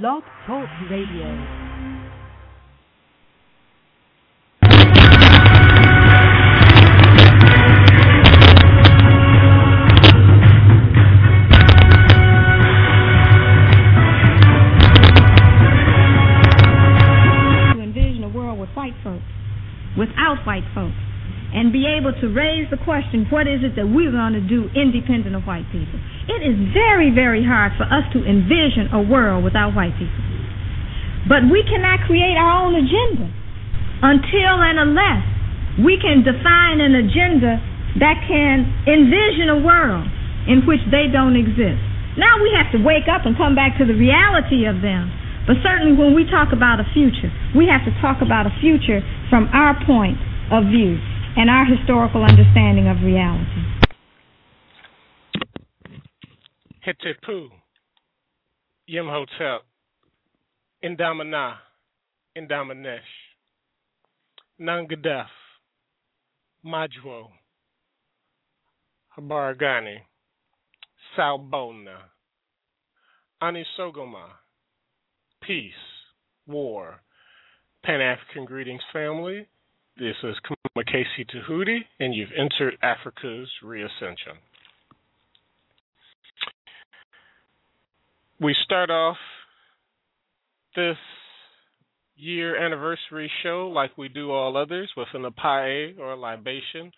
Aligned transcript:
Blog 0.00 0.22
Talk 0.46 0.66
Radio. 0.90 1.28
Envision 17.76 18.24
a 18.24 18.30
world 18.34 18.58
with 18.58 18.70
white 18.70 18.94
folks, 19.04 19.22
without 19.98 20.38
white 20.46 20.64
folks 20.74 20.96
and 21.52 21.70
be 21.70 21.84
able 21.84 22.18
to 22.18 22.32
raise 22.32 22.64
the 22.70 22.78
question, 22.78 23.26
what 23.28 23.46
is 23.46 23.60
it 23.60 23.76
that 23.76 23.84
we're 23.84 24.10
going 24.10 24.32
to 24.32 24.40
do 24.40 24.70
independent 24.74 25.36
of 25.36 25.44
white 25.44 25.68
people? 25.70 26.00
It 26.28 26.46
is 26.46 26.54
very, 26.70 27.10
very 27.10 27.42
hard 27.42 27.74
for 27.74 27.82
us 27.82 28.06
to 28.14 28.22
envision 28.22 28.94
a 28.94 29.02
world 29.02 29.42
without 29.42 29.74
white 29.74 29.94
people. 29.98 30.22
But 31.26 31.50
we 31.50 31.62
cannot 31.66 32.06
create 32.06 32.38
our 32.38 32.62
own 32.62 32.74
agenda 32.78 33.26
until 34.02 34.54
and 34.62 34.78
unless 34.78 35.22
we 35.82 35.98
can 35.98 36.22
define 36.22 36.82
an 36.82 36.94
agenda 36.94 37.58
that 37.98 38.22
can 38.26 38.66
envision 38.86 39.50
a 39.50 39.58
world 39.62 40.06
in 40.46 40.66
which 40.66 40.82
they 40.90 41.06
don't 41.10 41.34
exist. 41.34 41.80
Now 42.18 42.38
we 42.42 42.52
have 42.54 42.70
to 42.76 42.80
wake 42.82 43.08
up 43.08 43.24
and 43.24 43.36
come 43.38 43.54
back 43.54 43.78
to 43.78 43.84
the 43.86 43.94
reality 43.94 44.66
of 44.66 44.82
them. 44.82 45.10
But 45.46 45.58
certainly 45.62 45.96
when 45.96 46.14
we 46.14 46.28
talk 46.28 46.52
about 46.52 46.78
a 46.78 46.86
future, 46.94 47.30
we 47.56 47.66
have 47.66 47.82
to 47.82 47.92
talk 47.98 48.22
about 48.22 48.46
a 48.46 48.54
future 48.60 49.02
from 49.30 49.50
our 49.50 49.74
point 49.86 50.18
of 50.54 50.70
view 50.70 51.00
and 51.34 51.48
our 51.48 51.64
historical 51.64 52.22
understanding 52.22 52.86
of 52.86 53.02
reality. 53.02 53.71
Hetepu, 56.86 57.48
Yimhotep, 58.90 59.58
Indamana, 60.82 61.54
Indamanesh, 62.36 62.98
Nangadef, 64.60 65.26
Majwo, 66.66 67.28
Habaragani, 69.16 69.98
Salbona, 71.16 71.98
Anisogoma, 73.40 74.26
Peace, 75.40 75.72
War, 76.48 77.00
Pan 77.84 78.00
African 78.00 78.44
Greetings 78.44 78.82
family. 78.92 79.46
This 79.96 80.16
is 80.24 80.34
Kamakasi 80.76 81.28
Tahuti, 81.32 81.78
and 82.00 82.12
you've 82.12 82.32
entered 82.36 82.76
Afrika's 82.82 83.48
ReAscention. 83.62 84.38
We 88.42 88.56
start 88.64 88.90
off 88.90 89.18
this 90.74 90.96
year 92.16 92.56
anniversary 92.56 93.30
show 93.44 93.70
like 93.72 93.96
we 93.96 94.08
do 94.08 94.32
all 94.32 94.56
others 94.56 94.90
with 94.96 95.06
an 95.14 95.22
apae 95.22 95.96
or 95.96 96.16
libation, 96.16 96.90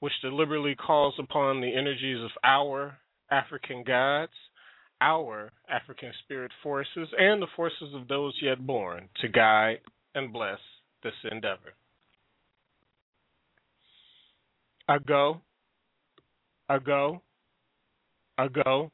which 0.00 0.12
deliberately 0.20 0.74
calls 0.74 1.14
upon 1.18 1.62
the 1.62 1.74
energies 1.74 2.22
of 2.22 2.30
our 2.44 2.98
African 3.30 3.82
gods, 3.82 4.32
our 5.00 5.50
African 5.70 6.12
spirit 6.22 6.50
forces, 6.62 7.08
and 7.18 7.40
the 7.40 7.46
forces 7.56 7.94
of 7.94 8.06
those 8.06 8.34
yet 8.42 8.66
born 8.66 9.08
to 9.22 9.28
guide 9.28 9.78
and 10.14 10.34
bless 10.34 10.58
this 11.02 11.14
endeavor. 11.32 11.72
I 14.86 14.98
go, 14.98 15.40
I 16.68 16.78
go, 16.78 17.22
I 18.36 18.48
go. 18.48 18.90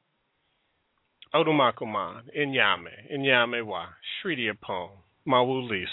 Odumakuman, 1.35 2.23
Inyame, 2.37 3.11
Inyame 3.13 3.61
wa, 3.65 3.87
Shridi 4.23 4.49
Apon, 4.51 4.91
Mawulis, 5.27 5.89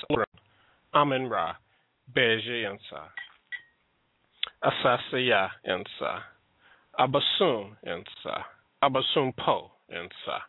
Amen 0.94 1.28
Ra, 1.28 1.56
Beje 2.16 2.64
Ensa, 2.66 3.10
Asasaya 4.64 5.50
Ensa, 5.68 6.22
Abasum 7.00 7.76
Ensa, 7.86 8.44
Abasum 8.84 9.36
Po 9.36 9.72
Ensa, 9.92 10.40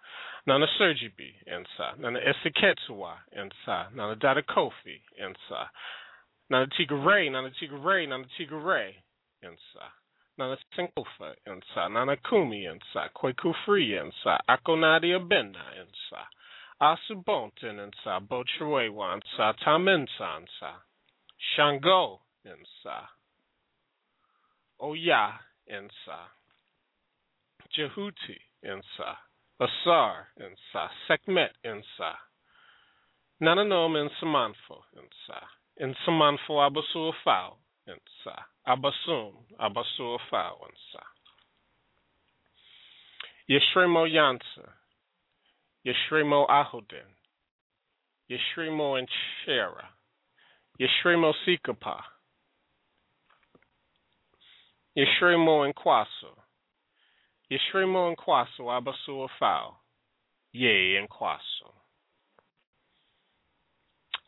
Nana 0.46 0.66
Sergibi 0.78 1.32
Ensa, 1.48 1.98
Nana 1.98 2.20
Esiketsuwa 2.20 3.14
Ensa, 3.36 3.90
Nana 3.94 4.14
Dada 4.16 4.42
Kofi 4.42 5.00
Ensa, 5.20 5.68
Nana 6.50 6.66
Tigare, 6.66 7.30
Nana 7.32 7.50
Tigare, 7.50 8.06
Nana 8.08 8.24
Tigare 8.38 8.94
Ensa. 9.42 10.03
Nana 10.36 10.56
Sinkofa 10.76 11.34
Ensa, 11.46 11.88
Nana 11.90 12.16
Kumi 12.16 12.66
Ensa, 12.66 13.08
Kwekufri 13.14 13.92
Ensa, 13.92 14.40
Akonadi 14.48 15.12
Abenda 15.14 15.62
Ensa, 15.78 16.26
Asubonten 16.82 17.78
Ensa, 17.78 18.20
Bochwewa 18.20 19.14
Ensa, 19.14 19.54
Tamensa 19.64 20.40
Ensa, 20.40 20.72
Shango 21.54 22.20
Ensa, 22.44 23.08
Oya 24.80 25.38
Ensa, 25.70 26.18
Jehuti 27.78 28.38
Ensa, 28.64 29.16
Asar 29.60 30.26
Ensa, 30.40 30.90
Sekmet 31.08 31.50
Ensa, 31.64 32.14
Nananom 33.40 33.96
in 34.02 34.10
Samanfo 34.20 34.82
Ensa, 34.98 35.40
in 35.76 35.94
Samanfo 36.04 36.58
Abasu 36.58 37.12
Fao 37.22 37.58
Ensa. 37.88 38.53
Abasum, 38.66 39.32
Abasur 39.60 40.18
Fawansa. 40.32 41.02
Yeshremo 43.50 44.06
Yansa, 44.10 44.70
Yeshremo 45.86 46.48
Ahodin, 46.48 47.10
Yeshremo 48.30 48.98
Enchera, 48.98 49.84
Yeshremo 50.80 51.34
Sikapa, 51.46 52.00
Yeshremo 54.96 55.70
Enkwaso, 55.70 56.32
Yeshremo 57.52 58.16
Enkwaso 58.16 58.60
Abasur 58.60 59.28
Fao, 59.38 59.76
Ye 60.52 60.96
Enkwaso. 60.98 61.83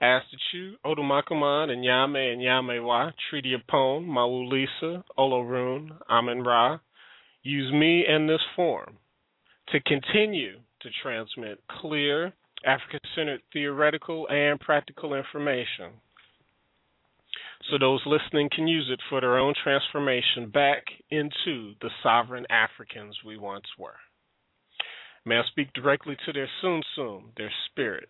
Astachu, 0.02 0.74
Odumakuman, 0.84 1.70
and 1.70 1.82
Yame 1.82 2.32
and 2.32 2.42
Yamewa, 2.42 3.12
Treaty 3.30 3.54
Upon, 3.54 4.04
Mawulisa, 4.04 5.02
Olorun, 5.18 5.90
Amen 6.10 6.42
Ra, 6.42 6.78
use 7.42 7.72
me 7.72 8.04
and 8.06 8.28
this 8.28 8.42
form. 8.54 8.98
To 9.68 9.80
continue 9.80 10.58
to 10.82 10.88
transmit 11.02 11.60
clear, 11.80 12.32
Africa 12.64 13.00
centered 13.14 13.40
theoretical 13.52 14.28
and 14.28 14.60
practical 14.60 15.14
information. 15.14 15.92
So 17.70 17.78
those 17.78 18.02
listening 18.06 18.50
can 18.54 18.68
use 18.68 18.88
it 18.92 19.00
for 19.08 19.20
their 19.20 19.38
own 19.38 19.54
transformation 19.62 20.50
back 20.52 20.84
into 21.10 21.72
the 21.80 21.90
sovereign 22.02 22.46
Africans 22.50 23.16
we 23.24 23.38
once 23.38 23.66
were. 23.78 23.96
May 25.24 25.38
I 25.38 25.42
speak 25.50 25.72
directly 25.72 26.16
to 26.26 26.32
their 26.32 26.48
Sum, 26.60 27.32
their 27.36 27.50
spirit, 27.70 28.08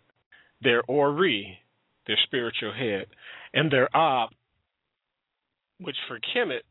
their 0.60 0.82
Ori, 0.88 1.58
their 2.06 2.18
spiritual 2.24 2.72
head, 2.72 3.06
and 3.54 3.70
their 3.70 3.88
Ab, 3.94 4.30
which 5.80 5.96
for 6.08 6.18
Kemet, 6.18 6.62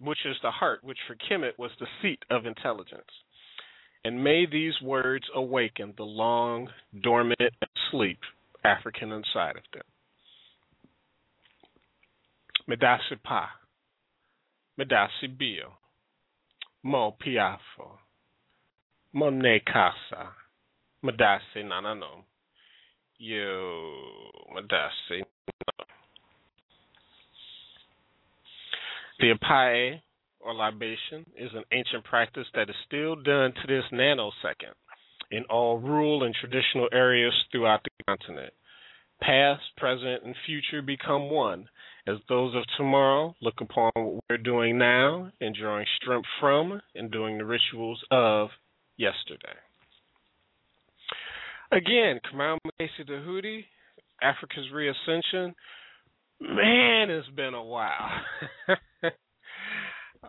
which 0.00 0.18
is 0.24 0.36
the 0.42 0.50
heart, 0.50 0.82
which 0.82 0.98
for 1.06 1.14
Kemet 1.14 1.58
was 1.58 1.70
the 1.78 1.86
seat 2.02 2.20
of 2.30 2.46
intelligence. 2.46 3.02
And 4.04 4.24
may 4.24 4.46
these 4.46 4.74
words 4.82 5.24
awaken 5.34 5.94
the 5.96 6.04
long, 6.04 6.68
dormant 7.02 7.40
sleep 7.90 8.18
African 8.64 9.12
inside 9.12 9.56
of 9.56 9.62
them. 9.72 9.82
Medasi 12.68 13.22
Pa, 13.22 13.50
Medasi 14.78 15.38
Bio, 15.38 15.74
Mo 16.82 17.16
Piafo, 17.20 17.98
Mone 19.12 19.60
Casa, 19.70 20.30
Medasi 21.04 21.64
Nananom. 21.64 22.22
Yo, 23.22 23.92
Madasi. 24.50 25.22
The 29.18 29.34
apae, 29.34 30.00
or 30.40 30.54
libation, 30.54 31.26
is 31.36 31.50
an 31.54 31.64
ancient 31.70 32.02
practice 32.04 32.46
that 32.54 32.70
is 32.70 32.76
still 32.86 33.16
done 33.16 33.52
to 33.52 33.66
this 33.66 33.84
nanosecond 33.92 34.72
in 35.30 35.44
all 35.50 35.78
rural 35.78 36.22
and 36.22 36.34
traditional 36.34 36.88
areas 36.94 37.34
throughout 37.52 37.82
the 37.84 37.90
continent. 38.08 38.54
Past, 39.20 39.64
present, 39.76 40.24
and 40.24 40.34
future 40.46 40.80
become 40.80 41.28
one, 41.28 41.68
as 42.06 42.16
those 42.26 42.54
of 42.54 42.62
tomorrow 42.78 43.34
look 43.42 43.60
upon 43.60 43.90
what 43.96 44.24
we're 44.30 44.38
doing 44.38 44.78
now 44.78 45.30
and 45.42 45.54
drawing 45.54 45.84
strength 46.00 46.26
from 46.40 46.80
and 46.94 47.10
doing 47.10 47.36
the 47.36 47.44
rituals 47.44 48.02
of 48.10 48.48
yesterday. 48.96 49.58
Again, 51.72 52.18
Kamal 52.28 52.58
Macy 52.80 53.04
Tahuti, 53.06 53.64
Afrika's 54.22 54.66
ReAscention. 54.74 55.54
Man, 56.40 57.10
it's 57.10 57.28
been 57.36 57.54
a 57.54 57.62
while. 57.62 58.10
oh, 59.04 59.08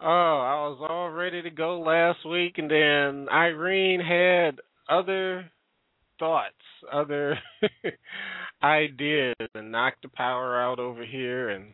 I 0.02 0.68
was 0.68 0.86
all 0.88 1.10
ready 1.10 1.42
to 1.42 1.50
go 1.50 1.80
last 1.80 2.20
week, 2.30 2.60
and 2.60 2.70
then 2.70 3.28
Irene 3.34 4.02
had 4.02 4.60
other 4.88 5.50
thoughts, 6.20 6.54
other 6.94 7.40
ideas, 8.64 9.36
and 9.56 9.72
knocked 9.72 10.04
the 10.04 10.10
power 10.10 10.62
out 10.62 10.78
over 10.78 11.04
here, 11.04 11.50
and 11.50 11.74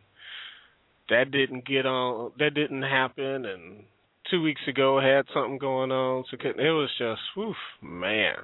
that 1.10 1.30
didn't 1.30 1.66
get 1.66 1.84
on. 1.84 2.32
That 2.38 2.54
didn't 2.54 2.82
happen, 2.82 3.44
and 3.44 3.82
two 4.30 4.40
weeks 4.40 4.62
ago 4.66 4.98
had 4.98 5.26
something 5.34 5.58
going 5.58 5.92
on, 5.92 6.24
so 6.30 6.38
it 6.42 6.56
was 6.56 6.90
just, 6.98 7.20
woof, 7.36 7.56
man. 7.82 8.36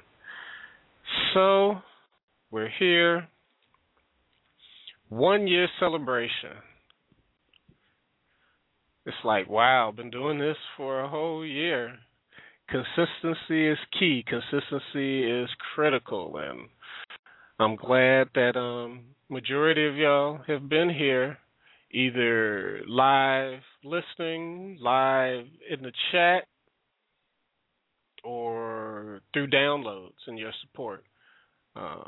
So 1.32 1.76
we're 2.50 2.70
here. 2.78 3.28
One 5.08 5.46
year 5.46 5.68
celebration. 5.78 6.52
It's 9.06 9.16
like, 9.24 9.48
wow, 9.48 9.92
been 9.94 10.10
doing 10.10 10.38
this 10.38 10.56
for 10.76 11.00
a 11.00 11.08
whole 11.08 11.44
year. 11.44 11.94
Consistency 12.68 13.68
is 13.68 13.78
key. 13.98 14.24
Consistency 14.26 15.30
is 15.30 15.48
critical 15.74 16.36
and 16.38 16.68
I'm 17.60 17.76
glad 17.76 18.28
that 18.34 18.56
um 18.56 19.02
majority 19.28 19.86
of 19.86 19.96
y'all 19.96 20.40
have 20.46 20.68
been 20.68 20.90
here 20.90 21.38
either 21.92 22.80
live 22.88 23.60
listening, 23.84 24.78
live 24.80 25.44
in 25.70 25.82
the 25.82 25.92
chat, 26.10 26.48
or 28.24 29.20
through 29.32 29.48
downloads 29.48 30.12
and 30.26 30.38
your 30.38 30.52
support. 30.62 31.04
Uh, 31.76 32.04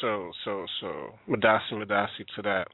so 0.00 0.30
so 0.44 0.66
so 0.80 1.10
Madasi 1.28 1.72
Madasi 1.72 2.26
to 2.36 2.42
that. 2.42 2.68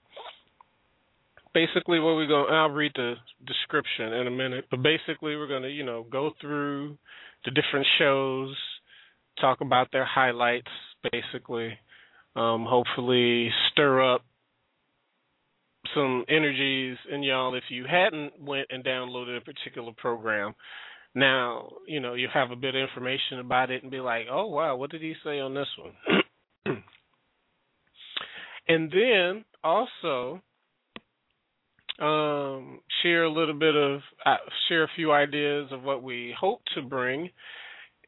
Basically 1.52 2.00
what 2.00 2.16
we're 2.16 2.26
going 2.26 2.52
I'll 2.52 2.70
read 2.70 2.92
the 2.96 3.14
description 3.46 4.12
in 4.12 4.26
a 4.26 4.31
minute, 4.31 4.66
but 4.70 4.82
basically 4.82 5.36
we're 5.36 5.48
gonna, 5.48 5.69
you 5.69 5.84
know, 5.84 6.06
go 6.10 6.32
through 6.40 6.98
the 7.44 7.50
different 7.50 7.86
shows, 7.98 8.54
talk 9.40 9.60
about 9.60 9.88
their 9.92 10.04
highlights, 10.04 10.70
basically. 11.12 11.78
Um, 12.37 12.66
hopefully 12.69 13.50
stir 13.70 14.14
up 14.14 14.22
some 15.94 16.25
energies 16.28 16.96
in 17.12 17.22
y'all 17.22 17.54
if 17.54 17.64
you 17.69 17.84
hadn't 17.88 18.40
went 18.40 18.66
and 18.70 18.84
downloaded 18.84 19.37
a 19.37 19.40
particular 19.40 19.92
program. 19.96 20.54
Now, 21.14 21.70
you 21.87 22.00
know, 22.00 22.14
you 22.14 22.28
have 22.32 22.50
a 22.50 22.56
bit 22.56 22.75
of 22.75 22.82
information 22.82 23.38
about 23.38 23.70
it 23.70 23.82
and 23.82 23.90
be 23.90 24.00
like, 24.00 24.26
"Oh 24.31 24.46
wow, 24.46 24.76
what 24.76 24.90
did 24.90 25.00
he 25.02 25.14
say 25.25 25.38
on 25.40 25.55
this 25.55 25.69
one?" 25.78 26.22
and 28.69 28.90
then 28.90 29.44
also 29.62 30.40
um, 32.00 32.81
share 33.02 33.25
a 33.25 33.32
little 33.32 33.55
bit 33.55 33.76
of 33.76 34.00
uh, 34.26 34.37
share 34.69 34.84
a 34.84 34.90
few 34.96 35.12
ideas 35.12 35.69
of 35.70 35.82
what 35.82 36.02
we 36.02 36.34
hope 36.38 36.61
to 36.75 36.82
bring 36.82 37.31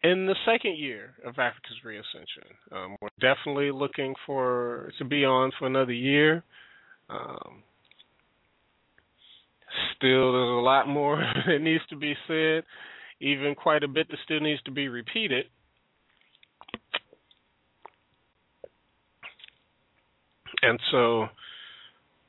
in 0.03 0.26
the 0.26 0.35
second 0.44 0.76
year 0.76 1.14
of 1.25 1.35
Afrika's 1.35 1.81
ReAscention. 1.85 2.76
Um, 2.76 2.97
we're 3.00 3.08
definitely 3.20 3.70
looking 3.70 4.14
for 4.26 4.91
to 4.99 5.05
be 5.05 5.25
on 5.25 5.53
for 5.58 5.67
another 5.67 5.93
year. 5.93 6.43
Um, 7.08 7.62
still, 9.97 10.32
there's 10.32 10.49
a 10.49 10.64
lot 10.64 10.88
more 10.88 11.19
that 11.47 11.61
needs 11.61 11.85
to 11.91 11.97
be 11.97 12.14
said, 12.26 12.64
even 13.21 13.55
quite 13.55 13.83
a 13.83 13.89
bit 13.89 14.09
that 14.09 14.19
still 14.25 14.41
needs 14.41 14.63
to 14.63 14.71
be 14.71 14.89
repeated. 14.89 15.47
And 20.63 20.81
so, 20.91 21.25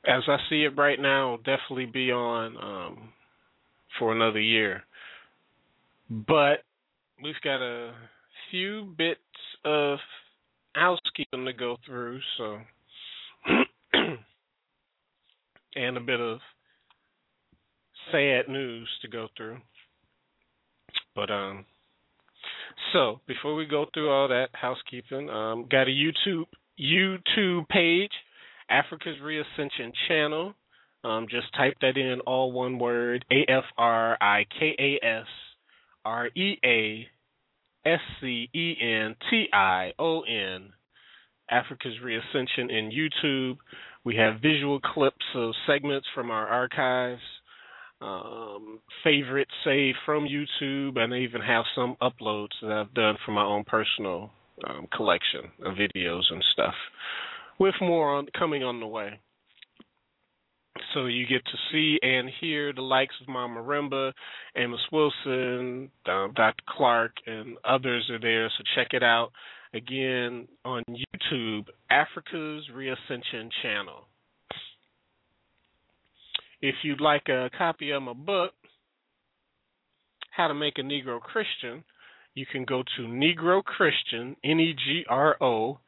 as 0.05 0.23
I 0.27 0.37
see 0.49 0.63
it 0.63 0.77
right 0.77 0.99
now, 0.99 1.37
definitely 1.37 1.85
be 1.85 2.11
on 2.11 2.57
um, 2.57 3.09
for 3.97 4.13
another 4.13 4.39
year. 4.39 4.83
But 6.09 6.63
we've 7.21 7.35
got 7.43 7.61
a 7.61 7.93
few 8.51 8.93
bits 8.97 9.19
of 9.65 9.99
housekeeping 10.73 11.45
to 11.45 11.53
go 11.53 11.77
through, 11.85 12.19
so 12.37 12.59
and 15.75 15.97
a 15.97 16.01
bit 16.01 16.19
of 16.19 16.39
sad 18.11 18.47
news 18.47 18.87
to 19.01 19.07
go 19.07 19.27
through. 19.35 19.57
But 21.17 21.31
um 21.31 21.65
so 22.93 23.19
before 23.27 23.55
we 23.55 23.65
go 23.65 23.87
through 23.91 24.09
all 24.11 24.27
that 24.27 24.49
housekeeping, 24.53 25.29
um 25.31 25.65
got 25.69 25.87
a 25.87 25.91
YouTube 25.91 26.45
YouTube 26.79 27.67
page, 27.67 28.11
Afrika's 28.69 29.17
ReAscention 29.21 29.91
channel. 30.07 30.53
Um 31.03 31.25
just 31.27 31.47
type 31.55 31.73
that 31.81 31.97
in 31.97 32.19
all 32.27 32.51
one 32.51 32.77
word, 32.77 33.25
A 33.31 33.51
F 33.51 33.63
R 33.79 34.15
I 34.21 34.45
K 34.59 34.75
A 34.77 35.05
S 35.05 35.25
R 36.05 36.27
E 36.27 36.59
A 36.63 37.07
S 37.83 37.99
C 38.21 38.47
E 38.53 38.75
N 38.79 39.15
T 39.31 39.47
I 39.51 39.93
O 39.97 40.21
N 40.21 40.71
Afrika's 41.51 41.97
ReAscention 42.05 42.69
in 42.69 42.91
YouTube. 42.91 43.57
We 44.03 44.17
have 44.17 44.39
visual 44.39 44.79
clips 44.79 45.25
of 45.33 45.53
segments 45.65 46.07
from 46.13 46.29
our 46.29 46.45
archives 46.45 47.21
um, 48.01 48.79
favorites 49.03 49.51
saved 49.63 49.97
from 50.05 50.27
YouTube, 50.27 50.97
and 50.97 51.13
I 51.13 51.19
even 51.19 51.41
have 51.41 51.65
some 51.75 51.95
uploads 52.01 52.49
that 52.61 52.71
I've 52.71 52.93
done 52.93 53.15
for 53.25 53.31
my 53.31 53.43
own 53.43 53.63
personal 53.63 54.31
um, 54.67 54.87
collection 54.95 55.41
of 55.65 55.75
videos 55.75 56.23
and 56.29 56.43
stuff, 56.53 56.73
with 57.59 57.75
more 57.81 58.15
on, 58.15 58.27
coming 58.37 58.63
on 58.63 58.79
the 58.79 58.87
way. 58.87 59.19
So 60.93 61.07
you 61.07 61.25
get 61.27 61.43
to 61.45 61.57
see 61.71 61.99
and 62.01 62.29
hear 62.39 62.71
the 62.71 62.81
likes 62.81 63.15
of 63.21 63.27
Mama 63.27 63.61
Marimba, 63.61 64.13
Amos 64.55 64.79
Wilson, 64.91 65.91
um, 66.07 66.33
Dr. 66.35 66.63
Clarke, 66.69 67.17
and 67.25 67.57
others 67.65 68.09
are 68.11 68.19
there. 68.19 68.49
So 68.49 68.63
check 68.75 68.89
it 68.93 69.03
out 69.03 69.31
again 69.73 70.47
on 70.65 70.83
YouTube, 70.89 71.65
Afrika's 71.91 72.65
ReAscention 72.73 73.49
channel. 73.61 74.07
If 76.61 76.75
you'd 76.83 77.01
like 77.01 77.29
a 77.29 77.49
copy 77.55 77.91
of 77.91 78.01
my 78.01 78.13
book, 78.13 78.53
How 80.31 80.47
to 80.47 80.53
Make 80.53 80.79
a 80.79 80.81
Negro 80.81 81.19
Christian, 81.19 81.83
you 82.33 82.45
can 82.51 82.65
go 82.65 82.83
to 82.95 83.03
Negro 83.03 83.63
Christian, 83.63 84.35
N 84.43 84.59
E 84.59 84.73
G 84.73 85.03
R 85.07 85.35
O 85.41 85.79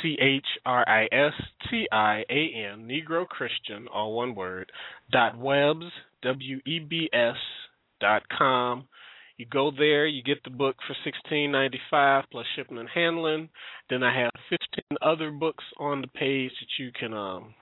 C 0.00 0.16
H 0.20 0.46
R 0.64 0.88
I 0.88 1.04
S 1.12 1.32
T 1.68 1.88
I 1.90 2.24
A 2.30 2.72
N, 2.72 2.88
Negro 2.88 3.26
Christian, 3.26 3.88
all 3.92 4.14
one 4.14 4.34
word, 4.34 4.70
dot 5.10 5.36
webs, 5.36 5.86
W 6.22 6.60
E 6.66 6.78
B 6.78 7.10
S 7.12 7.36
dot 8.00 8.22
com. 8.36 8.84
You 9.38 9.46
go 9.46 9.72
there, 9.76 10.06
you 10.06 10.22
get 10.22 10.44
the 10.44 10.50
book 10.50 10.76
for 10.86 10.94
sixteen 11.04 11.50
ninety 11.50 11.80
five 11.90 12.24
plus 12.30 12.46
shipping 12.54 12.78
and 12.78 12.88
handling. 12.88 13.48
Then 13.90 14.04
I 14.04 14.16
have 14.20 14.30
fifteen 14.48 14.98
other 15.02 15.32
books 15.32 15.64
on 15.78 16.00
the 16.00 16.06
page 16.06 16.52
that 16.60 16.82
you 16.82 16.92
can 16.92 17.12
um 17.12 17.54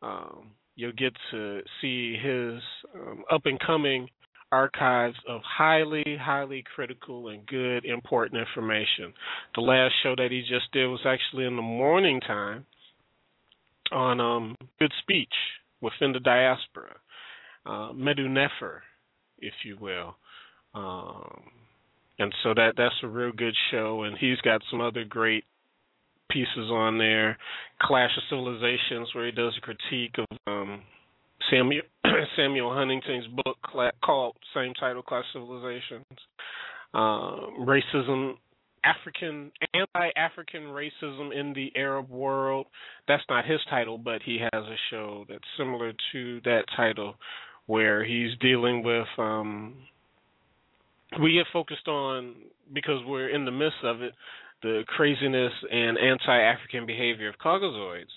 um, 0.02 0.52
you'll 0.76 0.94
get 0.94 1.14
to 1.32 1.62
see 1.82 2.16
his 2.16 2.62
um, 2.96 3.24
up 3.32 3.42
and 3.46 3.60
coming 3.60 4.08
archives 4.52 5.18
of 5.28 5.42
highly, 5.44 6.04
highly 6.20 6.64
critical 6.76 7.30
and 7.30 7.46
good, 7.48 7.86
important 7.86 8.40
information. 8.40 9.14
The 9.56 9.62
last 9.62 9.94
show 10.04 10.16
that 10.18 10.32
he 10.32 10.42
just 10.42 10.72
did 10.74 10.88
was 10.88 11.02
actually 11.06 11.46
in 11.46 11.56
the 11.56 11.62
morning 11.62 12.20
time 12.22 12.66
on 13.92 14.20
um, 14.20 14.56
good 14.80 14.92
speech 15.02 15.34
within 15.82 16.12
the 16.12 16.20
diaspora. 16.20 16.96
Uh, 17.66 17.94
Medu 17.94 18.30
if 19.42 19.54
you 19.66 19.78
will. 19.80 20.16
Um, 20.74 21.42
and 22.20 22.34
so 22.44 22.54
that 22.54 22.74
that's 22.78 22.96
a 23.04 23.08
real 23.08 23.32
good 23.32 23.56
show, 23.72 24.04
and 24.04 24.18
he's 24.18 24.40
got 24.42 24.62
some 24.70 24.82
other 24.82 25.04
great 25.04 25.44
pieces 26.30 26.70
on 26.70 26.98
there. 26.98 27.38
Clash 27.82 28.12
of 28.16 28.24
Civilizations, 28.30 29.10
where 29.14 29.26
he 29.26 29.32
does 29.32 29.54
a 29.58 29.62
critique 29.62 30.16
of 30.18 30.38
um, 30.48 30.82
Samuel 31.50 31.84
Samuel 32.36 32.74
Huntington's 32.74 33.28
book 33.28 33.58
called 34.04 34.36
same 34.54 34.74
title, 34.76 35.02
Clash 35.02 35.26
of 35.36 35.42
Civilizations. 35.42 36.06
Um, 36.94 37.66
racism 37.66 38.36
African 38.84 39.52
anti-African 39.74 40.64
racism 40.64 41.38
in 41.38 41.54
the 41.54 41.72
Arab 41.76 42.10
world. 42.10 42.68
That's 43.08 43.24
not 43.30 43.46
his 43.46 43.60
title, 43.70 43.98
but 43.98 44.22
he 44.24 44.40
has 44.40 44.64
a 44.64 44.76
show 44.90 45.26
that's 45.30 45.44
similar 45.58 45.94
to 46.12 46.42
that 46.46 46.64
title, 46.76 47.16
where 47.68 48.04
he's 48.04 48.32
dealing 48.40 48.84
with. 48.84 49.08
um 49.18 49.76
We 51.22 51.34
get 51.34 51.48
focused 51.52 51.88
on 51.88 52.36
because 52.74 53.02
we're 53.06 53.30
in 53.30 53.46
the 53.46 53.52
midst 53.52 53.84
of 53.84 54.02
it, 54.02 54.14
the 54.64 54.84
craziness 54.88 55.54
and 55.72 55.98
anti-African 55.98 56.86
behavior 56.86 57.30
of 57.30 57.36
Caucasoids 57.38 58.12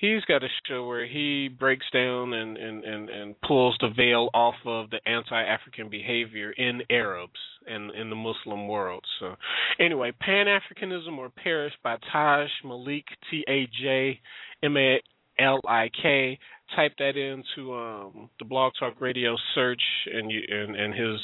he's 0.00 0.24
got 0.24 0.42
a 0.42 0.48
show 0.66 0.86
where 0.86 1.06
he 1.06 1.48
breaks 1.48 1.86
down 1.92 2.32
and, 2.32 2.56
and, 2.56 2.84
and, 2.84 3.10
and 3.10 3.40
pulls 3.42 3.76
the 3.80 3.90
veil 3.94 4.30
off 4.34 4.54
of 4.64 4.90
the 4.90 4.98
anti 5.06 5.42
African 5.42 5.88
behavior 5.88 6.52
in 6.52 6.80
Arabs 6.90 7.38
and 7.66 7.94
in 7.94 8.10
the 8.10 8.16
Muslim 8.16 8.66
world. 8.66 9.04
So 9.20 9.36
anyway, 9.78 10.12
Pan 10.20 10.46
Africanism 10.46 11.18
or 11.18 11.28
Perish 11.28 11.74
by 11.84 11.96
Taj 12.10 12.48
Malik 12.64 13.04
T 13.30 13.44
A 13.48 13.68
J 13.80 14.18
M 14.62 14.76
A 14.76 15.00
L 15.38 15.60
I 15.68 15.90
K. 16.02 16.38
Type 16.76 16.92
that 16.98 17.16
into 17.16 17.74
um, 17.74 18.30
the 18.38 18.44
Blog 18.44 18.72
Talk 18.78 19.00
Radio 19.00 19.36
search, 19.54 19.82
and 20.12 20.30
you 20.30 20.40
and, 20.48 20.76
and 20.76 20.94
his 20.94 21.18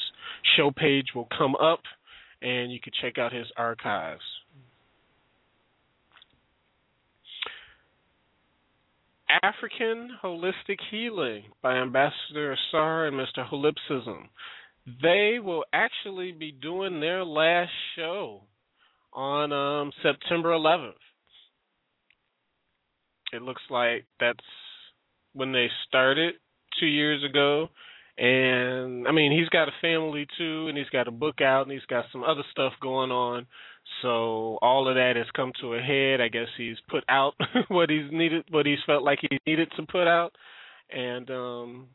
show 0.57 0.73
page 0.73 1.07
will 1.15 1.29
come 1.39 1.55
up, 1.57 1.81
and 2.43 2.73
you 2.73 2.81
can 2.81 2.93
check 3.01 3.17
out 3.17 3.33
his 3.33 3.47
archives. 3.57 4.23
African 9.43 10.11
Holistic 10.23 10.79
Healing 10.91 11.45
by 11.63 11.77
Ambassador 11.77 12.53
Asar 12.53 13.07
and 13.07 13.17
Mr. 13.17 13.49
Holipsism. 13.49 14.29
They 15.03 15.39
will 15.43 15.65
actually 15.73 16.33
be 16.33 16.53
doing 16.53 17.01
their 17.01 17.25
last 17.25 17.73
show 17.97 18.43
on 19.13 19.53
um, 19.53 19.91
September 20.03 20.51
11th. 20.51 20.93
It 23.33 23.43
looks 23.43 23.63
like 23.69 24.05
that's 24.21 24.39
when 25.37 25.53
they 25.53 25.69
started 25.87 26.35
two 26.81 26.87
years 26.87 27.23
ago. 27.23 27.69
And 28.19 29.07
I 29.07 29.13
mean, 29.13 29.31
he's 29.31 29.49
got 29.51 29.69
a 29.69 29.73
family 29.83 30.27
too, 30.39 30.69
and 30.69 30.79
he's 30.79 30.89
got 30.89 31.07
a 31.07 31.11
book 31.11 31.43
out, 31.43 31.63
and 31.63 31.73
he's 31.73 31.85
got 31.87 32.07
some 32.11 32.25
other 32.25 32.43
stuff 32.51 32.73
going 32.81 33.11
on. 33.11 33.47
So 34.03 34.59
all 34.63 34.89
of 34.89 34.95
that 34.97 35.15
has 35.17 35.27
come 35.37 35.53
to 35.61 35.75
a 35.75 35.81
head. 35.81 36.21
I 36.21 36.29
guess 36.29 36.49
he's 36.57 36.77
put 36.89 37.05
out 37.09 37.35
what 37.69 37.91
he's 37.91 38.11
needed, 38.11 38.47
what 38.51 38.65
he's 38.65 38.79
felt 38.87 39.03
like 39.03 39.19
he 39.21 39.39
needed 39.47 39.71
to 39.77 39.83
put 39.85 40.09
out, 40.09 40.33
and 40.91 41.31
um, 41.31 41.87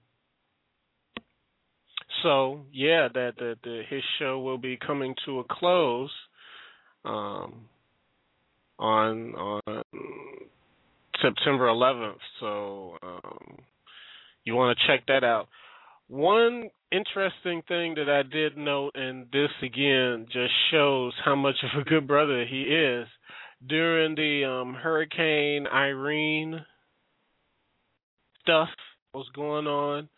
so 2.21 2.62
yeah, 2.71 3.07
that 3.13 3.33
the, 3.38 3.55
the 3.63 3.81
his 3.89 4.03
show 4.19 4.39
will 4.39 4.60
be 4.60 4.77
coming 4.77 5.15
to 5.25 5.39
a 5.39 5.43
close 5.50 6.12
um, 7.03 7.65
on 8.77 9.33
on 9.36 9.83
September 11.22 11.68
11th. 11.68 12.16
So 12.40 12.98
um, 13.04 13.58
you 14.44 14.56
want 14.56 14.78
to 14.78 14.88
check 14.88 15.06
that 15.08 15.24
out. 15.24 15.48
One 16.08 16.70
interesting 16.92 17.62
thing 17.68 17.96
that 17.96 18.10
I 18.10 18.24
did 18.24 18.58
note, 18.58 18.92
and 18.96 19.28
this 19.32 19.50
again 19.63 20.25
just 20.32 20.51
shows 20.72 21.13
how 21.24 21.36
much 21.36 21.56
of 21.63 21.80
a 21.80 21.86
good 21.86 22.08
brother 22.08 22.46
he 22.46 22.63
is. 22.63 23.08
During 23.68 24.16
the 24.16 24.44
um, 24.46 24.74
Hurricane 24.74 25.68
Irene 25.68 26.66
stuff 28.42 28.70
was 29.13 29.28
going 29.36 29.68
on, 29.68 30.10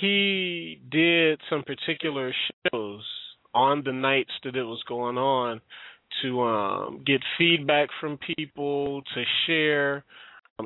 he 0.00 0.80
did 0.90 1.40
some 1.48 1.62
particular 1.62 2.34
shows 2.72 3.02
on 3.54 3.82
the 3.84 3.92
nights 3.92 4.32
that 4.42 4.56
it 4.56 4.64
was 4.64 4.82
going 4.88 5.16
on 5.16 5.60
to 6.22 6.42
um, 6.42 7.02
get 7.06 7.20
feedback 7.38 7.88
from 8.00 8.18
people, 8.36 9.02
to 9.14 9.24
share 9.46 10.04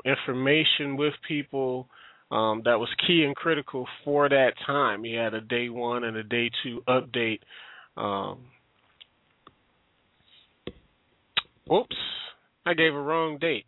information 0.04 0.96
with 0.96 1.14
people 1.26 1.88
um, 2.30 2.62
that 2.64 2.78
was 2.78 2.88
key 3.06 3.24
and 3.24 3.34
critical 3.34 3.86
for 4.04 4.28
that 4.28 4.52
time. 4.66 5.02
He 5.02 5.14
had 5.14 5.34
a 5.34 5.40
day 5.40 5.68
one 5.68 6.04
and 6.04 6.16
a 6.16 6.22
day 6.22 6.50
two 6.62 6.82
update. 6.86 7.40
Um, 7.96 8.44
whoops, 11.66 11.96
I 12.66 12.74
gave 12.74 12.94
a 12.94 13.00
wrong 13.00 13.38
date. 13.38 13.64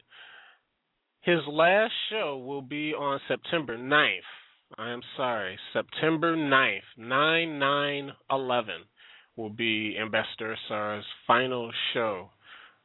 His 1.22 1.40
last 1.48 1.92
show 2.10 2.38
will 2.38 2.62
be 2.62 2.92
on 2.94 3.20
September 3.28 3.76
9th. 3.76 4.20
I 4.78 4.90
am 4.90 5.02
sorry, 5.16 5.58
September 5.72 6.36
9th, 6.36 6.80
9 6.96 7.58
9 7.58 8.12
11 8.30 8.74
will 9.36 9.50
be 9.50 9.96
Ambassador 10.00 10.54
Asar's 10.54 11.04
final 11.26 11.72
show. 11.92 12.30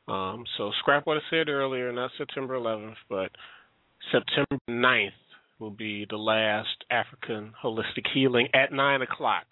Um, 0.08 0.46
so 0.58 0.72
scrap 0.80 1.08
what 1.08 1.18
I 1.18 1.22
said 1.30 1.50
earlier, 1.50 1.92
not 1.92 2.12
September 2.18 2.56
11th, 2.56 2.96
but 3.10 3.32
September 4.12 4.62
9th 4.70 5.10
will 5.60 5.72
be 5.72 6.06
the 6.10 6.18
last 6.18 6.84
African 6.92 7.54
holistic 7.64 8.06
healing 8.14 8.48
at 8.54 8.72
nine 8.72 9.02
o'clock. 9.02 9.46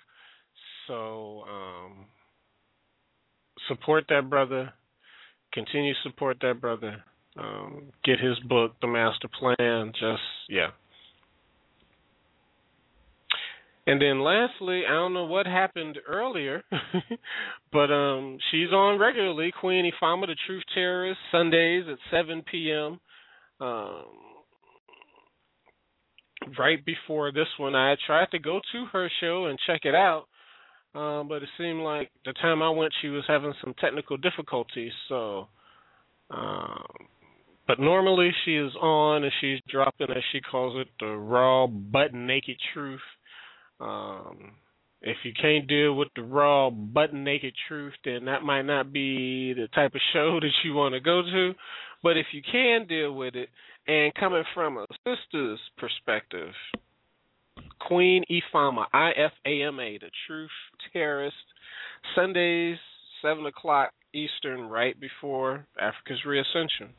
So 0.88 1.44
um, 1.50 2.06
support 3.68 4.06
that 4.10 4.30
brother. 4.30 4.74
Continue 5.54 5.94
to 5.94 6.10
support 6.10 6.38
that 6.42 6.60
brother. 6.60 7.04
Um, 7.38 7.92
get 8.04 8.20
his 8.20 8.38
book, 8.48 8.74
The 8.82 8.88
Master 8.88 9.28
Plan. 9.40 9.92
Just 9.94 10.22
yeah. 10.50 10.70
And 13.86 14.02
then 14.02 14.22
lastly, 14.22 14.84
I 14.88 14.94
don't 14.94 15.14
know 15.14 15.26
what 15.26 15.46
happened 15.46 15.98
earlier, 16.08 16.64
but 17.72 17.92
um 17.92 18.38
she's 18.50 18.72
on 18.72 18.98
regularly, 18.98 19.52
Queen 19.60 19.92
Ifama, 19.92 20.28
the 20.28 20.36
Truth 20.48 20.64
Terrorist, 20.74 21.20
Sundays 21.32 21.84
at 21.92 21.98
7 22.10 22.44
p.m. 22.50 23.00
Um, 23.60 24.06
right 26.58 26.84
before 26.86 27.32
this 27.32 27.48
one, 27.58 27.76
I 27.76 27.96
tried 28.06 28.32
to 28.32 28.40
go 28.40 28.60
to 28.72 28.86
her 28.92 29.10
show 29.20 29.46
and 29.46 29.60
check 29.68 29.82
it 29.84 29.96
out, 29.96 30.26
um, 30.96 31.28
but 31.28 31.44
it 31.44 31.50
seemed 31.58 31.82
like 31.82 32.10
the 32.26 32.34
time 32.34 32.62
I 32.62 32.70
went, 32.70 32.94
she 33.02 33.10
was 33.10 33.24
having 33.28 33.54
some 33.64 33.74
technical 33.80 34.18
difficulties. 34.18 34.92
So, 35.10 35.48
um, 36.30 36.86
but 37.68 37.80
normally 37.80 38.32
she 38.46 38.56
is 38.56 38.74
on 38.82 39.24
and 39.24 39.34
she's 39.40 39.60
dropping, 39.70 40.10
as 40.10 40.24
she 40.32 40.42
calls 40.42 40.80
it, 40.80 40.88
the 41.00 41.08
raw, 41.08 41.68
butt 41.68 42.14
naked 42.14 42.58
truth. 42.74 43.02
Um, 43.84 44.54
if 45.02 45.18
you 45.24 45.34
can't 45.40 45.68
deal 45.68 45.96
with 45.96 46.08
the 46.16 46.24
raw, 46.24 46.70
button 46.70 47.24
naked 47.24 47.54
truth, 47.68 47.94
then 48.06 48.26
that 48.26 48.44
might 48.44 48.62
not 48.62 48.94
be 48.94 49.54
the 49.54 49.68
type 49.76 49.94
of 49.94 50.02
show 50.14 50.40
that 50.42 50.52
you 50.64 50.74
want 50.74 50.94
to 50.94 51.02
go 51.02 51.22
to. 51.22 51.54
But 52.02 52.18
if 52.18 52.28
you 52.32 52.42
can 52.50 52.88
deal 52.88 53.14
with 53.14 53.36
it, 53.36 53.50
and 53.88 54.14
coming 54.16 54.44
from 54.54 54.78
a 54.78 54.86
sister's 55.04 55.60
perspective, 55.78 56.54
Queen 57.86 58.24
Ifama, 58.32 58.86
I 58.94 59.12
F 59.12 59.34
A 59.46 59.62
M 59.64 59.80
A, 59.80 59.98
the 59.98 60.10
Truth 60.28 60.52
Terrorist, 60.94 61.36
Sundays, 62.16 62.78
7 63.22 63.46
o'clock 63.46 63.92
Eastern, 64.14 64.62
right 64.70 65.00
before 65.00 65.66
Africa's 65.80 66.24
Reascension. 66.26 66.94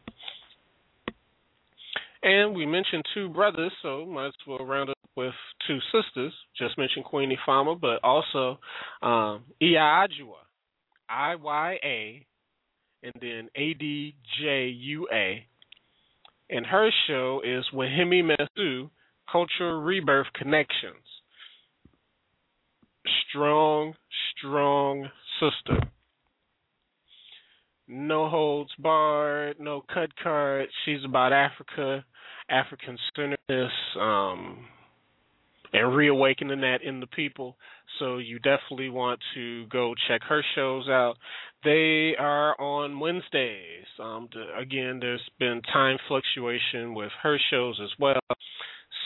And 2.24 2.56
we 2.56 2.66
mentioned 2.66 3.04
two 3.14 3.28
brothers, 3.28 3.70
so 3.82 4.04
might 4.06 4.28
as 4.28 4.32
well 4.48 4.64
round 4.64 4.90
up 4.90 4.96
with 5.14 5.34
two 5.68 5.78
sisters. 5.92 6.32
Just 6.58 6.76
mentioned 6.76 7.04
Queen 7.04 7.30
Ifama, 7.30 7.78
but 7.80 8.02
also 8.02 8.58
um, 9.02 9.44
I 9.62 11.36
Y 11.36 11.78
A, 11.84 12.26
and 13.02 13.12
then 13.20 13.48
A 13.54 13.74
D 13.74 14.14
J 14.40 14.68
U 14.68 15.06
A 15.12 15.46
and 16.50 16.66
her 16.66 16.90
show 17.06 17.40
is 17.44 17.64
Wahimi 17.72 18.24
Mesu 18.24 18.88
Cultural 19.30 19.80
Rebirth 19.80 20.26
Connections. 20.34 20.94
Strong, 23.28 23.94
strong 24.36 25.08
sister. 25.40 25.80
No 27.86 28.28
holds 28.28 28.70
barred, 28.78 29.56
no 29.58 29.82
cut 29.92 30.10
card. 30.22 30.68
She's 30.84 31.04
about 31.04 31.32
Africa, 31.32 32.04
African 32.50 32.98
centeredness, 33.14 33.72
um, 34.00 34.66
and 35.72 35.94
reawakening 35.94 36.60
that 36.60 36.82
in 36.82 37.00
the 37.00 37.06
people. 37.08 37.56
So 37.98 38.18
you 38.18 38.38
definitely 38.38 38.90
want 38.90 39.20
to 39.34 39.66
go 39.66 39.94
check 40.08 40.22
her 40.28 40.42
shows 40.54 40.88
out. 40.88 41.14
They 41.64 42.14
are 42.18 42.60
on 42.60 43.00
Wednesdays. 43.00 43.86
Um, 44.00 44.28
again, 44.58 44.98
there's 45.00 45.22
been 45.38 45.62
time 45.72 45.98
fluctuation 46.08 46.94
with 46.94 47.10
her 47.22 47.38
shows 47.50 47.80
as 47.82 47.90
well. 47.98 48.20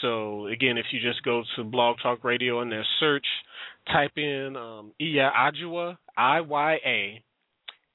So 0.02 0.46
again, 0.46 0.78
if 0.78 0.86
you 0.92 1.00
just 1.00 1.22
go 1.22 1.42
to 1.56 1.64
Blog 1.64 1.96
Talk 2.02 2.24
Radio 2.24 2.60
and 2.60 2.70
their 2.70 2.86
search, 3.00 3.26
type 3.92 4.12
in 4.16 4.56
um, 4.56 4.92
Iya 5.00 5.30
Adjua, 5.36 5.96
I 6.16 6.40
Y 6.40 6.78
A 6.84 7.22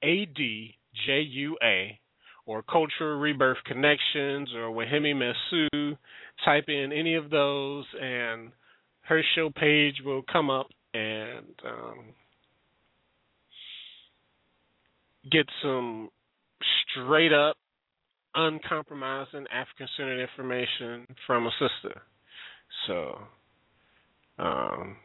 A 0.03 0.25
D 0.25 0.75
J 1.05 1.21
U 1.21 1.57
A, 1.63 1.99
or 2.45 2.61
Cultural 2.63 3.19
Rebirth 3.19 3.57
Connections, 3.65 4.49
or 4.55 4.69
Wahimi 4.71 5.15
Mesu. 5.15 5.95
Type 6.43 6.65
in 6.67 6.91
any 6.91 7.15
of 7.15 7.29
those, 7.29 7.85
and 8.01 8.51
her 9.01 9.21
show 9.35 9.49
page 9.49 9.95
will 10.03 10.23
come 10.31 10.49
up, 10.49 10.67
and 10.93 11.45
um, 11.65 11.99
get 15.31 15.45
some 15.61 16.09
straight 16.91 17.31
up, 17.31 17.55
uncompromising 18.35 19.45
African 19.53 19.87
centered 19.95 20.21
information 20.21 21.07
from 21.25 21.47
a 21.47 21.51
sister. 21.51 22.01
So, 22.87 23.19
um, 24.39 24.97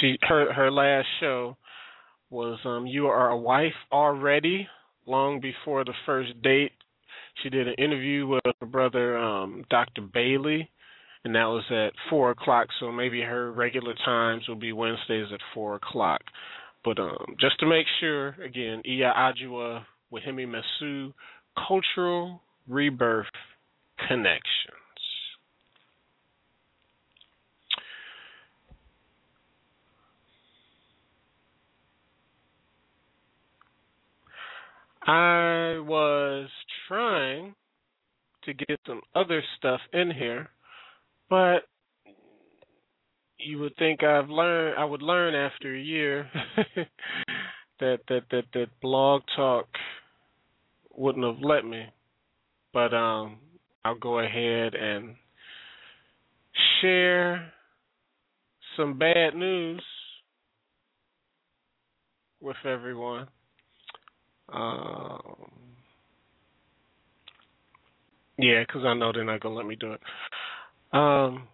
she 0.00 0.16
her 0.22 0.52
her 0.52 0.70
last 0.70 1.06
show 1.20 1.56
was 2.30 2.58
um 2.64 2.86
you 2.86 3.06
are 3.06 3.30
a 3.30 3.36
wife 3.36 3.74
already 3.92 4.68
long 5.06 5.40
before 5.40 5.84
the 5.84 5.94
first 6.06 6.30
date 6.42 6.72
she 7.42 7.48
did 7.50 7.68
an 7.68 7.74
interview 7.78 8.26
with 8.26 8.42
her 8.60 8.66
brother 8.66 9.16
um 9.16 9.64
dr 9.70 10.00
bailey 10.12 10.68
and 11.24 11.34
that 11.34 11.44
was 11.44 11.64
at 11.70 11.92
four 12.08 12.30
o'clock 12.30 12.68
so 12.78 12.90
maybe 12.90 13.20
her 13.20 13.52
regular 13.52 13.94
times 14.04 14.46
will 14.48 14.56
be 14.56 14.72
wednesdays 14.72 15.26
at 15.32 15.40
four 15.54 15.74
o'clock. 15.74 16.22
But 16.84 16.98
um 16.98 17.36
just 17.38 17.58
to 17.60 17.66
make 17.66 17.86
sure 18.00 18.28
again 18.42 18.82
iya 18.86 19.12
adjua 19.16 19.84
wahimi 20.12 20.48
mesu 20.48 21.12
cultural 21.68 22.40
rebirth 22.66 23.26
connection 24.08 24.79
I 35.10 35.80
was 35.80 36.48
trying 36.86 37.56
to 38.44 38.54
get 38.54 38.78
some 38.86 39.00
other 39.12 39.42
stuff 39.58 39.80
in 39.92 40.12
here, 40.12 40.50
but 41.28 41.64
you 43.36 43.58
would 43.58 43.74
think 43.76 44.04
I've 44.04 44.30
learned 44.30 44.78
I 44.78 44.84
would 44.84 45.02
learn 45.02 45.34
after 45.34 45.74
a 45.74 45.80
year 45.80 46.30
that 47.80 47.98
that 48.06 48.20
that 48.30 48.44
that 48.54 48.66
blog 48.80 49.22
talk 49.34 49.66
wouldn't 50.96 51.24
have 51.24 51.42
let 51.42 51.64
me. 51.64 51.86
But 52.72 52.94
um 52.94 53.38
I'll 53.84 53.98
go 53.98 54.20
ahead 54.20 54.76
and 54.76 55.16
share 56.80 57.52
some 58.76 58.96
bad 58.96 59.34
news 59.34 59.82
with 62.40 62.64
everyone. 62.64 63.26
Um, 64.52 65.50
yeah, 68.38 68.62
because 68.66 68.82
I 68.84 68.94
know 68.94 69.12
they're 69.12 69.24
not 69.24 69.40
gonna 69.40 69.54
let 69.54 69.66
me 69.66 69.76
do 69.76 69.92
it. 69.92 70.00
Um, 70.92 71.46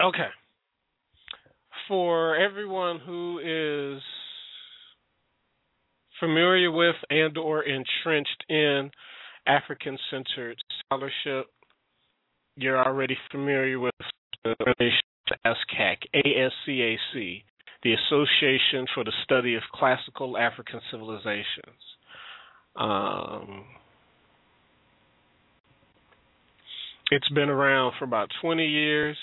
okay. 0.00 0.28
For 1.88 2.36
everyone 2.36 3.00
who 3.00 3.38
is 3.38 4.02
familiar 6.20 6.70
with 6.70 6.96
and 7.10 7.36
or 7.36 7.64
entrenched 7.64 8.44
in 8.48 8.90
African 9.46 9.98
centered 10.10 10.56
scholarship, 10.84 11.50
you're 12.56 12.78
already 12.78 13.16
familiar 13.30 13.80
with 13.80 13.94
the 14.44 14.54
relation 14.60 15.00
to 15.28 15.34
ASCAC, 15.46 15.96
A-S-C-A-C, 16.14 17.44
the 17.82 17.94
Association 17.94 18.86
for 18.94 19.04
the 19.04 19.12
Study 19.24 19.54
of 19.54 19.62
Classical 19.74 20.36
African 20.36 20.80
Civilizations. 20.90 21.82
Um, 22.76 23.64
it's 27.10 27.28
been 27.30 27.48
around 27.48 27.94
for 27.98 28.04
about 28.04 28.28
20 28.40 28.66
years, 28.66 29.16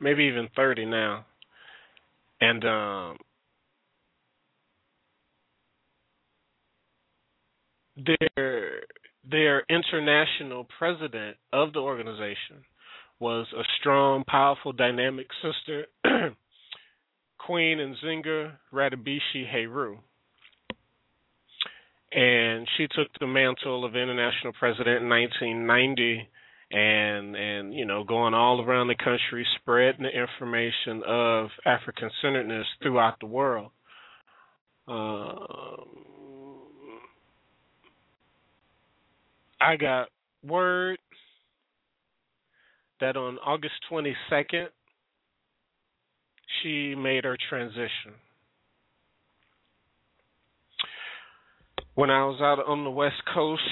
maybe 0.00 0.24
even 0.24 0.48
30 0.56 0.86
now. 0.86 1.26
And 2.40 2.64
um, 2.64 3.16
their 7.96 8.80
their 9.30 9.64
international 9.70 10.66
president 10.78 11.36
of 11.52 11.72
the 11.72 11.78
organization 11.78 12.64
was 13.24 13.46
a 13.58 13.62
strong, 13.80 14.22
powerful, 14.28 14.72
dynamic 14.72 15.28
sister, 15.40 15.86
Queen 17.38 17.78
Nzinga 17.78 18.52
Ratibisha 18.70 19.50
Heru. 19.50 19.96
And 22.12 22.68
she 22.76 22.86
took 22.86 23.08
the 23.18 23.26
mantle 23.26 23.86
of 23.86 23.96
international 23.96 24.52
president 24.58 25.02
in 25.02 25.08
1990 25.08 26.28
and 26.70 27.34
and 27.36 27.74
you 27.74 27.86
know 27.86 28.04
going 28.04 28.34
all 28.34 28.60
around 28.60 28.88
the 28.88 28.94
country 28.94 29.46
spreading 29.56 30.02
the 30.02 30.10
information 30.10 31.02
of 31.06 31.48
African 31.64 32.10
centeredness 32.20 32.66
throughout 32.82 33.20
the 33.20 33.26
world. 33.26 33.70
Um, 34.86 35.86
I 39.60 39.76
got 39.76 40.08
word 40.46 40.98
that 43.00 43.16
on 43.16 43.38
August 43.38 43.74
22nd, 43.90 44.66
she 46.62 46.94
made 46.94 47.24
her 47.24 47.36
transition. 47.48 48.14
When 51.94 52.10
I 52.10 52.24
was 52.24 52.40
out 52.40 52.64
on 52.66 52.84
the 52.84 52.90
West 52.90 53.22
Coast 53.32 53.62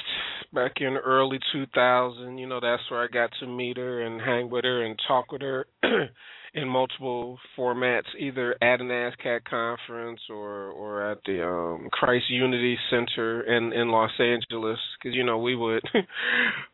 back 0.53 0.73
in 0.77 0.97
early 0.97 1.39
2000, 1.53 2.39
you 2.39 2.47
know, 2.47 2.61
that's 2.61 2.83
where 2.91 3.03
I 3.03 3.09
got 3.09 3.31
to 3.41 3.47
meet 3.47 3.77
her 3.77 4.03
and 4.03 4.21
hang 4.21 4.51
with 4.51 4.65
her 4.65 4.85
and 4.85 4.99
talk 5.09 5.33
with 5.33 5.43
her 5.43 5.67
in 6.55 6.69
multiple 6.69 7.39
formats, 7.59 8.15
either 8.19 8.55
at 8.63 8.81
an 8.81 8.89
ASCAC 8.89 9.45
conference 9.45 10.21
or 10.31 10.71
or 10.71 11.11
at 11.11 11.19
the 11.27 11.45
um 11.45 11.89
Christ 11.91 12.27
Unity 12.29 12.79
Center 12.91 13.43
in 13.43 13.73
in 13.73 13.89
Los 13.89 14.13
Angeles, 14.21 14.79
because 14.99 15.17
you 15.17 15.25
know 15.25 15.39
we 15.39 15.57
would 15.57 15.83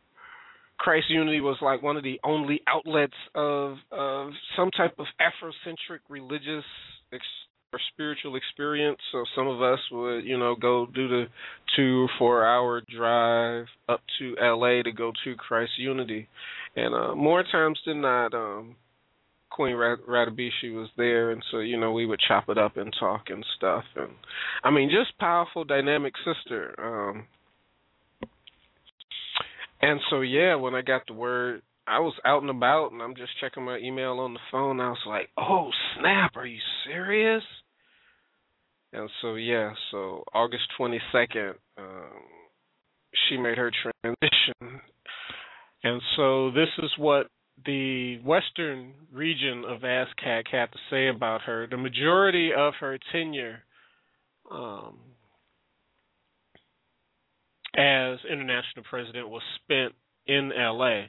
Christ 0.78 1.06
Unity 1.10 1.40
was 1.40 1.56
like 1.60 1.82
one 1.82 1.96
of 1.96 2.02
the 2.02 2.20
only 2.24 2.60
outlets 2.66 3.12
of 3.34 3.76
of 3.90 4.30
some 4.56 4.70
type 4.70 4.94
of 4.98 5.06
Afrocentric 5.20 6.00
religious 6.08 6.64
ex- 7.12 7.24
or 7.72 7.80
spiritual 7.92 8.36
experience. 8.36 8.98
So 9.12 9.24
some 9.36 9.48
of 9.48 9.60
us 9.60 9.78
would, 9.92 10.24
you 10.24 10.38
know, 10.38 10.54
go 10.54 10.86
do 10.86 11.08
the 11.08 11.24
two 11.76 12.04
or 12.04 12.10
four 12.18 12.46
hour 12.46 12.82
drive 12.82 13.66
up 13.88 14.00
to 14.18 14.36
LA 14.40 14.82
to 14.82 14.92
go 14.92 15.12
to 15.24 15.34
Christ 15.34 15.72
Unity, 15.78 16.28
and 16.76 16.94
uh, 16.94 17.14
more 17.14 17.42
times 17.42 17.78
than 17.84 18.00
not, 18.00 18.32
um, 18.32 18.76
Queen 19.50 19.74
Ratibisha 19.74 20.72
was 20.74 20.88
there, 20.96 21.30
and 21.30 21.42
so 21.50 21.58
you 21.58 21.78
know 21.78 21.92
we 21.92 22.06
would 22.06 22.20
chop 22.28 22.48
it 22.48 22.58
up 22.58 22.76
and 22.76 22.94
talk 22.98 23.22
and 23.28 23.44
stuff, 23.56 23.84
and 23.96 24.12
I 24.62 24.70
mean 24.70 24.90
just 24.90 25.18
powerful, 25.18 25.64
dynamic 25.64 26.14
sister. 26.24 26.74
Um, 26.78 27.26
and 29.80 30.00
so 30.10 30.20
yeah, 30.20 30.56
when 30.56 30.74
I 30.74 30.82
got 30.82 31.02
the 31.06 31.14
word, 31.14 31.62
I 31.86 32.00
was 32.00 32.14
out 32.24 32.42
and 32.42 32.50
about, 32.50 32.92
and 32.92 33.00
I'm 33.00 33.14
just 33.14 33.38
checking 33.40 33.64
my 33.64 33.78
email 33.78 34.18
on 34.18 34.34
the 34.34 34.40
phone. 34.50 34.80
I 34.80 34.90
was 34.90 35.04
like, 35.06 35.30
"Oh 35.36 35.70
snap! 35.98 36.36
Are 36.36 36.46
you 36.46 36.60
serious?" 36.86 37.44
And 38.92 39.08
so 39.20 39.34
yeah, 39.34 39.72
so 39.90 40.24
August 40.32 40.64
22nd, 40.78 41.54
um, 41.76 42.22
she 43.28 43.36
made 43.36 43.58
her 43.58 43.70
transition, 43.70 44.80
and 45.84 46.00
so 46.16 46.50
this 46.50 46.68
is 46.78 46.90
what 46.96 47.28
the 47.66 48.18
western 48.24 48.92
region 49.12 49.64
of 49.66 49.80
ASCAC 49.80 50.44
had 50.50 50.70
to 50.72 50.78
say 50.90 51.08
about 51.08 51.42
her. 51.42 51.66
The 51.66 51.76
majority 51.76 52.50
of 52.56 52.74
her 52.80 52.98
tenure 53.12 53.62
um, 54.50 54.98
as 57.78 58.18
international 58.28 58.84
president 58.90 59.28
was 59.28 59.42
spent 59.62 59.94
in 60.26 60.50
LA 60.54 61.02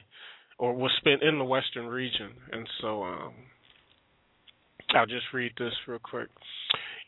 or 0.56 0.72
was 0.72 0.92
spent 0.98 1.22
in 1.22 1.38
the 1.38 1.44
western 1.44 1.86
region. 1.86 2.30
And 2.52 2.68
so 2.80 3.02
um, 3.02 3.34
I'll 4.94 5.06
just 5.06 5.26
read 5.34 5.52
this 5.58 5.72
real 5.88 5.98
quick. 5.98 6.28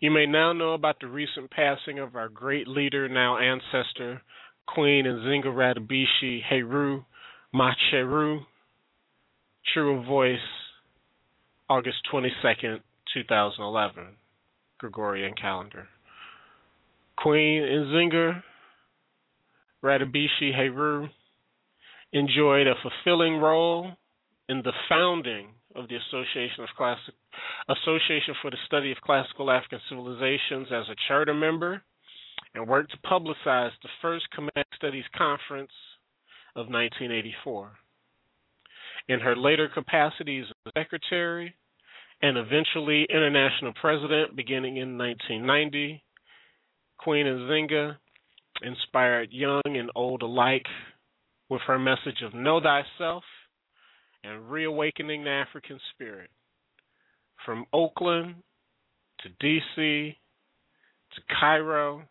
You 0.00 0.10
may 0.10 0.26
now 0.26 0.52
know 0.52 0.72
about 0.72 0.96
the 1.00 1.06
recent 1.06 1.50
passing 1.52 2.00
of 2.00 2.16
our 2.16 2.28
great 2.28 2.66
leader, 2.66 3.08
now 3.08 3.38
ancestor, 3.38 4.20
Queen 4.66 5.04
Nzinga 5.04 5.44
Ratibisha 5.44 6.42
Heru 6.42 7.04
Macheru, 7.54 8.40
True 9.72 10.04
Voice, 10.04 10.38
August 11.68 11.98
22nd, 12.12 12.80
2011, 13.14 14.06
Gregorian 14.78 15.34
calendar. 15.40 15.86
Queen 17.16 17.62
Nzinga 17.62 18.42
Ratibisha 19.82 20.54
Heru 20.54 21.08
enjoyed 22.12 22.66
a 22.66 22.74
fulfilling 22.82 23.38
role 23.38 23.92
in 24.48 24.62
the 24.62 24.72
founding 24.88 25.48
of 25.74 25.88
the 25.88 25.96
Association 25.96 26.62
of 26.62 26.68
Classic 26.76 27.14
Association 27.68 28.34
for 28.42 28.50
the 28.50 28.58
Study 28.66 28.92
of 28.92 28.98
Classical 29.00 29.50
African 29.50 29.80
Civilizations 29.88 30.68
as 30.70 30.84
a 30.90 30.96
charter 31.08 31.34
member 31.34 31.82
and 32.54 32.68
worked 32.68 32.92
to 32.92 32.98
publicize 32.98 33.70
the 33.82 33.88
first 34.02 34.26
Kemet 34.36 34.64
Studies 34.76 35.04
Conference 35.16 35.72
of 36.54 36.66
1984. 36.66 37.72
In 39.08 39.20
her 39.20 39.34
later 39.34 39.68
capacities 39.72 40.44
as 40.66 40.72
secretary 40.76 41.54
and 42.22 42.38
eventually 42.38 43.06
international 43.10 43.72
president 43.80 44.36
beginning 44.36 44.76
in 44.76 44.96
1990. 44.96 46.02
Queen 46.98 47.26
Nzinga 47.26 47.96
inspired 48.60 49.32
young 49.32 49.62
and 49.64 49.90
old 49.94 50.22
alike 50.22 50.66
with 51.48 51.62
her 51.66 51.78
message 51.78 52.22
of 52.24 52.34
know 52.34 52.60
thyself 52.60 53.24
and 54.24 54.50
reawakening 54.50 55.24
the 55.24 55.30
African 55.30 55.80
spirit. 55.92 56.30
From 57.44 57.66
Oakland 57.72 58.36
to 59.20 59.28
DC 59.44 60.16
to 61.14 61.20
Cairo 61.40 62.02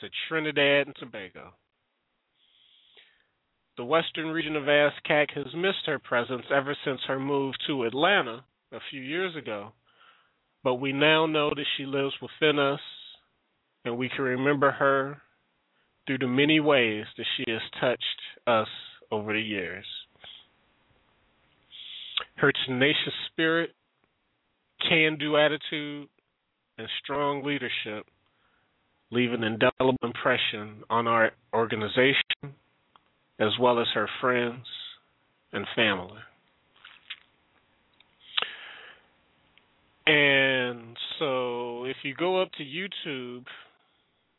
to 0.00 0.08
Trinidad 0.28 0.86
and 0.86 0.96
Tobago. 0.96 1.52
The 3.76 3.84
western 3.84 4.28
region 4.28 4.56
of 4.56 4.64
ASCAC 4.64 5.30
has 5.34 5.54
missed 5.54 5.86
her 5.86 5.98
presence 5.98 6.44
ever 6.54 6.76
since 6.84 7.00
her 7.06 7.18
move 7.18 7.54
to 7.66 7.84
Atlanta 7.84 8.44
a 8.72 8.78
few 8.90 9.00
years 9.00 9.34
ago, 9.36 9.72
but 10.62 10.74
we 10.74 10.92
now 10.92 11.26
know 11.26 11.50
that 11.50 11.66
she 11.76 11.86
lives 11.86 12.14
within 12.20 12.58
us 12.58 12.80
and 13.84 13.96
we 13.96 14.08
can 14.08 14.24
remember 14.24 14.70
her 14.70 15.20
through 16.10 16.18
the 16.18 16.26
many 16.26 16.58
ways 16.58 17.04
that 17.16 17.26
she 17.36 17.44
has 17.52 17.60
touched 17.80 18.02
us 18.44 18.66
over 19.12 19.32
the 19.32 19.40
years. 19.40 19.84
Her 22.34 22.50
tenacious 22.66 23.12
spirit, 23.30 23.70
can 24.88 25.18
do 25.20 25.36
attitude, 25.36 26.08
and 26.78 26.88
strong 27.04 27.44
leadership 27.44 28.06
leave 29.12 29.32
an 29.32 29.44
indelible 29.44 29.94
impression 30.02 30.82
on 30.90 31.06
our 31.06 31.30
organization 31.54 32.56
as 33.38 33.50
well 33.60 33.78
as 33.78 33.86
her 33.94 34.08
friends 34.20 34.66
and 35.52 35.64
family. 35.76 36.18
And 40.08 40.96
so 41.20 41.84
if 41.84 41.98
you 42.02 42.16
go 42.16 42.42
up 42.42 42.50
to 42.58 42.64
YouTube, 42.64 43.44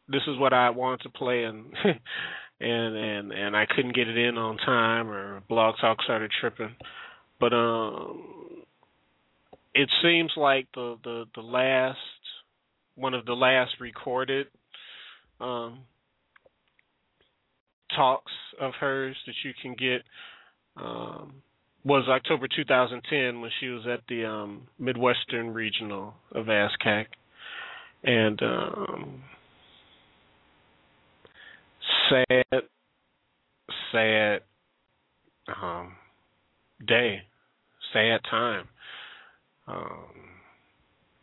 this 0.07 0.21
is 0.27 0.37
what 0.37 0.53
I 0.53 0.69
wanted 0.69 1.01
to 1.03 1.09
play 1.09 1.43
and 1.43 1.73
and 2.59 2.95
and 2.95 3.31
and 3.31 3.55
I 3.55 3.65
couldn't 3.65 3.95
get 3.95 4.07
it 4.07 4.17
in 4.17 4.37
on 4.37 4.57
time 4.57 5.09
or 5.09 5.41
Blog 5.49 5.75
Talk 5.81 6.01
started 6.03 6.31
tripping. 6.39 6.75
But 7.39 7.53
um 7.53 8.63
it 9.73 9.89
seems 10.03 10.31
like 10.37 10.67
the 10.73 10.97
the 11.03 11.25
the 11.35 11.41
last 11.41 11.97
one 12.95 13.13
of 13.13 13.25
the 13.25 13.33
last 13.33 13.71
recorded 13.79 14.47
um 15.39 15.79
talks 17.95 18.31
of 18.59 18.73
hers 18.79 19.17
that 19.25 19.35
you 19.43 19.53
can 19.61 19.73
get 19.73 20.03
um 20.81 21.33
was 21.83 22.07
October 22.07 22.47
2010 22.47 23.41
when 23.41 23.49
she 23.59 23.67
was 23.67 23.87
at 23.91 24.01
the 24.07 24.25
um 24.25 24.67
Midwestern 24.77 25.51
Regional 25.51 26.13
of 26.31 26.45
ASCAC 26.45 27.05
and 28.03 28.41
um 28.43 29.23
sad 32.11 32.63
sad 33.91 34.41
um 35.61 35.93
day 36.87 37.21
sad 37.93 38.21
time. 38.29 38.67
Um 39.67 40.05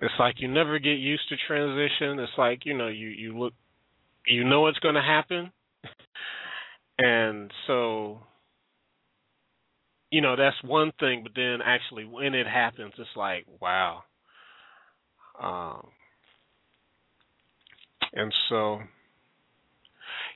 it's 0.01 0.15
like 0.19 0.37
you 0.41 0.49
never 0.49 0.79
get 0.79 0.99
used 0.99 1.29
to 1.29 1.37
transition. 1.47 2.19
It's 2.21 2.33
like 2.39 2.65
you 2.65 2.77
know 2.77 2.89
you 2.89 3.09
you 3.09 3.39
look 3.39 3.55
you 4.27 4.45
know 4.45 4.67
it's 4.67 4.79
going 4.81 4.95
to 4.97 5.03
happen. 5.03 5.53
And 7.01 7.53
so 7.69 8.19
you 10.11 10.21
know 10.21 10.37
that's 10.37 10.57
one 10.65 10.93
thing 10.99 11.23
but 11.23 11.33
then 11.37 11.61
actually 11.65 12.05
when 12.05 12.35
it 12.35 12.47
happens 12.47 12.93
it's 12.99 13.09
like 13.17 13.47
wow. 13.61 14.03
Um 15.41 15.89
and 18.13 18.35
so 18.49 18.81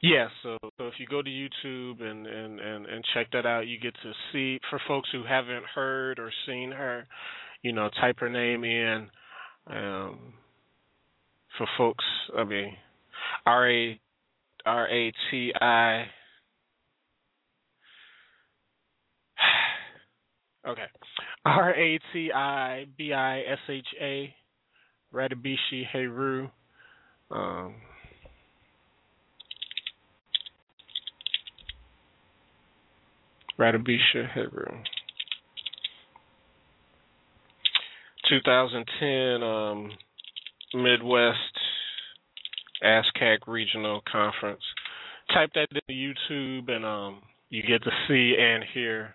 yeah, 0.02 0.26
so 0.42 0.58
so 0.76 0.88
if 0.88 0.94
you 0.98 1.06
go 1.06 1.22
to 1.22 1.30
YouTube 1.30 2.02
and, 2.02 2.26
and, 2.26 2.58
and, 2.58 2.86
and 2.86 3.04
check 3.14 3.28
that 3.32 3.46
out, 3.46 3.68
you 3.68 3.78
get 3.78 3.94
to 4.02 4.12
see 4.32 4.58
for 4.68 4.80
folks 4.88 5.08
who 5.12 5.22
haven't 5.24 5.64
heard 5.74 6.18
or 6.18 6.32
seen 6.44 6.72
her, 6.72 7.06
you 7.62 7.72
know, 7.72 7.88
type 8.00 8.18
her 8.18 8.28
name 8.28 8.64
in. 8.64 9.08
Um, 9.68 10.34
for 11.56 11.68
folks, 11.78 12.04
I 12.36 12.42
mean, 12.42 12.76
R 13.46 13.70
A 13.70 14.00
R 14.66 14.88
A 14.88 15.12
T 15.30 15.52
I. 15.60 16.06
Okay, 20.64 20.86
R 21.44 21.74
A 21.74 21.98
T 22.12 22.30
I 22.32 22.86
B 22.96 23.12
I 23.12 23.40
S 23.40 23.58
H 23.68 23.86
A, 24.00 24.32
Ratibisha 25.12 25.84
Heru. 25.92 26.48
Um, 27.32 27.74
Ratibisha 33.62 34.28
Heru. 34.28 34.66
2010 38.28 39.42
um, 39.42 39.90
Midwest 40.74 41.36
ASCAC 42.82 43.38
Regional 43.46 44.02
Conference. 44.10 44.62
Type 45.32 45.50
that 45.54 45.68
into 45.70 45.80
YouTube 45.92 46.70
and 46.72 46.84
um, 46.84 47.22
you 47.50 47.62
get 47.62 47.84
to 47.84 47.90
see 48.08 48.34
and 48.36 48.64
hear 48.74 49.14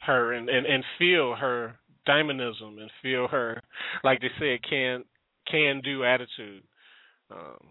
her 0.00 0.32
and, 0.32 0.48
and, 0.48 0.66
and 0.66 0.82
feel 0.98 1.36
her 1.36 1.76
dynamism 2.04 2.78
and 2.80 2.90
feel 3.00 3.28
her, 3.28 3.62
like 4.02 4.20
they 4.20 4.30
said, 4.40 4.58
can 4.68 5.04
can 5.48 5.80
do 5.84 6.02
attitude. 6.02 6.64
Um, 7.30 7.68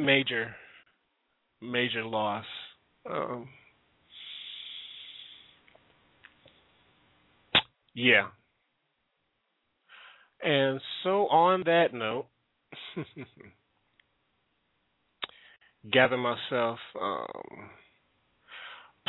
major 0.00 0.54
major 1.60 2.04
loss 2.04 2.44
um, 3.10 3.48
yeah. 7.94 8.28
And 10.42 10.80
so, 11.02 11.26
on 11.28 11.62
that 11.66 11.92
note, 11.92 12.26
gather 15.92 16.16
myself, 16.16 16.78
um, 17.00 17.70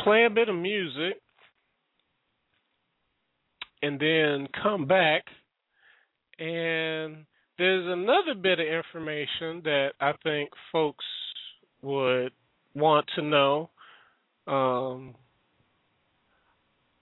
play 0.04 0.26
a 0.26 0.30
bit 0.30 0.50
of 0.50 0.56
music, 0.56 1.22
and 3.82 4.00
then 4.00 4.48
come 4.64 4.88
back. 4.88 5.24
And 6.40 7.26
there's 7.58 7.86
another 7.88 8.36
bit 8.42 8.60
of 8.60 8.68
information 8.68 9.62
that 9.64 9.90
I 10.00 10.14
think 10.24 10.50
folks 10.72 11.06
would 11.82 12.32
want 12.76 13.08
to 13.16 13.22
know 13.22 13.70
um, 14.48 15.16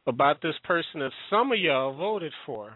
about 0.07 0.41
this 0.41 0.55
person 0.63 0.99
that 0.99 1.11
some 1.29 1.51
of 1.51 1.59
y'all 1.59 1.95
voted 1.95 2.33
for, 2.45 2.73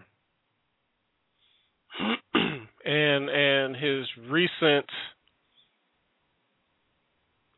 and 2.33 3.29
and 3.29 3.75
his 3.75 4.05
recent 4.29 4.85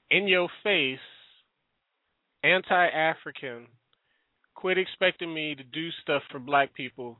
in 0.10 0.28
your 0.28 0.50
face 0.63 1.00
anti-African 2.43 3.67
quit 4.56 4.78
expecting 4.78 5.34
me 5.34 5.56
to 5.56 5.63
do 5.63 5.89
stuff 6.04 6.21
for 6.32 6.39
black 6.39 6.74
people 6.74 7.17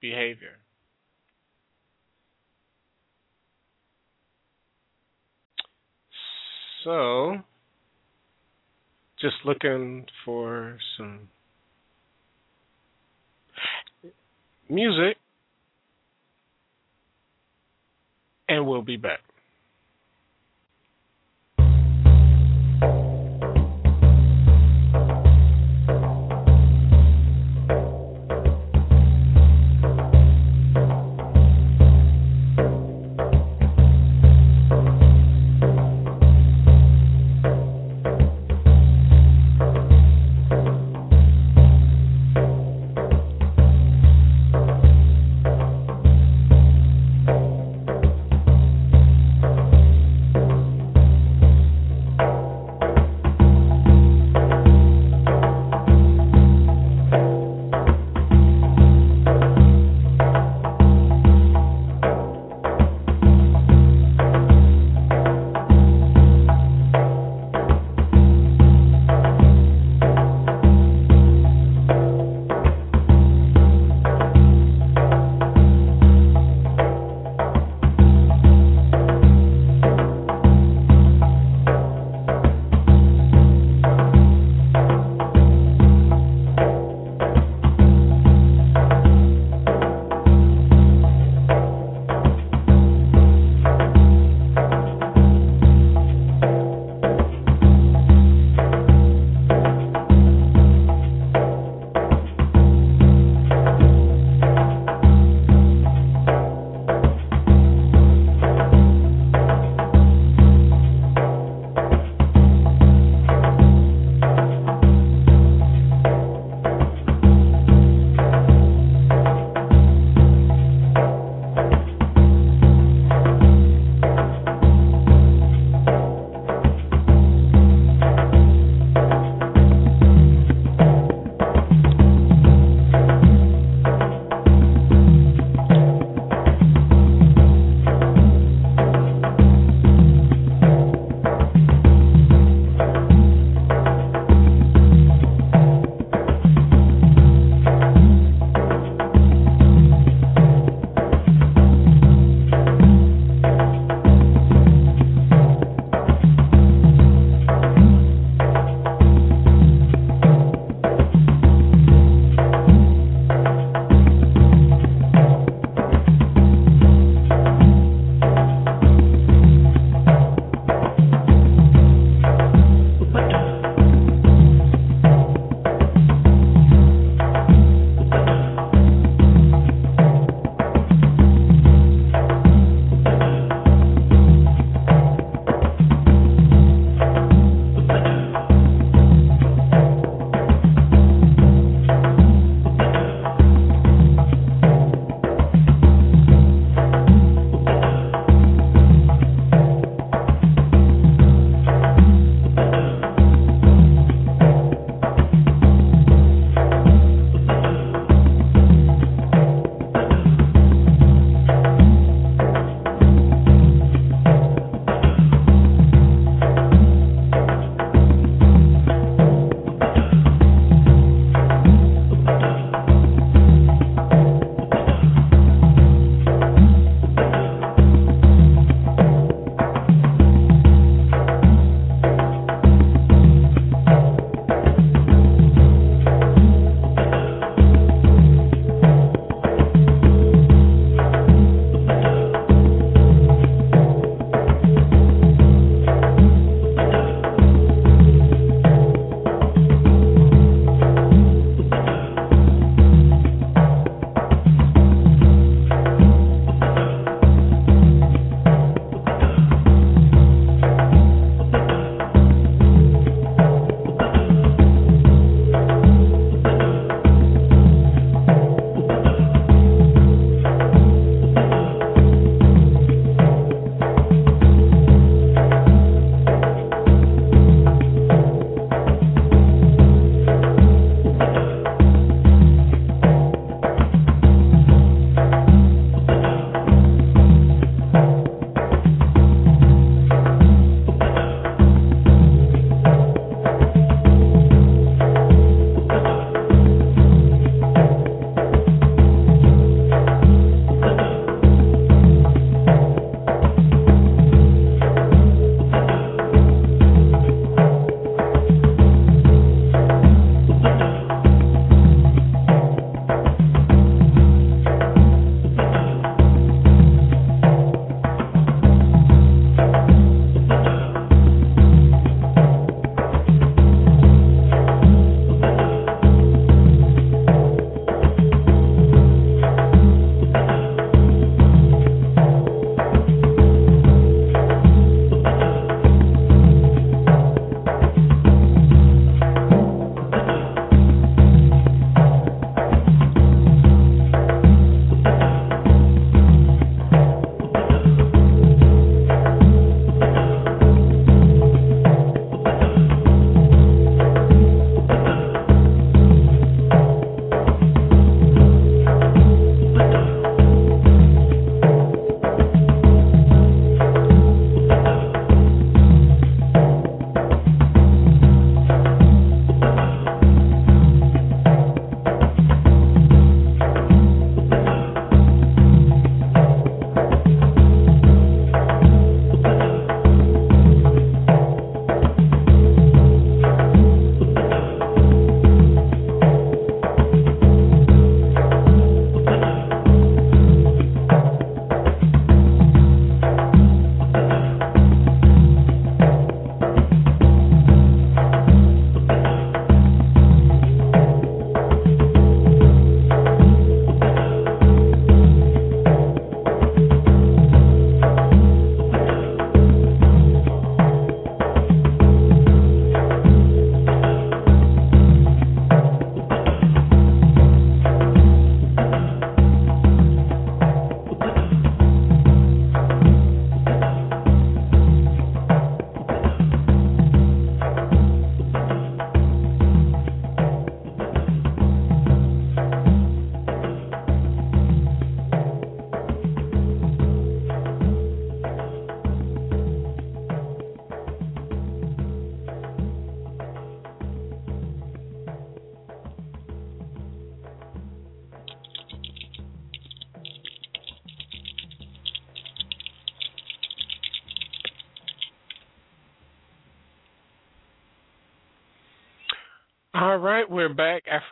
behavior. 0.00 0.58
So, 6.84 7.36
just 9.20 9.36
looking 9.44 10.06
for 10.24 10.78
some 10.96 11.28
music, 14.68 15.16
and 18.48 18.66
we'll 18.66 18.82
be 18.82 18.96
back. 18.96 19.20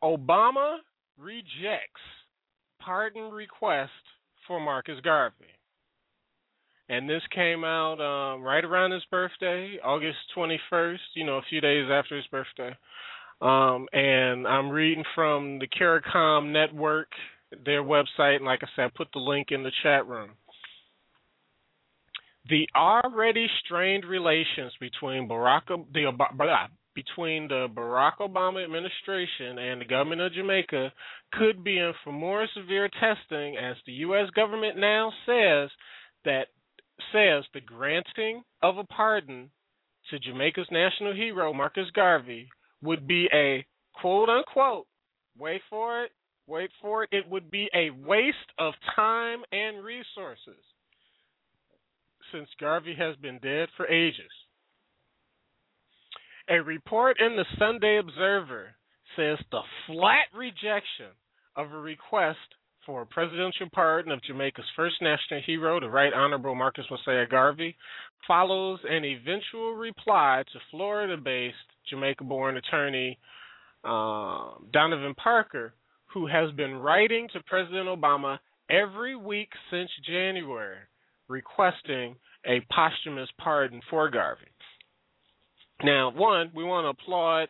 Obama 0.04 0.78
rejects 1.18 2.02
pardon 2.80 3.32
request 3.32 3.92
for 4.48 4.60
Marcus 4.60 5.00
Garvey. 5.04 5.46
And 6.90 7.10
this 7.10 7.22
came 7.36 7.66
out 7.66 8.00
um, 8.00 8.42
right 8.42 8.64
around 8.64 8.92
his 8.92 9.04
birthday, 9.12 9.78
August 9.84 10.18
21st, 10.38 10.98
you 11.16 11.26
know, 11.26 11.38
a 11.38 11.42
few 11.50 11.60
days 11.60 11.88
after 11.92 12.16
his 12.16 12.26
birthday. 12.28 12.76
Um, 13.42 13.88
and 13.94 14.48
I'm 14.48 14.70
reading 14.70 15.04
from 15.14 15.60
the 15.60 15.68
CARICOM 15.68 16.52
network, 16.52 17.10
their 17.66 17.84
website, 17.84 18.38
and 18.38 18.46
like 18.46 18.62
I 18.64 18.68
said, 18.76 18.86
I 18.86 18.90
put 18.96 19.10
the 19.14 19.20
link 19.20 19.50
in 19.52 19.64
the 19.64 19.72
chat 19.84 20.08
room. 20.08 20.32
The 22.50 22.68
already 22.76 23.48
strained 23.64 24.06
relations 24.06 24.72
between 24.80 25.28
Barack 25.28 25.68
the 25.68 26.12
between 26.96 27.48
the 27.48 27.68
Barack 27.76 28.14
Obama 28.22 28.64
administration 28.64 29.60
and 29.60 29.80
the 29.80 29.86
government 29.86 30.22
of 30.22 30.34
Jamaica 30.34 30.92
could 31.34 31.64
be 31.64 31.78
in 31.78 31.94
for 32.04 32.12
more 32.12 32.48
severe 32.56 32.90
testing 32.90 33.56
as 33.56 33.76
the 33.86 33.92
US 33.92 34.32
government 34.32 34.78
now 34.78 35.12
says 35.28 35.70
that 36.26 36.48
says 37.14 37.44
the 37.54 37.62
granting 37.62 38.44
of 38.64 38.80
a 38.80 38.84
pardon 38.86 39.52
to 40.10 40.18
Jamaica's 40.18 40.68
national 40.72 41.14
hero 41.14 41.54
Marcus 41.54 41.86
Garvey 41.94 42.50
would 42.82 43.08
be 43.08 43.28
a 43.34 43.66
quote 44.00 44.30
unquote, 44.30 44.88
wait 45.38 45.62
for 45.70 46.04
it, 46.04 46.12
wait 46.48 46.70
for 46.82 47.04
it, 47.04 47.10
it 47.12 47.30
would 47.30 47.50
be 47.52 47.70
a 47.74 47.90
waste 48.06 48.38
of 48.60 48.74
time 48.96 49.40
and 49.52 49.84
resources 49.84 50.62
since 52.32 52.48
Garvey 52.60 52.96
has 52.98 53.16
been 53.18 53.40
dead 53.40 53.70
for 53.78 53.88
ages. 53.88 54.32
A 56.50 56.62
report 56.62 57.18
in 57.20 57.36
the 57.36 57.46
Sunday 57.60 57.98
Observer 57.98 58.76
says 59.16 59.38
the 59.52 59.62
flat 59.86 60.28
rejection 60.34 61.12
of 61.56 61.72
a 61.72 61.78
request 61.78 62.38
for 62.86 63.02
a 63.02 63.06
presidential 63.06 63.68
pardon 63.74 64.14
of 64.14 64.24
Jamaica's 64.24 64.66
first 64.76 64.96
national 65.02 65.42
hero, 65.46 65.80
the 65.80 65.90
Right 65.90 66.14
Honorable 66.14 66.56
Marcus 66.56 66.86
Mosiah 66.90 67.28
Garvey, 67.28 67.76
follows 68.26 68.80
an 68.90 69.04
eventual 69.04 69.74
reply 69.74 70.44
to 70.54 70.60
Florida 70.72 71.18
based 71.18 71.56
Jamaica 71.90 72.24
born 72.24 72.58
attorney 72.58 73.18
uh, 73.84 74.52
Donovan 74.72 75.16
Parker, 75.16 75.74
who 76.14 76.28
has 76.28 76.52
been 76.52 76.76
writing 76.76 77.28
to 77.34 77.40
President 77.46 77.88
Obama 77.88 78.40
every 78.70 79.16
week 79.16 79.50
since 79.72 79.90
January 80.06 80.78
requesting 81.28 82.16
a 82.46 82.62
posthumous 82.74 83.30
pardon 83.38 83.82
for 83.90 84.10
Garvey. 84.10 84.46
Now, 85.84 86.12
one, 86.12 86.52
we 86.56 86.64
want 86.64 86.86
to 86.86 87.04
applaud 87.04 87.50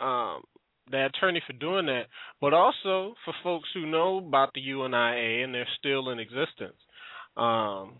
um, 0.00 0.42
the 0.90 1.06
attorney 1.06 1.42
for 1.46 1.52
doing 1.54 1.86
that, 1.86 2.04
but 2.40 2.54
also 2.54 3.14
for 3.24 3.34
folks 3.42 3.68
who 3.74 3.86
know 3.86 4.18
about 4.18 4.50
the 4.54 4.60
UNIA 4.60 5.44
and 5.44 5.52
they're 5.54 5.68
still 5.78 6.10
in 6.10 6.18
existence. 6.18 6.76
Um, 7.36 7.94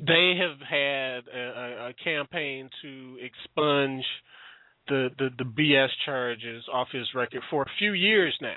they 0.00 0.34
have 0.38 0.60
had 0.60 1.24
a, 1.34 1.88
a, 1.88 1.94
campaign 2.04 2.68
to 2.82 3.16
expunge 3.20 4.04
the, 4.88 5.08
the 5.18 5.28
the 5.38 5.44
BS 5.44 5.88
charges 6.04 6.64
off 6.72 6.88
his 6.92 7.06
record 7.14 7.42
for 7.50 7.62
a 7.62 7.70
few 7.78 7.92
years 7.92 8.36
now. 8.40 8.56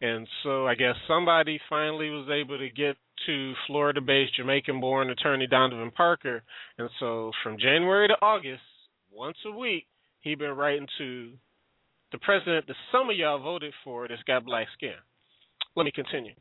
And 0.00 0.26
so 0.42 0.66
I 0.66 0.74
guess 0.74 0.94
somebody 1.08 1.58
finally 1.68 2.10
was 2.10 2.28
able 2.28 2.58
to 2.58 2.68
get 2.68 2.96
to 3.26 3.54
Florida 3.66 4.00
based 4.00 4.36
Jamaican 4.36 4.80
born 4.80 5.10
attorney 5.10 5.46
Donovan 5.46 5.90
Parker. 5.90 6.42
And 6.78 6.90
so 7.00 7.30
from 7.42 7.58
January 7.58 8.08
to 8.08 8.14
August, 8.20 8.62
once 9.10 9.38
a 9.46 9.56
week, 9.56 9.86
he'd 10.20 10.38
been 10.38 10.50
writing 10.50 10.86
to 10.98 11.32
the 12.12 12.18
president 12.18 12.66
that 12.66 12.76
some 12.92 13.08
of 13.08 13.16
y'all 13.16 13.42
voted 13.42 13.72
for 13.84 14.06
that's 14.06 14.22
got 14.24 14.44
black 14.44 14.66
skin. 14.76 14.94
Let 15.74 15.84
me 15.84 15.92
continue. 15.92 16.34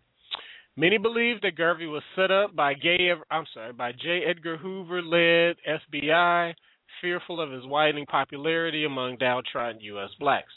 Many 0.77 0.97
believe 0.97 1.39
that 1.41 1.55
Garvey 1.55 1.87
was 1.87 2.03
set 2.17 2.31
up 2.31 2.53
by 2.53 2.73
gay 2.73 3.09
I'm 3.31 3.45
sorry, 3.53 3.71
by 3.71 3.93
J. 3.93 4.23
Edgar 4.29 4.57
Hoover 4.57 5.01
led 5.01 5.55
FBI 5.65 6.53
fearful 7.01 7.41
of 7.41 7.51
his 7.51 7.65
widening 7.65 8.05
popularity 8.05 8.85
among 8.85 9.17
downtrodden 9.17 9.81
U.S. 9.81 10.09
blacks. 10.19 10.51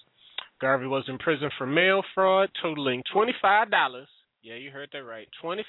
Garvey 0.61 0.87
was 0.87 1.05
in 1.09 1.19
prison 1.19 1.51
for 1.57 1.67
mail 1.67 2.03
fraud 2.15 2.51
totaling 2.63 3.03
$25. 3.15 4.05
Yeah, 4.43 4.55
you 4.55 4.71
heard 4.71 4.89
that 4.93 5.05
right. 5.05 5.29
$25 5.43 5.65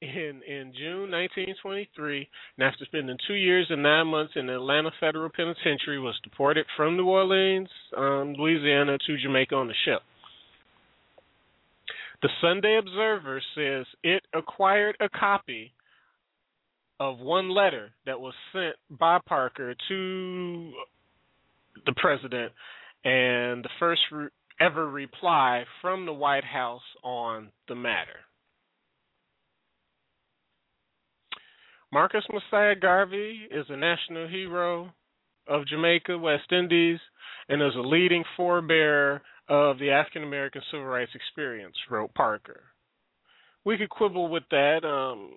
in 0.00 0.42
in 0.46 0.72
June 0.78 1.10
1923, 1.10 2.28
and 2.56 2.66
after 2.66 2.84
spending 2.84 3.16
two 3.26 3.34
years 3.34 3.66
and 3.68 3.82
nine 3.82 4.06
months 4.06 4.34
in 4.36 4.46
the 4.46 4.54
Atlanta 4.54 4.90
Federal 5.00 5.28
Penitentiary, 5.28 5.98
was 5.98 6.14
deported 6.22 6.66
from 6.76 6.96
New 6.96 7.06
Orleans, 7.06 7.68
um, 7.96 8.34
Louisiana, 8.34 8.98
to 9.06 9.18
Jamaica 9.18 9.54
on 9.54 9.66
the 9.66 9.74
ship. 9.84 10.02
The 12.22 12.28
Sunday 12.40 12.78
Observer 12.78 13.40
says 13.54 13.86
it 14.02 14.22
acquired 14.34 14.96
a 15.00 15.08
copy 15.08 15.72
of 17.00 17.18
one 17.18 17.50
letter 17.50 17.90
that 18.06 18.20
was 18.20 18.34
sent 18.52 18.74
by 18.90 19.18
Parker 19.26 19.74
to 19.88 20.72
the 21.86 21.94
president 21.96 22.52
and 23.04 23.64
the 23.64 23.70
first 23.78 24.00
re- 24.10 24.28
ever 24.60 24.88
reply 24.88 25.64
from 25.80 26.06
the 26.06 26.12
White 26.12 26.44
House 26.44 26.82
on 27.04 27.50
the 27.68 27.74
matter. 27.74 28.20
Marcus 31.92 32.24
Mosiah 32.30 32.74
Garvey 32.74 33.48
is 33.50 33.66
a 33.68 33.76
national 33.76 34.28
hero 34.28 34.92
of 35.46 35.66
Jamaica, 35.66 36.18
West 36.18 36.52
Indies, 36.52 36.98
and 37.48 37.62
is 37.62 37.74
a 37.76 37.80
leading 37.80 38.24
forebearer 38.36 39.20
of 39.48 39.78
the 39.78 39.90
African 39.90 40.22
American 40.22 40.60
civil 40.70 40.84
rights 40.84 41.12
experience, 41.14 41.76
wrote 41.90 42.12
Parker. 42.12 42.64
We 43.64 43.78
could 43.78 43.88
quibble 43.88 44.28
with 44.28 44.42
that. 44.50 44.84
Um, 44.84 45.30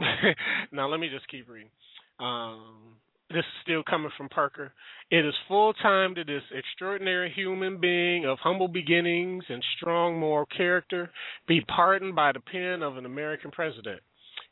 now 0.72 0.88
let 0.88 1.00
me 1.00 1.08
just 1.08 1.28
keep 1.28 1.48
reading. 1.48 1.70
Um, 2.18 2.96
this 3.30 3.38
is 3.38 3.62
still 3.62 3.82
coming 3.88 4.10
from 4.16 4.28
Parker. 4.28 4.72
It 5.10 5.24
is 5.24 5.34
full 5.46 5.72
time 5.74 6.14
to 6.16 6.24
this 6.24 6.42
extraordinary 6.52 7.32
human 7.34 7.80
being 7.80 8.26
of 8.26 8.38
humble 8.40 8.68
beginnings 8.68 9.44
and 9.48 9.62
strong 9.76 10.18
moral 10.18 10.46
character 10.46 11.10
be 11.46 11.60
pardoned 11.60 12.16
by 12.16 12.32
the 12.32 12.40
pen 12.40 12.82
of 12.82 12.96
an 12.96 13.06
American 13.06 13.50
president. 13.50 14.00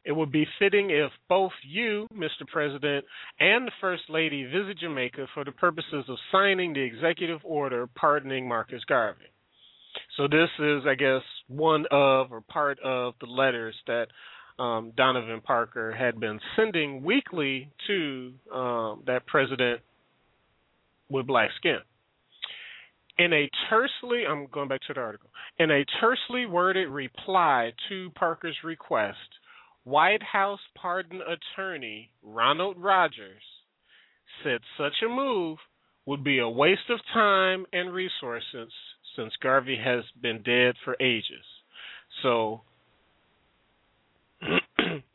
It 0.05 0.12
would 0.12 0.30
be 0.30 0.46
fitting 0.59 0.90
if 0.90 1.11
both 1.28 1.53
you, 1.66 2.07
Mr. 2.14 2.46
President, 2.46 3.05
and 3.40 3.66
the 3.66 3.72
First 3.80 4.05
Lady 4.09 4.44
visit 4.44 4.78
Jamaica 4.78 5.26
for 5.34 5.44
the 5.44 5.53
purposes 5.53 6.05
of 6.09 6.16
signing 6.30 6.72
the 6.72 6.80
executive 6.80 7.40
order 7.44 7.88
pardoning 7.88 8.49
Marcus 8.49 8.82
Garvey. 8.88 9.26
So 10.16 10.28
this 10.28 10.49
is, 10.59 10.82
I 10.86 10.94
guess, 10.94 11.22
one 11.49 11.84
of 11.90 12.32
or 12.32 12.42
part 12.42 12.78
of 12.80 13.14
the 13.20 13.26
letters 13.26 13.74
that 13.86 14.07
um, 14.59 14.92
Donovan 14.96 15.40
Parker 15.40 15.92
had 15.92 16.18
been 16.18 16.40
sending 16.56 17.02
weekly 17.02 17.70
to 17.86 18.32
um, 18.52 19.02
that 19.06 19.26
president 19.26 19.80
with 21.11 21.26
black 21.26 21.50
skin. 21.56 21.78
In 23.18 23.32
a 23.32 23.48
tersely, 23.68 24.24
I'm 24.28 24.46
going 24.46 24.68
back 24.68 24.80
to 24.86 24.94
the 24.94 25.00
article, 25.00 25.30
in 25.59 25.70
a 25.70 25.84
tersely 26.00 26.46
worded 26.46 26.88
reply 26.88 27.72
to 27.88 28.11
Parker's 28.11 28.56
request, 28.62 29.18
White 29.84 30.22
House 30.22 30.61
pardon 30.76 31.20
attorney 31.22 32.11
Ronald 32.22 32.76
Rodgers 32.78 33.42
said 34.44 34.61
such 34.76 34.92
a 35.04 35.09
move 35.09 35.59
would 36.06 36.22
be 36.22 36.38
a 36.38 36.48
waste 36.48 36.90
of 36.90 37.00
time 37.12 37.66
and 37.72 37.92
resources 37.92 38.72
since 39.16 39.32
Garvey 39.42 39.76
has 39.82 40.04
been 40.20 40.42
dead 40.42 40.74
for 40.84 40.96
ages. 41.00 41.44
So 42.22 42.62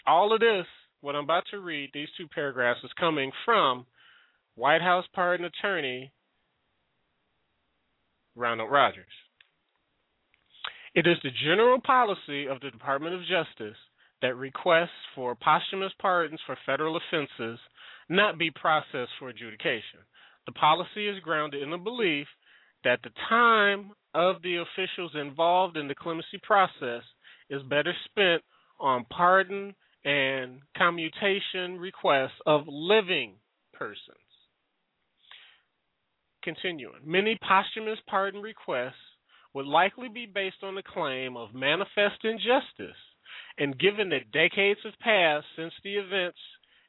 all 0.05 0.33
of 0.33 0.39
this, 0.39 0.65
what 1.01 1.15
I'm 1.15 1.23
about 1.23 1.43
to 1.51 1.59
read, 1.59 1.91
these 1.93 2.07
two 2.17 2.27
paragraphs, 2.27 2.79
is 2.83 2.91
coming 2.99 3.31
from 3.45 3.85
White 4.55 4.81
House 4.81 5.05
pardon 5.13 5.45
attorney 5.45 6.11
Ronald 8.35 8.71
Rodgers. 8.71 9.05
It 10.95 11.07
is 11.07 11.17
the 11.23 11.29
general 11.43 11.79
policy 11.81 12.47
of 12.47 12.59
the 12.61 12.71
Department 12.71 13.15
of 13.15 13.21
Justice 13.21 13.77
that 14.21 14.37
requests 14.37 14.89
for 15.15 15.35
posthumous 15.35 15.91
pardons 15.99 16.39
for 16.45 16.57
federal 16.65 16.97
offenses 16.97 17.59
not 18.09 18.37
be 18.37 18.51
processed 18.51 19.11
for 19.19 19.29
adjudication. 19.29 19.99
The 20.45 20.51
policy 20.53 21.07
is 21.07 21.19
grounded 21.23 21.63
in 21.63 21.71
the 21.71 21.77
belief 21.77 22.27
that 22.83 22.99
the 23.03 23.09
time 23.29 23.91
of 24.13 24.41
the 24.43 24.57
officials 24.57 25.11
involved 25.15 25.77
in 25.77 25.87
the 25.87 25.95
clemency 25.95 26.39
process 26.43 27.03
is 27.49 27.61
better 27.63 27.93
spent 28.05 28.41
on 28.79 29.05
pardon 29.09 29.73
and 30.05 30.59
commutation 30.75 31.79
requests 31.79 32.39
of 32.45 32.63
living 32.67 33.35
persons. 33.73 34.17
Continuing, 36.43 36.99
many 37.05 37.37
posthumous 37.41 37.99
pardon 38.07 38.41
requests 38.41 38.95
would 39.53 39.65
likely 39.65 40.09
be 40.09 40.25
based 40.25 40.63
on 40.63 40.75
the 40.75 40.83
claim 40.83 41.37
of 41.37 41.53
manifest 41.53 42.23
injustice, 42.23 42.97
and 43.57 43.79
given 43.79 44.09
that 44.09 44.31
decades 44.31 44.79
have 44.83 44.99
passed 44.99 45.45
since 45.55 45.73
the 45.83 45.95
events 45.95 46.39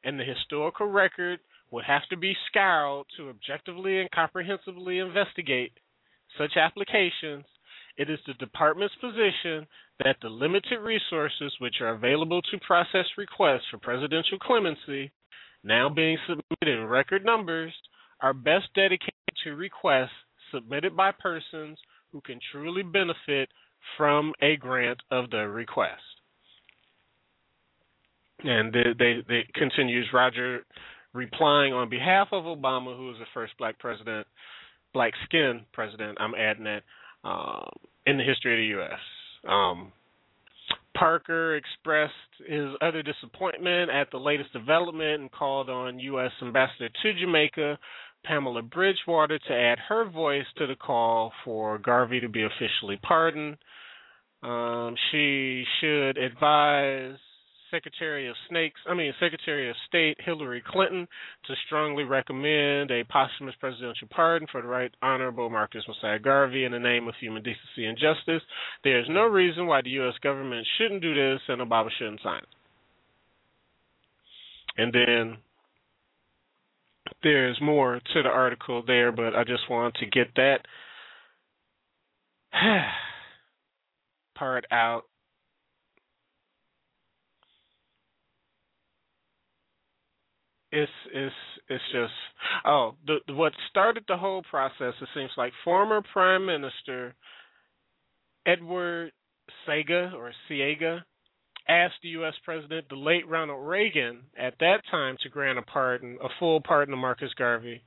and 0.03 0.19
the 0.19 0.23
historical 0.25 0.87
record 0.87 1.39
would 1.71 1.85
have 1.85 2.01
to 2.09 2.17
be 2.17 2.35
scoured 2.47 3.05
to 3.17 3.29
objectively 3.29 3.99
and 3.99 4.11
comprehensively 4.11 4.99
investigate 4.99 5.71
such 6.37 6.57
applications, 6.57 7.45
it 7.97 8.09
is 8.09 8.19
the 8.27 8.33
department's 8.33 8.95
position 8.95 9.65
that 10.03 10.17
the 10.21 10.29
limited 10.29 10.79
resources 10.79 11.53
which 11.59 11.75
are 11.81 11.95
available 11.95 12.41
to 12.41 12.57
process 12.65 13.05
requests 13.17 13.63
for 13.71 13.77
presidential 13.77 14.37
clemency, 14.39 15.11
now 15.63 15.89
being 15.89 16.17
submitted 16.27 16.79
in 16.79 16.85
record 16.85 17.23
numbers, 17.23 17.73
are 18.21 18.33
best 18.33 18.65
dedicated 18.75 19.13
to 19.43 19.51
requests 19.51 20.09
submitted 20.51 20.95
by 20.95 21.11
persons 21.11 21.77
who 22.11 22.21
can 22.21 22.39
truly 22.51 22.83
benefit 22.83 23.49
from 23.97 24.33
a 24.41 24.55
grant 24.57 24.99
of 25.11 25.29
the 25.29 25.47
request. 25.47 26.01
And 28.43 28.73
they, 28.73 28.83
they, 28.97 29.13
they 29.27 29.41
continues 29.53 30.07
Roger 30.13 30.65
replying 31.13 31.73
on 31.73 31.89
behalf 31.89 32.27
of 32.31 32.43
Obama, 32.43 32.95
who 32.95 33.07
was 33.07 33.17
the 33.19 33.25
first 33.33 33.53
black 33.57 33.79
president, 33.79 34.27
black 34.93 35.13
skin 35.25 35.61
president. 35.73 36.17
I'm 36.19 36.35
adding 36.35 36.65
that 36.65 36.83
um, 37.23 37.69
in 38.05 38.17
the 38.17 38.23
history 38.23 38.53
of 38.53 38.57
the 38.57 38.77
U.S. 38.81 38.99
Um, 39.47 39.91
Parker 40.95 41.55
expressed 41.55 42.13
his 42.47 42.69
utter 42.81 43.03
disappointment 43.03 43.91
at 43.91 44.09
the 44.11 44.17
latest 44.17 44.53
development 44.53 45.21
and 45.21 45.31
called 45.31 45.69
on 45.69 45.99
U.S. 45.99 46.31
Ambassador 46.41 46.89
to 46.89 47.13
Jamaica, 47.19 47.77
Pamela 48.23 48.61
Bridgewater, 48.61 49.37
to 49.37 49.53
add 49.53 49.77
her 49.89 50.09
voice 50.09 50.45
to 50.57 50.67
the 50.67 50.75
call 50.75 51.31
for 51.43 51.77
Garvey 51.77 52.19
to 52.21 52.29
be 52.29 52.43
officially 52.43 52.97
pardoned. 53.03 53.57
Um, 54.41 54.95
she 55.11 55.63
should 55.79 56.17
advise 56.17 57.17
Secretary 57.71 58.27
of 58.29 58.35
Snakes, 58.49 58.79
I 58.87 58.93
mean 58.93 59.13
Secretary 59.19 59.69
of 59.69 59.75
State 59.87 60.17
Hillary 60.19 60.63
Clinton 60.65 61.07
to 61.47 61.53
strongly 61.65 62.03
recommend 62.03 62.91
a 62.91 63.03
posthumous 63.05 63.55
presidential 63.59 64.07
pardon 64.09 64.47
for 64.51 64.61
the 64.61 64.67
Right 64.67 64.91
Honorable 65.01 65.49
Marcus 65.49 65.83
Mosiah 65.87 66.19
Garvey 66.19 66.65
in 66.65 66.71
the 66.71 66.79
name 66.79 67.07
of 67.07 67.15
human 67.19 67.43
decency 67.43 67.85
and 67.85 67.97
justice. 67.97 68.41
There 68.83 68.99
is 68.99 69.07
no 69.09 69.25
reason 69.25 69.67
why 69.67 69.81
the 69.81 69.89
U.S. 69.91 70.15
government 70.21 70.65
shouldn't 70.77 71.01
do 71.01 71.13
this 71.13 71.41
and 71.47 71.61
Obama 71.61 71.89
shouldn't 71.97 72.21
sign 72.21 72.39
it. 72.39 72.49
And 74.77 74.93
then 74.93 75.37
there's 77.23 77.59
more 77.61 77.99
to 78.13 78.23
the 78.23 78.29
article 78.29 78.83
there, 78.85 79.11
but 79.11 79.35
I 79.35 79.43
just 79.43 79.69
want 79.69 79.95
to 79.95 80.05
get 80.05 80.27
that 80.35 80.59
part 84.35 84.65
out 84.71 85.03
it's 90.75 90.91
it's 91.13 91.35
it's 91.69 91.83
just 91.91 92.13
oh 92.65 92.95
the 93.07 93.33
what 93.33 93.53
started 93.69 94.03
the 94.07 94.17
whole 94.17 94.43
process 94.43 94.93
it 95.01 95.07
seems 95.15 95.31
like 95.37 95.53
former 95.63 96.01
prime 96.13 96.45
minister 96.45 97.15
Edward 98.45 99.11
Sega 99.67 100.13
or 100.13 100.31
Siega 100.49 101.01
asked 101.67 101.95
the 102.03 102.09
US 102.09 102.33
president 102.43 102.87
the 102.89 102.95
late 102.95 103.27
Ronald 103.27 103.65
Reagan 103.65 104.23
at 104.37 104.55
that 104.59 104.81
time 104.91 105.15
to 105.23 105.29
grant 105.29 105.57
a 105.57 105.61
pardon 105.61 106.17
a 106.21 106.27
full 106.39 106.59
pardon 106.61 106.91
to 106.91 106.97
Marcus 106.97 107.33
Garvey. 107.37 107.81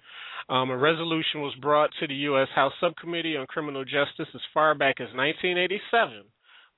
Um, 0.48 0.70
a 0.70 0.76
resolution 0.76 1.42
was 1.42 1.54
brought 1.60 1.90
to 2.00 2.06
the 2.06 2.14
US 2.14 2.48
House 2.54 2.72
Subcommittee 2.80 3.36
on 3.36 3.46
Criminal 3.46 3.84
Justice 3.84 4.32
as 4.34 4.40
far 4.54 4.74
back 4.74 4.96
as 4.98 5.14
1987 5.14 6.24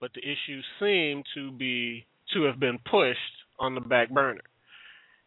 but 0.00 0.11
the 0.14 0.22
issue 0.22 0.61
seemed 0.80 1.24
to 1.34 1.52
be 1.52 2.04
to 2.34 2.42
have 2.42 2.58
been 2.58 2.78
pushed 2.90 3.18
on 3.61 3.74
the 3.74 3.80
back 3.80 4.11
burner 4.11 4.40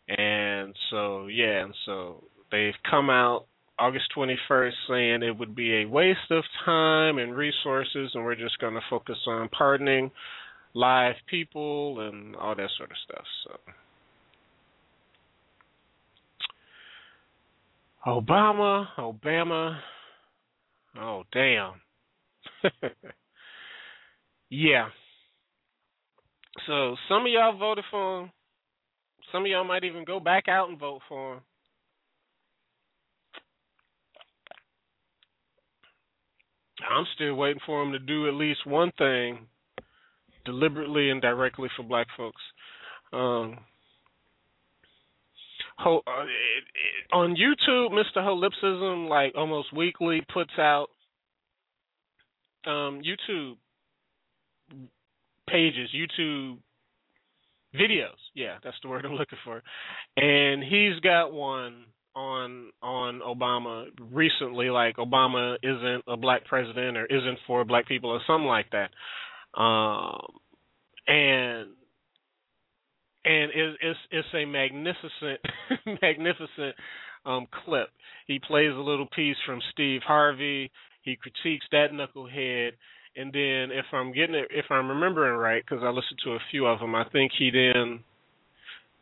and 0.07 0.75
so, 0.89 1.27
yeah, 1.27 1.63
and 1.63 1.73
so 1.85 2.23
they've 2.51 2.73
come 2.89 3.09
out 3.09 3.45
August 3.79 4.05
21st 4.15 4.71
saying 4.87 5.23
it 5.23 5.37
would 5.37 5.55
be 5.55 5.81
a 5.81 5.85
waste 5.85 6.31
of 6.31 6.43
time 6.65 7.17
and 7.17 7.35
resources, 7.35 8.11
and 8.13 8.23
we're 8.23 8.35
just 8.35 8.59
going 8.59 8.73
to 8.73 8.81
focus 8.89 9.17
on 9.27 9.49
pardoning 9.49 10.11
live 10.73 11.15
people 11.29 11.99
and 12.07 12.35
all 12.35 12.55
that 12.55 12.69
sort 12.77 12.91
of 12.91 12.97
stuff. 13.03 13.25
So. 13.45 13.59
Obama, 18.05 18.87
Obama, 18.97 19.79
oh 20.99 21.23
damn. 21.31 21.73
yeah. 24.49 24.87
So 26.67 26.95
some 27.07 27.21
of 27.21 27.27
y'all 27.31 27.57
voted 27.57 27.85
for 27.89 28.21
him. 28.21 28.31
Some 29.33 29.45
of 29.45 29.47
y'all 29.47 29.63
might 29.63 29.83
even 29.83 30.05
go 30.05 30.19
back 30.19 30.47
out 30.47 30.69
and 30.69 30.79
vote 30.79 31.01
for 31.09 31.33
him. 31.33 31.39
I'm 36.87 37.05
still 37.15 37.33
waiting 37.33 37.61
for 37.65 37.81
him 37.81 37.93
to 37.93 37.99
do 37.99 38.27
at 38.27 38.35
least 38.35 38.67
one 38.67 38.91
thing 38.95 39.47
deliberately 40.45 41.09
and 41.09 41.19
directly 41.19 41.67
for 41.75 41.81
black 41.81 42.05
folks. 42.15 42.41
Um, 43.11 43.57
ho, 45.79 46.01
uh, 46.05 46.23
it, 46.23 46.63
it, 46.65 47.13
on 47.13 47.35
YouTube, 47.35 47.89
Mr. 47.91 48.17
Holipsism, 48.17 49.09
like 49.09 49.33
almost 49.35 49.73
weekly, 49.73 50.21
puts 50.31 50.51
out 50.59 50.87
um, 52.67 53.01
YouTube 53.01 53.55
pages, 55.49 55.89
YouTube 55.95 56.57
videos. 57.75 58.19
Yeah, 58.33 58.57
that's 58.63 58.77
the 58.83 58.89
word 58.89 59.05
I'm 59.05 59.13
looking 59.15 59.39
for. 59.43 59.61
And 60.17 60.63
he's 60.63 60.99
got 61.01 61.33
one 61.33 61.85
on 62.15 62.71
on 62.81 63.21
Obama 63.21 63.85
recently, 64.11 64.69
like 64.69 64.97
Obama 64.97 65.55
isn't 65.63 66.03
a 66.07 66.17
black 66.17 66.45
president 66.45 66.97
or 66.97 67.05
isn't 67.05 67.39
for 67.47 67.65
black 67.65 67.87
people 67.87 68.09
or 68.11 68.21
something 68.27 68.47
like 68.47 68.67
that. 68.71 68.91
Um, 69.59 70.21
and 71.07 71.69
and 73.25 73.51
it, 73.51 73.77
it's 73.81 73.99
it's 74.11 74.27
a 74.33 74.45
magnificent 74.45 75.39
magnificent 76.01 76.75
um 77.25 77.47
clip. 77.65 77.89
He 78.27 78.39
plays 78.39 78.71
a 78.71 78.79
little 78.79 79.07
piece 79.15 79.37
from 79.45 79.59
Steve 79.71 80.01
Harvey. 80.05 80.71
He 81.01 81.17
critiques 81.17 81.65
that 81.71 81.87
knucklehead, 81.91 82.71
and 83.15 83.31
then 83.31 83.75
if 83.77 83.85
I'm 83.91 84.11
getting 84.11 84.35
it, 84.35 84.47
if 84.49 84.65
I'm 84.69 84.89
remembering 84.89 85.37
right, 85.37 85.63
because 85.63 85.83
I 85.83 85.89
listened 85.89 86.19
to 86.25 86.31
a 86.31 86.39
few 86.51 86.65
of 86.65 86.79
them, 86.79 86.95
I 86.95 87.03
think 87.09 87.31
he 87.37 87.51
then. 87.51 87.99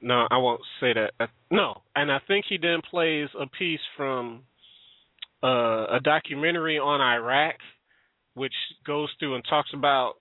No, 0.03 0.27
I 0.31 0.37
won't 0.37 0.61
say 0.79 0.93
that. 0.93 1.29
No, 1.51 1.83
and 1.95 2.11
I 2.11 2.17
think 2.27 2.45
he 2.49 2.57
then 2.57 2.81
plays 2.89 3.29
a 3.39 3.45
piece 3.45 3.79
from 3.95 4.41
uh, 5.43 5.85
a 5.91 5.99
documentary 6.03 6.79
on 6.79 7.01
Iraq, 7.01 7.55
which 8.33 8.53
goes 8.85 9.09
through 9.19 9.35
and 9.35 9.43
talks 9.47 9.69
about 9.75 10.13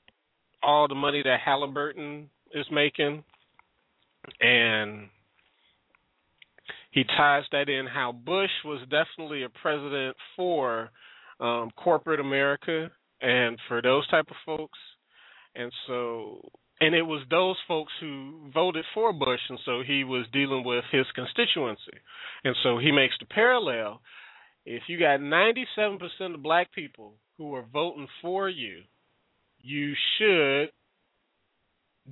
all 0.63 0.87
the 0.87 0.95
money 0.95 1.23
that 1.25 1.41
Halliburton 1.43 2.29
is 2.53 2.67
making, 2.71 3.25
and 4.41 5.09
he 6.91 7.05
ties 7.05 7.45
that 7.53 7.71
in 7.71 7.87
how 7.87 8.13
Bush 8.13 8.51
was 8.65 8.81
definitely 8.91 9.45
a 9.45 9.49
president 9.49 10.15
for 10.37 10.91
um, 11.41 11.71
corporate 11.77 12.21
America 12.21 12.91
and 13.21 13.59
for 13.69 13.83
those 13.83 14.07
type 14.09 14.27
of 14.31 14.37
folks. 14.45 14.79
And 15.55 15.73
so 15.87 16.49
and 16.81 16.95
it 16.95 17.03
was 17.03 17.23
those 17.31 17.57
folks 17.69 17.93
who 18.01 18.51
voted 18.55 18.85
for 18.95 19.13
Bush 19.13 19.41
and 19.49 19.59
so 19.65 19.83
he 19.87 20.05
was 20.05 20.27
dealing 20.33 20.65
with 20.65 20.85
his 20.91 21.07
constituency. 21.15 21.99
And 22.45 22.57
so 22.63 22.79
he 22.79 22.91
makes 22.91 23.15
the 23.21 23.27
parallel. 23.27 24.01
If 24.65 24.85
you 24.89 24.99
got 24.99 25.21
97% 25.21 25.99
of 26.35 26.43
black 26.43 26.73
people 26.73 27.15
who 27.37 27.55
are 27.55 27.65
voting 27.73 28.09
for 28.23 28.49
you, 28.49 28.83
you 29.61 29.95
should 30.19 30.71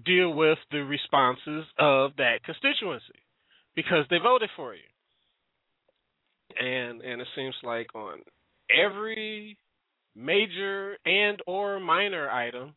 deal 0.05 0.33
with 0.33 0.59
the 0.71 0.79
responses 0.79 1.65
of 1.79 2.13
that 2.17 2.43
constituency 2.45 3.21
because 3.75 4.05
they 4.11 4.19
voted 4.19 4.51
for 4.57 4.75
you. 4.75 4.81
And 6.61 7.01
and 7.03 7.21
it 7.21 7.29
seems 7.37 7.55
like 7.63 7.95
on 7.95 8.21
every 8.71 9.59
major 10.19 10.97
and 11.07 11.41
or 11.47 11.79
minor 11.79 12.29
item, 12.29 12.75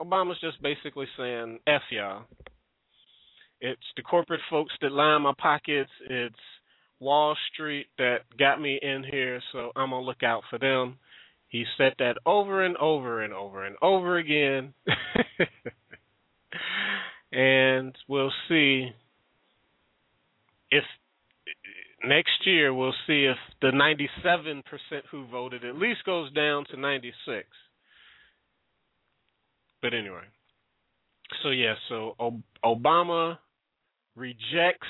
Obama's 0.00 0.38
just 0.40 0.62
basically 0.62 1.06
saying 1.16 1.58
F 1.66 1.82
y'all. 1.90 2.24
It's 3.60 3.80
the 3.96 4.02
corporate 4.02 4.40
folks 4.50 4.72
that 4.82 4.92
line 4.92 5.22
my 5.22 5.32
pockets. 5.38 5.90
It's 6.10 6.34
Wall 7.00 7.36
Street 7.52 7.86
that 7.98 8.18
got 8.38 8.60
me 8.60 8.78
in 8.82 9.04
here, 9.08 9.40
so 9.52 9.70
I'm 9.76 9.90
gonna 9.90 10.04
look 10.04 10.22
out 10.22 10.42
for 10.50 10.58
them. 10.58 10.98
He 11.48 11.64
said 11.76 11.94
that 11.98 12.16
over 12.26 12.64
and 12.64 12.76
over 12.76 13.22
and 13.22 13.32
over 13.32 13.64
and 13.64 13.76
over 13.82 14.18
again. 14.18 14.74
and 17.32 17.94
we'll 18.08 18.32
see 18.48 18.90
if 20.70 20.84
next 22.06 22.46
year 22.46 22.72
we'll 22.74 22.94
see 23.06 23.24
if 23.24 23.36
the 23.60 23.68
97% 23.68 24.62
who 25.10 25.26
voted 25.26 25.64
at 25.64 25.76
least 25.76 26.04
goes 26.04 26.32
down 26.32 26.64
to 26.70 26.76
96. 26.76 27.46
But 29.80 29.94
anyway, 29.94 30.24
so 31.42 31.50
yeah, 31.50 31.74
so 31.88 32.14
Obama 32.64 33.38
rejects 34.14 34.86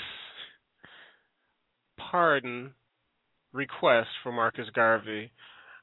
pardon 2.11 2.73
request 3.53 4.09
for 4.23 4.33
Marcus 4.33 4.67
Garvey. 4.75 5.31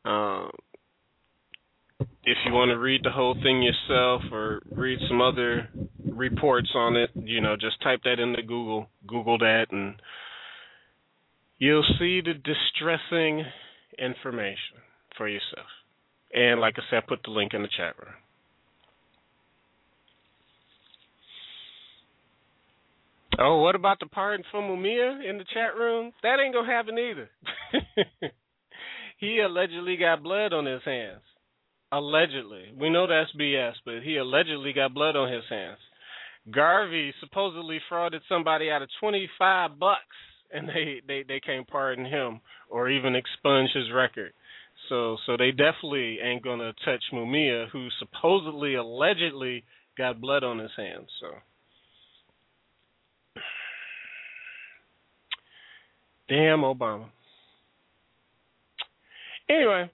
Um, 0.06 0.52
if 2.24 2.38
you 2.46 2.54
want 2.54 2.70
to 2.70 2.78
read 2.78 3.02
the 3.04 3.12
whole 3.12 3.36
thing 3.42 3.62
yourself 3.62 4.22
or 4.32 4.62
read 4.72 5.00
some 5.08 5.22
other 5.22 5.70
reports 6.06 6.70
on 6.76 6.96
it, 6.96 7.10
you 7.16 7.42
know, 7.42 7.56
just 7.56 7.82
type 7.82 8.02
that 8.04 8.20
into 8.20 8.42
Google, 8.42 8.88
Google 9.08 9.38
that, 9.40 9.68
and 9.72 9.96
you'll 11.60 11.86
see 12.00 12.22
the 12.22 12.34
distressing 12.34 13.46
information 14.00 14.80
for 15.18 15.28
yourself. 15.28 15.68
And 16.34 16.60
like 16.60 16.76
I 16.78 16.82
said, 16.90 17.08
put 17.08 17.20
the 17.24 17.32
link 17.32 17.54
in 17.54 17.62
the 17.62 17.68
chat 17.68 17.96
room. 18.00 18.16
Oh, 23.38 23.62
what 23.62 23.76
about 23.76 24.00
the 24.00 24.06
pardon 24.08 24.46
from 24.52 24.66
Mumia 24.66 25.28
in 25.28 25.38
the 25.38 25.46
chat 25.54 25.76
room? 25.78 26.12
That 26.24 26.40
ain't 26.44 26.54
gonna 26.54 26.68
happen 26.68 26.98
either. 26.98 27.30
he 29.18 29.40
allegedly 29.40 29.96
got 29.98 30.24
blood 30.24 30.52
on 30.52 30.66
his 30.66 30.82
hands. 30.84 31.22
Allegedly. 31.92 32.74
We 32.80 32.90
know 32.90 33.08
that's 33.08 33.32
BS, 33.40 33.74
but 33.86 34.04
he 34.04 34.18
allegedly 34.18 34.74
got 34.74 34.94
blood 34.94 35.16
on 35.16 35.32
his 35.32 35.44
hands. 35.50 35.78
Garvey 36.52 37.14
supposedly 37.20 37.80
frauded 37.92 38.20
somebody 38.28 38.70
out 38.70 38.82
of 38.82 38.90
25 39.00 39.80
bucks 39.80 40.04
and 40.52 40.68
they 40.68 41.02
they 41.08 41.24
they 41.28 41.40
can't 41.40 41.68
pardon 41.68 42.06
him 42.06 42.42
or 42.70 42.90
even 42.90 43.16
expunge 43.16 43.70
his 43.74 43.92
record. 43.94 44.34
So 44.88 45.18
so 45.26 45.38
they 45.38 45.52
definitely 45.52 46.20
ain't 46.20 46.44
gonna 46.44 46.74
touch 46.86 47.04
Mumia, 47.14 47.70
who 47.70 47.88
supposedly 48.00 48.76
allegedly 48.76 49.64
got 49.98 50.22
blood 50.22 50.44
on 50.44 50.60
his 50.60 50.72
hands. 50.78 51.08
So. 51.20 51.28
Damn 56.30 56.60
Obama. 56.60 57.06
Anyway, 59.50 59.90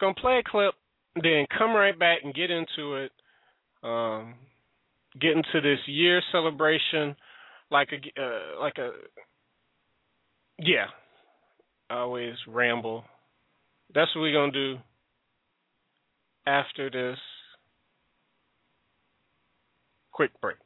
gonna 0.00 0.14
play 0.14 0.38
a 0.38 0.50
clip, 0.50 0.74
then 1.22 1.46
come 1.56 1.72
right 1.74 1.98
back 1.98 2.20
and 2.24 2.34
get 2.34 2.50
into 2.50 2.96
it. 2.96 3.12
Um, 3.82 4.34
get 5.20 5.32
into 5.32 5.60
this 5.62 5.78
year 5.86 6.22
celebration 6.32 7.14
like 7.70 7.88
a 7.92 8.20
uh, 8.20 8.60
like 8.60 8.78
a 8.78 8.90
yeah, 10.58 10.86
I 11.90 11.98
always 11.98 12.34
ramble. 12.48 13.04
That's 13.94 14.14
what 14.14 14.22
we're 14.22 14.32
going 14.32 14.52
to 14.52 14.74
do 14.74 14.78
after 16.46 16.90
this 16.90 17.18
quick 20.12 20.30
break. 20.40 20.56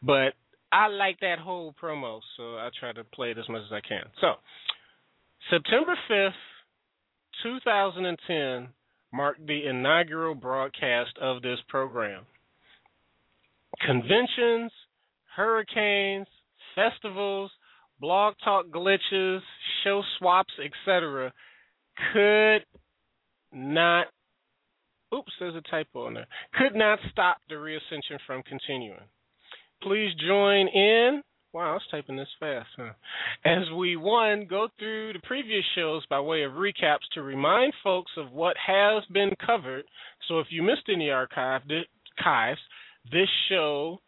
But 0.02 0.34
I 0.72 0.88
like 0.88 1.20
that 1.20 1.38
whole 1.38 1.76
promo, 1.82 2.20
so 2.36 2.56
I 2.56 2.70
try 2.80 2.92
to 2.92 3.04
play 3.04 3.32
it 3.32 3.38
as 3.38 3.48
much 3.50 3.62
as 3.68 3.72
I 3.72 3.88
can. 3.88 4.04
So 4.20 4.34
September 5.52 5.96
fifth, 6.08 6.34
two 7.44 7.60
thousand 7.64 8.06
and 8.06 8.18
ten, 8.26 8.70
marked 9.14 9.46
the 9.46 9.68
inaugural 9.68 10.34
broadcast 10.34 11.12
of 11.22 11.44
this 11.44 11.60
program. 11.70 12.24
Conventions, 13.86 14.72
hurricanes, 15.36 16.26
festivals 16.74 17.52
blog 18.00 18.36
talk 18.44 18.68
glitches, 18.68 19.40
show 19.84 20.02
swaps, 20.18 20.54
etc., 20.64 21.34
could 22.14 22.64
not. 23.52 24.08
Oops, 25.14 25.32
there's 25.40 25.56
a 25.56 25.62
typo 25.70 26.08
in 26.08 26.16
there. 26.16 26.28
Could 26.54 26.76
not 26.76 27.00
stop 27.12 27.38
the 27.50 27.56
reascension 27.58 28.20
from 28.26 28.44
continuing. 28.44 29.00
Please 29.82 30.12
join 30.28 30.68
in. 30.68 31.22
Wow, 31.54 31.72
I 31.72 31.74
was 31.74 31.82
typing 31.90 32.18
this 32.18 32.28
fast, 32.40 32.68
huh? 32.76 32.92
As 33.46 33.64
we 33.76 33.96
one 33.96 34.46
go 34.50 34.68
through 34.78 35.14
the 35.14 35.20
previous 35.24 35.64
shows 35.76 36.06
by 36.10 36.20
way 36.20 36.44
of 36.44 36.52
recaps 36.52 37.08
to 37.14 37.24
remind 37.24 37.74
folks 37.84 38.12
of 38.18 38.32
what 38.32 38.58
has 38.58 39.04
been 39.12 39.32
covered. 39.44 39.86
So 40.28 40.40
if 40.40 40.48
you 40.50 40.62
missed 40.62 40.90
any 40.94 41.10
archive, 41.10 41.62
archives, 42.20 42.60
this 43.12 43.30
show 43.50 44.00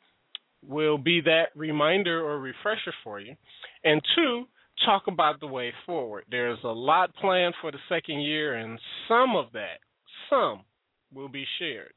will 0.67 0.97
be 0.97 1.21
that 1.21 1.47
reminder 1.55 2.21
or 2.21 2.39
refresher 2.39 2.93
for 3.03 3.19
you. 3.19 3.35
And 3.83 4.01
two, 4.15 4.45
talk 4.85 5.03
about 5.07 5.39
the 5.39 5.47
way 5.47 5.73
forward. 5.85 6.25
There's 6.29 6.59
a 6.63 6.67
lot 6.67 7.15
planned 7.15 7.55
for 7.61 7.71
the 7.71 7.77
second 7.87 8.21
year, 8.21 8.55
and 8.55 8.79
some 9.07 9.35
of 9.35 9.51
that, 9.53 9.79
some, 10.29 10.61
will 11.13 11.29
be 11.29 11.45
shared. 11.59 11.93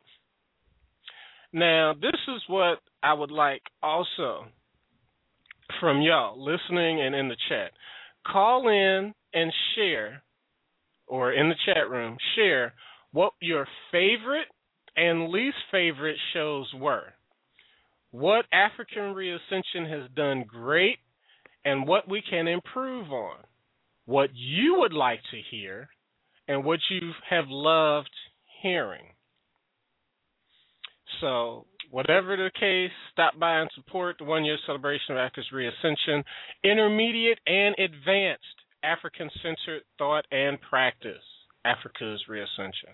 Now, 1.52 1.92
this 1.94 2.18
is 2.28 2.42
what 2.48 2.78
I 3.02 3.12
would 3.12 3.30
like 3.30 3.62
also 3.82 4.46
from 5.80 6.00
y'all 6.00 6.42
listening 6.42 7.02
and 7.02 7.14
in 7.14 7.28
the 7.28 7.36
chat. 7.48 7.72
Call 8.26 8.68
in 8.68 9.12
and 9.34 9.52
share, 9.74 10.22
or 11.06 11.32
in 11.32 11.48
the 11.48 11.54
chat 11.66 11.90
room, 11.90 12.16
share 12.36 12.72
what 13.12 13.32
your 13.40 13.66
favorite 13.90 14.46
and 14.96 15.28
least 15.30 15.56
favorite 15.70 16.16
shows 16.32 16.72
were 16.74 17.12
what 18.12 18.44
African 18.52 19.14
ReAscention 19.14 19.88
has 19.88 20.08
done 20.14 20.44
great 20.46 20.98
and 21.64 21.86
what 21.86 22.08
we 22.08 22.22
can 22.28 22.48
improve 22.48 23.12
on, 23.12 23.38
what 24.06 24.30
you 24.34 24.76
would 24.80 24.92
like 24.92 25.20
to 25.30 25.38
hear, 25.50 25.88
and 26.48 26.64
what 26.64 26.80
you 26.90 27.12
have 27.28 27.44
loved 27.48 28.10
hearing. 28.62 29.04
So, 31.20 31.66
whatever 31.90 32.36
the 32.36 32.50
case, 32.58 32.90
stop 33.12 33.38
by 33.38 33.60
and 33.60 33.70
support 33.74 34.16
the 34.18 34.24
one 34.24 34.44
year 34.44 34.58
celebration 34.66 35.16
of 35.16 35.18
Afrika's 35.18 35.46
ReAscention, 35.52 36.24
intermediate 36.64 37.38
and 37.46 37.76
advanced 37.78 38.42
African 38.82 39.30
centered 39.42 39.82
thought 39.98 40.24
and 40.32 40.58
practice, 40.60 41.22
Afrika's 41.64 42.24
ReAscention. 42.28 42.90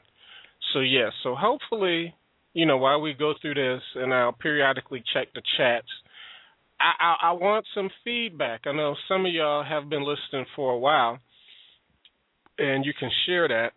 So, 0.75 0.81
yes, 0.81 1.13
so 1.23 1.35
hopefully 1.35 2.15
you 2.59 2.67
know, 2.67 2.77
while 2.77 3.01
we 3.01 3.15
go 3.15 3.35
through 3.41 3.55
this, 3.55 3.83
and 3.95 4.13
I'll 4.13 4.33
periodically 4.33 5.03
check 5.13 5.29
the 5.35 5.43
chats. 5.57 5.87
I, 6.81 7.17
I, 7.23 7.33
want 7.33 7.67
some 7.75 7.91
feedback. 8.05 8.63
I 8.67 8.73
know 8.73 8.95
some 9.09 9.27
of 9.27 9.33
y'all 9.33 9.65
have 9.65 9.89
been 9.89 10.07
listening 10.07 10.47
for 10.55 10.73
a 10.73 10.79
while, 10.79 11.19
and 12.59 12.85
you 12.85 12.93
can 12.99 13.11
share 13.27 13.49
that. 13.49 13.73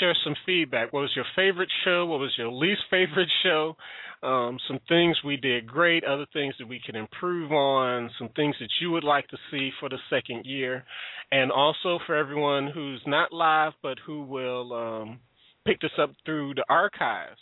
Share 0.00 0.16
some 0.24 0.34
feedback. 0.46 0.92
What 0.92 1.00
was 1.00 1.12
your 1.14 1.26
favorite 1.36 1.68
show? 1.84 2.06
What 2.06 2.20
was 2.20 2.32
your 2.38 2.50
least 2.50 2.82
favorite 2.90 3.28
show? 3.42 3.76
Um, 4.22 4.58
some 4.66 4.80
things 4.88 5.18
we 5.22 5.36
did 5.36 5.66
great, 5.66 6.04
other 6.04 6.24
things 6.32 6.54
that 6.58 6.66
we 6.66 6.80
can 6.84 6.96
improve 6.96 7.52
on, 7.52 8.10
some 8.18 8.30
things 8.34 8.56
that 8.60 8.70
you 8.80 8.90
would 8.92 9.04
like 9.04 9.28
to 9.28 9.36
see 9.50 9.70
for 9.78 9.90
the 9.90 9.98
second 10.08 10.46
year, 10.46 10.84
and 11.30 11.52
also 11.52 11.98
for 12.06 12.16
everyone 12.16 12.70
who's 12.72 13.02
not 13.06 13.34
live 13.34 13.74
but 13.82 13.98
who 14.06 14.22
will 14.22 14.72
um, 14.72 15.20
pick 15.66 15.82
this 15.82 15.90
up 16.00 16.12
through 16.24 16.54
the 16.54 16.64
archives 16.70 17.38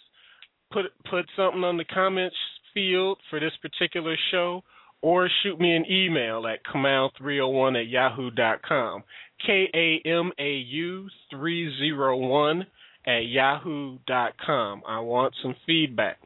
put 0.73 0.87
put 1.09 1.27
something 1.37 1.63
on 1.63 1.77
the 1.77 1.85
comments 1.85 2.37
field 2.75 3.19
for 3.31 3.41
this 3.41 3.53
particular 3.61 4.17
show, 4.31 4.63
or 5.01 5.29
shoot 5.43 5.61
me 5.61 5.75
an 5.75 5.85
email 5.91 6.47
at 6.47 6.65
kamau301 6.65 7.81
at 7.81 7.89
yahoo 7.89 8.31
dot 8.31 8.63
com. 8.63 9.03
K 9.45 9.69
A 9.75 10.09
M 10.09 10.33
A 10.39 10.53
U 10.53 11.09
301 11.31 12.67
at 13.07 13.27
yahoo 13.27 13.99
dot 14.07 14.35
com. 14.45 14.83
I 14.87 15.01
want 15.01 15.35
some 15.43 15.57
feedback. 15.67 16.19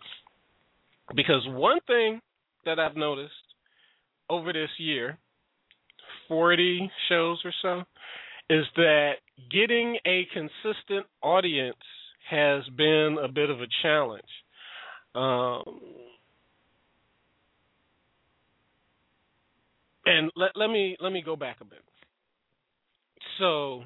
Because 1.15 1.47
one 1.47 1.79
thing 1.87 2.21
that 2.65 2.79
I've 2.79 2.97
noticed 2.97 3.33
over 4.29 4.53
this 4.53 4.71
year, 4.79 5.19
40 6.29 6.91
shows 7.09 7.41
or 7.45 7.53
so, 7.63 7.83
is 8.51 8.65
that 8.77 9.13
getting 9.51 9.99
a 10.07 10.27
consistent 10.33 11.07
audience 11.23 11.77
has 12.29 12.65
been 12.77 13.17
a 13.23 13.29
bit 13.29 13.51
of 13.51 13.61
a 13.61 13.67
challenge. 13.83 14.23
Um, 15.15 15.81
and 20.07 20.31
let 20.37 20.53
let 20.57 20.71
me 20.71 20.97
let 21.01 21.13
me 21.13 21.23
go 21.23 21.37
back 21.37 21.59
a 21.61 21.65
bit. 21.65 21.83
So 23.39 23.83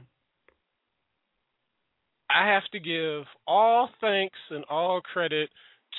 I 2.30 2.48
have 2.48 2.62
to 2.72 2.78
give 2.78 3.24
all 3.46 3.88
thanks 4.00 4.38
and 4.50 4.64
all 4.70 5.00
credit 5.00 5.50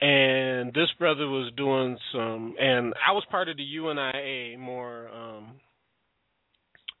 And 0.00 0.72
this 0.74 0.88
brother 0.98 1.26
was 1.26 1.52
doing 1.56 1.98
some, 2.12 2.54
and 2.60 2.94
I 3.06 3.12
was 3.12 3.24
part 3.30 3.48
of 3.48 3.56
the 3.56 3.64
UNIA 3.64 4.56
more, 4.56 5.08
um, 5.08 5.54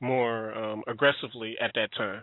more 0.00 0.52
um, 0.52 0.82
aggressively 0.88 1.56
at 1.60 1.70
that 1.76 1.90
time, 1.96 2.22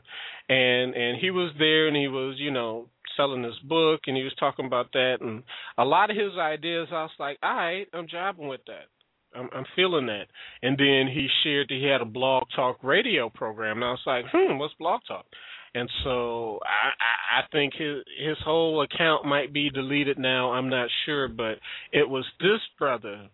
and 0.49 0.93
and 0.93 1.18
he 1.18 1.32
was 1.32 1.53
there, 1.58 1.88
and 1.88 1.95
he 1.95 2.10
was, 2.10 2.36
you 2.39 2.51
know, 2.51 2.89
selling 3.16 3.43
his 3.43 3.58
book, 3.64 4.01
and 4.08 4.18
he 4.18 4.24
was 4.24 4.36
talking 4.38 4.66
about 4.66 4.91
that, 4.91 5.18
and 5.22 5.43
a 5.78 5.86
lot 5.86 6.12
of 6.12 6.18
his 6.18 6.38
ideas, 6.38 6.89
I 6.91 7.03
was 7.03 7.12
like, 7.20 7.38
all 7.41 7.56
right, 7.56 7.88
I'm 7.93 8.08
jobbing 8.10 8.49
with 8.49 8.66
that. 8.68 8.88
I'm, 9.36 9.50
I'm 9.54 9.66
feeling 9.76 10.08
that. 10.08 10.28
And 10.62 10.78
then 10.78 11.14
he 11.14 11.28
shared 11.44 11.68
that 11.70 11.76
he 11.76 11.86
had 11.86 12.02
a 12.02 12.06
blog 12.06 12.44
talk 12.56 12.84
radio 12.84 13.30
program, 13.30 13.78
and 13.78 13.86
I 13.86 13.92
was 13.92 14.00
like, 14.06 14.26
hmm, 14.32 14.58
what's 14.58 14.74
blog 14.76 15.02
talk? 15.08 15.26
And 15.74 15.90
so 16.06 16.60
I, 16.64 17.40
I, 17.40 17.40
I 17.40 17.48
think 17.52 17.74
his 17.74 17.98
his 18.18 18.38
whole 18.46 18.82
account 18.82 19.26
might 19.26 19.52
be 19.52 19.70
deleted 19.70 20.18
now. 20.18 20.54
I'm 20.54 20.70
not 20.70 20.90
sure, 21.06 21.28
but 21.28 21.60
it 21.92 22.08
was 22.08 22.26
this 22.40 22.62
brother 22.80 23.28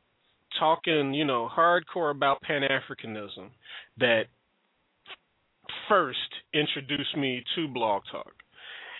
talking, 0.59 1.13
you 1.13 1.23
know, 1.23 1.47
hardcore 1.55 2.11
about 2.11 2.41
Pan 2.41 2.63
Africanism 2.63 3.49
that 3.99 4.23
first 5.87 6.17
introduced 6.53 7.15
me 7.15 7.43
to 7.55 7.67
Blog 7.67 8.01
Talk. 8.11 8.33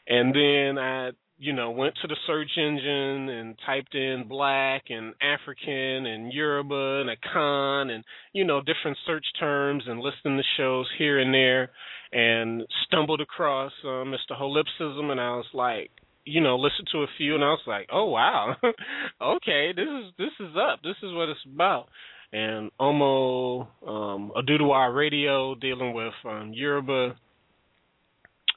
And 0.07 0.33
then 0.35 0.77
I, 0.77 1.11
you 1.41 1.53
know, 1.53 1.71
went 1.71 1.95
to 1.99 2.07
the 2.07 2.15
search 2.27 2.51
engine 2.55 3.27
and 3.27 3.55
typed 3.65 3.95
in 3.95 4.25
black 4.29 4.83
and 4.89 5.15
African 5.23 6.05
and 6.05 6.31
Yoruba 6.31 7.01
and 7.01 7.09
Akan 7.09 7.89
and, 7.89 8.03
you 8.31 8.45
know, 8.45 8.59
different 8.61 8.95
search 9.07 9.25
terms 9.39 9.83
and 9.87 9.99
listened 9.99 10.37
to 10.37 10.43
shows 10.55 10.85
here 10.99 11.17
and 11.17 11.33
there 11.33 11.71
and 12.13 12.61
stumbled 12.85 13.21
across 13.21 13.71
uh, 13.83 14.05
Mr. 14.05 14.39
Holipsism 14.39 15.09
and 15.09 15.19
I 15.19 15.31
was 15.31 15.47
like, 15.51 15.89
you 16.25 16.41
know, 16.41 16.57
listened 16.57 16.89
to 16.91 16.99
a 16.99 17.07
few 17.17 17.33
and 17.33 17.43
I 17.43 17.47
was 17.47 17.63
like, 17.65 17.87
oh 17.91 18.05
wow, 18.05 18.55
okay, 19.21 19.71
this 19.75 19.87
is 19.87 20.13
this 20.19 20.47
is 20.47 20.55
up. 20.55 20.83
This 20.83 20.97
is 21.01 21.11
what 21.11 21.27
it's 21.27 21.39
about. 21.51 21.87
And 22.31 22.69
Omo 22.79 23.65
um, 23.87 24.31
Oduduwa 24.37 24.95
Radio 24.95 25.55
dealing 25.55 25.95
with 25.95 26.13
um, 26.23 26.51
Yoruba 26.53 27.15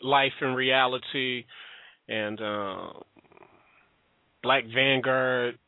life 0.03 0.33
and 0.43 0.55
reality, 0.55 1.45
and 2.09 2.41
uh, 2.41 2.93
Black 4.43 4.65
Vanguard 4.75 5.59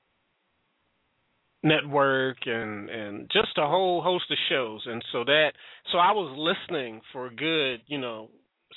network 1.66 2.36
and 2.46 2.88
and 2.88 3.30
just 3.32 3.58
a 3.58 3.66
whole 3.66 4.02
host 4.02 4.24
of 4.30 4.38
shows. 4.48 4.82
And 4.86 5.04
so 5.12 5.24
that 5.24 5.52
so 5.92 5.98
I 5.98 6.12
was 6.12 6.34
listening 6.38 7.00
for 7.12 7.26
a 7.26 7.34
good 7.34 7.80
you 7.86 7.98
know 7.98 8.28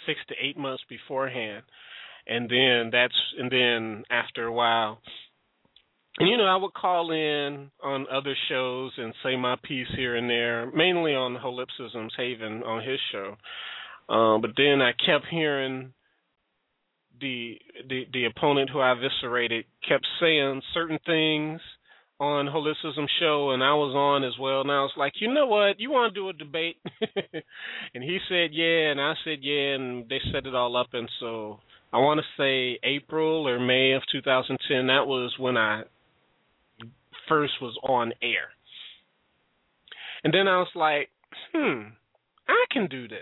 6 0.05 0.19
to 0.29 0.35
8 0.41 0.57
months 0.57 0.83
beforehand. 0.89 1.63
And 2.27 2.49
then 2.49 2.89
that's 2.91 3.13
and 3.37 3.51
then 3.51 4.03
after 4.09 4.45
a 4.45 4.53
while 4.53 4.99
and 6.17 6.29
you 6.29 6.37
know 6.37 6.45
I 6.45 6.55
would 6.55 6.73
call 6.73 7.11
in 7.11 7.69
on 7.83 8.07
other 8.11 8.35
shows 8.49 8.91
and 8.97 9.13
say 9.23 9.35
my 9.35 9.55
piece 9.63 9.87
here 9.95 10.15
and 10.15 10.29
there 10.29 10.71
mainly 10.71 11.13
on 11.13 11.35
Holipsism's 11.35 12.13
Haven 12.17 12.63
on 12.63 12.83
his 12.83 12.99
show. 13.11 13.35
Um 14.13 14.41
but 14.41 14.51
then 14.57 14.81
I 14.81 14.91
kept 14.93 15.25
hearing 15.29 15.93
the 17.21 17.57
the 17.87 18.03
the 18.11 18.25
opponent 18.25 18.69
who 18.69 18.79
I 18.79 18.91
eviscerated 18.91 19.65
kept 19.87 20.05
saying 20.19 20.61
certain 20.73 20.99
things 21.05 21.61
on 22.19 22.47
Holipsism 22.47 23.05
show 23.19 23.51
and 23.51 23.63
I 23.63 23.73
was 23.73 23.95
on 23.95 24.25
as 24.25 24.37
well 24.39 24.61
and 24.61 24.71
I 24.71 24.81
was 24.81 24.91
like, 24.97 25.13
you 25.19 25.33
know 25.33 25.47
what, 25.47 25.79
you 25.79 25.89
wanna 25.89 26.11
do 26.11 26.29
a 26.29 26.33
debate? 26.33 26.77
and 27.93 28.03
he 28.03 28.19
said 28.27 28.49
yeah 28.51 28.91
and 28.91 28.99
I 28.99 29.13
said 29.23 29.39
yeah 29.41 29.75
and 29.75 30.09
they 30.09 30.19
set 30.31 30.45
it 30.45 30.55
all 30.55 30.75
up 30.75 30.89
and 30.93 31.09
so 31.19 31.59
I 31.91 31.97
want 31.97 32.19
to 32.19 32.41
say 32.41 32.79
April 32.83 33.47
or 33.47 33.59
May 33.59 33.93
of 33.93 34.03
2010. 34.11 34.87
That 34.87 35.07
was 35.07 35.33
when 35.39 35.57
I 35.57 35.83
first 37.27 37.53
was 37.61 37.77
on 37.83 38.13
air. 38.21 38.49
And 40.23 40.33
then 40.33 40.47
I 40.47 40.57
was 40.57 40.69
like, 40.75 41.09
hmm, 41.53 41.89
I 42.47 42.65
can 42.71 42.87
do 42.87 43.07
this. 43.07 43.19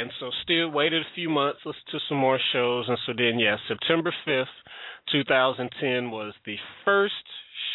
And 0.00 0.10
so 0.18 0.30
still 0.44 0.70
waited 0.70 1.02
a 1.02 1.14
few 1.14 1.28
months, 1.28 1.60
listened 1.66 1.84
to 1.92 1.98
some 2.08 2.16
more 2.16 2.38
shows, 2.54 2.86
and 2.88 2.96
so 3.04 3.12
then 3.14 3.38
yeah, 3.38 3.56
September 3.68 4.14
fifth, 4.24 4.48
two 5.12 5.24
thousand 5.24 5.68
ten 5.78 6.10
was 6.10 6.32
the 6.46 6.56
first 6.86 7.12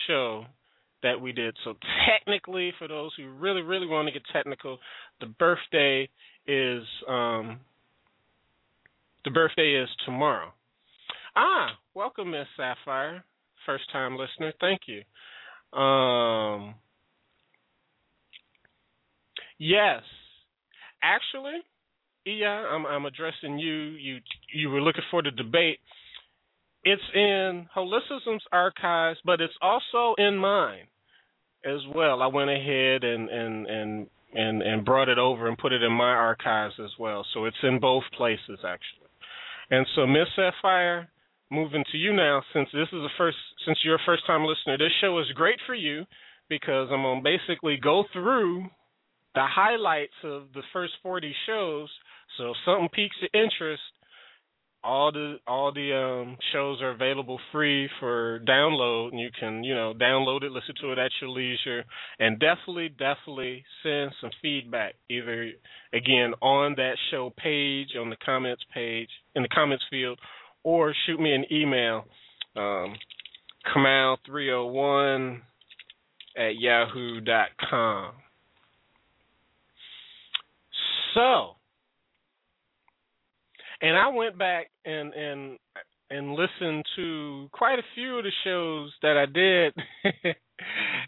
show 0.08 0.46
that 1.04 1.22
we 1.22 1.34
did. 1.34 1.56
So 1.64 1.76
technically, 2.10 2.74
for 2.80 2.88
those 2.88 3.12
who 3.16 3.30
really, 3.30 3.62
really 3.62 3.86
want 3.86 4.08
to 4.08 4.12
get 4.12 4.24
technical, 4.34 4.80
the 5.20 5.28
birthday 5.28 6.10
is 6.48 6.84
um 7.08 7.60
the 9.24 9.30
birthday 9.32 9.76
is 9.76 9.90
tomorrow. 10.06 10.52
Ah, 11.36 11.78
welcome, 11.94 12.32
Miss 12.32 12.48
Sapphire. 12.58 13.24
First 13.68 13.84
time 13.92 14.18
listener. 14.18 14.52
Thank 14.60 14.82
you. 14.88 15.80
Um, 15.80 16.74
yes. 19.60 20.02
Actually, 21.04 21.62
yeah, 22.26 22.66
I'm, 22.72 22.86
I'm 22.86 23.06
addressing 23.06 23.60
you. 23.60 23.74
You 23.74 24.18
you 24.54 24.70
were 24.70 24.82
looking 24.82 25.04
for 25.12 25.22
the 25.22 25.32
debate. 25.32 25.80
It's 26.84 27.02
in 27.14 27.68
Holipsism's 27.76 28.44
archives, 28.52 29.20
but 29.26 29.42
it's 29.42 29.54
also 29.62 30.16
in 30.18 30.38
mine 30.38 30.88
as 31.66 31.80
well. 31.94 32.22
I 32.22 32.28
went 32.28 32.50
ahead 32.50 33.04
and 33.04 33.30
and 33.30 33.68
and 33.68 34.08
and 34.34 34.62
and 34.62 34.86
brought 34.86 35.10
it 35.10 35.18
over 35.18 35.48
and 35.48 35.58
put 35.58 35.72
it 35.72 35.82
in 35.82 35.92
my 35.92 36.12
archives 36.12 36.76
as 36.84 36.92
well. 37.00 37.26
So 37.34 37.46
it's 37.46 37.58
in 37.64 37.80
both 37.80 38.04
places 38.18 38.60
actually. 38.64 39.10
And 39.72 39.86
so, 39.96 40.06
Miss 40.06 40.28
Sapphire, 40.36 41.10
moving 41.50 41.84
to 41.92 41.98
you 41.98 42.14
now, 42.14 42.44
since 42.54 42.70
this 42.72 42.88
is 42.88 43.02
the 43.02 43.10
first, 43.18 43.38
since 43.66 43.80
you're 43.84 43.96
a 43.96 44.06
first 44.06 44.26
time 44.28 44.44
listener, 44.46 44.78
this 44.78 44.94
show 45.02 45.18
is 45.20 45.26
great 45.34 45.60
for 45.66 45.74
you 45.74 46.06
because 46.50 46.90
I'm 46.92 47.02
gonna 47.02 47.22
basically 47.22 47.78
go 47.82 48.04
through 48.14 48.66
the 49.36 49.46
highlights 49.46 50.14
of 50.24 50.44
the 50.54 50.64
first 50.74 50.94
40 51.04 51.34
shows. 51.46 51.90
So 52.38 52.52
if 52.52 52.56
something 52.66 52.90
piques 52.94 53.16
your 53.22 53.44
interest, 53.44 53.82
all 54.86 55.12
the 55.12 55.38
all 55.48 55.74
the 55.74 55.94
um, 55.96 56.38
shows 56.54 56.80
are 56.82 56.92
available 56.92 57.40
free 57.52 57.90
for 58.00 58.40
download, 58.48 59.10
and 59.12 59.20
you 59.20 59.30
can 59.38 59.64
you 59.64 59.74
know 59.74 59.94
download 60.00 60.44
it, 60.44 60.52
listen 60.52 60.76
to 60.82 60.92
it 60.92 61.00
at 61.00 61.12
your 61.20 61.32
leisure, 61.32 61.84
and 62.20 62.40
definitely 62.40 62.90
definitely 62.90 63.64
send 63.82 64.12
some 64.22 64.30
feedback 64.42 64.94
either 65.10 65.52
again 65.92 66.34
on 66.42 66.76
that 66.76 66.98
show 67.10 67.34
page 67.36 67.90
on 68.00 68.12
the 68.12 68.16
comments 68.24 68.64
page 68.74 69.10
in 69.34 69.42
the 69.42 69.50
comments 69.50 69.84
field, 69.90 70.20
or 70.64 70.94
shoot 71.08 71.20
me 71.20 71.34
an 71.34 71.46
email, 71.52 72.06
um, 72.56 72.96
Kamau301 73.76 75.40
at 76.38 76.60
yahoo 76.60 77.22
dot 77.22 77.48
com. 77.70 78.14
So 81.16 81.56
and 83.82 83.98
I 83.98 84.08
went 84.10 84.38
back 84.38 84.72
and 84.86 85.14
and 85.14 85.58
and 86.10 86.34
listened 86.34 86.86
to 86.96 87.50
quite 87.52 87.80
a 87.80 87.84
few 87.96 88.18
of 88.18 88.24
the 88.24 88.32
shows 88.44 88.92
that 89.02 89.18
I 89.18 89.26
did. 89.26 89.74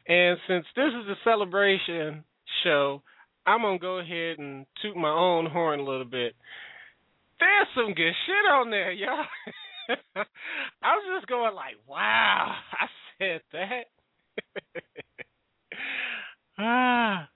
and 0.08 0.38
since 0.48 0.66
this 0.76 0.90
is 0.90 1.08
a 1.10 1.16
celebration 1.24 2.24
show, 2.64 3.04
I'm 3.46 3.62
gonna 3.62 3.80
go 3.80 4.00
ahead 4.00 4.40
and 4.40 4.66
toot 4.82 4.96
my 4.96 5.10
own 5.10 5.46
horn 5.46 5.80
a 5.80 5.84
little 5.84 6.06
bit. 6.06 6.34
There's 7.40 7.68
some 7.76 7.94
good 7.94 8.14
shit 8.26 8.52
on 8.52 8.72
there, 8.72 8.92
y'all. 8.92 9.26
I 10.82 10.96
was 10.96 11.20
just 11.20 11.28
going 11.28 11.54
like, 11.56 11.76
wow, 11.88 12.56
I 12.74 12.88
said 13.18 13.42
that. 13.54 13.86
ah. 16.58 17.30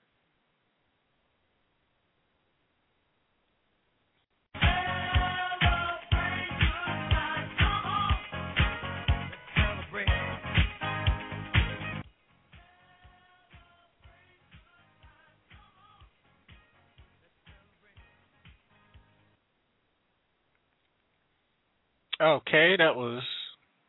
Okay, 22.21 22.75
that 22.77 22.95
was 22.95 23.23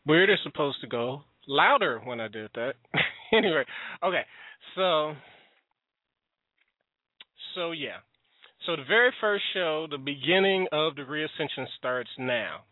weird. 0.07 0.31
It's 0.31 0.43
supposed 0.43 0.81
to 0.81 0.87
go 0.87 1.21
louder 1.47 2.01
when 2.03 2.19
I 2.19 2.29
did 2.29 2.49
that. 2.55 2.75
anyway, 3.33 3.65
okay, 4.03 4.23
so 4.75 5.13
so 7.55 7.73
yeah, 7.73 7.99
so 8.65 8.77
the 8.77 8.85
very 8.89 9.11
first 9.21 9.45
show, 9.53 9.87
the 9.91 9.99
beginning 9.99 10.67
of 10.73 10.97
the 10.97 11.03
reascension 11.03 11.67
starts 11.77 12.09
now. 12.19 12.63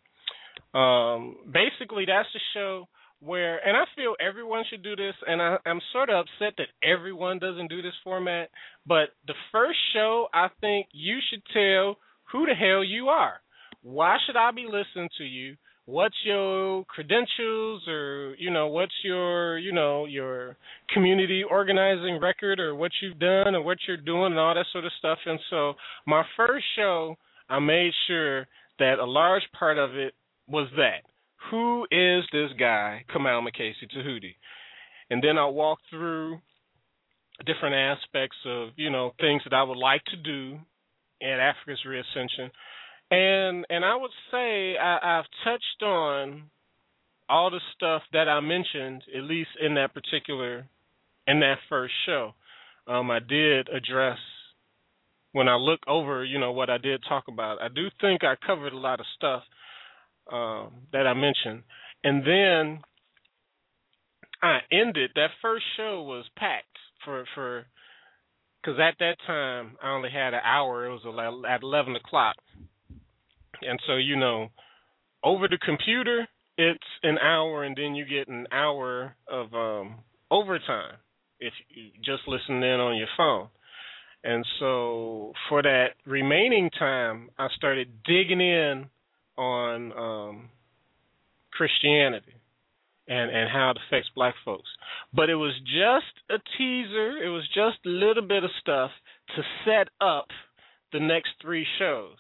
Um, 0.73 1.37
basically, 1.53 2.07
that's 2.07 2.29
the 2.33 2.41
show 2.55 2.89
where, 3.19 3.59
and 3.59 3.77
I 3.77 3.85
feel 3.95 4.15
everyone 4.19 4.65
should 4.71 4.83
do 4.83 4.97
this, 4.97 5.15
and 5.27 5.43
I, 5.43 5.59
I'm 5.67 5.81
sort 5.93 6.09
of 6.09 6.25
upset 6.25 6.55
that 6.57 6.69
everyone 6.83 7.39
doesn't 7.39 7.69
do 7.69 7.83
this 7.83 7.93
format. 8.03 8.49
But 8.87 9.11
the 9.27 9.35
first 9.53 9.79
show, 9.93 10.29
I 10.33 10.49
think 10.63 10.87
you 10.93 11.19
should 11.29 11.43
tell 11.53 11.99
who 12.33 12.47
the 12.47 12.55
hell 12.55 12.83
you 12.83 13.09
are 13.09 13.43
why 13.83 14.17
should 14.27 14.37
I 14.37 14.51
be 14.51 14.67
listening 14.67 15.09
to 15.19 15.25
you? 15.25 15.57
What's 15.87 16.17
your 16.25 16.85
credentials 16.85 17.83
or 17.89 18.37
you 18.39 18.51
know, 18.51 18.69
what's 18.69 18.93
your, 19.03 19.59
you 19.59 19.73
know, 19.73 20.05
your 20.05 20.57
community 20.95 21.43
organizing 21.43 22.21
record 22.21 22.61
or 22.61 22.75
what 22.75 22.93
you've 23.03 23.19
done 23.19 23.55
or 23.55 23.63
what 23.63 23.79
you're 23.89 23.97
doing 23.97 24.33
and 24.33 24.39
all 24.39 24.55
that 24.55 24.67
sort 24.73 24.85
of 24.85 24.93
stuff. 24.99 25.19
And 25.27 25.41
so 25.51 25.75
my 26.07 26.23
first 26.37 26.65
show 26.77 27.17
I 27.49 27.59
made 27.59 27.91
sure 28.07 28.47
that 28.79 29.01
a 29.01 29.05
large 29.05 29.43
part 29.59 29.79
of 29.79 29.97
it 29.97 30.15
was 30.47 30.69
that. 30.77 31.03
Who 31.51 31.85
is 31.91 32.25
this 32.33 32.51
guy, 32.59 33.05
Kamau 33.13 33.43
Mukasey 33.43 33.91
Tahuti? 33.93 34.37
And 35.11 35.23
then 35.23 35.37
I'll 35.37 35.53
walk 35.53 35.79
through 35.91 36.39
different 37.45 37.75
aspects 37.75 38.37
of, 38.47 38.69
you 38.77 38.91
know, 38.91 39.13
things 39.21 39.43
that 39.45 39.55
I 39.55 39.63
would 39.63 39.79
like 39.79 40.05
to 40.05 40.17
do 40.17 40.59
at 41.23 41.41
Africa's 41.41 41.85
Reascension 41.85 42.51
and 43.11 43.67
and 43.69 43.85
I 43.85 43.97
would 43.97 44.11
say 44.31 44.77
I, 44.77 45.19
I've 45.19 45.27
touched 45.45 45.83
on 45.83 46.45
all 47.29 47.51
the 47.51 47.61
stuff 47.77 48.03
that 48.13 48.29
I 48.29 48.41
mentioned, 48.41 49.03
at 49.17 49.23
least 49.23 49.51
in 49.61 49.75
that 49.75 49.95
particular 49.95 50.67
in 51.27 51.41
that 51.41 51.59
first 51.69 51.95
show, 52.07 52.35
um, 52.87 53.11
I 53.11 53.21
did 53.21 53.69
address 53.69 54.19
when 55.33 55.49
I 55.49 55.55
look 55.55 55.81
over, 55.87 56.25
you 56.25 56.41
know, 56.41 56.53
what 56.53 56.71
I 56.71 56.79
did 56.79 57.03
talk 57.09 57.25
about. 57.29 57.63
I 57.63 57.69
do 57.69 57.89
think 58.01 58.25
I 58.25 58.35
covered 58.45 58.73
a 58.73 58.79
lot 58.79 58.99
of 58.99 59.07
stuff 59.17 59.43
um, 60.33 60.73
that 60.93 61.07
I 61.07 61.15
mentioned, 61.15 61.63
and 62.03 62.27
then 62.27 62.81
I 64.43 64.59
ended 64.73 65.11
that 65.15 65.31
first 65.43 65.65
show 65.77 66.03
was 66.03 66.25
packed 66.37 66.67
for 67.05 67.25
for 67.35 67.67
because 68.63 68.79
at 68.81 68.97
that 68.99 69.17
time 69.27 69.77
I 69.83 69.91
only 69.93 70.11
had 70.11 70.35
an 70.35 70.41
hour. 70.45 70.87
It 70.87 70.91
was 70.91 71.45
at 71.49 71.63
eleven 71.63 71.97
o'clock, 71.97 72.37
and 73.63 73.79
so 73.87 73.97
you 73.97 74.17
know, 74.17 74.49
over 75.23 75.49
the 75.49 75.59
computer 75.59 76.27
it's 76.61 76.85
an 77.03 77.17
hour, 77.19 77.65
and 77.65 77.75
then 77.75 77.95
you 77.95 78.05
get 78.05 78.29
an 78.29 78.47
hour 78.53 79.17
of 79.27 79.55
um, 79.55 79.95
overtime 80.31 80.97
if 81.39 81.55
you 81.71 81.91
just 82.05 82.29
listen 82.29 82.63
in 82.63 82.81
on 82.81 82.99
your 82.99 83.09
phone. 83.17 83.49
And 84.23 84.45
so 84.59 85.33
for 85.49 85.63
that 85.63 85.93
remaining 86.05 86.69
time, 86.79 87.31
I 87.39 87.49
started 87.57 87.89
digging 88.05 88.43
in 88.43 88.87
on 89.39 89.93
um, 89.93 90.49
Christianity 91.53 92.35
and 93.09 93.31
and 93.31 93.49
how 93.51 93.71
it 93.71 93.79
affects 93.89 94.11
black 94.15 94.35
folks. 94.45 94.69
But 95.15 95.31
it 95.31 95.37
was 95.37 95.55
just 95.65 96.13
a 96.29 96.37
teaser. 96.59 97.17
It 97.23 97.31
was 97.31 97.49
just 97.55 97.79
a 97.87 97.89
little 97.89 98.27
bit 98.27 98.45
of 98.45 98.51
stuff 98.61 98.91
to 99.35 99.43
set 99.65 99.89
up 99.99 100.27
the 100.93 101.01
next 101.01 101.31
three 101.41 101.67
shows. 101.79 102.17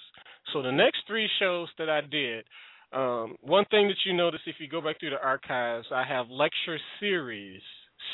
So 0.52 0.62
the 0.62 0.72
next 0.72 0.98
three 1.06 1.28
shows 1.38 1.68
that 1.78 1.88
I 1.88 2.00
did 2.00 2.44
um, 2.92 3.36
one 3.42 3.64
thing 3.70 3.88
that 3.88 3.96
you 4.04 4.14
notice 4.16 4.40
if 4.46 4.56
you 4.58 4.68
go 4.68 4.80
back 4.80 4.98
through 4.98 5.10
the 5.10 5.22
archives, 5.22 5.86
I 5.92 6.04
have 6.04 6.28
lecture 6.28 6.78
series, 6.98 7.62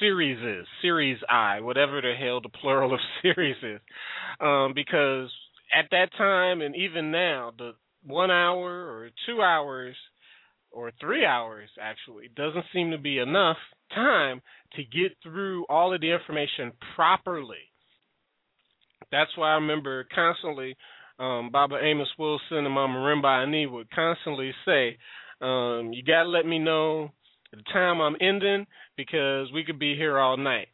series 0.01 0.39
is, 0.39 0.66
series 0.82 1.18
I, 1.30 1.61
whatever 1.61 2.01
the 2.03 2.12
hell 2.18 2.41
the 2.43 2.51
plural 2.51 2.93
of 2.93 3.01
series 3.22 3.57
is. 3.62 3.80
Um, 4.41 4.72
because 4.74 5.30
at 5.74 5.87
that 5.93 6.11
time 6.18 6.61
and 6.61 6.76
even 6.76 7.11
now, 7.11 7.53
the 7.57 7.72
one 8.05 8.30
hour 8.30 8.70
or 8.70 9.11
two 9.26 9.41
hours 9.41 9.97
or 10.70 10.93
three 11.01 11.24
hours 11.24 11.70
actually 11.80 12.28
doesn't 12.37 12.66
seem 12.74 12.91
to 12.91 12.99
be 12.99 13.18
enough 13.18 13.57
time 13.95 14.43
to 14.74 14.82
get 14.84 15.12
through 15.22 15.64
all 15.70 15.95
of 15.95 16.03
the 16.03 16.12
information 16.12 16.70
properly. 16.95 17.57
That's 19.11 19.30
why 19.37 19.53
I 19.53 19.55
remember 19.55 20.07
constantly 20.14 20.76
um, 21.18 21.50
Baba 21.50 21.76
Amos 21.82 22.08
Wilson 22.18 22.58
and 22.58 22.72
Mama 22.72 22.98
Marimba 22.98 23.42
Ani 23.42 23.66
would 23.66 23.90
constantly 23.90 24.52
say, 24.64 24.98
um, 25.40 25.92
"You 25.92 26.02
got 26.02 26.24
to 26.24 26.28
let 26.28 26.46
me 26.46 26.58
know 26.58 27.10
the 27.52 27.62
time 27.72 28.00
I'm 28.00 28.16
ending 28.20 28.66
because 28.96 29.50
we 29.52 29.64
could 29.64 29.78
be 29.78 29.96
here 29.96 30.18
all 30.18 30.36
night." 30.36 30.68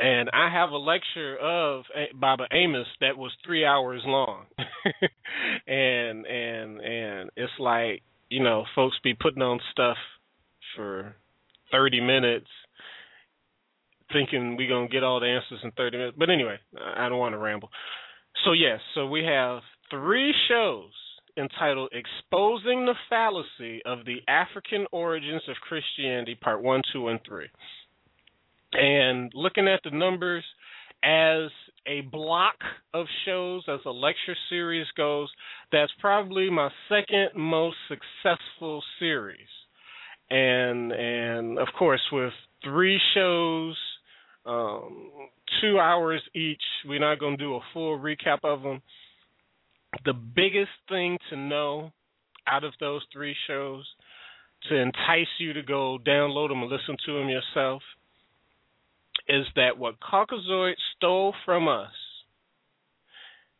And 0.00 0.30
I 0.32 0.48
have 0.50 0.70
a 0.70 0.78
lecture 0.78 1.36
of 1.36 1.84
Baba 2.14 2.46
Amos 2.50 2.86
that 3.00 3.18
was 3.18 3.32
three 3.44 3.64
hours 3.66 4.02
long, 4.06 4.46
and 5.66 6.26
and 6.26 6.80
and 6.80 7.30
it's 7.36 7.52
like 7.58 8.02
you 8.30 8.42
know 8.42 8.64
folks 8.74 8.96
be 9.04 9.14
putting 9.14 9.42
on 9.42 9.60
stuff 9.72 9.98
for 10.74 11.14
thirty 11.70 12.00
minutes 12.00 12.48
thinking 14.12 14.56
we're 14.56 14.68
gonna 14.68 14.88
get 14.88 15.02
all 15.02 15.20
the 15.20 15.26
answers 15.26 15.60
in 15.64 15.70
30 15.72 15.96
minutes. 15.96 16.16
But 16.18 16.30
anyway, 16.30 16.58
I 16.96 17.08
don't 17.08 17.18
want 17.18 17.34
to 17.34 17.38
ramble. 17.38 17.70
So 18.44 18.52
yes, 18.52 18.80
so 18.94 19.06
we 19.06 19.24
have 19.24 19.60
three 19.90 20.34
shows 20.48 20.90
entitled 21.36 21.92
Exposing 21.92 22.84
the 22.84 22.94
Fallacy 23.08 23.80
of 23.86 24.04
the 24.04 24.18
African 24.26 24.86
Origins 24.90 25.42
of 25.48 25.54
Christianity, 25.66 26.34
Part 26.34 26.60
1, 26.62 26.82
2, 26.92 27.08
and 27.08 27.20
3. 27.26 27.46
And 28.72 29.32
looking 29.34 29.68
at 29.68 29.80
the 29.84 29.96
numbers 29.96 30.44
as 31.04 31.50
a 31.86 32.00
block 32.10 32.56
of 32.94 33.06
shows, 33.24 33.62
as 33.68 33.80
a 33.86 33.90
lecture 33.90 34.36
series 34.48 34.86
goes, 34.96 35.28
that's 35.70 35.92
probably 36.00 36.50
my 36.50 36.68
second 36.88 37.30
most 37.36 37.76
successful 37.88 38.82
series. 38.98 39.38
And 40.30 40.92
and 40.92 41.58
of 41.58 41.68
course 41.78 42.00
with 42.10 42.32
three 42.64 42.98
shows 43.14 43.76
um, 44.46 45.10
two 45.60 45.78
hours 45.78 46.22
each. 46.34 46.62
We're 46.86 47.00
not 47.00 47.18
going 47.18 47.36
to 47.36 47.44
do 47.44 47.54
a 47.54 47.60
full 47.72 47.98
recap 47.98 48.38
of 48.44 48.62
them. 48.62 48.82
The 50.04 50.14
biggest 50.14 50.70
thing 50.88 51.18
to 51.30 51.36
know 51.36 51.92
out 52.46 52.64
of 52.64 52.72
those 52.80 53.02
three 53.12 53.36
shows 53.46 53.86
to 54.68 54.76
entice 54.76 55.26
you 55.38 55.52
to 55.52 55.62
go 55.62 55.98
download 56.06 56.48
them 56.48 56.62
and 56.62 56.70
listen 56.70 56.96
to 57.06 57.18
them 57.18 57.28
yourself 57.28 57.82
is 59.28 59.46
that 59.56 59.78
what 59.78 60.00
Caucasoid 60.00 60.74
stole 60.96 61.34
from 61.44 61.68
us, 61.68 61.92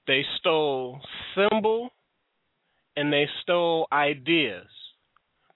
they 0.07 0.25
stole 0.39 1.01
symbol 1.37 1.91
and 2.97 3.13
they 3.13 3.27
stole 3.43 3.87
ideas, 3.93 4.67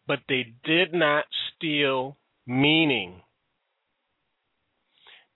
but 0.07 0.21
they 0.29 0.55
did 0.65 0.93
not 0.93 1.25
steal 1.57 2.17
meaning. 2.47 3.21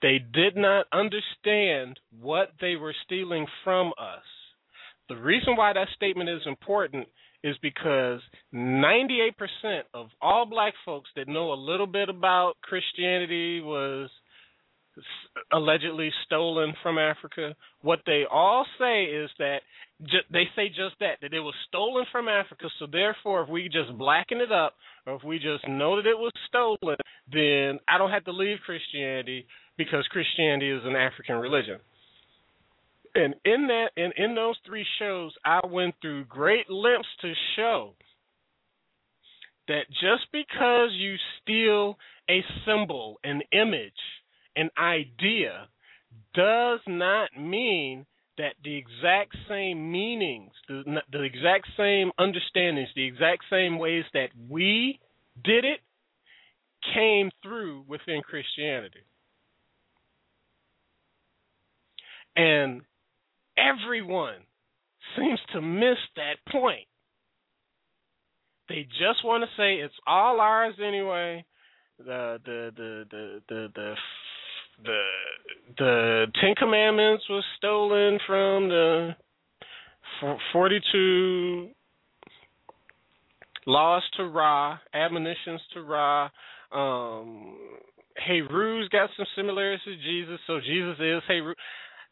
They 0.02 0.18
did 0.18 0.56
not 0.56 0.86
understand 0.92 1.98
what 2.20 2.52
they 2.60 2.76
were 2.76 2.94
stealing 3.04 3.46
from 3.64 3.88
us. 3.98 4.24
The 5.08 5.16
reason 5.16 5.56
why 5.56 5.72
that 5.72 5.88
statement 5.94 6.30
is 6.30 6.42
important 6.46 7.08
is 7.42 7.56
because 7.62 8.20
98% 8.54 9.32
of 9.94 10.08
all 10.20 10.46
black 10.46 10.74
folks 10.84 11.10
that 11.16 11.28
know 11.28 11.52
a 11.52 11.54
little 11.54 11.86
bit 11.86 12.08
about 12.08 12.54
Christianity 12.62 13.60
was 13.60 14.10
allegedly 15.52 16.10
stolen 16.26 16.74
from 16.82 16.98
Africa. 16.98 17.54
What 17.82 18.00
they 18.06 18.24
all 18.30 18.66
say 18.78 19.04
is 19.04 19.30
that 19.38 19.58
ju- 20.02 20.28
they 20.32 20.44
say 20.56 20.68
just 20.68 20.96
that 21.00 21.18
that 21.22 21.32
it 21.32 21.40
was 21.40 21.54
stolen 21.68 22.04
from 22.12 22.28
Africa. 22.28 22.68
So 22.78 22.86
therefore, 22.90 23.42
if 23.42 23.48
we 23.48 23.64
just 23.64 23.96
blacken 23.96 24.40
it 24.40 24.52
up, 24.52 24.74
or 25.06 25.14
if 25.16 25.24
we 25.24 25.38
just 25.38 25.66
know 25.68 25.96
that 25.96 26.06
it 26.06 26.18
was 26.18 26.32
stolen, 26.48 26.96
then 27.32 27.78
I 27.88 27.98
don't 27.98 28.10
have 28.10 28.24
to 28.24 28.32
leave 28.32 28.58
Christianity 28.66 29.46
because 29.76 30.06
Christianity 30.10 30.70
is 30.70 30.82
an 30.84 30.96
African 30.96 31.36
religion. 31.36 31.78
And 33.14 33.34
in 33.44 33.66
that 33.66 33.88
and 33.96 34.12
in 34.16 34.34
those 34.34 34.56
three 34.66 34.86
shows 34.98 35.32
I 35.44 35.60
went 35.66 35.94
through 36.00 36.26
great 36.26 36.70
lengths 36.70 37.08
to 37.22 37.32
show 37.56 37.94
that 39.66 39.88
just 39.88 40.30
because 40.32 40.90
you 40.92 41.16
steal 41.40 41.98
a 42.28 42.44
symbol, 42.66 43.18
an 43.24 43.42
image, 43.52 43.92
an 44.56 44.70
idea 44.78 45.68
does 46.34 46.80
not 46.86 47.30
mean 47.38 48.06
that 48.38 48.54
the 48.64 48.76
exact 48.76 49.36
same 49.48 49.92
meanings, 49.92 50.52
the, 50.68 51.02
the 51.12 51.22
exact 51.22 51.68
same 51.76 52.10
understandings, 52.18 52.88
the 52.94 53.06
exact 53.06 53.44
same 53.50 53.78
ways 53.78 54.04
that 54.14 54.28
we 54.48 54.98
did 55.44 55.64
it 55.64 55.80
came 56.94 57.30
through 57.42 57.84
within 57.86 58.22
Christianity. 58.22 59.00
And 62.40 62.80
everyone 63.58 64.36
seems 65.14 65.38
to 65.52 65.60
miss 65.60 65.98
that 66.16 66.36
point. 66.50 66.86
They 68.70 68.86
just 68.98 69.24
want 69.24 69.44
to 69.44 69.48
say 69.60 69.74
it's 69.74 69.94
all 70.06 70.40
ours 70.40 70.74
anyway. 70.82 71.44
The 71.98 72.38
the 72.44 72.70
the 72.74 73.04
the 73.10 73.40
the 73.48 73.68
the 73.74 73.94
the, 74.84 75.02
the 75.76 76.26
Ten 76.40 76.54
Commandments 76.54 77.24
was 77.28 77.44
stolen 77.58 78.18
from 78.26 78.68
the 78.70 79.10
forty 80.52 80.80
two 80.92 81.68
laws 83.66 84.02
to 84.16 84.24
Ra, 84.24 84.78
admonitions 84.94 85.60
to 85.74 85.82
Ra. 85.82 86.30
Um, 86.72 87.58
Heru's 88.26 88.88
got 88.88 89.10
some 89.16 89.26
similarities 89.36 89.84
to 89.84 89.96
Jesus, 89.96 90.40
so 90.46 90.60
Jesus 90.60 90.96
is 91.00 91.22
Hey 91.28 91.40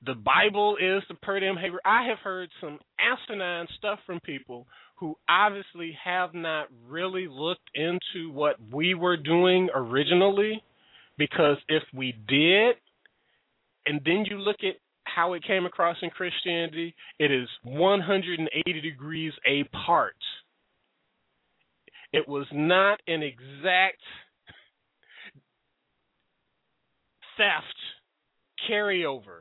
the 0.05 0.15
Bible 0.15 0.77
is 0.77 1.03
the 1.09 1.15
per 1.15 1.41
diem 1.41 1.57
Hebrew. 1.57 1.81
I 1.85 2.07
have 2.09 2.19
heard 2.19 2.51
some 2.61 2.79
asinine 3.01 3.67
stuff 3.79 3.99
from 4.07 4.21
people 4.21 4.67
who 4.97 5.17
obviously 5.29 5.97
have 6.05 6.35
not 6.35 6.69
really 6.89 7.27
looked 7.29 7.69
into 7.75 8.31
what 8.33 8.57
we 8.73 8.95
were 8.95 9.17
doing 9.17 9.69
originally. 9.75 10.63
Because 11.17 11.57
if 11.69 11.83
we 11.93 12.13
did, 12.29 12.77
and 13.87 14.01
then 14.05 14.25
you 14.31 14.39
look 14.39 14.59
at 14.63 14.77
how 15.03 15.33
it 15.33 15.43
came 15.45 15.67
across 15.67 15.97
in 16.01 16.11
Christianity, 16.11 16.95
it 17.19 17.33
is 17.33 17.49
180 17.65 18.81
degrees 18.81 19.33
apart. 19.45 20.15
It 22.13 22.29
was 22.29 22.47
not 22.53 23.01
an 23.09 23.23
exact 23.23 24.01
theft 27.37 27.65
carryover 28.71 29.41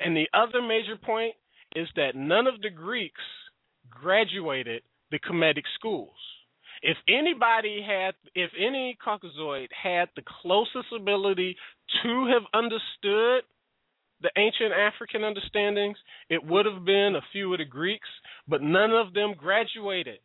and 0.00 0.16
the 0.16 0.28
other 0.34 0.62
major 0.62 0.96
point 0.96 1.34
is 1.74 1.88
that 1.96 2.14
none 2.14 2.46
of 2.46 2.60
the 2.60 2.70
Greeks 2.70 3.20
graduated 3.90 4.82
the 5.10 5.18
Kemetic 5.18 5.64
schools. 5.74 6.16
If 6.82 6.96
anybody 7.08 7.84
had, 7.86 8.14
if 8.34 8.50
any 8.58 8.98
Caucasoid 9.04 9.68
had 9.70 10.08
the 10.16 10.22
closest 10.42 10.92
ability 10.94 11.56
to 12.02 12.26
have 12.32 12.42
understood 12.52 13.44
the 14.20 14.30
ancient 14.36 14.72
African 14.72 15.22
understandings, 15.22 15.96
it 16.28 16.44
would 16.44 16.66
have 16.66 16.84
been 16.84 17.14
a 17.16 17.26
few 17.32 17.52
of 17.52 17.58
the 17.58 17.64
Greeks, 17.64 18.08
but 18.48 18.62
none 18.62 18.92
of 18.92 19.14
them 19.14 19.34
graduated. 19.36 20.18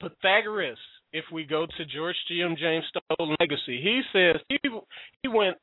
Pythagoras, 0.00 0.78
if 1.12 1.24
we 1.32 1.44
go 1.44 1.66
to 1.66 1.84
George 1.86 2.16
G. 2.28 2.42
M. 2.42 2.54
James 2.58 2.84
Stolen 2.88 3.36
Legacy, 3.40 3.80
he 3.82 4.02
says 4.12 4.36
he 4.48 4.58
he 5.22 5.28
went 5.28 5.56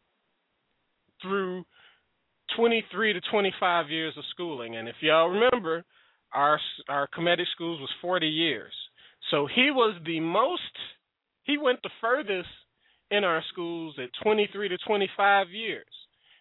through 1.22 1.66
23 2.56 3.14
to 3.14 3.22
25 3.32 3.90
years 3.90 4.14
of 4.18 4.24
schooling, 4.32 4.76
and 4.76 4.88
if 4.88 4.96
y'all 5.02 5.30
remember, 5.30 5.84
our 6.34 6.60
our 6.90 7.08
Kemetic 7.08 7.46
schools 7.54 7.80
was 7.80 7.90
40 8.02 8.28
years. 8.28 8.74
So 9.32 9.48
he 9.48 9.72
was 9.72 9.96
the 10.06 10.20
most. 10.20 10.62
He 11.44 11.58
went 11.58 11.82
the 11.84 11.90
furthest 12.02 12.50
in 13.12 13.24
our 13.24 13.44
schools 13.52 13.96
at 14.02 14.10
23 14.24 14.70
to 14.70 14.78
25 14.86 15.50
years. 15.50 15.86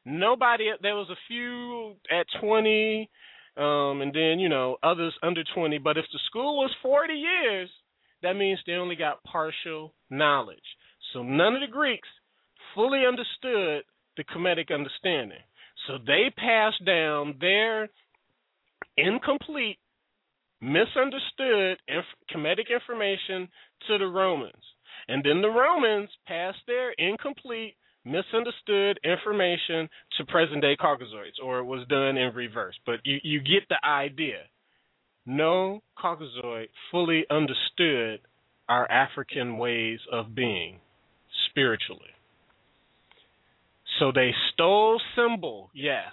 Nobody. 0.05 0.71
There 0.83 0.97
was 0.97 1.09
a 1.11 1.21
few 1.29 1.95
at 2.11 2.27
20, 2.41 3.09
um, 3.57 4.03
and 4.03 4.13
then 4.13 4.39
you 4.39 4.49
know 4.49 4.77
others 4.83 5.15
under 5.23 5.43
20. 5.55 5.79
But 5.79 5.97
if 5.97 6.05
the 6.13 6.19
school 6.27 6.59
was 6.59 6.71
40 6.83 7.15
years, 7.15 7.71
that 8.23 8.35
means 8.37 8.59
they 8.67 8.73
only 8.73 8.97
got 8.97 9.23
partial 9.25 9.95
knowledge. 10.11 10.59
So 11.13 11.23
none 11.23 11.55
of 11.55 11.61
the 11.61 11.73
Greeks 11.73 12.09
fully 12.75 13.03
understood 13.07 13.85
the 14.17 14.25
Kemetic 14.25 14.73
understanding. 14.73 15.39
So 15.87 15.99
they 16.07 16.33
passed 16.37 16.85
down 16.85 17.37
their 17.41 17.89
incomplete, 18.97 19.79
misunderstood 20.61 21.79
inf- 21.89 22.05
Kemetic 22.35 22.71
information 22.73 23.49
to 23.89 23.99
the 23.99 24.07
Romans. 24.07 24.63
And 25.09 25.23
then 25.23 25.43
the 25.43 25.49
Romans 25.49 26.09
passed 26.27 26.59
their 26.67 26.93
incomplete, 26.93 27.77
misunderstood 28.05 28.99
information 29.05 29.89
to 30.17 30.25
present 30.27 30.63
day 30.63 30.77
Caucasoids, 30.81 31.43
or 31.43 31.59
it 31.59 31.65
was 31.65 31.87
done 31.89 32.17
in 32.17 32.35
reverse. 32.35 32.77
But 32.87 33.01
you, 33.05 33.19
you 33.23 33.41
get 33.41 33.69
the 33.69 33.85
idea. 33.87 34.45
No 35.27 35.83
Caucasoid 36.03 36.69
fully 36.91 37.25
understood 37.31 38.21
our 38.69 38.91
African 38.91 39.59
ways 39.59 40.01
of 40.11 40.35
being 40.35 40.81
spiritually. 41.51 42.14
So 43.99 44.13
they 44.13 44.33
stole 44.53 45.01
symbol, 45.17 45.71
yes. 45.75 46.13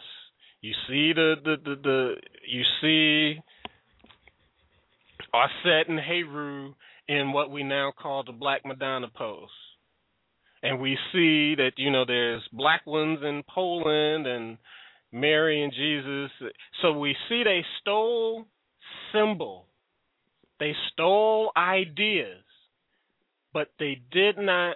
You 0.62 0.74
see 0.88 1.14
the 1.14 1.36
the 1.44 1.56
the, 1.64 1.76
the 1.82 2.16
you 2.48 2.64
see 2.82 3.42
Aset 5.34 5.90
and 5.90 6.00
Heru 6.00 6.74
in 7.08 7.32
what 7.34 7.50
we 7.52 7.64
now 7.64 7.92
call 7.92 8.24
the 8.24 8.32
Black 8.32 8.66
Madonna 8.66 9.08
pose. 9.14 9.50
And 10.64 10.80
we 10.80 10.98
see 11.12 11.56
that, 11.56 11.72
you 11.78 11.90
know, 11.90 12.06
there's 12.06 12.44
black 12.54 12.86
ones 12.86 13.20
in 13.24 13.42
Poland 13.50 14.28
and 14.28 14.58
Mary 15.12 15.64
and 15.64 15.74
Jesus. 15.74 16.32
So 16.82 16.94
we 16.94 17.16
see 17.28 17.44
they 17.44 17.66
stole 17.82 18.46
symbol. 19.12 19.66
They 20.60 20.76
stole 20.94 21.52
ideas, 21.58 22.44
but 23.54 23.70
they 23.80 24.00
did 24.12 24.38
not 24.38 24.76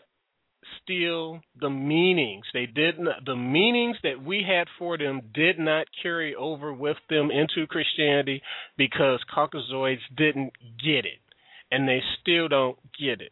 steal 0.82 1.42
the 1.60 1.70
meanings. 1.70 2.46
They 2.54 2.66
did 2.66 3.00
not 3.00 3.26
the 3.26 3.36
meanings 3.36 3.98
that 4.04 4.24
we 4.24 4.44
had 4.48 4.68
for 4.78 4.98
them 4.98 5.22
did 5.34 5.60
not 5.60 5.88
carry 6.02 6.36
over 6.36 6.74
with 6.74 6.98
them 7.10 7.30
into 7.32 7.68
Christianity 7.68 8.42
because 8.78 9.20
Caucasoids 9.36 10.00
didn't 10.16 10.54
get 10.84 11.06
it. 11.06 11.20
And 11.72 11.88
they 11.88 12.02
still 12.22 12.48
don't 12.48 12.78
get 13.00 13.22
it. 13.22 13.32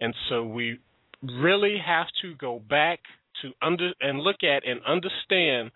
And 0.00 0.14
so 0.28 0.44
we 0.44 0.78
really 1.22 1.76
have 1.84 2.06
to 2.22 2.34
go 2.34 2.58
back 2.58 3.00
to 3.42 3.52
under 3.62 3.90
and 4.00 4.20
look 4.20 4.42
at 4.42 4.66
and 4.66 4.80
understand 4.86 5.70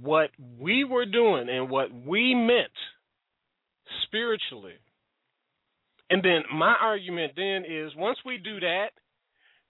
what 0.00 0.30
we 0.60 0.84
were 0.84 1.06
doing 1.06 1.48
and 1.48 1.70
what 1.70 1.88
we 1.92 2.34
meant 2.34 2.70
spiritually. 4.04 4.74
And 6.10 6.22
then 6.22 6.42
my 6.52 6.74
argument 6.80 7.32
then 7.36 7.64
is 7.68 7.92
once 7.96 8.18
we 8.24 8.38
do 8.38 8.60
that, 8.60 8.88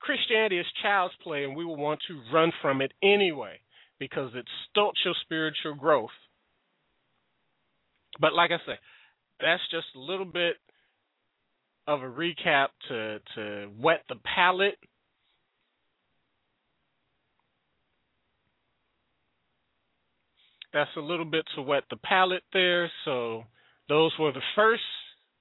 Christianity 0.01 0.59
is 0.59 0.67
child's 0.83 1.15
play 1.23 1.45
and 1.45 1.57
we 1.57 1.65
will 1.65 1.77
want 1.77 2.01
to 2.09 2.21
run 2.33 2.53
from 2.63 2.81
it 2.81 2.93
anyway 3.03 3.59
because 3.99 4.31
it 4.35 4.45
stunts 4.71 5.01
your 5.05 5.15
spiritual 5.23 5.75
growth. 5.75 6.11
But 8.21 8.33
like 8.33 8.51
I 8.51 8.59
say, 8.67 8.79
that's 9.41 9.63
just 9.71 9.87
a 9.97 10.01
little 10.01 10.25
bit 10.25 10.57
of 11.87 12.03
a 12.03 12.07
recap 12.07 12.69
to 12.89 13.19
to 13.35 13.71
whet 13.79 14.03
the 14.09 14.17
palate 14.17 14.79
That's 20.73 20.91
a 20.97 21.01
little 21.01 21.25
bit 21.25 21.45
to 21.57 21.63
wet 21.63 21.85
the 21.91 21.97
palate 21.97 22.43
there. 22.53 22.91
So 23.05 23.45
those 23.89 24.13
were 24.19 24.33
the 24.33 24.43
first, 24.55 24.83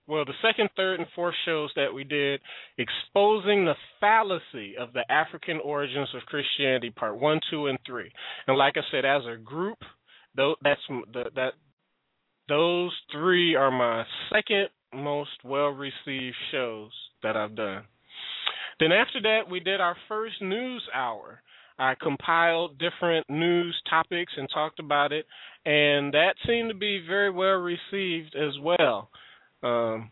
well, 0.08 0.26
the 0.26 0.34
second, 0.42 0.70
third, 0.76 1.00
and 1.00 1.10
fourth 1.16 1.36
shows 1.46 1.70
that 1.76 1.94
we 1.94 2.04
did, 2.04 2.40
exposing 2.78 3.66
the 3.66 3.76
fallacy 4.00 4.76
of 4.80 4.94
the 4.94 5.04
African 5.12 5.60
origins 5.64 6.10
of 6.16 6.22
Christianity, 6.24 6.90
part 6.92 7.20
one, 7.20 7.40
two, 7.52 7.68
and 7.68 7.78
three. 7.86 8.12
And 8.48 8.58
like 8.58 8.76
I 8.78 8.82
said, 8.92 9.06
as 9.06 9.24
a 9.26 9.38
group, 9.38 9.78
that's 10.36 10.82
that 11.14 11.54
those 12.48 12.92
three 13.12 13.56
are 13.56 13.72
my 13.72 14.06
second 14.32 14.70
most 14.94 15.44
well 15.44 15.70
received 15.70 16.36
shows 16.52 16.92
that 17.24 17.36
I've 17.36 17.56
done. 17.56 17.84
Then 18.80 18.92
after 18.92 19.22
that, 19.24 19.50
we 19.50 19.60
did 19.60 19.82
our 19.82 19.98
first 20.08 20.42
news 20.42 20.84
hour. 20.94 21.42
I 21.80 21.96
compiled 22.02 22.80
different 22.80 23.30
news 23.30 23.76
topics 23.90 24.34
and 24.36 24.48
talked 24.54 24.80
about 24.80 25.12
it, 25.12 25.26
and 25.66 26.14
that 26.14 26.36
seemed 26.46 26.70
to 26.70 26.76
be 26.76 27.04
very 27.06 27.30
well 27.30 27.58
received 27.60 28.36
as 28.36 28.54
well. 28.62 29.10
Um, 29.64 30.12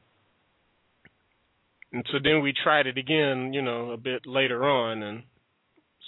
and 1.91 2.05
so 2.11 2.17
then 2.23 2.41
we 2.41 2.53
tried 2.63 2.87
it 2.87 2.97
again, 2.97 3.53
you 3.53 3.61
know, 3.61 3.91
a 3.91 3.97
bit 3.97 4.25
later 4.25 4.65
on, 4.65 5.01
and 5.01 5.23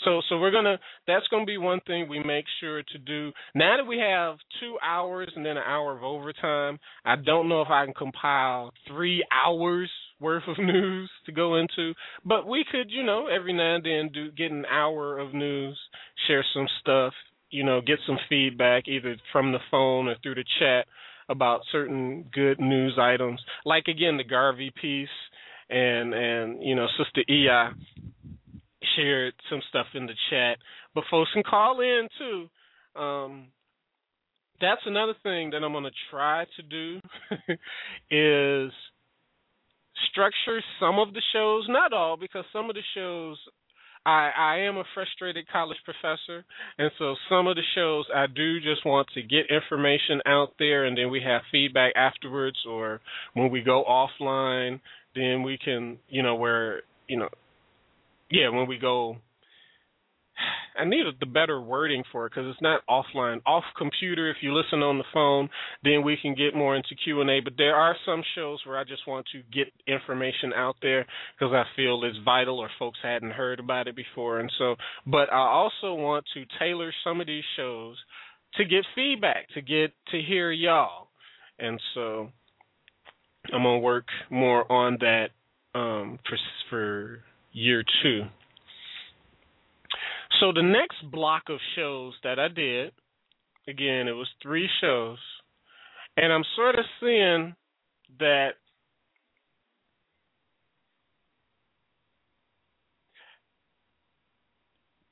so 0.04 0.22
so 0.30 0.38
we're 0.38 0.52
gonna 0.52 0.78
that's 1.08 1.28
gonna 1.30 1.46
be 1.46 1.58
one 1.58 1.80
thing 1.88 2.08
we 2.08 2.22
make 2.24 2.46
sure 2.60 2.84
to 2.84 2.98
do. 2.98 3.32
Now 3.56 3.78
that 3.78 3.88
we 3.88 3.98
have 4.00 4.38
two 4.60 4.78
hours 4.84 5.32
and 5.36 5.46
then 5.46 5.58
an 5.58 5.64
hour 5.66 5.96
of 5.96 6.04
overtime, 6.04 6.80
I 7.06 7.16
don't 7.16 7.50
know 7.50 7.62
if 7.62 7.70
I 7.70 7.86
can 7.86 7.94
compile 7.94 8.74
three 8.88 9.26
hours 9.32 9.90
worth 10.20 10.44
of 10.48 10.58
news 10.60 11.10
to 11.26 11.32
go 11.32 11.56
into, 11.56 11.94
but 12.26 12.48
we 12.48 12.66
could, 12.70 12.90
you 12.90 13.04
know, 13.04 13.28
every 13.28 13.54
now 13.54 13.76
and 13.76 13.86
then 13.86 14.10
do 14.14 14.32
get 14.32 14.52
an 14.52 14.66
hour 14.66 15.20
of 15.20 15.34
news, 15.34 15.78
share 16.28 16.46
some 16.54 16.68
stuff, 16.82 17.14
you 17.50 17.64
know, 17.64 17.82
get 17.82 18.00
some 18.06 18.18
feedback 18.30 18.88
either 18.88 19.16
from 19.32 19.52
the 19.52 19.60
phone 19.72 20.08
or 20.08 20.16
through 20.22 20.36
the 20.36 20.46
chat 20.60 20.86
about 21.30 21.62
certain 21.72 22.26
good 22.34 22.60
news 22.60 22.98
items. 23.00 23.42
Like 23.66 23.88
again 23.88 24.18
the 24.18 24.24
Garvey 24.24 24.72
piece 24.80 25.10
and 25.70 26.14
and 26.14 26.64
you 26.64 26.76
know 26.76 26.88
Sister 26.98 27.24
Iya 27.30 27.74
shared 28.96 29.34
some 29.50 29.62
stuff 29.70 29.88
in 29.94 30.06
the 30.06 30.14
chat, 30.30 30.58
but 30.96 31.04
folks 31.10 31.32
can 31.34 31.44
call 31.44 31.82
in 31.82 32.08
too. 32.18 33.00
Um, 33.00 33.48
that's 34.60 34.82
another 34.86 35.14
thing 35.24 35.52
that 35.52 35.64
I'm 35.64 35.72
going 35.72 35.84
to 35.84 35.92
try 36.10 36.46
to 36.56 36.64
do 36.64 37.00
is 38.12 38.72
structure 40.12 40.62
some 40.80 41.00
of 41.00 41.14
the 41.14 41.22
shows, 41.34 41.66
not 41.70 41.94
all, 41.94 42.18
because 42.18 42.46
some 42.52 42.70
of 42.70 42.76
the 42.76 42.82
shows 42.96 43.38
I 44.08 44.32
I 44.38 44.58
am 44.60 44.78
a 44.78 44.84
frustrated 44.94 45.48
college 45.52 45.78
professor, 45.84 46.46
and 46.78 46.90
so 46.98 47.16
some 47.30 47.48
of 47.48 47.58
the 47.58 47.62
shows 47.76 48.06
I 48.16 48.26
do 48.28 48.62
just 48.62 48.86
want 48.86 49.10
to 49.16 49.22
get 49.22 49.52
information 49.52 50.22
out 50.26 50.54
there, 50.58 50.86
and 50.86 50.98
then 50.98 51.12
we 51.12 51.22
have 51.22 51.42
feedback 51.52 51.94
afterwards, 51.98 52.58
or 52.68 53.02
when 53.34 53.52
we 53.52 53.62
go 53.62 53.84
offline, 53.84 54.80
then 55.14 55.44
we 55.44 55.58
can 55.64 55.98
you 56.08 56.24
know 56.24 56.36
where 56.36 56.84
you 57.10 57.18
know 57.18 57.30
yeah 58.32 58.48
when 58.48 58.68
we 58.68 58.78
go 58.78 59.18
I 60.78 60.86
need 60.86 61.06
the 61.20 61.26
better 61.26 61.60
wording 61.60 62.04
for 62.12 62.26
it 62.26 62.32
because 62.32 62.50
it's 62.50 62.62
not 62.62 62.82
offline. 62.88 63.42
Off 63.46 63.64
computer, 63.78 64.30
if 64.30 64.38
you 64.42 64.54
listen 64.54 64.84
on 64.84 64.98
the 64.98 65.04
phone, 65.14 65.50
then 65.84 66.04
we 66.04 66.18
can 66.22 66.36
get 66.36 66.56
more 66.56 66.76
into 66.76 66.96
Q 67.04 67.22
and 67.22 67.30
A. 67.30 67.40
But 67.40 67.54
there 67.58 67.76
are 67.76 67.96
some 68.06 68.22
shows 68.36 68.60
where 68.66 68.78
I 68.78 68.84
just 68.84 69.08
want 69.08 69.26
to 69.34 69.42
get 69.52 69.74
information 69.88 70.54
out 70.54 70.76
there 70.82 71.06
because 71.38 71.54
I 71.54 71.64
feel 71.76 72.04
it's 72.04 72.18
vital 72.24 72.60
or 72.60 72.70
folks 72.78 73.00
hadn't 73.02 73.32
heard 73.32 73.60
about 73.60 73.88
it 73.88 73.96
before. 73.96 74.40
And 74.40 74.52
so, 74.58 74.76
but 75.06 75.32
I 75.32 75.38
also 75.38 75.94
want 75.96 76.26
to 76.36 76.46
tailor 76.60 76.94
some 77.04 77.22
of 77.22 77.28
these 77.28 77.44
shows 77.56 77.98
to 78.56 78.66
get 78.66 78.86
feedback, 78.96 79.50
to 79.56 79.62
get 79.62 79.94
to 80.12 80.22
hear 80.22 80.52
y'all. 80.52 81.08
And 81.60 81.82
so, 81.96 82.30
I'm 83.52 83.64
gonna 83.64 83.80
work 83.80 84.06
more 84.30 84.70
on 84.72 84.98
that 85.00 85.30
um, 85.74 86.20
for 86.28 86.38
for 86.70 87.24
year 87.52 87.84
two. 88.04 88.24
So 90.40 90.52
the 90.54 90.62
next 90.62 91.10
block 91.12 91.44
of 91.50 91.60
shows 91.76 92.14
that 92.24 92.38
I 92.38 92.48
did, 92.48 92.92
again, 93.68 94.08
it 94.08 94.12
was 94.12 94.28
three 94.42 94.70
shows, 94.82 95.18
and 96.16 96.32
I'm 96.32 96.44
sort 96.56 96.78
of 96.78 96.86
seeing 97.00 97.56
that 98.20 98.52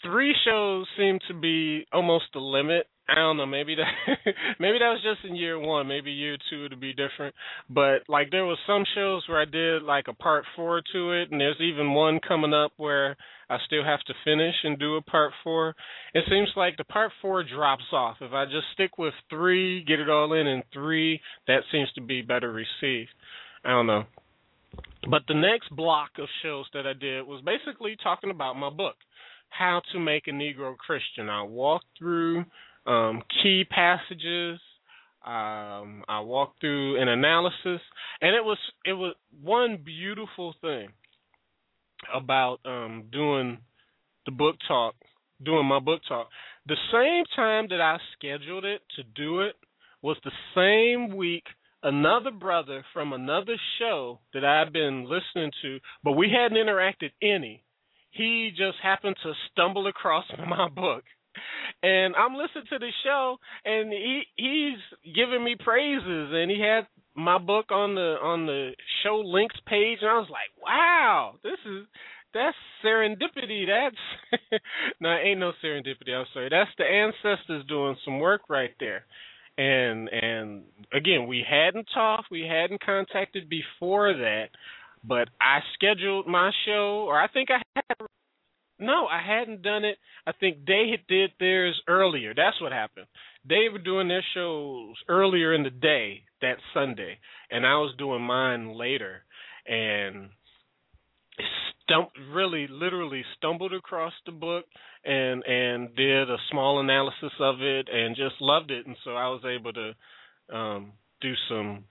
three 0.04 0.36
shows 0.46 0.86
seem 0.98 1.18
to 1.28 1.34
be 1.34 1.86
almost 1.92 2.26
the 2.34 2.40
limit 2.40 2.86
I 3.08 3.16
don't 3.16 3.38
know, 3.38 3.46
maybe 3.46 3.76
that 3.76 3.86
maybe 4.60 4.80
that 4.80 4.90
was 4.90 5.04
just 5.04 5.30
in 5.30 5.36
year 5.36 5.60
one, 5.60 5.88
maybe 5.88 6.12
year 6.12 6.38
two 6.50 6.70
to 6.70 6.76
be 6.76 6.92
different. 6.92 7.36
But 7.70 8.00
like 8.08 8.32
there 8.32 8.46
was 8.46 8.58
some 8.66 8.84
shows 8.96 9.24
where 9.28 9.40
I 9.40 9.46
did 9.46 9.84
like 9.84 10.06
a 10.08 10.14
part 10.14 10.44
four 10.56 10.82
to 10.94 11.12
it 11.12 11.32
and 11.32 11.40
there's 11.40 11.62
even 11.62 11.94
one 11.94 12.20
coming 12.28 12.54
up 12.54 12.72
where 12.78 13.16
I 13.50 13.58
still 13.68 13.84
have 13.84 14.02
to 14.08 14.14
finish 14.24 14.56
and 14.64 14.80
do 14.80 14.96
a 14.96 15.02
part 15.04 15.34
four. 15.44 15.76
It 16.16 16.24
seems 16.30 16.50
like 16.56 16.78
the 16.78 16.84
part 16.84 17.12
four 17.22 17.44
drops 17.44 17.84
off. 17.94 18.18
If 18.22 18.34
I 18.34 18.46
just 18.46 18.66
stick 18.74 18.98
with 18.98 19.14
three, 19.30 19.84
get 19.84 20.00
it 20.00 20.10
all 20.10 20.34
in 20.34 20.48
in 20.48 20.64
three, 20.74 21.22
that 21.48 21.62
seems 21.72 21.92
to 21.94 22.02
be 22.02 22.24
better 22.24 22.52
received. 22.52 23.12
I 23.64 23.70
don't 23.70 23.88
know. 23.88 24.06
But 25.10 25.22
the 25.28 25.36
next 25.36 25.70
block 25.76 26.10
of 26.18 26.28
shows 26.42 26.66
that 26.74 26.88
I 26.88 26.94
did 26.94 27.28
was 27.28 27.44
basically 27.46 27.96
talking 28.02 28.32
about 28.32 28.56
my 28.56 28.72
book, 28.72 28.96
How 29.50 29.82
to 29.92 30.00
Make 30.00 30.28
a 30.28 30.32
Negro 30.32 30.76
Christian. 30.76 31.30
I 31.30 31.44
walked 31.44 31.86
through 32.00 32.46
um, 32.86 33.24
key 33.42 33.64
passages. 33.70 34.60
Um, 35.26 36.04
I 36.08 36.20
walked 36.20 36.62
through 36.62 37.02
an 37.02 37.08
analysis, 37.08 37.82
and 38.22 38.36
it 38.36 38.44
was 38.44 38.58
it 38.86 38.94
was 38.94 39.16
one 39.42 39.80
beautiful 39.84 40.54
thing 40.62 40.90
about 42.14 42.60
um, 42.66 43.06
doing 43.12 43.58
the 44.26 44.32
book 44.32 44.56
talk, 44.68 44.96
doing 45.44 45.66
my 45.66 45.80
book 45.80 46.02
talk. 46.08 46.30
The 46.68 46.78
same 46.92 47.24
time 47.36 47.68
that 47.70 47.82
I 47.82 47.98
scheduled 48.18 48.66
it 48.66 48.82
to 48.98 49.04
do 49.04 49.42
it 49.42 49.56
was 50.02 50.18
the 50.24 50.32
same 50.54 51.16
week 51.16 51.44
another 51.86 52.32
brother 52.32 52.84
from 52.94 53.14
another 53.14 53.56
show 53.80 54.20
that 54.34 54.44
I've 54.44 54.74
been 54.74 55.04
listening 55.04 55.52
to, 55.62 55.80
but 56.04 56.14
we 56.14 56.30
hadn't 56.36 56.58
interacted 56.58 57.12
any. 57.22 57.64
He 58.10 58.50
just 58.50 58.78
happened 58.82 59.16
to 59.24 59.34
stumble 59.52 59.88
across 59.88 60.26
my 60.50 60.68
book. 60.68 61.04
And 61.84 62.16
I'm 62.16 62.36
listening 62.36 62.66
to 62.70 62.80
the 62.80 62.92
show 63.04 63.38
and 63.64 63.92
he 63.92 64.24
he's 64.36 65.14
giving 65.14 65.44
me 65.44 65.56
praises 65.60 66.32
and 66.34 66.50
he 66.50 66.60
had 66.60 66.88
my 67.16 67.38
book 67.38 67.72
on 67.72 67.96
the 67.96 68.18
on 68.22 68.46
the 68.46 68.72
show 69.04 69.22
links 69.26 69.56
page 69.68 70.00
and 70.02 70.10
I 70.10 70.18
was 70.18 70.30
like, 70.30 70.52
"Wow, 70.62 71.36
this 71.44 71.60
is 71.66 71.86
that's 72.34 72.58
serendipity. 72.84 73.66
That's 73.68 74.62
no, 75.00 75.16
ain't 75.16 75.40
no 75.40 75.54
serendipity. 75.64 76.12
I'm 76.14 76.26
sorry. 76.34 76.50
That's 76.50 76.72
the 76.78 76.84
ancestors 76.84 77.66
doing 77.68 77.96
some 78.04 78.20
work 78.20 78.42
right 78.50 78.74
there 78.80 79.06
and 79.58 80.10
and 80.10 80.64
again 80.94 81.28
we 81.28 81.44
hadn't 81.48 81.88
talked 81.94 82.30
we 82.30 82.42
hadn't 82.42 82.84
contacted 82.84 83.48
before 83.50 84.14
that 84.14 84.48
but 85.04 85.30
i 85.42 85.60
scheduled 85.74 86.28
my 86.28 86.52
show 86.66 87.06
or 87.08 87.20
i 87.20 87.28
think 87.28 87.50
i 87.50 87.62
had 87.76 88.08
no 88.80 89.08
i 89.08 89.22
hadn't 89.26 89.62
done 89.62 89.86
it. 89.86 89.98
I 90.28 90.32
think 90.34 90.66
they 90.66 90.90
had 90.92 91.08
did 91.08 91.32
theirs 91.40 91.80
earlier. 91.88 92.34
That's 92.36 92.60
what 92.62 92.72
happened. 92.72 93.08
They 93.48 93.70
were 93.72 93.80
doing 93.80 94.08
their 94.08 94.26
shows 94.34 94.96
earlier 95.08 95.54
in 95.54 95.64
the 95.64 95.70
day 95.70 96.24
that 96.42 96.58
sunday 96.74 97.18
and 97.52 97.66
i 97.66 97.76
was 97.76 97.96
doing 97.98 98.22
mine 98.22 98.78
later. 98.78 99.24
And 99.68 100.30
stump 101.84 102.10
really 102.34 102.68
literally 102.70 103.24
stumbled 103.38 103.74
across 103.74 104.14
the 104.26 104.32
book 104.32 104.66
and 105.04 105.44
and 105.46 105.96
did 105.96 106.30
a 106.30 106.38
small 106.52 106.80
analysis 106.80 107.32
of 107.40 107.62
it 107.62 107.88
and 107.92 108.16
just 108.16 108.36
loved 108.42 108.72
it. 108.72 108.86
And 108.86 108.96
so 109.04 109.12
I 109.12 109.28
was 109.30 109.42
able 109.46 109.74
to 109.74 109.92
um 110.56 110.94
do 111.22 111.34
some 111.50 111.86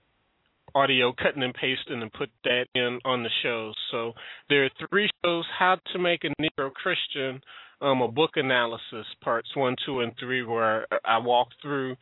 audio 0.75 1.13
cutting 1.13 1.41
and 1.41 1.53
pasting 1.53 2.01
and 2.01 2.11
put 2.13 2.29
that 2.43 2.65
in 2.75 2.99
on 3.05 3.23
the 3.23 3.29
show. 3.41 3.71
So 3.91 4.11
there 4.49 4.65
are 4.65 4.87
three 4.89 5.09
shows 5.23 5.45
how 5.57 5.77
to 5.93 5.99
make 5.99 6.23
a 6.23 6.41
Negro 6.41 6.71
Christian 6.71 7.41
um 7.81 8.01
a 8.01 8.07
book 8.07 8.31
analysis 8.35 9.05
parts 9.21 9.49
1, 9.55 9.75
2 9.85 10.01
and 10.01 10.11
3 10.19 10.43
where 10.43 10.87
I 11.03 11.17
walk 11.17 11.49
through 11.61 11.95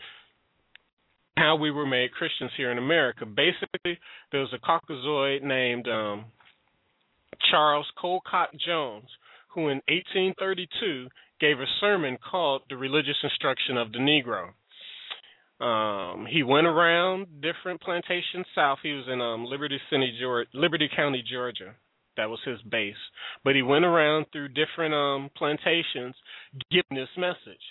how 1.37 1.55
we 1.55 1.71
were 1.71 1.87
made 1.87 2.11
Christians 2.11 2.51
here 2.57 2.71
in 2.71 2.77
America. 2.77 3.25
Basically, 3.25 3.97
there 4.31 4.41
was 4.41 4.53
a 4.53 4.59
Caucasoid 4.59 5.43
named 5.43 5.87
um 5.87 6.25
Charles 7.49 7.87
Colcock 8.01 8.49
Jones, 8.65 9.07
who 9.53 9.69
in 9.69 9.81
1832 9.87 11.07
gave 11.39 11.59
a 11.59 11.65
sermon 11.79 12.17
called 12.31 12.61
The 12.69 12.77
Religious 12.77 13.17
Instruction 13.23 13.77
of 13.77 13.91
the 13.91 13.99
Negro. 13.99 14.49
Um, 15.63 16.27
he 16.29 16.43
went 16.43 16.67
around 16.67 17.27
different 17.41 17.79
plantations 17.79 18.45
south. 18.53 18.79
He 18.83 18.91
was 18.91 19.05
in 19.07 19.21
um, 19.21 19.45
Liberty 19.45 19.79
City, 19.89 20.13
Georgia, 20.19 20.49
Liberty 20.53 20.89
County, 20.93 21.23
Georgia. 21.25 21.73
That 22.17 22.29
was 22.29 22.39
his 22.45 22.61
base. 22.63 22.99
But 23.45 23.55
he 23.55 23.61
went 23.61 23.85
around 23.85 24.25
through 24.31 24.49
different 24.49 24.93
um, 24.93 25.29
plantations 25.37 26.15
giving 26.69 26.97
this 26.97 27.09
message, 27.17 27.63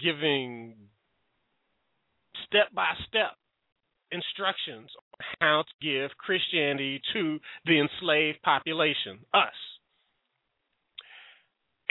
giving 0.00 0.74
step 2.46 2.74
by 2.74 2.92
step 3.08 3.36
instructions 4.10 4.90
on 5.14 5.26
how 5.40 5.62
to 5.62 5.86
give 5.86 6.10
Christianity 6.18 7.00
to 7.12 7.38
the 7.66 7.80
enslaved 7.80 8.42
population, 8.42 9.20
us. 9.32 9.54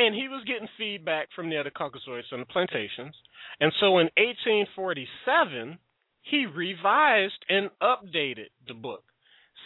And 0.02 0.16
he 0.16 0.28
was 0.28 0.44
getting 0.48 0.68
feedback 0.80 1.28
from 1.36 1.52
the 1.52 1.58
other 1.58 1.70
Caucasoids 1.70 2.34
on 2.34 2.40
the 2.40 2.46
plantations. 2.46 3.14
And 3.60 3.72
so 3.80 4.00
in 4.00 4.10
1847, 4.18 5.78
he 6.24 6.48
revised 6.48 7.46
and 7.48 7.70
updated 7.84 8.50
the 8.68 8.74
book. 8.74 9.04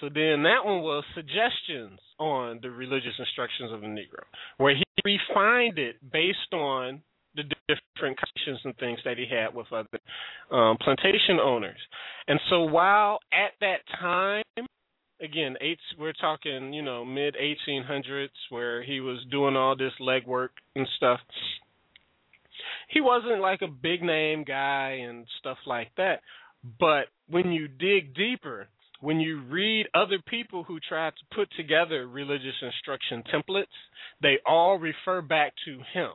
So 0.02 0.10
then 0.14 0.44
that 0.44 0.66
one 0.66 0.82
was 0.82 1.06
suggestions 1.16 2.00
on 2.20 2.60
the 2.62 2.70
religious 2.70 3.14
instructions 3.18 3.72
of 3.72 3.80
the 3.80 3.88
Negro, 3.88 4.28
where 4.58 4.76
he 4.76 4.84
refined 5.06 5.80
it 5.80 5.96
based 6.12 6.52
on 6.52 7.02
the 7.36 7.44
different 7.70 8.18
conditions 8.20 8.60
and 8.66 8.76
things 8.76 9.00
that 9.06 9.18
he 9.18 9.26
had 9.30 9.56
with 9.56 9.68
other 9.72 9.88
um, 10.52 10.76
plantation 10.82 11.40
owners. 11.42 11.80
And 12.28 12.42
so 12.50 12.64
while 12.64 13.20
at 13.32 13.54
that 13.62 13.80
time, 14.02 14.44
again, 15.22 15.56
eight, 15.62 15.80
we're 15.98 16.14
talking, 16.14 16.74
you 16.74 16.82
know, 16.82 17.06
mid 17.06 17.36
1800s, 17.36 18.30
where 18.50 18.84
he 18.84 19.00
was 19.00 19.20
doing 19.32 19.56
all 19.56 19.76
this 19.76 19.94
legwork 20.02 20.50
and 20.76 20.88
stuff. 20.98 21.20
He 22.90 23.02
wasn't 23.02 23.42
like 23.42 23.62
a 23.62 23.68
big 23.68 24.04
name 24.04 24.44
guy 24.44 25.00
and 25.08 25.26
stuff 25.40 25.58
like 25.66 25.92
that. 25.98 26.22
But 26.80 27.08
when 27.30 27.52
you 27.52 27.68
dig 27.68 28.16
deeper, 28.16 28.68
when 29.02 29.20
you 29.20 29.42
read 29.44 29.88
other 29.94 30.20
people 30.28 30.64
who 30.64 30.80
try 30.80 31.10
to 31.10 31.36
put 31.36 31.50
together 31.58 32.08
religious 32.08 32.56
instruction 32.62 33.24
templates, 33.34 33.66
they 34.22 34.38
all 34.46 34.78
refer 34.78 35.22
back 35.22 35.54
to 35.66 35.80
him 35.94 36.12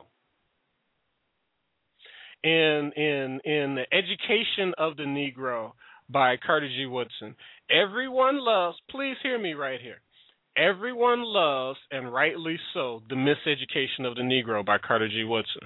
in 2.43 2.91
in 2.95 3.39
in 3.45 3.75
the 3.75 3.85
education 3.93 4.73
of 4.77 4.97
the 4.97 5.03
Negro 5.03 5.73
by 6.09 6.35
Carter 6.37 6.67
G. 6.67 6.85
Woodson. 6.85 7.35
Everyone 7.71 8.43
loves. 8.43 8.77
Please 8.89 9.15
hear 9.23 9.39
me 9.39 9.53
right 9.53 9.79
here. 9.81 10.01
Everyone 10.57 11.23
loves, 11.23 11.79
and 11.91 12.11
rightly 12.13 12.59
so, 12.73 13.01
The 13.07 13.15
Miseducation 13.15 14.05
of 14.05 14.15
the 14.15 14.21
Negro 14.21 14.65
by 14.65 14.77
Carter 14.77 15.07
G. 15.07 15.23
Woodson. 15.23 15.61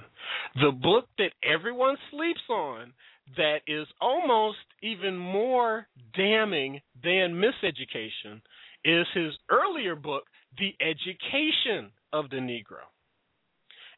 The 0.54 0.70
book 0.70 1.06
that 1.18 1.32
everyone 1.42 1.96
sleeps 2.12 2.42
on 2.48 2.92
that 3.36 3.62
is 3.66 3.88
almost 4.00 4.58
even 4.82 5.16
more 5.16 5.88
damning 6.16 6.80
than 7.02 7.42
Miseducation 7.42 8.40
is 8.84 9.06
his 9.12 9.32
earlier 9.50 9.96
book, 9.96 10.22
The 10.58 10.72
Education 10.80 11.90
of 12.12 12.30
the 12.30 12.36
Negro. 12.36 12.86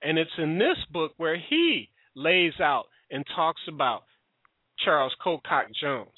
And 0.02 0.18
it's 0.18 0.30
in 0.38 0.58
this 0.58 0.78
book 0.90 1.12
where 1.18 1.36
he 1.36 1.90
lays 2.16 2.54
out 2.60 2.86
and 3.10 3.26
talks 3.36 3.60
about 3.68 4.04
Charles 4.82 5.14
Colcock 5.22 5.66
Jones. 5.78 6.08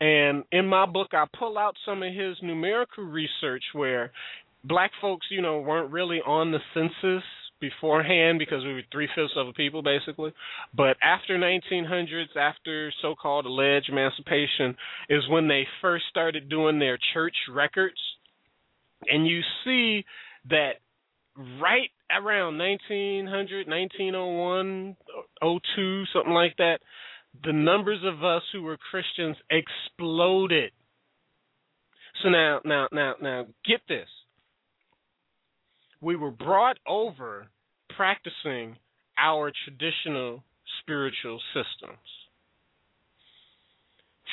And 0.00 0.44
in 0.50 0.66
my 0.66 0.86
book, 0.86 1.08
I 1.12 1.26
pull 1.38 1.58
out 1.58 1.76
some 1.84 2.02
of 2.02 2.12
his 2.12 2.36
numerical 2.42 3.04
research 3.04 3.64
where 3.74 4.12
black 4.64 4.90
folks, 5.00 5.26
you 5.30 5.42
know, 5.42 5.60
weren't 5.60 5.92
really 5.92 6.20
on 6.24 6.52
the 6.52 6.58
census 6.74 7.24
beforehand 7.60 8.38
because 8.38 8.64
we 8.64 8.72
were 8.72 8.82
three 8.90 9.08
fifths 9.14 9.34
of 9.36 9.48
a 9.48 9.52
people 9.52 9.82
basically. 9.82 10.32
But 10.74 10.96
after 11.02 11.36
1900s, 11.36 12.34
after 12.36 12.92
so-called 13.02 13.44
alleged 13.46 13.90
emancipation, 13.90 14.76
is 15.08 15.28
when 15.28 15.46
they 15.46 15.66
first 15.82 16.04
started 16.08 16.48
doing 16.48 16.78
their 16.78 16.98
church 17.12 17.36
records, 17.52 18.00
and 19.06 19.26
you 19.26 19.40
see 19.64 20.04
that 20.48 20.72
right 21.60 21.90
around 22.10 22.58
1900, 22.58 23.68
1901, 23.68 24.96
02, 25.76 26.04
something 26.12 26.32
like 26.32 26.56
that, 26.56 26.78
the 27.44 27.52
numbers 27.52 28.00
of 28.04 28.24
us 28.24 28.42
who 28.52 28.62
were 28.62 28.76
Christians 28.90 29.36
exploded. 29.50 30.72
So 32.22 32.28
now, 32.28 32.60
now, 32.64 32.88
now, 32.92 33.14
now, 33.20 33.46
get 33.64 33.80
this. 33.88 34.08
We 36.00 36.16
were 36.16 36.30
brought 36.30 36.78
over 36.86 37.46
practicing 37.96 38.76
our 39.18 39.52
traditional 39.64 40.42
spiritual 40.80 41.40
systems. 41.54 41.98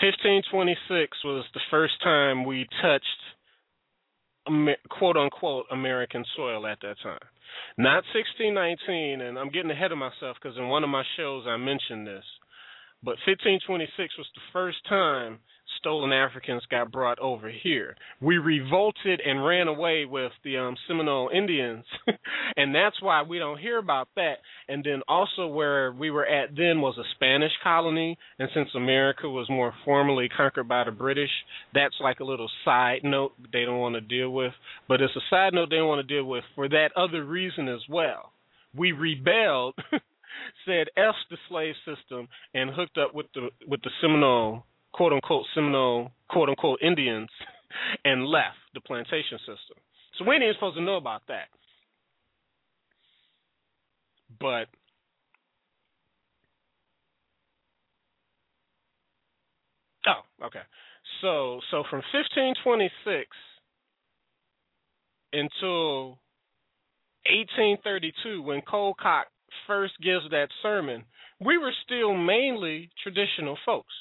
1526 0.02 1.18
was 1.26 1.46
the 1.54 1.60
first 1.72 1.94
time 2.04 2.46
we 2.46 2.68
touched 2.82 3.06
quote 4.90 5.18
unquote 5.18 5.66
American 5.72 6.24
soil 6.36 6.66
at 6.68 6.80
that 6.82 6.96
time. 7.04 7.20
Not 7.78 8.04
1619, 8.14 9.22
and 9.22 9.38
I'm 9.38 9.50
getting 9.50 9.72
ahead 9.72 9.92
of 9.92 9.98
myself 9.98 10.38
because 10.42 10.58
in 10.58 10.68
one 10.68 10.84
of 10.84 10.90
my 10.90 11.04
shows 11.18 11.46
I 11.48 11.58
mentioned 11.58 12.08
this. 12.08 12.24
But 13.08 13.24
1526 13.26 14.18
was 14.18 14.28
the 14.36 14.42
first 14.52 14.80
time 14.90 15.40
stolen 15.80 16.12
Africans 16.12 16.64
got 16.70 16.92
brought 16.92 17.18
over 17.20 17.50
here. 17.50 17.96
We 18.20 18.38
revolted 18.38 19.22
and 19.26 19.46
ran 19.46 19.70
away 19.70 20.04
with 20.04 20.34
the 20.44 20.58
um, 20.58 20.76
Seminole 20.90 21.30
Indians, 21.34 21.86
and 22.58 22.76
that's 22.76 23.02
why 23.02 23.22
we 23.22 23.40
don't 23.40 23.62
hear 23.62 23.78
about 23.78 24.10
that. 24.18 24.40
And 24.68 24.84
then 24.84 25.04
also 25.08 25.48
where 25.48 25.94
we 25.94 26.12
were 26.12 26.26
at 26.26 26.50
then 26.58 26.82
was 26.82 26.98
a 26.98 27.08
Spanish 27.16 27.54
colony, 27.64 28.18
and 28.40 28.50
since 28.54 28.68
America 28.76 29.30
was 29.30 29.50
more 29.50 29.74
formally 29.86 30.28
conquered 30.28 30.68
by 30.68 30.84
the 30.84 30.92
British, 30.92 31.32
that's 31.74 31.96
like 32.02 32.20
a 32.20 32.26
little 32.26 32.52
side 32.66 33.06
note 33.06 33.32
they 33.54 33.64
don't 33.64 33.80
want 33.80 33.96
to 33.96 34.02
deal 34.02 34.32
with. 34.32 34.52
But 34.90 35.00
it's 35.00 35.16
a 35.16 35.24
side 35.30 35.54
note 35.54 35.70
they 35.70 35.78
don't 35.78 35.88
want 35.88 36.06
to 36.06 36.14
deal 36.14 36.26
with 36.26 36.44
for 36.56 36.68
that 36.68 36.90
other 36.98 37.24
reason 37.24 37.70
as 37.70 37.88
well. 37.88 38.34
We 38.76 38.92
rebelled. 38.92 39.76
said 40.66 40.88
F 40.98 41.16
the 41.30 41.38
slave 41.50 41.76
system 41.86 42.28
and 42.54 42.70
hooked 42.70 42.98
up 42.98 43.14
with 43.14 43.28
the 43.34 43.50
with 43.68 43.82
the 43.82 43.92
Seminole 44.02 44.66
quote 44.94 45.14
unquote 45.14 45.46
Seminole 45.54 46.12
quote 46.30 46.50
unquote 46.50 46.80
Indians 46.82 47.30
and 48.06 48.26
left 48.26 48.58
the 48.74 48.82
plantation 48.82 49.38
system. 49.40 49.78
So 50.18 50.26
we 50.26 50.36
ain't 50.36 50.44
even 50.44 50.56
supposed 50.56 50.78
to 50.78 50.84
know 50.84 50.98
about 50.98 51.22
that. 51.28 51.48
But 54.40 54.68
Oh, 60.08 60.46
okay. 60.46 60.62
So 61.22 61.60
so 61.72 61.84
from 61.90 62.02
1526 62.14 63.28
until 65.34 66.18
1832 67.28 68.42
when 68.42 68.62
Colcock 68.62 69.24
first 69.66 69.94
gives 70.02 70.30
that 70.32 70.50
sermon, 70.62 71.04
we 71.40 71.58
were 71.58 71.74
still 71.86 72.14
mainly 72.14 72.90
traditional 73.02 73.58
folks. 73.66 73.94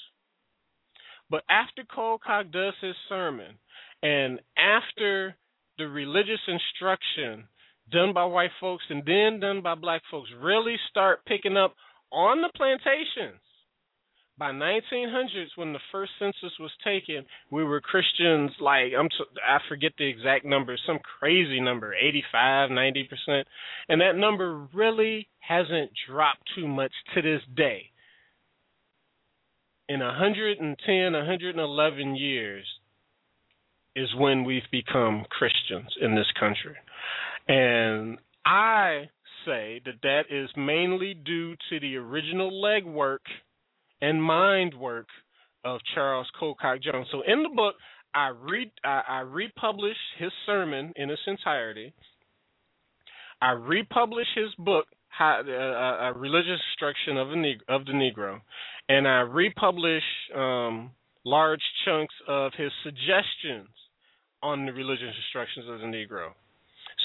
But 1.31 1.45
after 1.51 1.83
Colcock 1.85 2.53
does 2.53 2.74
his 2.81 2.95
sermon, 3.09 3.59
and 4.03 4.41
after 4.57 5.35
the 5.78 5.89
religious 5.89 6.41
instruction 6.47 7.49
done 7.91 8.12
by 8.12 8.24
white 8.24 8.51
folks 8.61 8.85
and 8.89 9.05
then 9.05 9.41
done 9.41 9.62
by 9.62 9.74
black 9.74 10.03
folks 10.11 10.31
really 10.41 10.77
start 10.91 11.24
picking 11.27 11.57
up 11.57 11.74
on 12.12 12.43
the 12.43 12.51
plantations, 12.57 13.41
by 14.39 14.51
1900s 14.51 15.57
when 15.57 15.73
the 15.73 15.79
first 15.91 16.13
census 16.19 16.53
was 16.61 16.71
taken 16.85 17.25
we 17.51 17.65
were 17.65 17.81
christians 17.81 18.51
like 18.61 18.93
i'm 18.99 19.09
i 19.47 19.59
forget 19.69 19.93
the 19.99 20.07
exact 20.07 20.45
number 20.45 20.77
some 20.87 20.99
crazy 21.19 21.61
number 21.61 21.95
85 21.95 22.71
90% 22.71 23.45
and 23.89 24.01
that 24.01 24.17
number 24.17 24.67
really 24.75 25.29
hasn't 25.47 25.91
dropped 26.09 26.43
too 26.55 26.67
much 26.67 26.93
to 27.15 27.23
this 27.23 27.43
day. 27.57 27.91
In 29.89 30.01
110 30.01 31.13
111 31.13 32.17
years 32.17 32.67
is 33.95 34.09
when 34.17 34.45
we've 34.45 34.63
become 34.73 35.25
christians 35.31 35.95
in 36.01 36.15
this 36.15 36.31
country. 36.39 36.77
And 37.49 38.19
i 38.45 39.09
say 39.45 39.81
that 39.85 40.03
that 40.03 40.23
is 40.29 40.51
mainly 40.57 41.15
due 41.15 41.55
to 41.71 41.79
the 41.79 41.97
original 41.97 42.51
legwork 42.51 43.25
and 44.01 44.23
mind 44.23 44.74
work 44.74 45.06
of 45.64 45.81
Charles 45.94 46.28
Colcock 46.40 46.82
Jones. 46.82 47.09
So 47.10 47.23
in 47.27 47.43
the 47.43 47.48
book, 47.55 47.74
I 48.14 48.28
read 48.28 48.70
I, 48.85 49.02
I 49.09 49.18
republish 49.20 49.97
his 50.18 50.32
sermon 50.47 50.93
in 50.97 51.10
its 51.10 51.23
entirety. 51.27 51.93
I 53.43 53.51
republish 53.51 54.27
his 54.35 54.55
book, 54.59 54.86
how, 55.09 55.43
uh, 55.47 56.09
uh, 56.09 56.18
Religious 56.18 56.60
Instruction 56.73 57.18
of, 57.18 57.28
the 57.28 57.52
of 57.68 57.85
the 57.85 57.93
Negro, 57.93 58.40
and 58.89 59.06
I 59.06 59.20
republish 59.20 60.02
um, 60.35 60.93
large 61.24 61.60
chunks 61.85 62.14
of 62.27 62.52
his 62.56 62.73
suggestions 62.82 63.68
on 64.43 64.64
the 64.64 64.73
religious 64.73 65.12
instructions 65.24 65.66
of 65.68 65.81
the 65.81 65.86
Negro. 65.86 66.31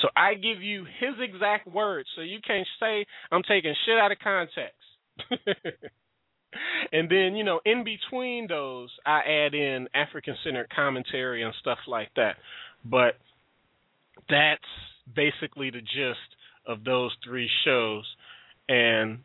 So 0.01 0.07
I 0.15 0.35
give 0.35 0.61
you 0.61 0.85
his 0.85 1.15
exact 1.19 1.67
words, 1.67 2.07
so 2.15 2.21
you 2.21 2.39
can't 2.45 2.67
say 2.79 3.05
I'm 3.31 3.43
taking 3.43 3.73
shit 3.85 3.97
out 3.97 4.11
of 4.11 4.19
context. 4.19 4.77
and 6.91 7.09
then 7.09 7.35
you 7.35 7.43
know 7.43 7.59
in 7.65 7.83
between 7.83 8.47
those 8.47 8.89
i 9.05 9.19
add 9.19 9.53
in 9.53 9.87
african 9.93 10.35
centered 10.43 10.69
commentary 10.75 11.43
and 11.43 11.53
stuff 11.59 11.79
like 11.87 12.09
that. 12.15 12.35
But 12.83 13.15
that's 14.29 14.61
basically 15.15 15.69
the 15.69 15.81
gist 15.81 16.19
of 16.65 16.83
those 16.83 17.11
three 17.23 17.49
shows. 17.65 18.05
And 18.69 19.19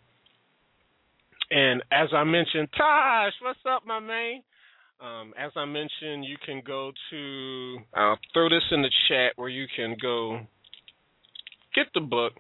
and 1.51 1.83
as 1.93 2.09
i 2.15 2.25
mentioned 2.25 2.69
tosh 2.77 3.33
what's 3.43 3.59
up 3.69 3.87
my 3.87 4.01
man? 4.01 4.43
Um, 5.01 5.35
as 5.39 5.53
i 5.57 5.65
mentioned 5.65 6.25
you 6.25 6.37
can 6.45 6.63
go 6.67 6.93
to 7.11 7.79
i'll 7.95 8.19
throw 8.33 8.49
this 8.49 8.65
in 8.71 8.83
the 8.83 8.91
chat 9.09 9.33
where 9.37 9.49
you 9.49 9.67
can 9.75 9.97
go 10.01 10.41
get 11.75 11.87
the 11.95 12.01
book. 12.01 12.33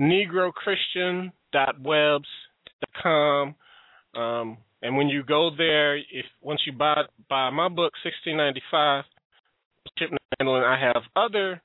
Negro 0.00 0.52
christian 0.52 1.32
webs.com. 1.80 3.54
Um, 4.14 4.58
and 4.82 4.96
when 4.96 5.08
you 5.08 5.22
go 5.24 5.50
there, 5.56 5.96
if 5.96 6.26
once 6.40 6.60
you 6.66 6.72
buy 6.72 7.02
buy 7.28 7.50
my 7.50 7.68
book, 7.68 7.92
sixteen 8.02 8.36
ninety 8.36 8.62
five, 8.70 9.04
shipment 9.98 10.22
handling, 10.38 10.62
I 10.62 10.78
have 10.80 11.02
other 11.16 11.60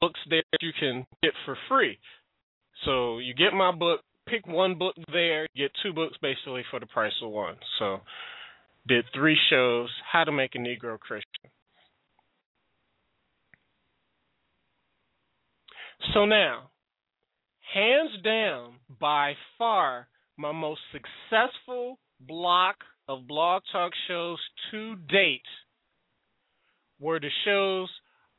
books 0.00 0.20
there 0.30 0.42
that 0.52 0.62
you 0.62 0.72
can 0.78 1.06
get 1.22 1.32
for 1.44 1.56
free. 1.68 1.98
So 2.84 3.18
you 3.18 3.34
get 3.34 3.52
my 3.52 3.72
book, 3.72 4.00
pick 4.28 4.46
one 4.46 4.78
book 4.78 4.94
there, 5.12 5.46
get 5.56 5.70
two 5.82 5.92
books 5.92 6.16
basically 6.20 6.62
for 6.70 6.78
the 6.78 6.86
price 6.86 7.12
of 7.22 7.30
one. 7.30 7.56
So 7.78 8.00
did 8.86 9.04
three 9.14 9.36
shows, 9.50 9.88
how 10.10 10.24
to 10.24 10.32
make 10.32 10.54
a 10.54 10.58
Negro 10.58 10.98
Christian. 10.98 11.50
So 16.14 16.24
now, 16.24 16.70
hands 17.72 18.10
down, 18.22 18.74
by 19.00 19.34
far, 19.58 20.08
my 20.36 20.52
most 20.52 20.80
successful 20.92 21.98
block 22.20 22.76
of 23.08 23.26
blog 23.26 23.62
talk 23.72 23.92
shows 24.08 24.38
to 24.70 24.96
date 25.08 25.40
were 26.98 27.20
the 27.20 27.28
shows 27.44 27.88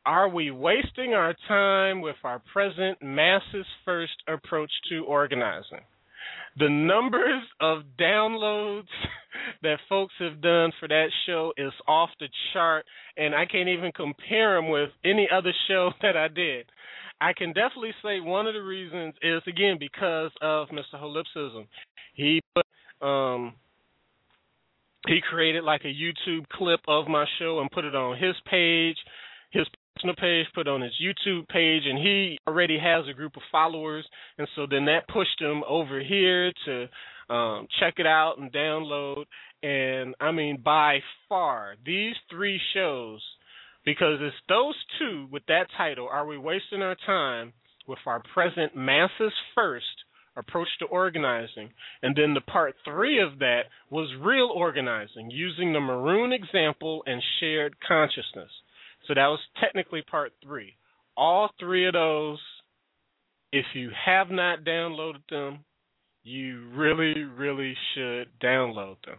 Are 0.05 0.29
We 0.29 0.51
Wasting 0.51 1.13
Our 1.13 1.35
Time 1.47 2.01
with 2.01 2.15
Our 2.23 2.41
Present 2.51 3.01
Masses 3.01 3.65
First 3.85 4.13
Approach 4.27 4.71
to 4.89 5.05
Organizing? 5.05 5.81
The 6.59 6.69
numbers 6.69 7.43
of 7.61 7.83
downloads 7.99 8.87
that 9.61 9.77
folks 9.87 10.13
have 10.19 10.41
done 10.41 10.71
for 10.79 10.87
that 10.87 11.09
show 11.25 11.53
is 11.55 11.71
off 11.87 12.09
the 12.19 12.29
chart, 12.51 12.85
and 13.15 13.35
I 13.35 13.45
can't 13.45 13.69
even 13.69 13.91
compare 13.91 14.55
them 14.55 14.69
with 14.69 14.89
any 15.05 15.27
other 15.31 15.53
show 15.67 15.91
that 16.01 16.17
I 16.17 16.27
did. 16.27 16.65
I 17.19 17.33
can 17.33 17.49
definitely 17.49 17.93
say 18.03 18.19
one 18.19 18.47
of 18.47 18.53
the 18.53 18.61
reasons 18.61 19.15
is 19.21 19.41
again 19.47 19.77
because 19.79 20.31
of 20.41 20.67
Mr. 20.69 20.95
Holipsism. 20.95 21.67
He 22.13 22.41
put 22.55 22.65
um 23.07 23.53
he 25.07 25.19
created 25.29 25.63
like 25.63 25.81
a 25.85 25.87
YouTube 25.87 26.47
clip 26.49 26.81
of 26.87 27.07
my 27.07 27.25
show 27.39 27.59
and 27.61 27.71
put 27.71 27.85
it 27.85 27.95
on 27.95 28.17
his 28.17 28.35
page, 28.49 28.97
his 29.51 29.65
personal 29.95 30.15
page, 30.15 30.45
put 30.53 30.67
on 30.67 30.81
his 30.81 30.93
YouTube 31.01 31.47
page, 31.47 31.83
and 31.85 31.97
he 31.97 32.37
already 32.47 32.77
has 32.77 33.05
a 33.07 33.13
group 33.13 33.35
of 33.37 33.43
followers, 33.51 34.05
and 34.37 34.47
so 34.55 34.67
then 34.69 34.85
that 34.85 35.07
pushed 35.07 35.39
him 35.39 35.63
over 35.67 36.01
here 36.01 36.51
to 36.65 37.33
um, 37.33 37.67
check 37.79 37.95
it 37.97 38.05
out 38.05 38.35
and 38.37 38.51
download. 38.51 39.25
And 39.63 40.13
I 40.19 40.31
mean, 40.31 40.61
by 40.63 40.99
far, 41.29 41.75
these 41.85 42.15
three 42.29 42.59
shows 42.73 43.21
because 43.87 44.19
it's 44.19 44.35
those 44.49 44.75
two 44.99 45.27
with 45.31 45.43
that 45.47 45.67
title 45.77 46.09
are 46.11 46.27
we 46.27 46.37
wasting 46.37 46.81
our 46.81 46.97
time 47.05 47.53
with 47.87 47.99
our 48.05 48.21
present 48.33 48.75
masses 48.75 49.31
first 49.55 49.85
approach 50.35 50.67
to 50.79 50.85
organizing? 50.87 51.69
And 52.03 52.13
then 52.13 52.33
the 52.33 52.41
part 52.41 52.75
3 52.83 53.21
of 53.21 53.39
that 53.39 53.61
was 53.89 54.13
real 54.19 54.51
organizing 54.53 55.31
using 55.31 55.71
the 55.71 55.79
maroon 55.79 56.33
example 56.33 57.01
and 57.05 57.23
shared 57.39 57.77
consciousness. 57.87 58.51
So 59.07 59.13
that 59.13 59.27
was 59.27 59.39
technically 59.61 60.01
part 60.01 60.33
3 60.43 60.75
all 61.15 61.49
three 61.57 61.87
of 61.87 61.93
those 61.93 62.39
if 63.51 63.65
you 63.73 63.89
have 64.05 64.29
not 64.29 64.65
downloaded 64.65 65.23
them 65.31 65.59
you 66.23 66.67
really 66.75 67.23
really 67.23 67.73
should 67.95 68.27
download 68.43 68.97
them. 69.05 69.17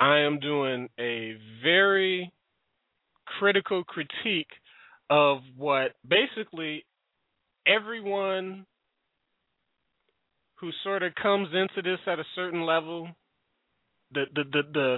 I 0.00 0.18
am 0.18 0.40
doing 0.40 0.88
a 0.98 1.36
very 1.62 2.32
critical 3.38 3.84
critique 3.84 4.50
of 5.10 5.38
what 5.56 5.92
basically 6.08 6.84
everyone 7.66 8.66
who 10.56 10.70
sort 10.84 11.02
of 11.02 11.14
comes 11.16 11.48
into 11.52 11.82
this 11.82 11.98
at 12.06 12.18
a 12.18 12.24
certain 12.34 12.64
level, 12.64 13.08
the 14.12 14.24
the 14.34 14.44
the, 14.44 14.62
the 14.72 14.96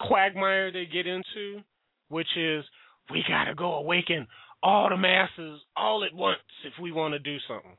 quagmire 0.00 0.70
they 0.70 0.86
get 0.86 1.06
into, 1.06 1.62
which 2.08 2.28
is 2.36 2.64
we 3.10 3.24
got 3.28 3.44
to 3.44 3.54
go 3.54 3.74
awaken 3.74 4.26
all 4.62 4.88
the 4.88 4.96
masses 4.96 5.60
all 5.76 6.04
at 6.04 6.14
once 6.14 6.38
if 6.64 6.72
we 6.80 6.92
want 6.92 7.12
to 7.12 7.18
do 7.18 7.36
something. 7.48 7.76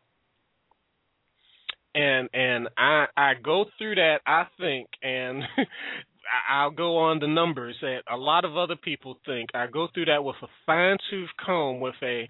And 1.95 2.29
and 2.33 2.67
I 2.77 3.05
I 3.15 3.33
go 3.43 3.65
through 3.77 3.95
that 3.95 4.19
I 4.25 4.45
think 4.59 4.87
and 5.01 5.43
I'll 6.49 6.71
go 6.71 6.97
on 6.97 7.19
the 7.19 7.27
numbers 7.27 7.75
that 7.81 8.01
a 8.11 8.17
lot 8.17 8.45
of 8.45 8.57
other 8.57 8.75
people 8.75 9.17
think. 9.25 9.49
I 9.53 9.67
go 9.67 9.87
through 9.93 10.05
that 10.05 10.23
with 10.23 10.35
a 10.41 10.47
fine 10.65 10.97
tooth 11.09 11.29
comb 11.43 11.79
with 11.79 11.95
a 12.03 12.29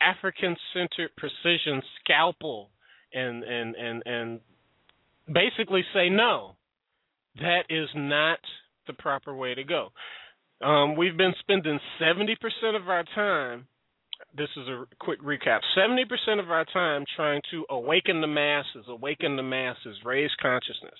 African 0.00 0.56
centered 0.72 1.10
precision 1.16 1.82
scalpel 2.00 2.70
and 3.12 3.42
and 3.44 3.74
and 3.76 4.02
and 4.06 4.40
basically 5.32 5.82
say 5.94 6.08
no. 6.08 6.56
That 7.36 7.64
is 7.68 7.88
not 7.94 8.38
the 8.86 8.92
proper 8.94 9.34
way 9.34 9.54
to 9.54 9.64
go. 9.64 9.88
Um, 10.62 10.96
we've 10.96 11.16
been 11.16 11.34
spending 11.40 11.78
70% 12.00 12.34
of 12.76 12.88
our 12.88 13.04
time 13.14 13.66
this 14.36 14.48
is 14.56 14.68
a 14.68 14.84
quick 15.00 15.20
recap. 15.22 15.60
70% 15.76 16.40
of 16.40 16.50
our 16.50 16.64
time 16.66 17.04
trying 17.16 17.40
to 17.50 17.64
awaken 17.70 18.20
the 18.20 18.26
masses, 18.26 18.84
awaken 18.88 19.36
the 19.36 19.42
masses, 19.42 19.96
raise 20.04 20.30
consciousness. 20.40 20.98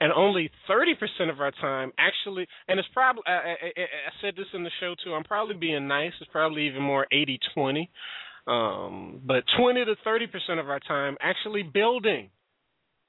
And 0.00 0.12
only 0.12 0.50
30% 0.68 1.30
of 1.30 1.40
our 1.40 1.52
time 1.52 1.90
actually, 1.98 2.46
and 2.68 2.78
it's 2.78 2.88
probably, 2.92 3.22
I, 3.26 3.30
I, 3.32 3.80
I 3.80 4.12
said 4.20 4.34
this 4.36 4.46
in 4.52 4.62
the 4.62 4.70
show 4.78 4.94
too, 5.02 5.14
I'm 5.14 5.24
probably 5.24 5.54
being 5.54 5.88
nice. 5.88 6.12
It's 6.20 6.30
probably 6.30 6.66
even 6.66 6.82
more 6.82 7.06
80 7.10 7.38
20. 7.54 7.90
Um, 8.46 9.20
but 9.24 9.42
20 9.58 9.84
to 9.86 9.94
30% 10.06 10.60
of 10.60 10.68
our 10.68 10.80
time 10.80 11.16
actually 11.20 11.62
building 11.62 12.30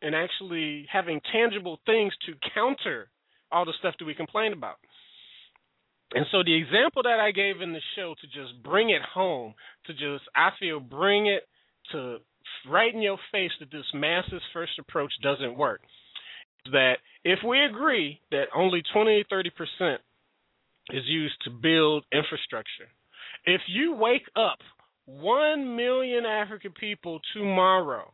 and 0.02 0.16
actually 0.16 0.88
having 0.92 1.20
tangible 1.32 1.80
things 1.86 2.14
to 2.26 2.34
counter 2.54 3.10
all 3.52 3.66
the 3.66 3.74
stuff 3.80 3.96
that 4.00 4.06
we 4.06 4.14
complain 4.14 4.54
about. 4.54 4.78
And 6.14 6.26
so 6.32 6.42
the 6.44 6.56
example 6.56 7.04
that 7.04 7.20
I 7.20 7.32
gave 7.32 7.62
in 7.62 7.74
the 7.74 7.82
show 7.96 8.16
to 8.22 8.28
just 8.28 8.64
bring 8.64 8.90
it 8.92 9.02
home, 9.02 9.54
to 9.88 9.94
just 9.94 10.24
I 10.36 10.52
feel 10.60 10.80
bring 10.80 11.28
it 11.28 11.44
to 11.92 12.18
right 12.70 12.94
in 12.94 13.02
your 13.02 13.18
face 13.32 13.52
that 13.60 13.72
this 13.72 13.86
masses 13.94 14.42
first 14.54 14.74
approach 14.80 15.12
doesn't 15.22 15.58
work. 15.58 15.82
That 16.72 16.96
if 17.24 17.40
we 17.48 17.64
agree 17.64 18.20
that 18.32 18.46
only 18.56 18.82
20 18.94 19.24
to 19.24 19.30
30 19.30 19.50
percent 19.52 20.02
is 20.90 21.04
used 21.06 21.36
to 21.44 21.50
build 21.50 22.06
infrastructure, 22.12 22.88
if 23.46 23.62
you 23.68 23.96
wake 23.96 24.28
up 24.36 24.60
one 25.06 25.76
million 25.76 26.26
African 26.26 26.74
people 26.74 27.20
tomorrow 27.34 28.12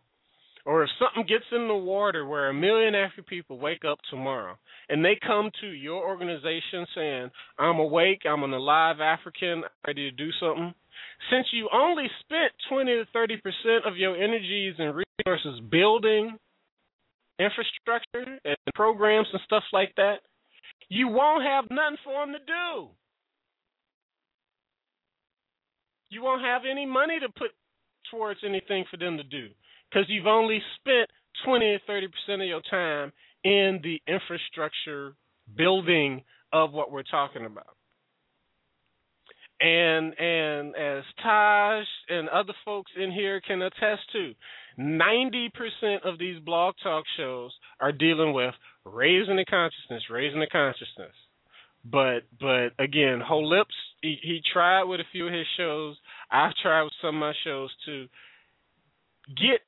or 0.65 0.83
if 0.83 0.89
something 0.99 1.27
gets 1.27 1.45
in 1.51 1.67
the 1.67 1.75
water 1.75 2.25
where 2.25 2.49
a 2.49 2.53
million 2.53 2.95
African 2.95 3.25
people 3.25 3.59
wake 3.59 3.83
up 3.83 3.99
tomorrow 4.09 4.55
and 4.89 5.03
they 5.03 5.17
come 5.25 5.49
to 5.61 5.67
your 5.67 6.07
organization 6.07 6.85
saying, 6.95 7.31
I'm 7.57 7.79
awake, 7.79 8.21
I'm 8.29 8.43
an 8.43 8.53
alive 8.53 8.97
African, 9.01 9.63
ready 9.85 10.09
to 10.09 10.15
do 10.15 10.29
something, 10.39 10.73
since 11.31 11.47
you 11.51 11.69
only 11.73 12.05
spent 12.21 12.53
20 12.69 12.91
to 12.91 13.05
30 13.11 13.37
percent 13.37 13.85
of 13.85 13.97
your 13.97 14.15
energies 14.15 14.75
and 14.77 15.03
resources 15.25 15.59
building 15.69 16.37
infrastructure 17.39 18.39
and 18.45 18.55
programs 18.75 19.27
and 19.31 19.41
stuff 19.45 19.63
like 19.73 19.93
that, 19.97 20.17
you 20.89 21.07
won't 21.07 21.43
have 21.43 21.65
nothing 21.69 21.97
for 22.03 22.25
them 22.25 22.33
to 22.33 22.39
do. 22.39 22.89
You 26.09 26.21
won't 26.21 26.43
have 26.43 26.61
any 26.69 26.85
money 26.85 27.19
to 27.19 27.27
put 27.29 27.51
towards 28.11 28.39
anything 28.45 28.85
for 28.91 28.97
them 28.97 29.17
to 29.17 29.23
do 29.23 29.47
because 29.89 30.05
you've 30.07 30.27
only 30.27 30.61
spent 30.79 31.09
20 31.45 31.65
or 31.65 31.79
30 31.87 32.07
percent 32.07 32.41
of 32.41 32.47
your 32.47 32.61
time 32.69 33.11
in 33.43 33.79
the 33.83 33.99
infrastructure 34.07 35.13
building 35.57 36.21
of 36.51 36.71
what 36.71 36.91
we're 36.91 37.03
talking 37.03 37.45
about. 37.45 37.72
And 39.61 40.19
and 40.19 40.75
as 40.75 41.03
Taj 41.21 41.85
and 42.09 42.27
other 42.29 42.53
folks 42.65 42.91
in 43.01 43.11
here 43.11 43.39
can 43.41 43.61
attest 43.61 44.01
to, 44.13 44.33
90% 44.79 45.51
of 46.03 46.17
these 46.19 46.39
blog 46.39 46.75
talk 46.83 47.05
shows 47.17 47.51
are 47.79 47.91
dealing 47.91 48.33
with 48.33 48.53
raising 48.85 49.37
the 49.37 49.45
consciousness, 49.45 50.03
raising 50.09 50.39
the 50.39 50.47
consciousness. 50.47 51.13
But 51.85 52.23
but 52.39 52.69
again, 52.79 53.21
Holips, 53.21 53.75
he, 54.01 54.17
he 54.21 54.41
tried 54.51 54.83
with 54.83 54.99
a 54.99 55.05
few 55.11 55.27
of 55.27 55.33
his 55.33 55.47
shows. 55.57 55.97
I've 56.31 56.55
tried 56.61 56.83
with 56.83 56.93
some 57.01 57.15
of 57.15 57.19
my 57.19 57.33
shows 57.43 57.69
to 57.85 58.07
get 59.35 59.61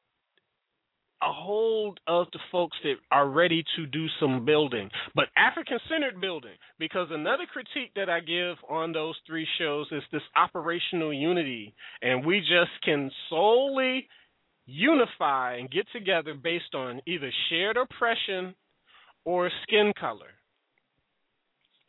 a 1.26 1.34
hold 1.34 2.00
of 2.08 2.28
the 2.34 2.40
folks 2.52 2.78
that 2.84 2.96
are 3.12 3.28
ready 3.28 3.64
to 3.76 3.86
do 3.88 4.06
some 4.20 4.46
building, 4.46 4.90
but 5.16 5.26
African 5.36 5.80
centered 5.90 6.22
building. 6.22 6.52
Because 6.78 7.08
another 7.12 7.46
critique 7.52 7.92
that 7.96 8.10
I 8.10 8.20
give 8.20 8.58
on 8.70 8.92
those 8.92 9.16
three 9.26 9.48
shows 9.58 9.88
is 9.92 10.04
this 10.12 10.22
operational 10.36 11.14
unity, 11.14 11.74
and 12.02 12.26
we 12.26 12.40
just 12.40 12.72
can 12.84 13.10
solely 13.30 14.08
unify 14.68 15.58
and 15.58 15.70
get 15.72 15.88
together 15.94 16.34
based 16.36 16.74
on 16.76 17.02
either 17.08 17.32
shared 17.50 17.78
oppression 17.78 18.54
or 19.24 19.50
skin 19.64 19.94
color. 20.00 20.34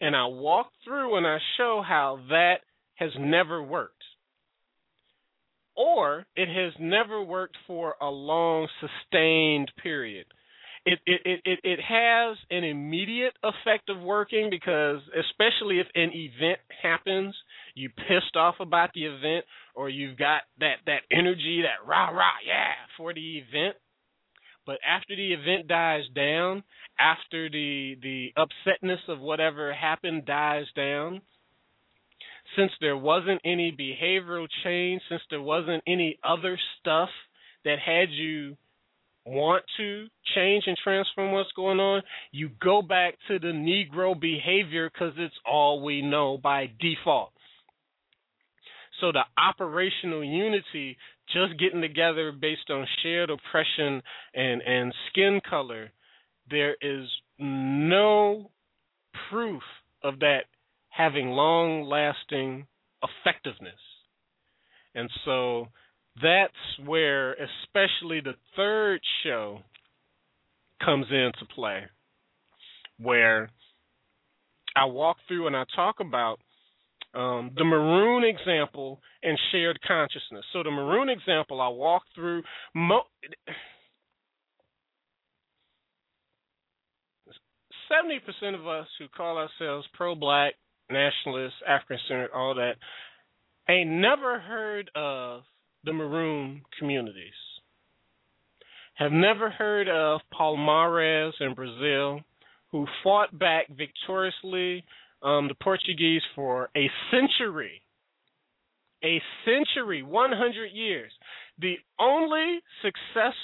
And 0.01 0.15
I 0.15 0.27
walk 0.27 0.69
through 0.85 1.17
and 1.17 1.27
I 1.27 1.39
show 1.57 1.83
how 1.87 2.21
that 2.29 2.57
has 2.97 3.11
never 3.19 3.63
worked 3.63 3.93
or 5.77 6.27
it 6.35 6.49
has 6.49 6.73
never 6.81 7.23
worked 7.23 7.57
for 7.67 7.95
a 8.01 8.09
long 8.09 8.69
sustained 8.81 9.71
period. 9.83 10.27
It 10.85 11.01
it 11.05 11.41
it 11.45 11.61
it 11.65 11.81
has 11.81 12.37
an 12.51 12.63
immediate 12.63 13.35
effect 13.43 13.91
of 13.91 14.01
working 14.01 14.51
because 14.51 15.01
especially 15.19 15.81
if 15.81 15.87
an 15.97 16.13
event 16.13 16.61
happens, 16.83 17.35
you 17.75 17.91
pissed 17.91 18.37
off 18.37 18.57
about 18.61 18.91
the 18.95 19.05
event 19.05 19.45
or 19.75 19.89
you've 19.89 20.17
got 20.17 20.43
that 20.61 20.77
that 20.87 21.01
energy, 21.11 21.63
that 21.63 21.87
rah 21.87 22.11
rah 22.11 22.39
yeah 22.47 22.73
for 22.97 23.13
the 23.13 23.39
event. 23.39 23.77
But 24.65 24.79
after 24.87 25.15
the 25.15 25.33
event 25.33 25.69
dies 25.69 26.05
down, 26.15 26.63
after 27.01 27.51
the 27.51 27.97
the 28.01 28.33
upsetness 28.39 29.09
of 29.09 29.21
whatever 29.21 29.73
happened 29.73 30.25
dies 30.25 30.67
down, 30.77 31.21
since 32.55 32.73
there 32.81 32.97
wasn't 32.97 33.41
any 33.45 33.73
behavioral 33.73 34.47
change, 34.65 35.03
since 35.09 35.23
there 35.31 35.43
wasn't 35.43 35.83
any 35.87 36.19
other 36.25 36.59
stuff 36.81 37.09
that 37.65 37.79
had 37.79 38.11
you 38.11 38.57
want 39.25 39.65
to 39.77 40.07
change 40.35 40.65
and 40.67 40.77
transform 40.83 41.33
what's 41.33 41.51
going 41.57 41.81
on, 41.81 42.03
you 42.31 42.51
go 42.63 42.81
back 42.81 43.15
to 43.29 43.39
the 43.39 43.49
Negro 43.49 44.19
behavior 44.19 44.89
because 44.89 45.15
it's 45.19 45.35
all 45.45 45.83
we 45.83 46.01
know 46.01 46.39
by 46.39 46.71
default. 46.81 47.33
So 49.01 49.13
the 49.13 49.25
operational 49.37 50.25
unity, 50.25 50.97
just 51.33 51.59
getting 51.59 51.81
together 51.81 52.33
based 52.33 52.71
on 52.71 52.87
shared 53.03 53.31
oppression 53.31 54.01
and, 54.35 54.63
and 54.63 54.95
skin 55.11 55.41
color, 55.49 55.91
there 56.49 56.77
is 56.81 57.09
no 57.39 58.51
proof 59.29 59.63
of 60.03 60.21
that 60.21 60.45
having 60.97 61.29
long 61.29 61.83
lasting 61.83 62.67
effectiveness. 63.03 63.75
And 64.95 65.11
so 65.25 65.67
that's 66.23 66.87
where, 66.87 67.33
especially 67.35 68.21
the 68.21 68.35
third 68.57 69.01
show, 69.23 69.59
comes 70.83 71.07
into 71.11 71.45
play, 71.55 71.83
where 72.99 73.51
I 74.75 74.87
walk 74.87 75.17
through 75.29 75.47
and 75.47 75.57
I 75.57 75.65
talk 75.75 75.97
about 76.01 76.39
um, 77.15 77.51
the 77.57 77.65
maroon 77.65 78.25
example 78.25 79.01
and 79.23 79.39
shared 79.53 79.79
consciousness. 79.87 80.45
So 80.53 80.63
the 80.63 80.71
maroon 80.71 81.09
example, 81.09 81.61
I 81.61 81.69
walk 81.69 82.03
through. 82.15 82.43
Mo- 82.75 83.03
Seventy 87.89 88.19
percent 88.19 88.57
of 88.57 88.67
us 88.67 88.89
who 88.99 89.07
call 89.09 89.39
ourselves 89.39 89.87
pro-black 89.95 90.55
nationalists, 90.91 91.57
African 91.67 91.99
centered, 92.09 92.31
all 92.35 92.55
that, 92.55 92.75
ain't 93.69 93.91
never 93.91 94.39
heard 94.39 94.91
of 94.95 95.43
the 95.85 95.93
maroon 95.93 96.63
communities. 96.79 97.33
Have 98.95 99.13
never 99.13 99.51
heard 99.51 99.89
of 99.89 100.21
Palmares 100.33 101.33
in 101.41 101.55
Brazil, 101.55 102.21
who 102.71 102.87
fought 103.03 103.37
back 103.39 103.69
victoriously 103.69 104.85
um, 105.23 105.49
the 105.49 105.55
Portuguese 105.55 106.23
for 106.35 106.71
a 106.77 106.91
century. 107.11 107.83
A 109.05 109.21
century, 109.45 110.03
100 110.03 110.67
years. 110.73 111.13
The 111.59 111.75
only 112.01 112.61
success. 112.83 113.35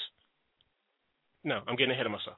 No, 1.43 1.59
I'm 1.67 1.75
getting 1.75 1.91
ahead 1.93 2.05
of 2.05 2.11
myself. 2.11 2.37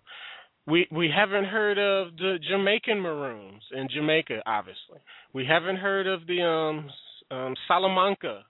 We 0.68 0.88
we 0.92 1.12
haven't 1.16 1.46
heard 1.46 1.78
of 1.78 2.16
the 2.18 2.38
Jamaican 2.50 3.00
Maroons 3.00 3.62
in 3.72 3.88
Jamaica, 3.94 4.42
obviously. 4.46 5.00
We 5.32 5.46
haven't 5.46 5.78
heard 5.78 6.08
of 6.08 6.26
the 6.26 6.42
um, 6.42 6.90
um 7.38 7.56
Salamanca 7.68 8.44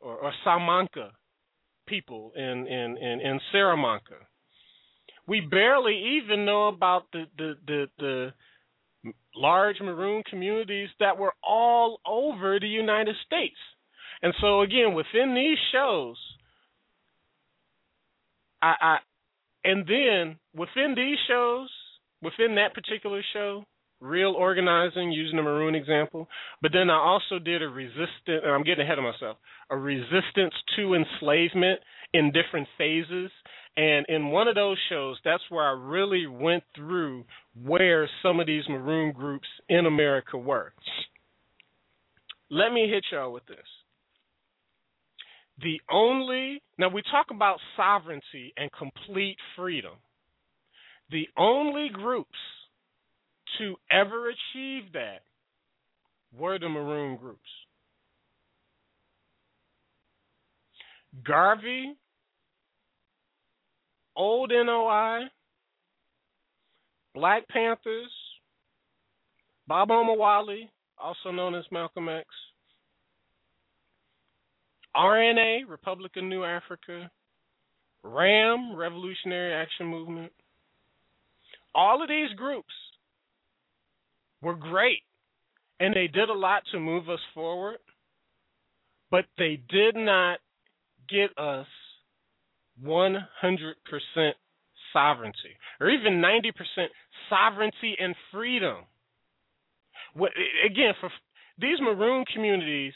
or, 0.00 0.16
or 0.16 0.32
Salamanca 0.42 1.10
people 1.86 2.32
in 2.34 2.66
in 2.66 2.96
in, 2.96 3.20
in 3.20 3.40
Salamanca. 3.52 4.26
We 5.26 5.40
barely 5.40 6.22
even 6.22 6.46
know 6.46 6.68
about 6.68 7.04
the 7.12 7.24
the 7.36 7.54
the, 7.66 7.86
the 7.98 8.32
large 9.34 9.80
maroon 9.80 10.22
communities 10.28 10.88
that 10.98 11.18
were 11.18 11.34
all 11.42 12.00
over 12.06 12.58
the 12.58 12.68
United 12.68 13.16
States. 13.26 13.56
And 14.22 14.34
so 14.40 14.60
again, 14.62 14.94
within 14.94 15.34
these 15.34 15.58
shows, 15.72 16.16
I, 18.60 18.74
I 18.80 18.96
and 19.64 19.86
then 19.86 20.38
within 20.54 20.94
these 20.96 21.18
shows, 21.28 21.68
within 22.22 22.54
that 22.56 22.74
particular 22.74 23.22
show, 23.32 23.64
real 24.00 24.32
organizing 24.32 25.12
using 25.12 25.36
the 25.36 25.42
maroon 25.42 25.74
example, 25.74 26.28
but 26.62 26.72
then 26.72 26.88
I 26.88 26.96
also 26.96 27.38
did 27.38 27.62
a 27.62 27.68
resistance 27.68 28.10
and 28.26 28.50
I'm 28.50 28.64
getting 28.64 28.84
ahead 28.84 28.98
of 28.98 29.04
myself, 29.04 29.36
a 29.70 29.76
resistance 29.76 30.54
to 30.76 30.94
enslavement 30.94 31.80
in 32.14 32.32
different 32.32 32.66
phases. 32.78 33.30
And 33.76 34.06
in 34.08 34.28
one 34.28 34.48
of 34.48 34.54
those 34.54 34.78
shows, 34.88 35.18
that's 35.24 35.42
where 35.48 35.64
I 35.64 35.72
really 35.72 36.26
went 36.26 36.64
through 36.74 37.24
where 37.62 38.08
some 38.22 38.40
of 38.40 38.46
these 38.46 38.64
maroon 38.68 39.12
groups 39.12 39.46
in 39.68 39.86
America 39.86 40.36
were. 40.38 40.72
Let 42.50 42.72
me 42.72 42.88
hit 42.88 43.04
y'all 43.12 43.32
with 43.32 43.46
this. 43.46 43.58
The 45.62 45.80
only, 45.90 46.62
now 46.78 46.88
we 46.88 47.02
talk 47.10 47.26
about 47.30 47.58
sovereignty 47.76 48.54
and 48.56 48.70
complete 48.72 49.36
freedom. 49.56 49.92
The 51.10 51.26
only 51.36 51.88
groups 51.92 52.38
to 53.58 53.76
ever 53.90 54.28
achieve 54.28 54.92
that 54.92 55.20
were 56.36 56.58
the 56.58 56.68
maroon 56.68 57.16
groups. 57.16 57.40
Garvey, 61.26 61.94
Old 64.16 64.50
NOI, 64.50 65.24
Black 67.14 67.48
Panthers, 67.48 68.12
Baba 69.66 69.94
Omowale, 69.94 70.68
also 70.96 71.32
known 71.32 71.54
as 71.54 71.64
Malcolm 71.72 72.08
X, 72.08 72.26
RNA, 74.96 75.68
Republic 75.68 76.12
of 76.16 76.24
New 76.24 76.44
Africa, 76.44 77.10
RAM, 78.02 78.74
Revolutionary 78.74 79.52
Action 79.52 79.86
Movement. 79.86 80.32
All 81.74 82.02
of 82.02 82.08
these 82.08 82.32
groups 82.36 82.72
were 84.42 84.54
great 84.54 85.02
and 85.78 85.94
they 85.94 86.08
did 86.08 86.28
a 86.28 86.34
lot 86.34 86.62
to 86.72 86.80
move 86.80 87.08
us 87.08 87.20
forward, 87.32 87.78
but 89.10 89.24
they 89.38 89.60
did 89.68 89.96
not 89.96 90.38
get 91.08 91.36
us 91.38 91.66
100% 92.84 93.22
sovereignty 94.92 95.56
or 95.80 95.90
even 95.90 96.20
90% 96.20 96.86
sovereignty 97.28 97.96
and 97.98 98.14
freedom. 98.32 98.76
Again, 100.16 100.94
for 101.00 101.10
these 101.58 101.80
maroon 101.80 102.24
communities 102.32 102.94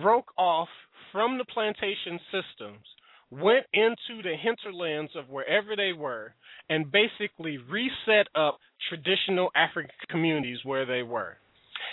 broke 0.00 0.32
off 0.36 0.68
from 1.12 1.38
the 1.38 1.44
plantation 1.44 2.18
systems, 2.30 2.84
went 3.30 3.66
into 3.72 4.22
the 4.22 4.34
hinterlands 4.40 5.12
of 5.16 5.28
wherever 5.28 5.76
they 5.76 5.92
were, 5.92 6.34
and 6.68 6.92
basically 6.92 7.58
reset 7.58 8.26
up 8.34 8.58
traditional 8.88 9.50
African 9.54 9.94
communities 10.08 10.58
where 10.64 10.86
they 10.86 11.02
were. 11.02 11.36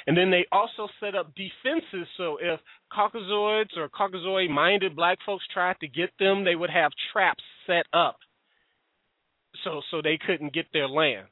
And 0.06 0.16
then 0.18 0.32
they 0.32 0.46
also 0.52 0.88
set 1.00 1.16
up 1.16 1.34
defenses 1.36 2.08
so 2.18 2.38
if 2.42 2.60
Caucasoids 2.92 3.76
or 3.78 3.90
Caucasoid 3.90 4.50
minded 4.50 4.96
black 4.96 5.18
folks 5.26 5.44
tried 5.54 5.78
to 5.82 5.88
get 5.88 6.10
them, 6.20 6.44
they 6.44 6.56
would 6.56 6.70
have 6.70 6.92
traps 7.12 7.44
set 7.66 7.86
up 7.94 8.18
so 9.64 9.82
so 9.92 10.02
they 10.02 10.20
couldn't 10.24 10.54
get 10.54 10.66
their 10.74 10.88
land. 10.88 11.28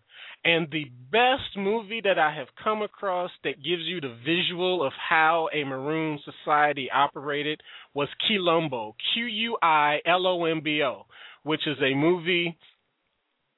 And 0.46 0.70
the 0.72 0.86
best 1.12 1.58
movie 1.58 2.02
that 2.04 2.20
I 2.20 2.32
have 2.36 2.50
come 2.64 2.84
across 2.84 3.32
that 3.44 3.64
gives 3.64 3.82
you 3.82 4.00
the 4.00 4.16
visual 4.24 4.86
of 4.86 4.94
how 4.94 5.50
a 5.52 5.64
maroon 5.64 6.20
society 6.24 6.88
operated 6.94 7.62
was 7.96 8.10
Quilombo, 8.30 8.94
Q 9.14 9.26
U 9.26 9.58
I 9.64 9.98
L 10.06 10.28
O 10.28 10.46
M 10.46 10.62
B 10.64 10.84
O, 10.84 11.08
which 11.42 11.62
is 11.66 11.78
a 11.82 11.96
movie 11.96 12.56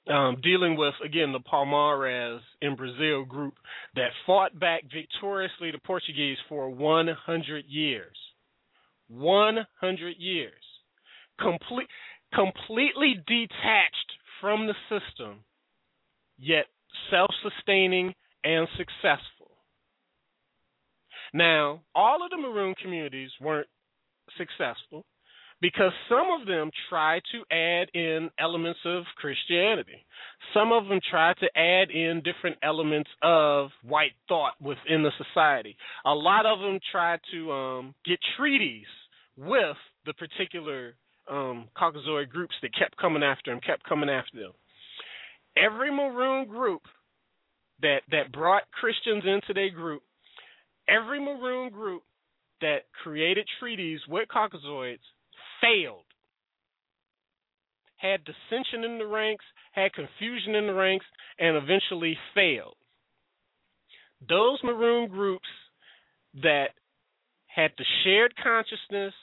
um, 0.09 0.37
dealing 0.41 0.77
with 0.77 0.93
again 1.03 1.33
the 1.33 1.41
Palmares 1.41 2.39
in 2.61 2.77
Brazil 2.77 3.25
group 3.25 3.55
that 3.95 4.11
fought 4.25 4.57
back 4.57 4.83
victoriously 4.83 5.71
the 5.71 5.79
Portuguese 5.85 6.37
for 6.47 6.69
100 6.69 7.65
years. 7.67 8.15
100 9.09 10.15
years. 10.17 10.53
Complete, 11.37 11.87
completely 12.33 13.15
detached 13.27 14.11
from 14.39 14.67
the 14.67 14.73
system, 14.89 15.39
yet 16.37 16.65
self 17.09 17.29
sustaining, 17.43 18.13
and 18.43 18.67
successful. 18.77 19.51
Now, 21.33 21.81
all 21.93 22.23
of 22.23 22.29
the 22.29 22.37
Maroon 22.37 22.75
communities 22.81 23.31
weren't 23.41 23.67
successful 24.37 25.05
because 25.59 25.91
some 26.07 26.27
of 26.39 26.47
them 26.47 26.69
tried 26.89 27.21
to 27.31 27.55
add 27.55 27.89
in 27.93 28.29
elements 28.39 28.79
of 28.85 29.03
Christianity. 29.17 30.05
Some 30.53 30.71
of 30.71 30.87
them 30.87 30.99
tried 31.09 31.35
to 31.37 31.47
add 31.57 31.89
in 31.89 32.21
different 32.23 32.57
elements 32.61 33.09
of 33.21 33.69
white 33.83 34.13
thought 34.27 34.53
within 34.61 35.03
the 35.03 35.11
society. 35.17 35.75
A 36.05 36.13
lot 36.13 36.45
of 36.45 36.59
them 36.59 36.79
tried 36.91 37.19
to 37.31 37.51
um, 37.51 37.95
get 38.05 38.19
treaties 38.37 38.85
with 39.35 39.77
the 40.05 40.13
particular 40.13 40.95
um, 41.29 41.67
Caucasoid 41.75 42.29
groups 42.29 42.55
that 42.61 42.77
kept 42.77 42.95
coming 42.97 43.23
after 43.23 43.51
them, 43.51 43.59
kept 43.65 43.83
coming 43.83 44.09
after 44.09 44.39
them 44.39 44.51
every 45.63 45.91
maroon 45.91 46.47
group 46.47 46.81
that 47.81 48.01
that 48.11 48.31
brought 48.31 48.63
Christians 48.71 49.23
into 49.25 49.53
their 49.53 49.69
group, 49.69 50.03
every 50.87 51.19
maroon 51.19 51.69
group 51.69 52.03
that 52.61 52.85
created 53.03 53.47
treaties 53.59 53.99
with 54.07 54.27
Caucasoids 54.29 54.99
failed. 55.61 56.05
Had 57.97 58.21
dissension 58.25 58.83
in 58.83 58.97
the 58.99 59.07
ranks, 59.07 59.45
had 59.71 59.93
confusion 59.93 60.55
in 60.55 60.67
the 60.67 60.73
ranks, 60.73 61.05
and 61.39 61.57
eventually 61.57 62.17
failed. 62.35 62.75
Those 64.27 64.59
maroon 64.63 65.09
groups 65.09 65.47
that 66.41 66.69
had 67.47 67.71
the 67.77 67.85
shared 68.03 68.33
consciousness 68.41 69.13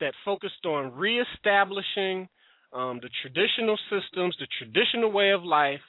that 0.00 0.14
focused 0.24 0.64
on 0.64 0.94
reestablishing 0.94 2.28
um, 2.72 3.00
the 3.02 3.10
traditional 3.22 3.78
systems, 3.90 4.36
the 4.38 4.46
traditional 4.58 5.10
way 5.12 5.30
of 5.30 5.42
life 5.42 5.80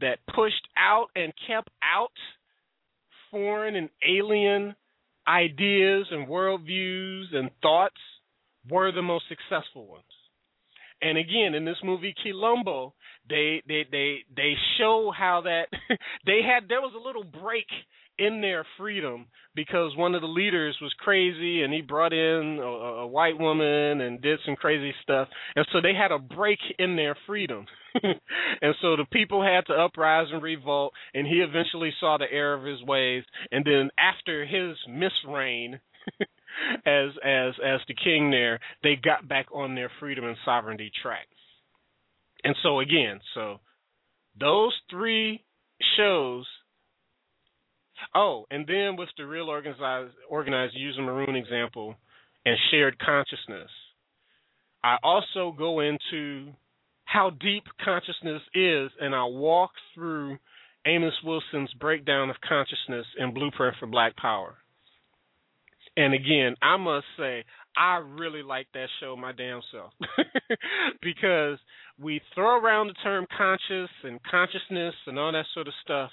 that 0.00 0.18
pushed 0.34 0.66
out 0.76 1.08
and 1.16 1.32
kept 1.46 1.70
out 1.82 2.12
foreign 3.30 3.74
and 3.74 3.90
alien 4.06 4.74
ideas 5.26 6.06
and 6.10 6.28
worldviews 6.28 7.34
and 7.34 7.50
thoughts 7.60 8.00
were 8.70 8.92
the 8.92 9.02
most 9.02 9.24
successful 9.28 9.86
ones. 9.86 10.04
And 11.02 11.18
again, 11.18 11.54
in 11.54 11.64
this 11.64 11.76
movie 11.84 12.14
Quilombo, 12.24 12.92
they 13.28 13.62
they 13.68 13.84
they 13.90 14.18
they 14.34 14.54
show 14.78 15.12
how 15.16 15.42
that 15.42 15.66
they 16.26 16.40
had 16.42 16.68
there 16.68 16.80
was 16.80 16.94
a 16.96 17.06
little 17.06 17.24
break 17.24 17.66
in 18.18 18.40
their 18.40 18.66
freedom 18.76 19.26
because 19.54 19.96
one 19.96 20.14
of 20.14 20.20
the 20.20 20.26
leaders 20.26 20.76
was 20.82 20.92
crazy 20.98 21.62
and 21.62 21.72
he 21.72 21.80
brought 21.80 22.12
in 22.12 22.58
a, 22.60 22.66
a 22.66 23.06
white 23.06 23.38
woman 23.38 24.00
and 24.00 24.20
did 24.20 24.40
some 24.44 24.56
crazy 24.56 24.92
stuff. 25.02 25.28
And 25.54 25.66
so 25.72 25.80
they 25.80 25.94
had 25.94 26.10
a 26.10 26.18
break 26.18 26.58
in 26.78 26.96
their 26.96 27.16
freedom. 27.26 27.66
And 28.60 28.74
so 28.82 28.96
the 28.96 29.04
people 29.12 29.42
had 29.42 29.66
to 29.66 29.72
uprise 29.72 30.26
and 30.32 30.42
revolt 30.42 30.92
and 31.14 31.26
he 31.26 31.36
eventually 31.36 31.92
saw 32.00 32.16
the 32.18 32.30
error 32.30 32.54
of 32.54 32.64
his 32.64 32.82
ways. 32.82 33.24
And 33.50 33.64
then 33.64 33.90
after 33.98 34.44
his 34.44 34.76
misreign 34.88 35.80
as 36.86 37.10
as 37.24 37.54
as 37.64 37.80
the 37.88 37.94
king 37.94 38.30
there 38.30 38.60
they 38.82 38.96
got 38.96 39.28
back 39.28 39.46
on 39.52 39.74
their 39.74 39.90
freedom 40.00 40.24
and 40.24 40.36
sovereignty 40.44 40.90
track 41.02 41.26
and 42.44 42.54
so 42.62 42.80
again 42.80 43.20
so 43.34 43.60
those 44.38 44.72
three 44.90 45.44
shows 45.96 46.46
Oh, 48.14 48.46
and 48.50 48.66
then 48.66 48.96
with 48.96 49.08
the 49.16 49.26
real 49.26 49.48
organized 49.48 50.14
organized 50.28 50.74
user 50.76 51.02
maroon 51.02 51.36
example 51.36 51.96
and 52.44 52.56
shared 52.70 52.98
consciousness, 52.98 53.70
I 54.82 54.96
also 55.02 55.54
go 55.56 55.80
into 55.80 56.52
how 57.04 57.30
deep 57.30 57.64
consciousness 57.84 58.42
is, 58.54 58.90
and 59.00 59.14
I 59.14 59.24
walk 59.24 59.70
through 59.94 60.38
Amos 60.86 61.14
Wilson's 61.24 61.72
breakdown 61.74 62.30
of 62.30 62.36
consciousness 62.46 63.06
in 63.18 63.34
Blueprint 63.34 63.76
for 63.78 63.86
Black 63.86 64.16
Power. 64.16 64.56
And 65.98 66.14
again, 66.14 66.54
I 66.62 66.76
must 66.76 67.06
say, 67.18 67.44
I 67.76 67.96
really 67.96 68.44
like 68.44 68.68
that 68.72 68.86
show 69.00 69.16
my 69.16 69.32
damn 69.32 69.60
self. 69.72 69.92
Because 71.02 71.58
we 72.00 72.20
throw 72.34 72.60
around 72.60 72.86
the 72.88 72.94
term 73.02 73.26
conscious 73.36 73.90
and 74.04 74.20
consciousness 74.22 74.94
and 75.06 75.18
all 75.18 75.32
that 75.32 75.44
sort 75.54 75.66
of 75.66 75.74
stuff, 75.82 76.10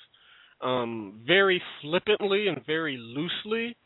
um, 0.62 1.22
very 1.28 1.62
flippantly 1.82 2.48
and 2.48 2.66
very 2.66 2.98
loosely, 2.98 3.78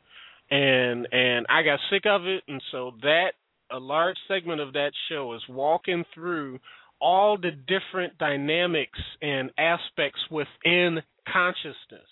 and 0.49 1.07
and 1.11 1.45
I 1.49 1.63
got 1.63 1.79
sick 1.89 2.03
of 2.05 2.25
it, 2.25 2.43
and 2.47 2.61
so 2.71 2.93
that 3.01 3.31
a 3.71 3.79
large 3.79 4.17
segment 4.27 4.61
of 4.61 4.73
that 4.73 4.91
show 5.09 5.33
is 5.33 5.41
walking 5.49 6.05
through 6.13 6.59
all 7.01 7.37
the 7.37 7.51
different 7.51 8.17
dynamics 8.17 8.99
and 9.21 9.51
aspects 9.57 10.21
within 10.31 10.99
consciousness 11.31 12.09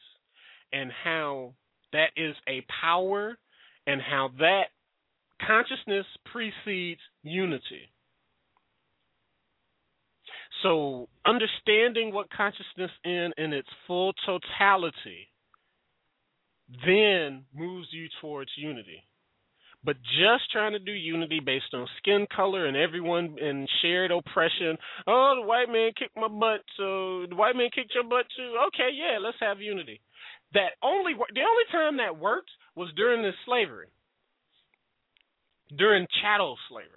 and 0.74 0.92
how 1.04 1.54
that 1.94 2.10
is 2.18 2.36
a 2.48 2.66
power 2.82 3.38
and 3.88 4.02
how 4.02 4.30
that 4.40 4.66
consciousness 5.46 6.06
precedes 6.32 7.02
unity. 7.24 7.90
So, 10.64 11.08
understanding 11.26 12.14
what 12.14 12.30
consciousness 12.30 12.92
in 13.04 13.32
in 13.38 13.54
its 13.54 13.68
full 13.88 14.14
totality 14.26 15.30
then 16.86 17.46
moves 17.56 17.88
you 17.92 18.08
towards 18.22 18.52
unity. 18.58 19.04
But 19.84 19.96
just 20.20 20.52
trying 20.52 20.74
to 20.74 20.80
do 20.80 20.92
unity 20.92 21.40
based 21.40 21.74
on 21.74 21.88
skin 22.00 22.26
color 22.36 22.66
and 22.66 22.76
everyone 22.76 23.38
and 23.40 23.70
shared 23.82 24.12
oppression. 24.12 24.78
Oh, 25.06 25.36
the 25.40 25.48
white 25.48 25.70
man 25.70 25.92
kicked 25.98 26.18
my 26.18 26.28
butt, 26.28 26.62
so 26.76 27.26
the 27.30 27.36
white 27.36 27.56
man 27.56 27.70
kicked 27.74 27.94
your 27.94 28.04
butt 28.04 28.26
too. 28.36 28.56
Okay, 28.68 28.90
yeah, 28.94 29.20
let's 29.22 29.38
have 29.40 29.62
unity. 29.62 30.02
That 30.54 30.72
only 30.82 31.14
the 31.14 31.42
only 31.42 31.64
time 31.72 31.98
that 31.98 32.18
worked 32.18 32.50
was 32.76 32.90
during 32.96 33.22
the 33.22 33.32
slavery, 33.46 33.88
during 35.76 36.08
chattel 36.22 36.58
slavery. 36.70 36.92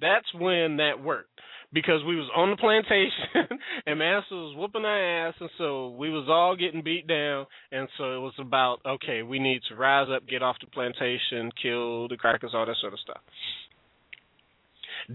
That's 0.00 0.26
when 0.34 0.78
that 0.78 1.02
worked 1.02 1.40
because 1.72 2.04
we 2.06 2.16
was 2.16 2.28
on 2.36 2.50
the 2.50 2.56
plantation 2.56 3.58
and 3.86 3.98
master 3.98 4.34
was 4.34 4.54
whooping 4.56 4.84
our 4.84 5.28
ass 5.28 5.34
and 5.40 5.50
so 5.58 5.90
we 5.90 6.10
was 6.10 6.26
all 6.28 6.54
getting 6.56 6.82
beat 6.82 7.06
down 7.06 7.46
and 7.70 7.88
so 7.96 8.16
it 8.16 8.20
was 8.20 8.34
about 8.38 8.80
okay 8.86 9.22
we 9.22 9.38
need 9.38 9.60
to 9.68 9.74
rise 9.74 10.08
up 10.14 10.26
get 10.28 10.42
off 10.42 10.56
the 10.60 10.66
plantation 10.68 11.50
kill 11.60 12.08
the 12.08 12.16
crackers 12.16 12.52
all 12.54 12.66
that 12.66 12.76
sort 12.80 12.92
of 12.92 12.98
stuff. 13.00 13.20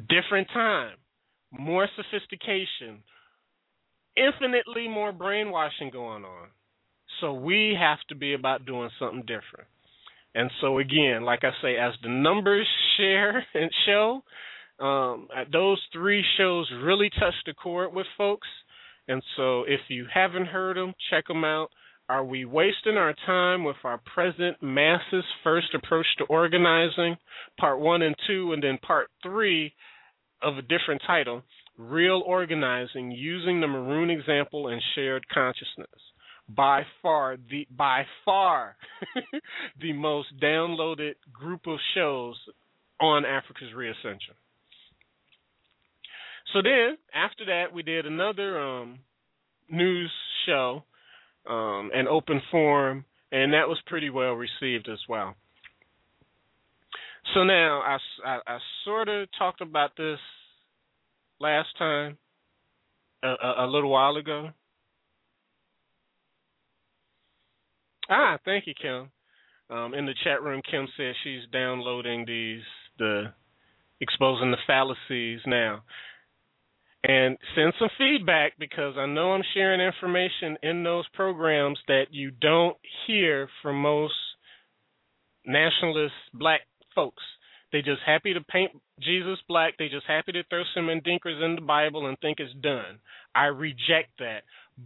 Different 0.09 0.47
time 0.53 0.95
more 1.51 1.87
sophistication 1.95 3.03
infinitely 4.15 4.87
more 4.87 5.11
brainwashing 5.11 5.91
going 5.91 6.23
on 6.25 6.47
so 7.21 7.33
we 7.33 7.75
have 7.79 7.99
to 8.09 8.15
be 8.15 8.33
about 8.33 8.65
doing 8.65 8.89
something 8.99 9.21
different 9.21 9.67
and 10.35 10.51
so 10.61 10.79
again 10.79 11.23
like 11.23 11.43
i 11.43 11.51
say 11.61 11.75
as 11.77 11.93
the 12.03 12.09
numbers 12.09 12.67
share 12.97 13.45
and 13.53 13.71
show 13.85 14.21
um, 14.79 15.27
those 15.51 15.81
three 15.91 16.23
shows 16.37 16.71
really 16.83 17.09
touched 17.09 17.45
the 17.45 17.53
chord 17.53 17.93
with 17.93 18.05
folks, 18.17 18.47
and 19.07 19.23
so 19.35 19.63
if 19.63 19.79
you 19.87 20.05
haven't 20.13 20.47
heard 20.47 20.77
them, 20.77 20.93
check 21.09 21.25
them 21.27 21.43
out. 21.43 21.69
Are 22.09 22.23
we 22.23 22.45
wasting 22.45 22.95
our 22.95 23.13
time 23.25 23.63
with 23.63 23.75
our 23.83 23.99
present 24.13 24.61
masses 24.61 25.25
first 25.43 25.73
approach 25.73 26.05
to 26.19 26.25
organizing, 26.25 27.17
part 27.59 27.79
one 27.79 28.01
and 28.01 28.15
two, 28.27 28.53
and 28.53 28.63
then 28.63 28.77
part 28.85 29.09
three 29.23 29.73
of 30.41 30.57
a 30.57 30.61
different 30.61 31.01
title, 31.05 31.41
real 31.77 32.21
organizing 32.25 33.11
using 33.11 33.59
the 33.59 33.67
maroon 33.67 34.09
example 34.09 34.67
and 34.67 34.81
shared 34.95 35.27
consciousness? 35.33 35.89
By 36.49 36.83
far 37.01 37.37
the 37.49 37.67
by 37.75 38.03
far 38.23 38.77
the 39.81 39.91
most 39.93 40.27
downloaded 40.41 41.15
group 41.33 41.67
of 41.67 41.77
shows 41.93 42.35
on 43.01 43.23
Afrika's 43.23 43.73
ReAscention. 43.75 44.35
So 46.53 46.61
then 46.61 46.97
after 47.13 47.45
that, 47.45 47.73
we 47.73 47.83
did 47.83 48.05
another 48.05 48.59
um, 48.59 48.99
news 49.69 50.11
show, 50.45 50.83
um, 51.49 51.91
an 51.93 52.07
open 52.07 52.41
forum, 52.49 53.03
and 53.31 53.53
that 53.53 53.67
was 53.67 53.77
pretty 53.85 54.09
well 54.09 54.33
received 54.33 54.87
as 54.89 54.99
well. 55.09 55.35
So 57.33 57.43
now 57.43 57.81
I, 57.81 57.97
I, 58.25 58.39
I 58.47 58.57
sort 58.85 59.09
of 59.09 59.27
talked 59.37 59.61
about 59.61 59.97
this 59.97 60.19
last 61.39 61.67
time, 61.77 62.17
a, 63.21 63.27
a, 63.27 63.65
a 63.65 63.67
little 63.67 63.89
while 63.89 64.15
ago. 64.15 64.49
Ah, 68.09 68.37
thank 68.45 68.67
you, 68.67 68.73
Kim. 68.79 69.09
Um, 69.69 69.93
in 69.93 70.05
the 70.05 70.13
chat 70.23 70.41
room, 70.41 70.61
Kim 70.69 70.87
says 70.95 71.15
she's 71.23 71.43
downloading 71.51 72.25
these 72.25 72.63
the 72.97 73.33
exposing 73.99 74.51
the 74.51 74.57
fallacies 74.65 75.41
now 75.45 75.83
and 77.03 77.37
send 77.55 77.73
some 77.79 77.89
feedback 77.97 78.53
because 78.59 78.95
I 78.97 79.05
know 79.05 79.31
I'm 79.31 79.43
sharing 79.53 79.81
information 79.81 80.57
in 80.63 80.83
those 80.83 81.05
programs 81.13 81.79
that 81.87 82.05
you 82.11 82.31
don't 82.31 82.77
hear 83.05 83.47
from 83.61 83.81
most 83.81 84.13
nationalist 85.45 86.13
black 86.33 86.61
folks. 86.95 87.23
They 87.71 87.81
just 87.81 88.01
happy 88.05 88.33
to 88.33 88.41
paint 88.41 88.71
Jesus 89.01 89.37
black. 89.47 89.75
They 89.77 89.89
just 89.89 90.05
happy 90.07 90.31
to 90.33 90.43
throw 90.49 90.63
some 90.73 90.87
endinkers 90.87 91.43
in 91.43 91.55
the 91.55 91.61
Bible 91.61 92.07
and 92.07 92.17
think 92.19 92.39
it's 92.39 92.53
done. 92.61 92.99
I 93.35 93.45
reject 93.45 94.17
that. 94.19 94.41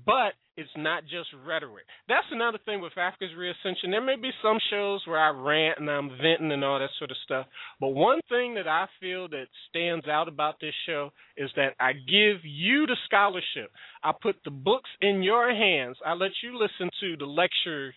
But 0.05 0.33
it's 0.57 0.69
not 0.75 1.03
just 1.03 1.29
rhetoric. 1.47 1.85
That's 2.09 2.27
another 2.31 2.59
thing 2.65 2.81
with 2.81 2.93
Afrika's 2.93 3.31
ReAscention. 3.37 3.89
There 3.89 4.01
may 4.01 4.17
be 4.17 4.31
some 4.43 4.57
shows 4.69 5.01
where 5.05 5.19
I 5.19 5.29
rant 5.29 5.79
and 5.79 5.89
I'm 5.89 6.09
venting 6.09 6.51
and 6.51 6.63
all 6.63 6.79
that 6.79 6.89
sort 6.99 7.11
of 7.11 7.17
stuff. 7.23 7.45
But 7.79 7.89
one 7.89 8.19
thing 8.27 8.55
that 8.55 8.67
I 8.67 8.87
feel 8.99 9.29
that 9.29 9.45
stands 9.69 10.07
out 10.07 10.27
about 10.27 10.59
this 10.59 10.73
show 10.85 11.11
is 11.37 11.49
that 11.55 11.75
I 11.79 11.93
give 11.93 12.43
you 12.43 12.85
the 12.85 12.97
scholarship. 13.05 13.71
I 14.03 14.11
put 14.19 14.35
the 14.43 14.51
books 14.51 14.89
in 15.01 15.23
your 15.23 15.53
hands. 15.53 15.97
I 16.05 16.13
let 16.13 16.31
you 16.43 16.59
listen 16.59 16.89
to 16.99 17.17
the 17.17 17.25
lecture 17.25 17.93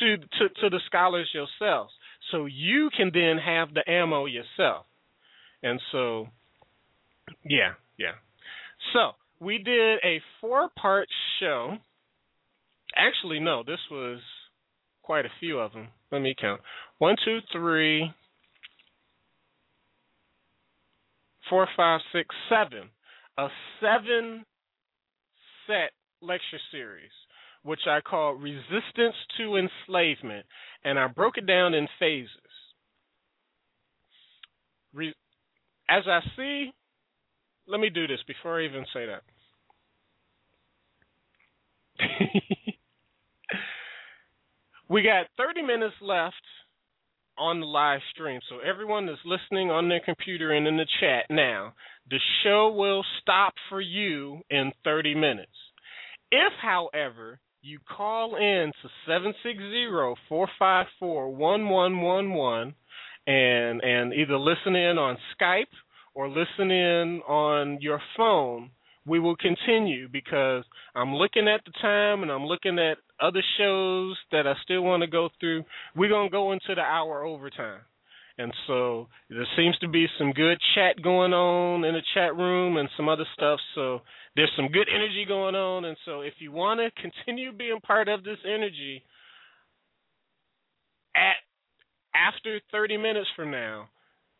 to 0.00 0.16
to, 0.16 0.48
to 0.60 0.70
the 0.70 0.80
scholars 0.86 1.30
yourselves. 1.34 1.92
So 2.30 2.46
you 2.46 2.90
can 2.96 3.10
then 3.12 3.38
have 3.44 3.74
the 3.74 3.88
ammo 3.90 4.26
yourself. 4.26 4.86
And 5.62 5.80
so 5.90 6.28
yeah, 7.44 7.72
yeah. 7.98 8.14
So 8.92 9.12
we 9.40 9.58
did 9.58 9.98
a 10.04 10.20
four 10.40 10.70
part 10.76 11.08
show 11.40 11.78
Actually, 12.96 13.40
no, 13.40 13.62
this 13.64 13.80
was 13.90 14.20
quite 15.02 15.26
a 15.26 15.30
few 15.40 15.58
of 15.60 15.72
them. 15.72 15.88
Let 16.12 16.22
me 16.22 16.34
count. 16.40 16.60
One, 16.98 17.16
two, 17.24 17.40
three, 17.52 18.10
four, 21.50 21.68
five, 21.76 22.00
six, 22.12 22.34
seven. 22.48 22.90
A 23.38 23.48
seven 23.80 24.44
set 25.66 25.92
lecture 26.22 26.60
series, 26.72 27.10
which 27.62 27.80
I 27.88 28.00
call 28.00 28.34
Resistance 28.34 29.16
to 29.38 29.56
Enslavement. 29.56 30.46
And 30.84 30.98
I 30.98 31.08
broke 31.08 31.38
it 31.38 31.46
down 31.46 31.74
in 31.74 31.88
phases. 31.98 32.30
Re- 34.94 35.14
As 35.90 36.04
I 36.08 36.20
see, 36.36 36.72
let 37.68 37.80
me 37.80 37.90
do 37.90 38.06
this 38.06 38.20
before 38.28 38.60
I 38.60 38.66
even 38.66 38.86
say 38.94 39.06
that. 39.06 39.22
We 44.96 45.02
got 45.02 45.26
30 45.36 45.60
minutes 45.60 45.96
left 46.00 46.40
on 47.36 47.60
the 47.60 47.66
live 47.66 48.00
stream. 48.14 48.40
So 48.48 48.60
everyone 48.60 49.04
that's 49.04 49.18
listening 49.26 49.70
on 49.70 49.90
their 49.90 50.00
computer 50.00 50.52
and 50.52 50.66
in 50.66 50.78
the 50.78 50.86
chat 51.00 51.26
now, 51.28 51.74
the 52.08 52.18
show 52.42 52.72
will 52.74 53.04
stop 53.20 53.52
for 53.68 53.78
you 53.78 54.40
in 54.48 54.72
30 54.84 55.14
minutes. 55.14 55.52
If, 56.32 56.54
however, 56.62 57.38
you 57.60 57.78
call 57.94 58.36
in 58.36 58.72
to 58.80 58.88
760-454-1111 60.32 62.74
and 63.26 63.82
and 63.82 64.14
either 64.14 64.38
listen 64.38 64.74
in 64.74 64.96
on 64.96 65.18
Skype 65.38 65.66
or 66.14 66.30
listen 66.30 66.70
in 66.70 67.20
on 67.28 67.82
your 67.82 68.00
phone, 68.16 68.70
we 69.04 69.20
will 69.20 69.36
continue 69.36 70.08
because 70.08 70.64
I'm 70.94 71.14
looking 71.14 71.48
at 71.48 71.60
the 71.66 71.72
time 71.82 72.22
and 72.22 72.32
I'm 72.32 72.46
looking 72.46 72.78
at 72.78 72.96
other 73.20 73.42
shows 73.58 74.16
that 74.32 74.46
I 74.46 74.54
still 74.62 74.82
want 74.82 75.02
to 75.02 75.06
go 75.06 75.28
through. 75.40 75.64
We're 75.94 76.08
going 76.08 76.28
to 76.28 76.32
go 76.32 76.52
into 76.52 76.74
the 76.74 76.80
hour 76.80 77.24
overtime. 77.24 77.80
And 78.38 78.52
so 78.66 79.08
there 79.30 79.46
seems 79.56 79.78
to 79.78 79.88
be 79.88 80.06
some 80.18 80.32
good 80.32 80.58
chat 80.74 81.02
going 81.02 81.32
on 81.32 81.84
in 81.84 81.94
the 81.94 82.02
chat 82.12 82.36
room 82.36 82.76
and 82.76 82.88
some 82.96 83.08
other 83.08 83.24
stuff. 83.34 83.58
So 83.74 84.00
there's 84.34 84.52
some 84.56 84.68
good 84.68 84.88
energy 84.94 85.24
going 85.26 85.54
on. 85.54 85.86
And 85.86 85.96
so 86.04 86.20
if 86.20 86.34
you 86.38 86.52
want 86.52 86.80
to 86.80 87.02
continue 87.02 87.52
being 87.52 87.80
part 87.80 88.08
of 88.08 88.24
this 88.24 88.38
energy 88.44 89.02
at 91.16 91.36
after 92.14 92.60
30 92.72 92.98
minutes 92.98 93.28
from 93.34 93.50
now, 93.50 93.88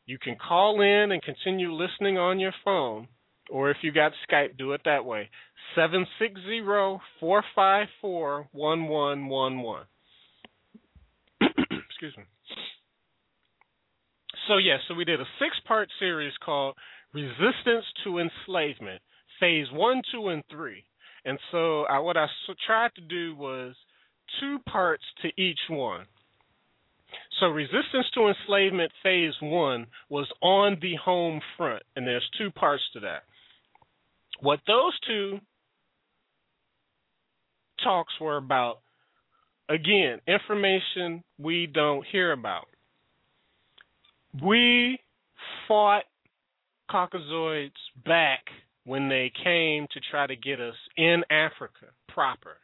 you 0.04 0.18
can 0.18 0.36
call 0.36 0.80
in 0.82 1.10
and 1.12 1.22
continue 1.22 1.72
listening 1.72 2.18
on 2.18 2.38
your 2.38 2.52
phone 2.64 3.08
or 3.50 3.70
if 3.70 3.78
you 3.82 3.92
got 3.92 4.12
Skype, 4.30 4.56
do 4.56 4.72
it 4.72 4.82
that 4.84 5.04
way. 5.04 5.28
Seven 5.74 6.06
six 6.18 6.40
zero 6.46 7.00
four 7.20 7.42
five 7.54 7.86
four 8.00 8.48
one 8.52 8.88
one 8.88 9.28
one 9.28 9.60
one. 9.60 9.84
Excuse 11.40 12.16
me. 12.16 12.24
So 14.48 14.58
yes, 14.58 14.78
yeah, 14.80 14.88
so 14.88 14.94
we 14.94 15.04
did 15.04 15.20
a 15.20 15.26
six-part 15.40 15.88
series 15.98 16.32
called 16.44 16.76
"Resistance 17.12 17.84
to 18.04 18.18
Enslavement," 18.18 19.02
Phase 19.40 19.66
One, 19.72 20.02
Two, 20.12 20.28
and 20.28 20.44
Three. 20.50 20.84
And 21.24 21.38
so 21.50 21.82
I, 21.84 21.98
what 21.98 22.16
I 22.16 22.26
tried 22.66 22.94
to 22.94 23.00
do 23.00 23.34
was 23.34 23.74
two 24.40 24.58
parts 24.70 25.02
to 25.22 25.28
each 25.40 25.58
one. 25.68 26.06
So 27.40 27.46
resistance 27.46 28.06
to 28.14 28.28
enslavement 28.28 28.92
phase 29.02 29.34
one 29.40 29.86
was 30.08 30.30
on 30.40 30.78
the 30.80 30.94
home 30.96 31.40
front, 31.56 31.82
and 31.94 32.06
there's 32.06 32.28
two 32.38 32.50
parts 32.50 32.82
to 32.94 33.00
that. 33.00 33.24
What 34.40 34.60
those 34.66 34.92
two 35.06 35.40
talks 37.82 38.12
were 38.20 38.36
about, 38.36 38.80
again, 39.68 40.20
information 40.26 41.22
we 41.38 41.66
don't 41.66 42.04
hear 42.10 42.32
about. 42.32 42.66
We 44.42 44.98
fought 45.66 46.04
Caucasoids 46.90 47.70
back 48.04 48.44
when 48.84 49.08
they 49.08 49.32
came 49.42 49.86
to 49.92 50.00
try 50.10 50.26
to 50.26 50.36
get 50.36 50.60
us 50.60 50.74
in 50.96 51.22
Africa 51.30 51.86
proper. 52.08 52.58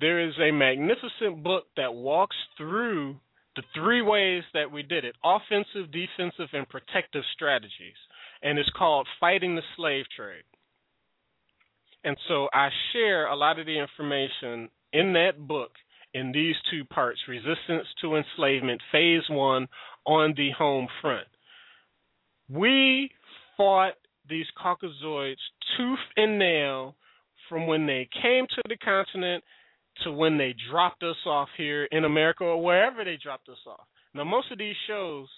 There 0.00 0.28
is 0.28 0.34
a 0.38 0.52
magnificent 0.52 1.42
book 1.42 1.64
that 1.76 1.94
walks 1.94 2.36
through 2.56 3.16
the 3.56 3.62
three 3.74 4.02
ways 4.02 4.42
that 4.54 4.70
we 4.70 4.82
did 4.82 5.04
it 5.04 5.16
offensive, 5.24 5.90
defensive, 5.90 6.48
and 6.52 6.68
protective 6.68 7.24
strategies. 7.34 7.96
And 8.42 8.58
it's 8.58 8.70
called 8.76 9.06
Fighting 9.18 9.56
the 9.56 9.62
Slave 9.76 10.04
Trade. 10.16 10.44
And 12.04 12.16
so 12.28 12.48
I 12.52 12.68
share 12.92 13.26
a 13.26 13.36
lot 13.36 13.58
of 13.58 13.66
the 13.66 13.78
information 13.78 14.68
in 14.92 15.12
that 15.14 15.32
book 15.38 15.72
in 16.14 16.32
these 16.32 16.54
two 16.70 16.84
parts 16.84 17.20
Resistance 17.28 17.86
to 18.00 18.16
Enslavement, 18.16 18.80
Phase 18.92 19.28
One, 19.28 19.68
on 20.06 20.34
the 20.36 20.50
home 20.56 20.88
front. 21.02 21.26
We 22.48 23.10
fought 23.56 23.94
these 24.28 24.46
Caucasoids 24.62 25.36
tooth 25.76 25.98
and 26.16 26.38
nail 26.38 26.94
from 27.48 27.66
when 27.66 27.86
they 27.86 28.08
came 28.22 28.46
to 28.46 28.62
the 28.68 28.76
continent 28.76 29.44
to 30.04 30.12
when 30.12 30.38
they 30.38 30.54
dropped 30.70 31.02
us 31.02 31.16
off 31.26 31.48
here 31.56 31.84
in 31.90 32.04
America 32.04 32.44
or 32.44 32.62
wherever 32.62 33.04
they 33.04 33.18
dropped 33.22 33.48
us 33.48 33.58
off. 33.66 33.86
Now, 34.14 34.24
most 34.24 34.50
of 34.52 34.58
these 34.58 34.76
shows 34.86 35.28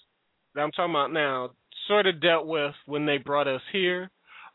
that 0.54 0.60
I'm 0.60 0.72
talking 0.72 0.94
about 0.94 1.12
now 1.12 1.50
sort 1.88 2.06
of 2.06 2.20
dealt 2.20 2.46
with 2.46 2.74
when 2.86 3.06
they 3.06 3.18
brought 3.18 3.48
us 3.48 3.62
here, 3.72 4.10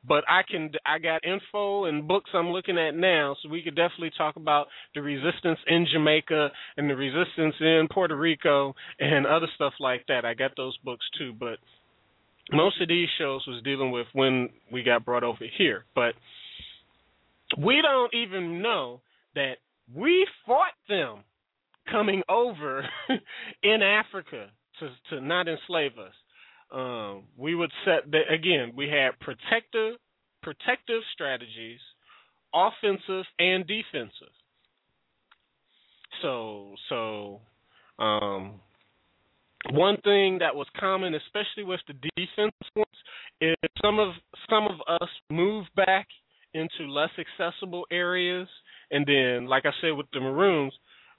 but 0.07 0.23
I 0.30 0.41
can 0.49 0.72
I 0.85 0.99
got 0.99 1.26
info 1.26 1.85
and 1.85 2.07
books 2.07 2.30
I'm 2.34 2.49
looking 2.49 2.77
at 2.77 2.95
now, 2.95 3.35
so 3.41 3.49
we 3.49 3.61
could 3.61 3.76
definitely 3.76 4.11
talk 4.17 4.35
about 4.35 4.67
the 4.93 5.01
resistance 5.01 5.59
in 5.67 5.85
Jamaica 5.91 6.49
and 6.77 6.89
the 6.89 6.95
resistance 6.95 7.55
in 7.59 7.88
Puerto 7.91 8.15
Rico 8.15 8.76
and 8.99 9.26
other 9.26 9.47
stuff 9.55 9.73
like 9.80 10.05
that. 10.07 10.26
I 10.26 10.34
got 10.34 10.51
those 10.55 10.77
books 10.77 11.05
too, 11.17 11.34
but 11.38 11.57
most 12.51 12.81
of 12.81 12.88
these 12.88 13.09
shows 13.17 13.45
was 13.47 13.63
dealing 13.63 13.91
with 13.91 14.07
when 14.13 14.49
we 14.72 14.84
got 14.84 15.03
brought 15.03 15.23
over 15.23 15.45
here, 15.57 15.85
but 15.95 16.13
we 17.57 17.81
don't 17.81 18.13
even 18.13 18.61
know 18.61 19.01
that 19.34 19.55
we 19.93 20.27
fought 20.45 20.73
them 20.88 21.19
coming 21.91 22.23
over 22.30 22.88
in 23.63 23.81
Africa 23.81 24.49
to 24.80 24.89
to 25.10 25.22
not 25.22 25.47
enslave 25.47 25.93
us. 25.97 26.14
Um, 26.72 27.23
we 27.38 27.56
would 27.56 27.72
set 27.85 28.10
that 28.11 28.34
again. 28.34 28.73
We 28.76 28.89
had 28.89 29.19
protective 29.19 29.95
protective 30.41 31.02
strategies, 31.14 31.80
offensive 32.53 33.26
and 33.39 33.65
defensive. 33.68 34.34
So 36.22 36.76
so 36.89 37.41
um, 37.99 38.60
one 39.72 39.97
thing 40.03 40.39
that 40.39 40.56
was 40.56 40.68
common, 40.80 41.15
especially 41.15 41.64
with 41.64 41.81
the 41.88 41.93
defense 42.15 42.53
ones, 42.76 42.88
is 43.41 43.56
some 43.81 43.99
of 43.99 44.14
some 44.49 44.65
of 44.65 45.02
us 45.02 45.10
moved 45.30 45.69
back 45.76 46.07
into 46.53 46.89
less 46.91 47.10
accessible 47.19 47.85
areas 47.91 48.47
and 48.91 49.06
then, 49.06 49.47
like 49.47 49.65
I 49.65 49.72
said, 49.81 49.91
with 49.91 50.07
the 50.14 50.19
Maroons, 50.19 50.73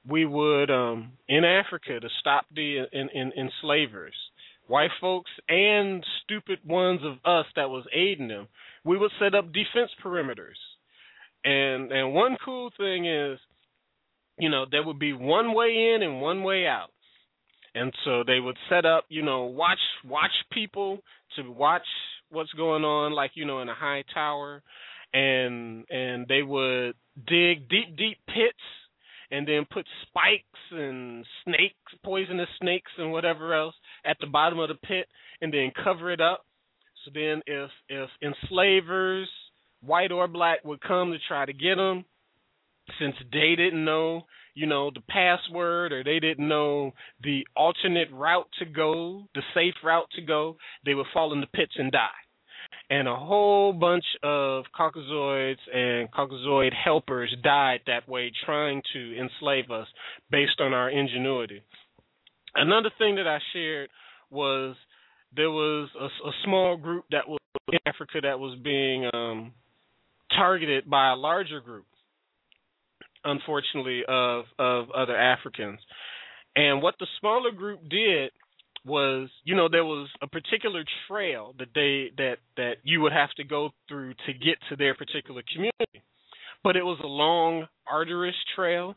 we 0.09 0.24
would 0.24 0.70
um 0.70 1.12
in 1.28 1.45
Africa 1.45 2.01
to 2.01 2.09
stop 2.20 2.47
the 2.55 2.85
in, 2.93 3.09
in, 3.15 3.33
enslavers, 3.33 4.15
white 4.66 4.91
folks 5.01 5.31
and 5.49 6.05
stupid 6.24 6.59
ones 6.65 7.01
of 7.05 7.15
us 7.24 7.47
that 7.57 7.70
was 7.70 7.85
aiding 7.93 8.28
them. 8.28 8.49
We 8.85 8.99
would 8.99 9.11
set 9.20 9.35
up 9.35 9.47
defense 9.47 9.91
perimeters, 10.05 10.59
and 11.45 11.91
and 11.93 12.15
one 12.15 12.37
cool 12.45 12.70
thing 12.77 13.07
is, 13.07 13.39
you 14.39 14.49
know, 14.49 14.65
there 14.70 14.85
would 14.85 14.99
be 14.99 15.12
one 15.12 15.55
way 15.55 15.95
in 15.95 16.03
and 16.03 16.20
one 16.20 16.45
way 16.45 16.66
out, 16.66 16.91
and 17.74 17.93
so 18.05 18.23
they 18.24 18.41
would 18.41 18.57
set 18.69 18.85
up, 18.85 19.05
you 19.09 19.23
know, 19.23 19.45
watch 19.45 19.78
watch 20.05 20.31
people 20.53 20.99
to 21.37 21.51
watch 21.51 21.87
what's 22.31 22.53
going 22.53 22.85
on, 22.85 23.12
like 23.12 23.33
you 23.35 23.45
know, 23.45 23.61
in 23.61 23.69
a 23.69 23.74
high 23.74 24.05
tower, 24.15 24.62
and 25.12 25.85
and 25.91 26.28
they 26.28 26.43
would 26.43 26.95
dig 27.27 27.69
deep, 27.69 27.97
deep 27.97 28.19
pits 28.28 28.62
and 29.31 29.47
then 29.47 29.66
put 29.70 29.86
spikes 30.03 30.44
and 30.70 31.24
snakes, 31.44 31.74
poisonous 32.05 32.48
snakes 32.61 32.90
and 32.98 33.12
whatever 33.12 33.55
else 33.55 33.74
at 34.05 34.16
the 34.20 34.27
bottom 34.27 34.59
of 34.59 34.69
the 34.69 34.74
pit 34.74 35.07
and 35.40 35.53
then 35.53 35.73
cover 35.82 36.11
it 36.11 36.20
up. 36.20 36.44
So 37.05 37.11
then 37.15 37.43
if 37.47 37.70
if 37.89 38.11
enslavers, 38.23 39.28
white 39.81 40.12
or 40.12 40.27
black, 40.28 40.65
would 40.65 40.81
come 40.81 41.12
to 41.12 41.19
try 41.28 41.44
to 41.44 41.53
get 41.53 41.77
them, 41.77 42.05
since 42.98 43.15
they 43.32 43.55
didn't 43.57 43.85
know, 43.85 44.23
you 44.55 44.66
know, 44.66 44.90
the 44.90 45.03
password 45.09 45.93
or 45.93 46.03
they 46.03 46.19
didn't 46.19 46.48
know 46.48 46.93
the 47.23 47.47
alternate 47.57 48.11
route 48.12 48.48
to 48.59 48.65
go, 48.65 49.28
the 49.35 49.43
safe 49.55 49.74
route 49.85 50.09
to 50.16 50.23
go, 50.23 50.57
they 50.85 50.94
would 50.94 51.07
fall 51.12 51.32
in 51.32 51.40
the 51.40 51.47
pits 51.47 51.74
and 51.77 51.93
die 51.93 52.09
and 52.89 53.09
a 53.09 53.17
whole 53.17 53.73
bunch 53.73 54.05
of 54.23 54.65
Caucasoids 54.79 55.57
and 55.75 56.11
Caucasoid 56.13 56.73
helpers 56.73 57.35
died 57.43 57.81
that 57.87 58.09
way 58.09 58.31
trying 58.45 58.83
to 58.93 59.19
enslave 59.19 59.71
us 59.71 59.89
based 60.31 60.61
on 60.61 60.73
our 60.73 60.91
ingenuity. 60.91 61.63
Another 62.55 62.91
thing 62.99 63.17
that 63.17 63.27
I 63.27 63.39
shared 63.53 63.91
was 64.31 64.77
there 65.35 65.51
was 65.51 65.89
a, 66.01 66.05
a 66.05 66.33
small 66.45 66.77
group 66.77 67.05
that 67.11 67.29
was 67.29 67.41
in 67.73 67.79
Africa 67.87 68.21
that 68.23 68.39
was 68.39 68.59
being 68.63 69.11
um, 69.13 69.53
targeted 70.35 70.89
by 70.89 71.13
a 71.13 71.17
larger 71.17 71.61
group, 71.61 71.87
unfortunately, 73.25 74.03
of 74.09 74.45
of 74.59 74.91
other 74.93 75.17
Africans. 75.17 75.81
And 76.55 76.81
what 76.81 76.95
the 76.99 77.07
smaller 77.21 77.51
group 77.51 77.81
did 77.89 78.31
was 78.87 79.29
you 79.45 79.57
know 79.57 79.69
there 79.69 79.85
was 79.85 80.09
a 80.23 80.27
particular 80.27 80.85
trail 81.09 81.55
that 81.59 81.69
they 81.75 82.11
that 82.17 82.37
that 82.57 82.75
you 82.85 83.01
would 83.01 83.13
have 83.13 83.31
to 83.37 83.45
go 83.45 83.71
through 83.89 84.15
to 84.27 84.33
get 84.33 84.57
to 84.69 84.77
their 84.77 84.95
particular 84.95 85.43
community. 85.53 86.03
But 86.63 86.77
it 86.77 86.83
was 86.83 86.99
a 87.03 87.07
long 87.07 87.67
arduous 87.91 88.35
trail. 88.55 88.95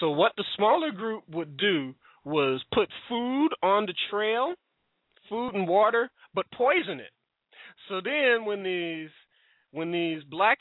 So 0.00 0.10
what 0.10 0.32
the 0.36 0.44
smaller 0.56 0.90
group 0.90 1.24
would 1.30 1.56
do 1.56 1.94
was 2.24 2.62
put 2.72 2.88
food 3.08 3.48
on 3.62 3.86
the 3.86 3.94
trail 4.10 4.54
food 5.28 5.54
and 5.54 5.66
water 5.66 6.10
but 6.34 6.46
poison 6.52 7.00
it. 7.00 7.12
So 7.88 8.00
then 8.04 8.44
when 8.44 8.62
these 8.62 9.10
when 9.72 9.92
these 9.92 10.22
black 10.24 10.58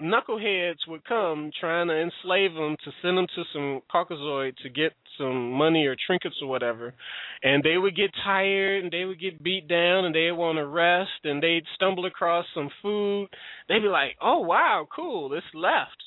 knuckleheads 0.00 0.86
would 0.86 1.04
come 1.04 1.50
trying 1.58 1.88
to 1.88 1.94
enslave 1.94 2.54
them 2.54 2.76
to 2.84 2.90
send 3.02 3.18
them 3.18 3.26
to 3.34 3.44
some 3.52 3.80
Caucasoid 3.92 4.56
to 4.58 4.68
get 4.68 4.92
some 5.16 5.52
money 5.52 5.86
or 5.86 5.96
trinkets 6.06 6.36
or 6.40 6.48
whatever, 6.48 6.94
and 7.42 7.62
they 7.62 7.76
would 7.76 7.96
get 7.96 8.10
tired 8.24 8.84
and 8.84 8.92
they 8.92 9.04
would 9.04 9.20
get 9.20 9.42
beat 9.42 9.68
down 9.68 10.04
and 10.04 10.14
they'd 10.14 10.32
want 10.32 10.58
to 10.58 10.66
rest 10.66 11.24
and 11.24 11.42
they'd 11.42 11.64
stumble 11.74 12.06
across 12.06 12.46
some 12.54 12.70
food. 12.82 13.28
They'd 13.68 13.80
be 13.80 13.88
like, 13.88 14.16
"Oh 14.20 14.40
wow, 14.40 14.86
cool, 14.94 15.28
this 15.28 15.42
left. 15.54 16.02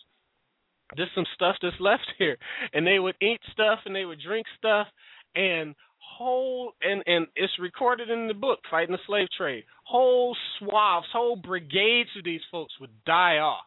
There's 0.95 1.09
some 1.13 1.25
stuff 1.35 1.55
that's 1.61 1.79
left 1.79 2.07
here," 2.17 2.37
and 2.73 2.87
they 2.87 2.99
would 2.99 3.15
eat 3.21 3.39
stuff 3.51 3.79
and 3.85 3.95
they 3.95 4.05
would 4.05 4.21
drink 4.21 4.47
stuff 4.57 4.87
and 5.35 5.75
whole 6.17 6.73
and 6.81 7.03
and 7.05 7.27
it's 7.35 7.53
recorded 7.59 8.09
in 8.09 8.27
the 8.27 8.33
book 8.33 8.59
fighting 8.69 8.91
the 8.91 8.99
slave 9.07 9.27
trade 9.37 9.63
whole 9.85 10.35
swaths 10.59 11.07
whole 11.13 11.37
brigades 11.37 12.09
of 12.17 12.23
these 12.23 12.41
folks 12.51 12.73
would 12.81 12.91
die 13.05 13.37
off 13.37 13.63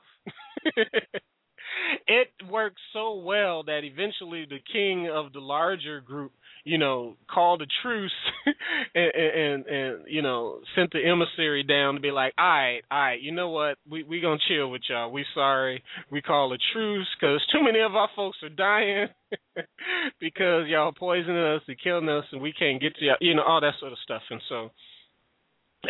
it 2.07 2.29
worked 2.51 2.79
so 2.93 3.17
well 3.17 3.65
that 3.65 3.81
eventually 3.85 4.47
the 4.49 4.59
king 4.73 5.11
of 5.13 5.33
the 5.33 5.41
larger 5.41 6.01
group, 6.01 6.33
you 6.65 6.79
know, 6.79 7.17
called 7.31 7.63
a 7.63 7.67
truce 7.83 8.13
and, 8.95 9.13
and 9.15 9.67
and 9.67 10.05
you 10.07 10.23
know 10.23 10.61
sent 10.75 10.91
the 10.93 11.05
emissary 11.05 11.63
down 11.63 11.95
to 11.95 12.01
be 12.01 12.11
like, 12.11 12.33
all 12.39 12.47
right, 12.47 12.81
all 12.91 12.99
right, 12.99 13.21
you 13.21 13.33
know 13.33 13.51
what, 13.51 13.79
we 13.89 14.03
we 14.03 14.21
gonna 14.21 14.39
chill 14.49 14.71
with 14.71 14.83
y'all. 14.89 15.11
We 15.11 15.25
sorry, 15.35 15.83
we 16.11 16.23
call 16.23 16.53
a 16.53 16.59
truce 16.73 17.09
because 17.19 17.41
too 17.53 17.63
many 17.63 17.81
of 17.81 17.95
our 17.95 18.09
folks 18.17 18.39
are 18.43 18.49
dying 18.49 19.09
because 20.21 20.67
y'all 20.69 20.93
poisoning 20.93 21.37
us 21.37 21.63
and 21.69 21.77
killing 21.83 22.09
us, 22.09 22.25
and 22.33 22.41
we 22.41 22.53
can't 22.53 22.81
get 22.81 22.97
to 22.97 23.05
y'all, 23.05 23.17
you 23.21 23.35
know, 23.35 23.43
all 23.43 23.61
that 23.61 23.75
sort 23.81 23.93
of 23.93 23.99
stuff. 24.03 24.23
And 24.31 24.41
so, 24.49 24.71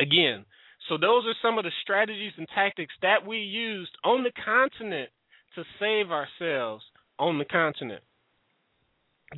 again, 0.01 0.45
so 0.89 0.97
those 0.97 1.25
are 1.27 1.35
some 1.43 1.59
of 1.59 1.65
the 1.65 1.73
strategies 1.83 2.33
and 2.37 2.47
tactics 2.55 2.95
that 3.03 3.27
we 3.27 3.39
used 3.39 3.93
on 4.05 4.23
the 4.23 4.33
continent 4.45 5.11
to 5.55 5.65
save 5.81 6.11
ourselves 6.11 6.85
on 7.19 7.39
the 7.39 7.45
continent 7.45 8.03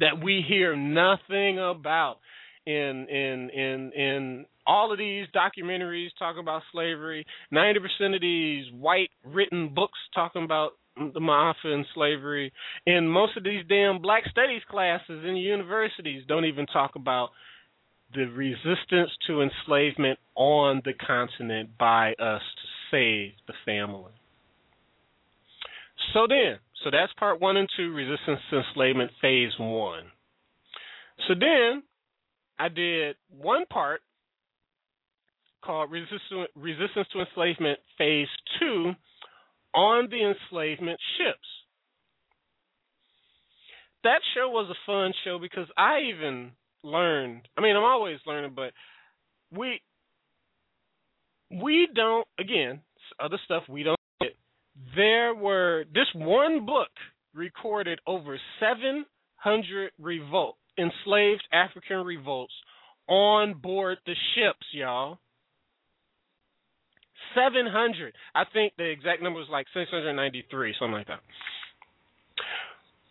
that 0.00 0.22
we 0.22 0.44
hear 0.46 0.76
nothing 0.76 1.58
about 1.58 2.18
in 2.66 3.06
in 3.08 3.50
in 3.50 3.92
in 3.92 4.46
all 4.66 4.92
of 4.92 4.98
these 4.98 5.26
documentaries 5.34 6.08
talking 6.18 6.40
about 6.40 6.62
slavery. 6.72 7.24
Ninety 7.50 7.80
percent 7.80 8.14
of 8.14 8.20
these 8.20 8.64
white 8.72 9.10
written 9.24 9.72
books 9.74 9.98
talking 10.14 10.42
about 10.44 10.72
the 10.96 11.20
Maafa 11.20 11.66
and 11.66 11.86
slavery, 11.94 12.52
and 12.86 13.10
most 13.10 13.36
of 13.36 13.44
these 13.44 13.64
damn 13.68 14.00
black 14.00 14.24
studies 14.30 14.62
classes 14.68 15.24
in 15.24 15.36
universities 15.36 16.24
don't 16.26 16.46
even 16.46 16.66
talk 16.66 16.96
about 16.96 17.30
the 18.14 18.24
resistance 18.26 19.10
to 19.26 19.42
enslavement 19.42 20.18
on 20.34 20.82
the 20.84 20.92
continent 20.94 21.70
by 21.78 22.12
us 22.12 22.42
to 22.42 22.68
save 22.90 23.32
the 23.46 23.54
family. 23.64 24.12
So 26.12 26.26
then, 26.28 26.58
so 26.84 26.90
that's 26.90 27.12
part 27.18 27.40
one 27.40 27.56
and 27.56 27.68
two, 27.76 27.92
resistance 27.92 28.40
to 28.50 28.58
enslavement, 28.58 29.10
phase 29.20 29.52
one. 29.58 30.04
So 31.26 31.34
then, 31.38 31.82
I 32.58 32.68
did 32.68 33.16
one 33.28 33.66
part 33.66 34.00
called 35.64 35.90
resistance, 35.90 36.48
resistance 36.54 37.08
to 37.12 37.20
enslavement, 37.20 37.78
phase 37.98 38.28
two, 38.60 38.92
on 39.74 40.08
the 40.10 40.32
enslavement 40.32 40.98
ships. 41.18 41.38
That 44.04 44.20
show 44.34 44.48
was 44.48 44.70
a 44.70 44.78
fun 44.86 45.12
show 45.24 45.38
because 45.40 45.66
I 45.76 46.00
even 46.14 46.52
learned. 46.86 47.48
I 47.56 47.60
mean, 47.60 47.76
I'm 47.76 47.84
always 47.84 48.18
learning, 48.26 48.52
but 48.54 48.72
we 49.56 49.80
we 51.50 51.88
don't 51.94 52.26
again 52.38 52.80
other 53.20 53.38
stuff 53.44 53.64
we 53.68 53.82
don't 53.82 53.98
get. 54.20 54.32
There 54.94 55.34
were 55.34 55.84
this 55.92 56.08
one 56.14 56.66
book 56.66 56.88
recorded 57.34 58.00
over 58.06 58.38
700 58.60 59.92
revolt 59.98 60.56
enslaved 60.78 61.46
African 61.52 61.98
revolts 61.98 62.52
on 63.08 63.54
board 63.54 63.98
the 64.06 64.14
ships, 64.34 64.66
y'all. 64.72 65.18
700. 67.34 68.14
I 68.34 68.44
think 68.52 68.72
the 68.78 68.84
exact 68.84 69.22
number 69.22 69.38
was 69.38 69.48
like 69.50 69.66
693, 69.74 70.74
something 70.78 70.92
like 70.92 71.06
that. 71.08 71.20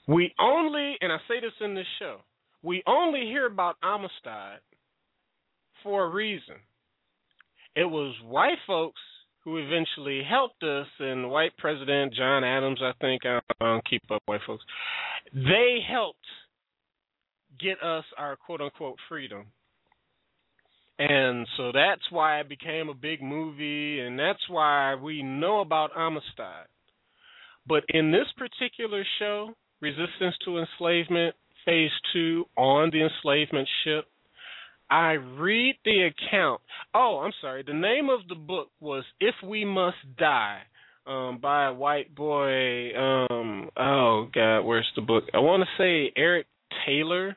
We 0.08 0.34
only, 0.40 0.96
and 1.02 1.12
I 1.12 1.18
say 1.28 1.40
this 1.42 1.54
in 1.62 1.76
this 1.76 1.88
show, 2.00 2.18
we 2.66 2.82
only 2.88 3.22
hear 3.22 3.46
about 3.46 3.78
Amistad 3.84 4.60
for 5.84 6.06
a 6.06 6.10
reason. 6.10 6.56
It 7.76 7.86
was 7.86 8.16
white 8.26 8.58
folks 8.66 9.00
who 9.44 9.58
eventually 9.58 10.24
helped 10.28 10.64
us, 10.64 10.88
and 11.00 11.30
white 11.30 11.56
President 11.58 12.16
John 12.16 12.44
Adams, 12.44 12.80
I 12.82 12.94
think, 13.00 13.22
I 13.26 13.40
don't 13.60 13.88
keep 13.88 14.02
up 14.10 14.24
white 14.26 14.42
folks, 14.48 14.64
they 15.32 15.78
helped 15.88 16.26
get 17.60 17.82
us 17.84 18.04
our 18.18 18.36
quote 18.36 18.62
unquote 18.62 18.98
freedom. 19.08 19.46
And 20.98 21.46
so 21.58 21.72
that's 21.72 22.02
why 22.10 22.40
it 22.40 22.50
became 22.50 22.90
a 22.90 22.96
big 22.96 23.22
movie, 23.22 24.00
and 24.00 24.18
that's 24.18 24.50
why 24.50 24.96
we 24.96 25.22
know 25.22 25.60
about 25.60 25.92
Amistad. 25.96 26.68
But 27.68 27.84
in 27.90 28.12
this 28.12 28.28
particular 28.38 29.04
show, 29.20 29.54
Resistance 29.82 30.36
to 30.46 30.58
Enslavement, 30.60 31.36
Phase 31.66 31.92
2, 32.14 32.46
on 32.58 32.92
the 32.92 33.04
enslavement 33.04 33.68
ship, 33.84 34.06
I 34.90 35.14
read 35.14 35.76
the 35.84 36.10
account. 36.12 36.62
Oh, 36.94 37.22
I'm 37.24 37.34
sorry. 37.42 37.64
The 37.66 37.74
name 37.74 38.10
of 38.10 38.28
the 38.30 38.36
book 38.36 38.70
was 38.80 39.04
If 39.20 39.36
We 39.44 39.66
Must 39.66 39.98
Die 40.18 40.62
um, 41.08 41.40
by 41.42 41.66
a 41.66 41.74
white 41.74 42.14
boy. 42.14 42.96
Um, 42.96 43.70
oh, 43.78 44.28
God, 44.34 44.62
where's 44.62 44.90
the 44.96 45.02
book? 45.02 45.26
I 45.34 45.40
want 45.40 45.64
to 45.64 45.84
say 45.84 46.14
Eric 46.16 46.46
Taylor 46.86 47.36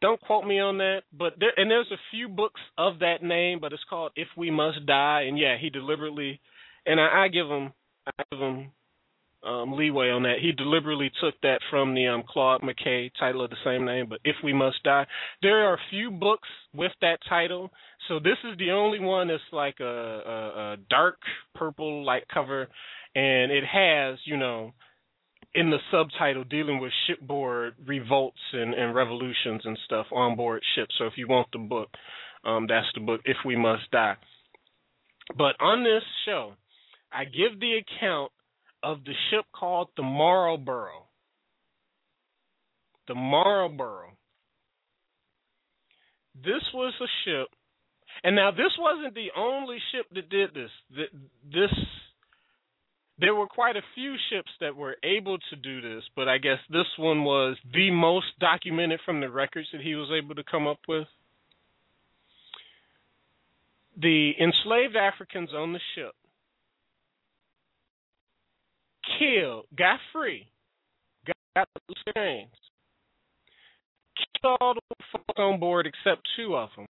don't 0.00 0.20
quote 0.20 0.46
me 0.46 0.60
on 0.60 0.78
that, 0.78 1.02
but 1.12 1.34
there 1.40 1.52
and 1.56 1.70
there's 1.70 1.90
a 1.90 2.00
few 2.10 2.28
books 2.28 2.60
of 2.76 3.00
that 3.00 3.22
name, 3.22 3.58
but 3.60 3.72
it's 3.72 3.82
called 3.88 4.12
If 4.14 4.28
We 4.36 4.50
Must 4.50 4.86
Die, 4.86 5.24
and 5.26 5.38
yeah, 5.38 5.56
he 5.60 5.70
deliberately, 5.70 6.40
and 6.86 7.00
I, 7.00 7.24
I 7.24 7.28
give 7.28 7.46
him, 7.46 7.72
I 8.06 8.22
give 8.30 8.40
him 8.40 8.70
um, 9.42 9.72
leeway 9.76 10.10
on 10.10 10.22
that. 10.24 10.36
He 10.40 10.52
deliberately 10.52 11.10
took 11.20 11.34
that 11.42 11.60
from 11.70 11.94
the 11.94 12.06
um, 12.06 12.24
Claude 12.28 12.62
McKay 12.62 13.10
title 13.18 13.44
of 13.44 13.50
the 13.50 13.56
same 13.64 13.84
name, 13.84 14.06
but 14.08 14.20
If 14.24 14.36
We 14.42 14.52
Must 14.52 14.82
Die. 14.82 15.06
There 15.42 15.66
are 15.66 15.74
a 15.74 15.80
few 15.90 16.10
books 16.10 16.48
with 16.74 16.92
that 17.00 17.18
title, 17.28 17.70
so 18.08 18.18
this 18.18 18.38
is 18.50 18.58
the 18.58 18.72
only 18.72 19.00
one 19.00 19.28
that's 19.28 19.42
like 19.52 19.76
a, 19.80 19.84
a, 19.84 20.72
a 20.72 20.76
dark 20.90 21.18
purple 21.54 22.04
like 22.04 22.24
cover, 22.32 22.68
and 23.14 23.52
it 23.52 23.64
has 23.64 24.18
you 24.24 24.36
know 24.36 24.72
in 25.54 25.70
the 25.70 25.78
subtitle 25.90 26.44
dealing 26.44 26.78
with 26.78 26.92
shipboard 27.06 27.74
revolts 27.86 28.38
and, 28.52 28.74
and 28.74 28.94
revolutions 28.94 29.62
and 29.64 29.78
stuff 29.84 30.06
on 30.12 30.36
board 30.36 30.62
ships. 30.74 30.94
So 30.98 31.06
if 31.06 31.14
you 31.16 31.26
want 31.26 31.48
the 31.52 31.58
book, 31.58 31.88
um, 32.44 32.66
that's 32.68 32.86
the 32.94 33.00
book, 33.00 33.22
If 33.24 33.36
We 33.46 33.56
Must 33.56 33.90
Die. 33.90 34.16
But 35.36 35.56
on 35.60 35.84
this 35.84 36.02
show, 36.24 36.52
I 37.12 37.24
give 37.24 37.60
the 37.60 37.78
account 37.78 38.32
of 38.82 39.04
the 39.04 39.14
ship 39.30 39.44
called 39.52 39.88
the 39.96 40.02
Marlborough. 40.02 41.06
The 43.06 43.14
Marlborough. 43.14 44.12
This 46.34 46.62
was 46.72 46.94
a 47.00 47.10
ship, 47.24 47.48
and 48.22 48.36
now 48.36 48.50
this 48.52 48.72
wasn't 48.78 49.14
the 49.14 49.28
only 49.36 49.78
ship 49.92 50.06
that 50.14 50.30
did 50.30 50.50
this. 50.54 50.70
This 51.52 51.70
there 53.18 53.34
were 53.34 53.48
quite 53.48 53.76
a 53.76 53.82
few 53.96 54.14
ships 54.30 54.50
that 54.60 54.76
were 54.76 54.96
able 55.02 55.38
to 55.38 55.56
do 55.56 55.80
this, 55.80 56.04
but 56.14 56.28
I 56.28 56.38
guess 56.38 56.58
this 56.70 56.86
one 56.96 57.24
was 57.24 57.56
the 57.72 57.90
most 57.90 58.26
documented 58.38 59.00
from 59.04 59.20
the 59.20 59.28
records 59.28 59.66
that 59.72 59.80
he 59.80 59.96
was 59.96 60.08
able 60.16 60.36
to 60.36 60.44
come 60.44 60.68
up 60.68 60.78
with. 60.86 61.08
The 64.00 64.32
enslaved 64.40 64.94
Africans 64.94 65.50
on 65.52 65.72
the 65.72 65.80
ship 65.96 66.14
killed, 69.18 69.66
got 69.76 70.00
free, 70.12 70.46
got 71.26 71.68
the 71.88 71.94
chains, 72.16 72.50
killed 74.42 74.56
all 74.60 74.74
the 74.74 75.04
folks 75.12 75.38
on 75.38 75.60
board 75.60 75.86
except 75.86 76.26
two 76.36 76.56
of 76.56 76.70
them, 76.76 76.86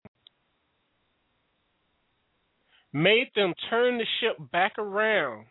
made 2.93 3.27
them 3.35 3.53
turn 3.69 3.97
the 3.97 4.05
ship 4.19 4.37
back 4.51 4.73
around. 4.77 5.45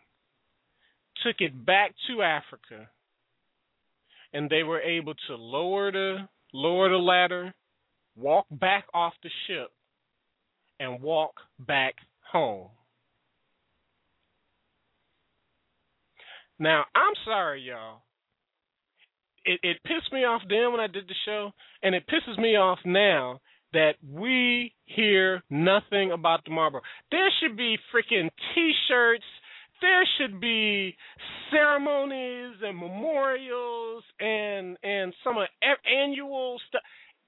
Took 1.23 1.37
it 1.39 1.65
back 1.65 1.95
to 2.07 2.21
Africa, 2.21 2.87
and 4.33 4.47
they 4.49 4.61
were 4.61 4.79
able 4.81 5.15
to 5.27 5.35
lower 5.35 5.91
the 5.91 6.27
lower 6.53 6.89
the 6.89 6.97
ladder, 6.97 7.53
walk 8.15 8.45
back 8.51 8.85
off 8.93 9.13
the 9.23 9.29
ship, 9.47 9.71
and 10.79 11.01
walk 11.01 11.33
back 11.59 11.95
home. 12.31 12.69
Now, 16.59 16.85
I'm 16.95 17.13
sorry, 17.25 17.61
y'all. 17.61 18.01
It, 19.45 19.59
it 19.63 19.77
pissed 19.83 20.11
me 20.11 20.25
off 20.25 20.41
then 20.49 20.71
when 20.71 20.81
I 20.81 20.87
did 20.87 21.07
the 21.07 21.15
show, 21.25 21.51
and 21.83 21.95
it 21.95 22.03
pisses 22.07 22.37
me 22.37 22.55
off 22.55 22.79
now 22.85 23.39
that 23.73 23.93
we 24.07 24.73
hear 24.85 25.43
nothing 25.49 26.11
about 26.11 26.43
the 26.45 26.51
Marlborough. 26.51 26.81
There 27.11 27.29
should 27.39 27.55
be 27.55 27.77
freaking 27.93 28.29
T-shirts 28.55 29.23
there 29.81 30.07
should 30.17 30.39
be 30.39 30.95
ceremonies 31.51 32.55
and 32.63 32.77
memorials 32.77 34.03
and 34.19 34.77
and 34.83 35.13
some 35.23 35.35
annual 35.85 36.59
stuff 36.67 36.81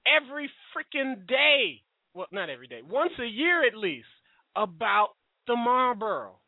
every 0.06 0.50
freaking 0.74 1.26
day. 1.26 1.82
Well, 2.14 2.26
not 2.32 2.50
every 2.50 2.66
day, 2.66 2.80
once 2.88 3.12
a 3.20 3.26
year 3.26 3.66
at 3.66 3.76
least, 3.76 4.08
about 4.56 5.10
the 5.46 5.54
Marlborough. 5.54 6.39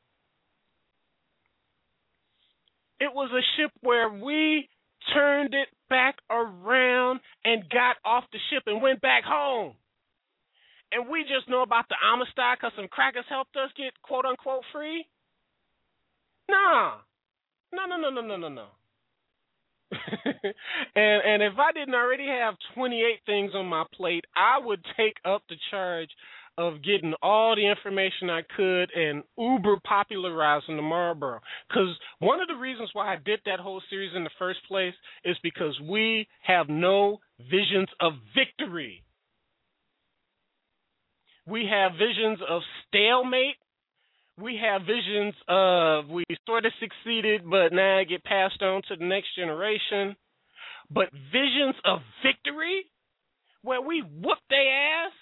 It 3.03 3.13
was 3.13 3.31
a 3.33 3.43
ship 3.57 3.73
where 3.81 4.09
we 4.09 4.69
turned 5.13 5.55
it 5.55 5.67
back 5.91 6.15
around 6.31 7.19
and 7.45 7.69
got 7.69 7.97
off 8.05 8.23
the 8.31 8.39
ship 8.49 8.63
and 8.67 8.81
went 8.81 9.01
back 9.01 9.25
home. 9.25 9.75
And 10.93 11.09
we 11.09 11.23
just 11.23 11.49
know 11.49 11.63
about 11.63 11.89
the 11.89 11.97
Amistad 11.99 12.59
because 12.59 12.71
some 12.77 12.87
crackers 12.87 13.25
helped 13.29 13.57
us 13.57 13.71
get 13.77 13.91
quote 14.03 14.25
unquote 14.25 14.63
free. 14.73 15.05
Nah. 16.49 16.99
No, 17.75 17.87
no, 17.87 17.97
no, 17.97 18.11
no, 18.11 18.21
no, 18.21 18.37
no, 18.37 18.49
no. 18.49 18.67
and 20.95 21.23
and 21.27 21.43
if 21.43 21.59
I 21.59 21.73
didn't 21.73 21.95
already 21.95 22.29
have 22.29 22.55
28 22.77 23.03
things 23.27 23.51
on 23.57 23.67
my 23.67 23.83
plate, 23.97 24.27
I 24.37 24.65
would 24.65 24.85
take 24.97 25.17
up 25.25 25.43
the 25.49 25.57
charge 25.73 26.11
of 26.59 26.83
getting 26.83 27.15
all 27.23 27.57
the 27.57 27.67
information 27.67 28.31
I 28.31 28.43
could 28.57 28.91
and 28.95 29.23
uber 29.39 29.77
popularizing 29.85 30.77
the 30.77 30.83
Marlborough. 30.83 31.41
Because 31.69 31.97
one 32.19 32.41
of 32.41 32.49
the 32.49 32.55
reasons 32.55 32.91
why 32.93 33.13
I 33.13 33.17
did 33.17 33.41
that 33.47 33.61
whole 33.61 33.83
series 33.89 34.13
in 34.15 34.25
the 34.25 34.31
first 34.39 34.61
place 34.69 34.95
is 35.25 35.37
because 35.43 35.79
we 35.89 36.29
have 36.43 36.69
no 36.69 37.21
visions 37.51 37.89
of 38.01 38.13
victory. 38.35 39.03
We 41.47 41.69
have 41.71 41.93
visions 41.93 42.39
of 42.49 42.63
stalemate 42.89 43.57
we 44.39 44.59
have 44.63 44.83
visions 44.83 45.35
of 45.47 46.09
we 46.09 46.25
sort 46.47 46.65
of 46.65 46.73
succeeded, 46.81 47.43
but 47.49 47.73
now 47.73 47.99
I 47.99 48.05
get 48.05 48.25
passed 48.25 48.63
on 48.63 48.83
to 48.89 48.97
the 48.97 49.05
next 49.05 49.35
generation. 49.37 50.17
But 50.91 51.11
visions 51.33 51.77
of 51.85 52.01
victory, 52.25 52.87
where 53.63 53.81
we 53.81 54.01
whoop 54.01 54.39
their 54.49 55.05
ass 55.05 55.13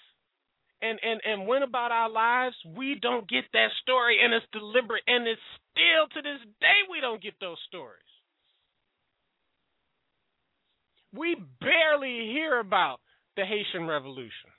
and, 0.81 0.99
and, 1.03 1.21
and 1.25 1.47
went 1.47 1.63
about 1.63 1.91
our 1.91 2.09
lives, 2.09 2.55
we 2.77 2.97
don't 3.01 3.29
get 3.29 3.45
that 3.53 3.69
story, 3.81 4.19
and 4.23 4.33
it's 4.33 4.45
deliberate, 4.53 5.03
and 5.07 5.27
it's 5.27 5.41
still 5.71 6.07
to 6.15 6.21
this 6.21 6.41
day 6.61 6.79
we 6.89 7.01
don't 7.01 7.21
get 7.21 7.35
those 7.41 7.57
stories. 7.67 8.03
We 11.13 11.35
barely 11.61 12.31
hear 12.31 12.59
about 12.59 12.99
the 13.37 13.45
Haitian 13.45 13.87
Revolution. 13.87 14.49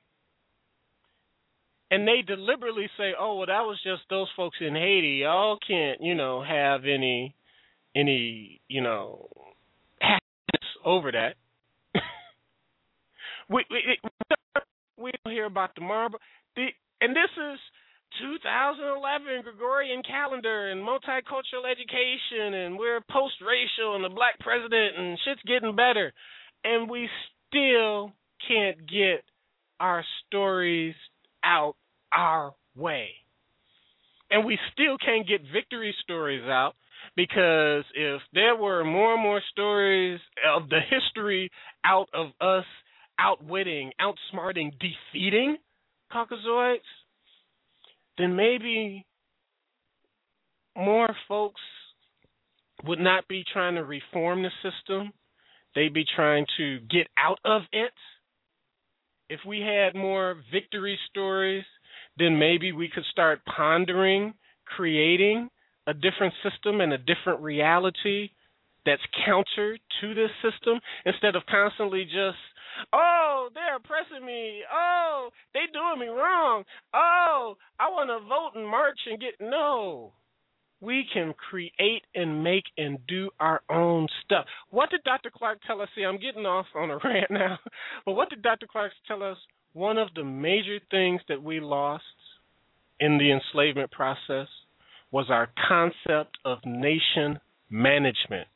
and 1.91 2.09
they 2.09 2.23
deliberately 2.27 2.89
say, 2.97 3.13
"Oh, 3.19 3.37
well, 3.37 3.47
that 3.47 3.63
was 3.63 3.81
just 3.85 4.03
those 4.11 4.29
folks 4.37 4.59
in 4.61 4.75
Haiti. 4.75 5.21
Y'all 5.23 5.59
can't, 5.67 6.01
you 6.03 6.15
know, 6.15 6.43
have 6.43 6.85
any, 6.87 7.35
any, 7.95 8.61
you 8.69 8.81
know, 8.83 9.29
happiness 10.01 10.71
over 10.85 11.13
that." 11.13 11.37
we, 13.51 13.65
we 13.71 13.99
we 14.03 14.11
don't 15.11 15.35
hear 15.35 15.47
about 15.47 15.75
the 15.75 15.81
Marlborough. 15.81 16.21
The 16.55 16.69
and 17.01 17.17
this 17.17 17.33
is 17.35 17.59
2011 18.21 19.43
Gregorian 19.43 20.03
calendar 20.03 20.71
and 20.71 20.81
multicultural 20.81 21.67
education, 21.67 22.55
and 22.55 22.79
we're 22.79 23.01
post-racial 23.11 23.97
and 23.97 24.05
the 24.05 24.15
black 24.15 24.39
president, 24.39 24.97
and 24.97 25.19
shit's 25.25 25.43
getting 25.47 25.75
better, 25.75 26.13
and 26.63 26.89
we 26.89 27.09
still 27.49 28.13
can't 28.47 28.79
get 28.87 29.25
our 29.81 30.05
stories 30.27 30.95
out 31.43 31.75
our 32.13 32.53
way. 32.77 33.09
And 34.31 34.45
we 34.45 34.59
still 34.73 34.97
can't 34.99 35.27
get 35.27 35.41
victory 35.53 35.95
stories 36.03 36.45
out 36.45 36.75
because 37.17 37.85
if 37.95 38.21
there 38.33 38.57
were 38.57 38.85
more 38.85 39.15
and 39.15 39.23
more 39.23 39.43
stories 39.51 40.21
of 40.55 40.69
the 40.69 40.81
history 40.89 41.51
out 41.85 42.09
of 42.15 42.29
us 42.41 42.65
outwitting, 43.23 43.93
outsmarting, 44.01 44.73
defeating 44.81 45.57
Caucasoids, 46.13 46.81
then 48.19 48.37
maybe 48.37 49.07
more 50.77 51.09
folks 51.29 51.61
would 52.85 52.99
not 52.99 53.29
be 53.29 53.45
trying 53.53 53.77
to 53.77 53.85
reform 53.85 54.43
the 54.43 54.51
system. 54.63 55.13
They'd 55.75 55.95
be 55.95 56.05
trying 56.17 56.47
to 56.59 56.81
get 56.91 57.07
out 57.17 57.39
of 57.45 57.63
it. 57.73 57.93
If 59.29 59.41
we 59.47 59.61
had 59.61 59.95
more 59.95 60.37
victory 60.53 60.99
stories, 61.09 61.65
then 62.19 62.39
maybe 62.39 62.73
we 62.73 62.91
could 62.93 63.05
start 63.11 63.41
pondering 63.57 64.35
creating 64.67 65.49
a 65.87 65.95
different 65.95 66.35
system 66.43 66.81
and 66.81 66.93
a 66.93 66.99
different 66.99 67.41
reality 67.41 68.31
that's 68.85 69.03
counter 69.25 69.79
to 70.01 70.15
this 70.15 70.31
system 70.43 70.81
instead 71.05 71.37
of 71.37 71.43
constantly 71.51 72.05
just 72.05 72.39
oh 72.93 73.49
they're 73.55 73.77
oppressing 73.77 74.25
me. 74.25 74.61
Oh 74.73 75.31
they 75.55 75.61
doing 75.73 76.01
me 76.01 76.09
wrong. 76.09 76.65
Oh 76.95 77.57
i 77.79 77.89
want 77.89 78.11
to 78.11 78.27
vote 78.29 78.61
and 78.61 78.69
march 78.69 78.99
and 79.11 79.21
get 79.21 79.35
no. 79.41 80.13
We 80.81 81.05
can 81.15 81.33
create 81.35 82.03
and 82.15 82.43
make 82.43 82.65
and 82.77 82.99
do 83.07 83.31
our 83.39 83.61
own 83.71 84.09
stuff. 84.25 84.47
What 84.71 84.91
did 84.91 85.03
dr 85.05 85.31
clarke 85.37 85.61
tell 85.67 85.81
us? 85.81 85.89
See 85.95 86.03
i'm 86.03 86.19
getting 86.19 86.47
off 86.47 86.67
on 86.75 86.91
a 86.91 86.99
rant 87.05 87.31
now. 87.31 87.59
But 88.05 88.13
what 88.13 88.31
did 88.31 88.43
dr 88.43 88.67
clarke 88.71 88.93
tell 89.07 89.23
us? 89.23 89.39
One 89.75 89.99
of 89.99 90.09
the 90.15 90.25
major 90.25 90.79
things 90.91 91.21
that 91.29 91.43
we 91.43 91.61
lost 91.61 92.05
in 93.01 93.19
the 93.19 93.33
enslavement 93.33 93.91
process 93.91 94.49
was 95.11 95.27
our 95.31 95.49
concept 95.69 96.39
of 96.45 96.59
nation 96.65 97.39
management 97.71 98.49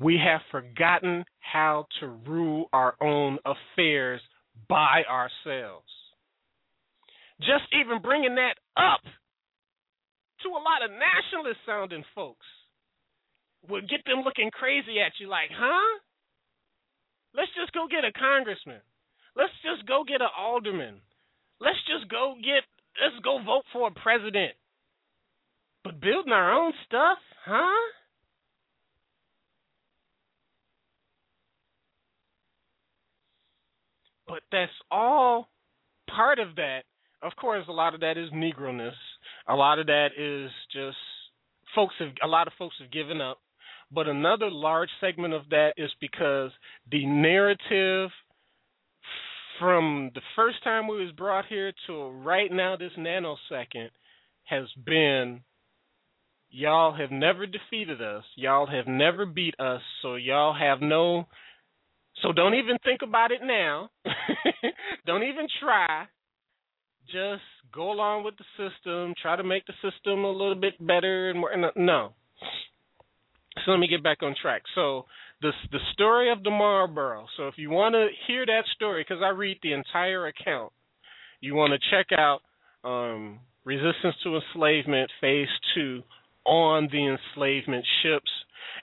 we 0.00 0.18
have 0.18 0.40
forgotten 0.50 1.24
how 1.40 1.86
to 2.00 2.06
rule 2.08 2.68
our 2.72 2.94
own 3.02 3.38
affairs 3.44 4.20
by 4.68 5.02
ourselves. 5.04 5.86
Just 7.40 7.68
even 7.78 8.02
bringing 8.02 8.36
that 8.36 8.56
up 8.76 9.00
to 10.42 10.48
a 10.48 10.64
lot 10.64 10.84
of 10.84 10.90
nationalist 10.90 11.60
sounding 11.66 12.04
folks 12.14 12.46
would 13.68 13.88
get 13.88 14.00
them 14.06 14.24
looking 14.24 14.50
crazy 14.50 15.00
at 15.04 15.12
you 15.20 15.28
like, 15.28 15.50
huh? 15.52 16.00
Let's 17.36 17.52
just 17.54 17.72
go 17.72 17.86
get 17.86 18.04
a 18.08 18.12
congressman. 18.12 18.80
Let's 19.36 19.52
just 19.62 19.86
go 19.86 20.02
get 20.08 20.20
an 20.20 20.32
alderman. 20.36 21.00
Let's 21.60 21.78
just 21.86 22.10
go 22.10 22.34
get 22.40 22.64
let's 22.98 23.20
go 23.22 23.38
vote 23.44 23.64
for 23.72 23.88
a 23.88 23.92
president. 23.92 24.56
But 25.84 26.00
building 26.00 26.32
our 26.32 26.52
own 26.52 26.72
stuff, 26.86 27.18
huh? 27.44 27.99
But 34.30 34.42
that's 34.52 34.72
all 34.90 35.48
part 36.14 36.38
of 36.38 36.56
that. 36.56 36.82
Of 37.22 37.32
course, 37.36 37.64
a 37.68 37.72
lot 37.72 37.94
of 37.94 38.00
that 38.00 38.16
is 38.16 38.30
Negroness. 38.30 38.92
A 39.48 39.54
lot 39.54 39.78
of 39.78 39.86
that 39.86 40.10
is 40.16 40.50
just 40.72 40.96
folks 41.74 41.94
have 41.98 42.08
a 42.22 42.26
lot 42.26 42.46
of 42.46 42.52
folks 42.58 42.76
have 42.80 42.90
given 42.90 43.20
up. 43.20 43.38
But 43.92 44.06
another 44.06 44.50
large 44.50 44.88
segment 45.00 45.34
of 45.34 45.48
that 45.50 45.72
is 45.76 45.90
because 46.00 46.52
the 46.90 47.04
narrative 47.06 48.10
from 49.58 50.10
the 50.14 50.22
first 50.36 50.62
time 50.62 50.86
we 50.86 51.04
was 51.04 51.12
brought 51.12 51.46
here 51.46 51.72
to 51.86 52.08
right 52.10 52.50
now 52.50 52.76
this 52.76 52.92
nanosecond 52.96 53.90
has 54.44 54.66
been 54.86 55.40
y'all 56.50 56.94
have 56.94 57.10
never 57.10 57.46
defeated 57.46 58.00
us. 58.00 58.24
Y'all 58.36 58.66
have 58.66 58.86
never 58.86 59.26
beat 59.26 59.58
us, 59.58 59.82
so 60.02 60.14
y'all 60.14 60.54
have 60.54 60.80
no 60.80 61.26
so 62.22 62.32
don't 62.32 62.54
even 62.54 62.76
think 62.84 63.00
about 63.02 63.32
it 63.32 63.40
now. 63.42 63.90
don't 65.06 65.22
even 65.22 65.46
try. 65.60 66.06
Just 67.06 67.42
go 67.72 67.90
along 67.92 68.24
with 68.24 68.34
the 68.36 68.44
system. 68.56 69.14
Try 69.20 69.36
to 69.36 69.44
make 69.44 69.64
the 69.66 69.72
system 69.82 70.24
a 70.24 70.30
little 70.30 70.54
bit 70.54 70.74
better 70.84 71.30
and 71.30 71.40
more. 71.40 71.50
No. 71.76 72.12
So 73.64 73.72
let 73.72 73.80
me 73.80 73.88
get 73.88 74.02
back 74.02 74.22
on 74.22 74.34
track. 74.40 74.62
So 74.74 75.06
the 75.42 75.52
the 75.72 75.78
story 75.92 76.30
of 76.30 76.42
the 76.42 76.50
Marlborough. 76.50 77.26
So 77.36 77.48
if 77.48 77.54
you 77.56 77.70
want 77.70 77.94
to 77.94 78.08
hear 78.26 78.46
that 78.46 78.64
story, 78.74 79.04
because 79.06 79.22
I 79.24 79.30
read 79.30 79.58
the 79.62 79.72
entire 79.72 80.26
account, 80.26 80.72
you 81.40 81.54
want 81.54 81.72
to 81.72 81.90
check 81.90 82.16
out 82.16 82.40
um, 82.84 83.40
Resistance 83.64 84.14
to 84.24 84.36
Enslavement 84.36 85.10
Phase 85.20 85.48
Two 85.74 86.02
on 86.44 86.88
the 86.90 87.16
enslavement 87.16 87.84
ships 88.02 88.30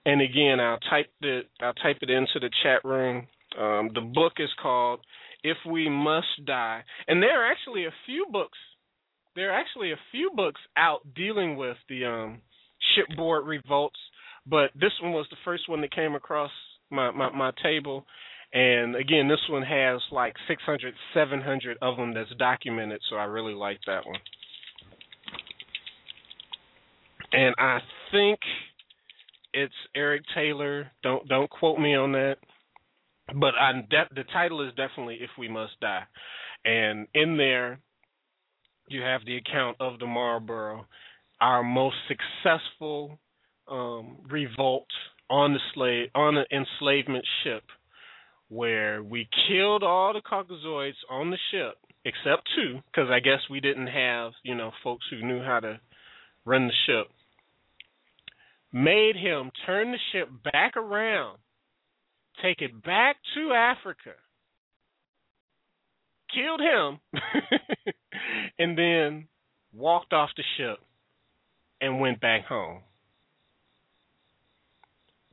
and 0.07 0.21
again, 0.21 0.61
I'll 0.61 0.79
type 0.89 1.09
it. 1.21 1.47
I'll 1.61 1.73
type 1.73 1.97
it 2.01 2.09
into 2.09 2.39
the 2.39 2.49
chat 2.63 2.85
room. 2.85 3.27
Um, 3.59 3.89
the 3.93 3.99
book 4.01 4.34
is 4.39 4.49
called 4.61 5.01
"If 5.43 5.57
We 5.69 5.89
Must 5.89 6.45
Die," 6.45 6.84
and 7.09 7.21
there 7.21 7.43
are 7.43 7.51
actually 7.51 7.85
a 7.85 7.93
few 8.05 8.25
books. 8.31 8.57
There 9.35 9.51
are 9.51 9.59
actually 9.59 9.91
a 9.91 9.99
few 10.11 10.31
books 10.34 10.61
out 10.77 11.01
dealing 11.13 11.57
with 11.57 11.75
the 11.89 12.05
um, 12.05 12.41
shipboard 12.95 13.45
revolts, 13.45 13.99
but 14.47 14.71
this 14.75 14.93
one 15.03 15.11
was 15.11 15.27
the 15.29 15.38
first 15.43 15.67
one 15.67 15.81
that 15.81 15.93
came 15.93 16.15
across 16.15 16.51
my, 16.89 17.11
my, 17.11 17.29
my 17.31 17.51
table. 17.61 18.05
And 18.53 18.95
again, 18.95 19.27
this 19.27 19.41
one 19.49 19.61
has 19.63 19.99
like 20.09 20.34
600, 20.47 20.93
700 21.13 21.77
of 21.81 21.97
them 21.97 22.13
that's 22.13 22.34
documented, 22.39 23.01
so 23.09 23.17
I 23.17 23.25
really 23.25 23.53
like 23.53 23.79
that 23.85 24.05
one. 24.07 24.19
And 27.34 27.53
I 27.59 27.79
think 28.11 28.39
it's 29.57 29.73
Eric 29.95 30.21
Taylor. 30.35 30.91
Don't 31.01 31.27
don't 31.27 31.49
quote 31.49 31.79
me 31.79 31.95
on 31.95 32.11
that. 32.11 32.35
But 33.34 33.55
I 33.55 33.73
de- 33.89 34.15
the 34.15 34.23
title 34.31 34.61
is 34.65 34.73
definitely 34.75 35.17
"If 35.21 35.31
We 35.38 35.49
Must 35.49 35.77
Die," 35.81 36.03
and 36.63 37.07
in 37.13 37.38
there 37.38 37.79
you 38.88 39.01
have 39.01 39.25
the 39.25 39.38
account 39.38 39.77
of 39.79 39.99
the 39.99 40.05
Marlborough, 40.05 40.85
our 41.41 41.63
most 41.63 41.95
successful 42.07 43.19
um, 43.69 44.17
revolt 44.29 44.88
on 45.29 45.53
the 45.53 45.59
slave 45.73 46.09
on 46.15 46.38
an 46.38 46.45
enslavement 46.51 47.25
ship, 47.43 47.63
where 48.49 49.03
we 49.03 49.27
killed 49.49 49.84
all 49.84 50.13
the 50.13 50.21
Caucasoids 50.21 50.93
on 51.09 51.31
the 51.31 51.38
ship 51.51 51.77
except 52.05 52.47
two, 52.55 52.79
because 52.85 53.09
I 53.09 53.19
guess 53.19 53.41
we 53.49 53.59
didn't 53.59 53.88
have 53.88 54.34
you 54.43 54.53
know 54.53 54.71
folks 54.84 55.05
who 55.09 55.25
knew 55.25 55.41
how 55.41 55.59
to 55.61 55.79
run 56.45 56.67
the 56.67 56.73
ship 56.85 57.11
made 58.72 59.15
him 59.15 59.52
turn 59.65 59.91
the 59.91 59.98
ship 60.11 60.30
back 60.44 60.76
around, 60.77 61.38
take 62.41 62.61
it 62.61 62.84
back 62.84 63.18
to 63.35 63.53
Africa, 63.53 64.14
killed 66.34 66.61
him, 66.61 66.99
and 68.60 68.77
then 68.77 69.27
walked 69.73 70.14
off 70.14 70.30
the 70.35 70.44
ship 70.57 70.80
and 71.81 71.99
went 71.99 72.19
back 72.19 72.45
home. 72.45 72.81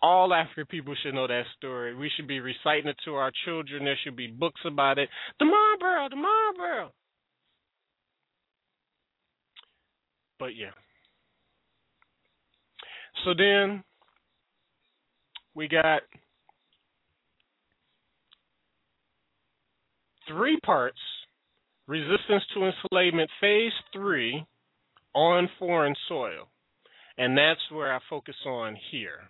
All 0.02 0.34
African 0.34 0.66
people 0.66 0.94
should 1.02 1.14
know 1.14 1.26
that 1.26 1.44
story. 1.56 1.94
We 1.94 2.10
should 2.14 2.28
be 2.28 2.38
reciting 2.38 2.88
it 2.88 2.96
to 3.06 3.14
our 3.14 3.32
children. 3.46 3.84
There 3.84 3.98
should 4.04 4.16
be 4.16 4.26
books 4.26 4.60
about 4.66 4.98
it. 4.98 5.08
The 5.38 5.46
Marlborough, 5.46 6.10
the 6.10 6.16
Marlborough. 6.16 6.92
But 10.38 10.56
yeah. 10.56 10.72
So 13.24 13.32
then 13.36 13.84
we 15.54 15.68
got 15.68 16.02
three 20.28 20.58
parts 20.60 20.98
resistance 21.86 22.42
to 22.54 22.64
enslavement 22.64 23.30
phase 23.40 23.72
three 23.92 24.44
on 25.14 25.48
foreign 25.58 25.94
soil. 26.08 26.48
And 27.18 27.36
that's 27.36 27.60
where 27.70 27.94
i 27.94 28.00
focus 28.10 28.34
on 28.46 28.76
here. 28.90 29.20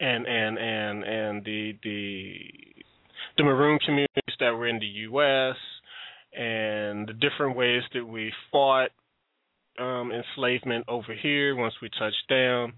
And 0.00 0.26
and 0.26 0.58
and 0.58 1.04
and 1.04 1.44
the 1.44 1.72
the 1.82 2.34
the 3.36 3.44
maroon 3.44 3.78
communities 3.84 4.36
that 4.40 4.50
were 4.50 4.68
in 4.68 4.78
the 4.78 4.86
us 4.86 5.56
and 6.36 7.08
the 7.08 7.14
different 7.14 7.56
ways 7.56 7.82
that 7.94 8.04
we 8.04 8.32
fought 8.50 8.90
um, 9.78 10.12
enslavement 10.12 10.84
over 10.88 11.14
here 11.14 11.54
once 11.56 11.74
we 11.80 11.88
touched 11.98 12.28
down, 12.28 12.72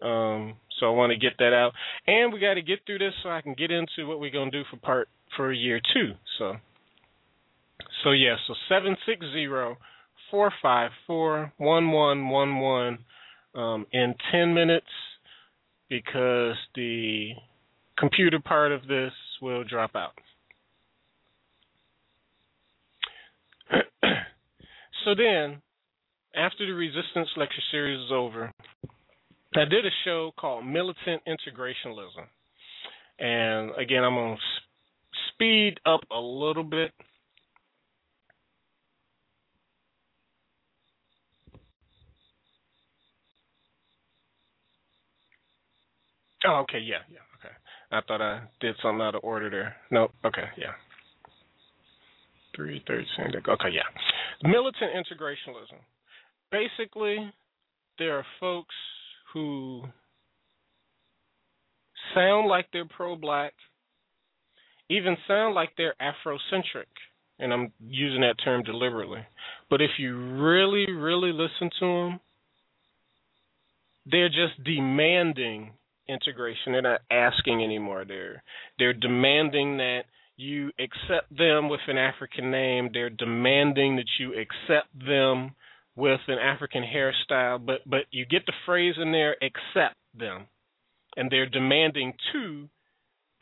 Um, 0.02 0.54
so 0.80 0.86
I 0.86 0.90
want 0.90 1.12
to 1.12 1.18
get 1.18 1.38
that 1.38 1.52
out, 1.52 1.72
and 2.06 2.32
we 2.32 2.40
got 2.40 2.54
to 2.54 2.62
get 2.62 2.80
through 2.84 2.98
this 2.98 3.14
so 3.22 3.30
I 3.30 3.40
can 3.40 3.54
get 3.54 3.70
into 3.70 4.06
what 4.06 4.20
we're 4.20 4.30
gonna 4.30 4.50
do 4.50 4.62
for 4.70 4.76
part 4.76 5.08
for 5.36 5.52
year 5.52 5.80
two. 5.92 6.12
So. 6.38 6.56
So 8.02 8.12
yeah, 8.12 8.36
so 8.46 8.54
seven 8.68 8.96
six 9.06 9.24
zero 9.32 9.78
four 10.30 10.52
five 10.62 10.90
four 11.06 11.52
one 11.56 11.90
one 11.90 12.28
one 12.28 12.60
one 12.60 12.98
um, 13.54 13.86
in 13.92 14.14
ten 14.30 14.52
minutes 14.52 14.86
because 15.88 16.56
the 16.74 17.32
computer 17.98 18.40
part 18.40 18.72
of 18.72 18.86
this 18.86 19.12
will 19.40 19.64
drop 19.64 19.92
out. 19.94 20.12
so 25.04 25.14
then, 25.16 25.60
after 26.34 26.66
the 26.66 26.72
resistance 26.72 27.28
lecture 27.36 27.62
series 27.70 28.00
is 28.00 28.12
over, 28.12 28.52
I 29.56 29.64
did 29.64 29.86
a 29.86 29.90
show 30.04 30.32
called 30.38 30.66
Militant 30.66 31.22
Integrationalism. 31.28 32.26
And 33.18 33.70
again, 33.80 34.02
I'm 34.02 34.14
going 34.14 34.36
to 34.36 34.42
speed 35.32 35.78
up 35.86 36.00
a 36.10 36.18
little 36.18 36.64
bit 36.64 36.90
Oh, 46.46 46.60
okay, 46.68 46.78
yeah, 46.78 47.00
yeah, 47.10 47.24
okay. 47.40 47.54
I 47.92 48.00
thought 48.06 48.20
I 48.20 48.42
did 48.60 48.74
something 48.82 49.02
out 49.02 49.14
of 49.14 49.24
order 49.24 49.50
there. 49.50 49.76
Nope. 49.90 50.12
Okay, 50.24 50.44
yeah. 50.56 50.72
Three 52.56 52.82
thirteen. 52.86 53.34
Okay, 53.48 53.68
yeah. 53.72 54.48
Militant 54.48 54.92
integrationalism. 54.94 55.78
Basically, 56.50 57.32
there 57.98 58.16
are 58.16 58.26
folks 58.38 58.74
who 59.32 59.82
sound 62.14 62.48
like 62.48 62.66
they're 62.72 62.84
pro-black, 62.84 63.52
even 64.88 65.16
sound 65.26 65.54
like 65.54 65.70
they're 65.76 65.94
Afrocentric, 66.00 66.86
and 67.38 67.52
I'm 67.52 67.72
using 67.84 68.20
that 68.20 68.36
term 68.44 68.62
deliberately. 68.62 69.26
But 69.70 69.80
if 69.80 69.90
you 69.98 70.16
really, 70.16 70.92
really 70.92 71.32
listen 71.32 71.70
to 71.80 71.86
them, 71.86 72.20
they're 74.06 74.28
just 74.28 74.62
demanding 74.64 75.72
integration. 76.08 76.72
They're 76.72 76.82
not 76.82 77.00
asking 77.10 77.62
anymore. 77.62 78.04
They're 78.06 78.42
they're 78.78 78.92
demanding 78.92 79.78
that 79.78 80.02
you 80.36 80.70
accept 80.78 81.36
them 81.36 81.68
with 81.68 81.80
an 81.86 81.98
African 81.98 82.50
name. 82.50 82.90
They're 82.92 83.10
demanding 83.10 83.96
that 83.96 84.08
you 84.18 84.32
accept 84.32 84.88
them 85.06 85.54
with 85.96 86.20
an 86.28 86.38
African 86.38 86.82
hairstyle. 86.82 87.64
But 87.64 87.80
but 87.86 88.02
you 88.10 88.26
get 88.26 88.46
the 88.46 88.52
phrase 88.66 88.94
in 89.00 89.12
there, 89.12 89.36
accept 89.42 89.96
them, 90.18 90.46
and 91.16 91.30
they're 91.30 91.48
demanding 91.48 92.14
to 92.32 92.68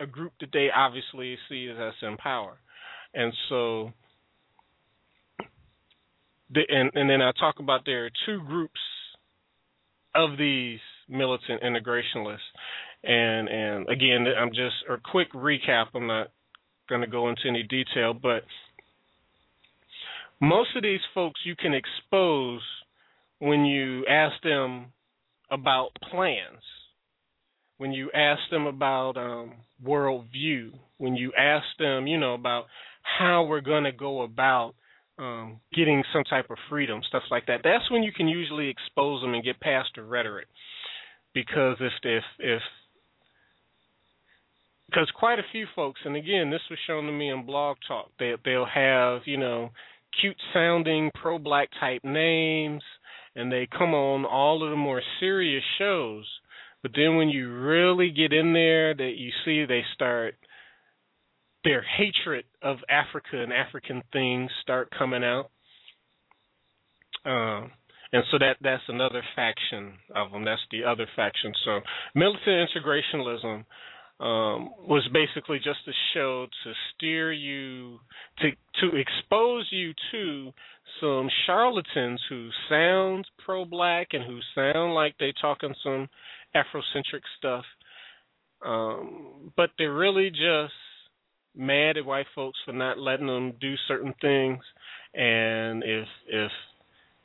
a 0.00 0.06
group 0.06 0.32
that 0.40 0.50
they 0.52 0.68
obviously 0.74 1.36
see 1.48 1.68
as 1.70 1.94
in 2.02 2.16
power, 2.16 2.58
and 3.14 3.32
so. 3.48 3.92
The, 6.54 6.60
and, 6.68 6.90
and 6.94 7.08
then 7.08 7.22
I 7.22 7.32
talk 7.40 7.60
about 7.60 7.86
there 7.86 8.04
are 8.04 8.10
two 8.26 8.42
groups 8.46 8.78
of 10.14 10.36
these 10.36 10.80
militant 11.12 11.62
integrationists. 11.62 12.38
And 13.04 13.48
and 13.48 13.88
again, 13.88 14.26
I'm 14.38 14.50
just 14.50 14.74
a 14.88 14.96
quick 15.10 15.32
recap. 15.32 15.86
I'm 15.94 16.06
not 16.06 16.28
going 16.88 17.00
to 17.00 17.06
go 17.06 17.28
into 17.28 17.42
any 17.48 17.62
detail, 17.62 18.14
but 18.14 18.42
most 20.40 20.70
of 20.76 20.82
these 20.82 21.00
folks 21.14 21.40
you 21.44 21.54
can 21.56 21.72
expose 21.74 22.60
when 23.38 23.64
you 23.64 24.04
ask 24.06 24.34
them 24.42 24.86
about 25.50 25.90
plans, 26.10 26.62
when 27.78 27.92
you 27.92 28.10
ask 28.14 28.40
them 28.50 28.66
about 28.66 29.16
um, 29.16 29.52
worldview, 29.84 30.70
when 30.98 31.16
you 31.16 31.32
ask 31.38 31.64
them, 31.78 32.06
you 32.06 32.18
know, 32.18 32.34
about 32.34 32.64
how 33.02 33.44
we're 33.44 33.60
going 33.60 33.84
to 33.84 33.92
go 33.92 34.22
about 34.22 34.74
um, 35.18 35.60
getting 35.74 36.02
some 36.12 36.24
type 36.24 36.50
of 36.50 36.56
freedom, 36.68 37.00
stuff 37.08 37.22
like 37.30 37.46
that. 37.46 37.60
That's 37.62 37.90
when 37.90 38.02
you 38.02 38.12
can 38.12 38.28
usually 38.28 38.68
expose 38.68 39.22
them 39.22 39.34
and 39.34 39.44
get 39.44 39.60
past 39.60 39.90
the 39.96 40.02
rhetoric 40.02 40.46
because 41.34 41.76
if 41.80 41.92
if 42.02 42.24
if 42.38 42.62
because 44.88 45.10
quite 45.18 45.38
a 45.38 45.44
few 45.50 45.66
folks, 45.74 46.00
and 46.04 46.16
again, 46.16 46.50
this 46.50 46.60
was 46.68 46.78
shown 46.86 47.06
to 47.06 47.12
me 47.12 47.30
in 47.30 47.46
Blog 47.46 47.78
Talk. 47.88 48.10
They 48.18 48.34
they'll 48.44 48.66
have 48.66 49.22
you 49.24 49.38
know 49.38 49.70
cute 50.20 50.36
sounding 50.52 51.10
pro 51.14 51.38
black 51.38 51.68
type 51.80 52.04
names, 52.04 52.82
and 53.34 53.50
they 53.50 53.66
come 53.66 53.94
on 53.94 54.24
all 54.24 54.62
of 54.62 54.70
the 54.70 54.76
more 54.76 55.02
serious 55.20 55.64
shows. 55.78 56.24
But 56.82 56.92
then 56.96 57.16
when 57.16 57.28
you 57.28 57.52
really 57.52 58.10
get 58.10 58.32
in 58.32 58.52
there, 58.52 58.94
that 58.94 59.12
you 59.16 59.30
see 59.44 59.64
they 59.64 59.82
start 59.94 60.34
their 61.64 61.82
hatred 61.82 62.44
of 62.60 62.78
Africa 62.90 63.40
and 63.40 63.52
African 63.52 64.02
things 64.12 64.50
start 64.62 64.88
coming 64.96 65.22
out. 65.22 65.50
Um, 67.24 67.70
and 68.12 68.24
so 68.30 68.38
that 68.38 68.56
that's 68.60 68.82
another 68.88 69.22
faction 69.34 69.94
of 70.14 70.32
them. 70.32 70.44
That's 70.44 70.60
the 70.70 70.84
other 70.84 71.06
faction. 71.16 71.52
So 71.64 71.80
militant 72.14 72.68
integrationalism 72.70 73.64
um, 74.20 74.70
was 74.86 75.08
basically 75.12 75.58
just 75.58 75.80
a 75.88 75.92
show 76.14 76.46
to 76.64 76.72
steer 76.94 77.32
you 77.32 77.98
to 78.38 78.50
to 78.80 78.96
expose 78.96 79.66
you 79.72 79.92
to 80.12 80.52
some 81.00 81.28
charlatans 81.46 82.20
who 82.28 82.50
sound 82.68 83.26
pro-black 83.44 84.08
and 84.12 84.24
who 84.24 84.38
sound 84.54 84.94
like 84.94 85.16
they 85.18 85.32
talking 85.40 85.74
some 85.82 86.08
Afrocentric 86.54 87.22
stuff, 87.38 87.64
um, 88.64 89.50
but 89.56 89.70
they're 89.78 89.94
really 89.94 90.30
just 90.30 90.74
mad 91.56 91.96
at 91.96 92.04
white 92.04 92.26
folks 92.34 92.58
for 92.64 92.72
not 92.72 92.98
letting 92.98 93.26
them 93.26 93.54
do 93.60 93.74
certain 93.88 94.14
things. 94.20 94.62
And 95.14 95.82
if 95.82 96.06
if 96.28 96.52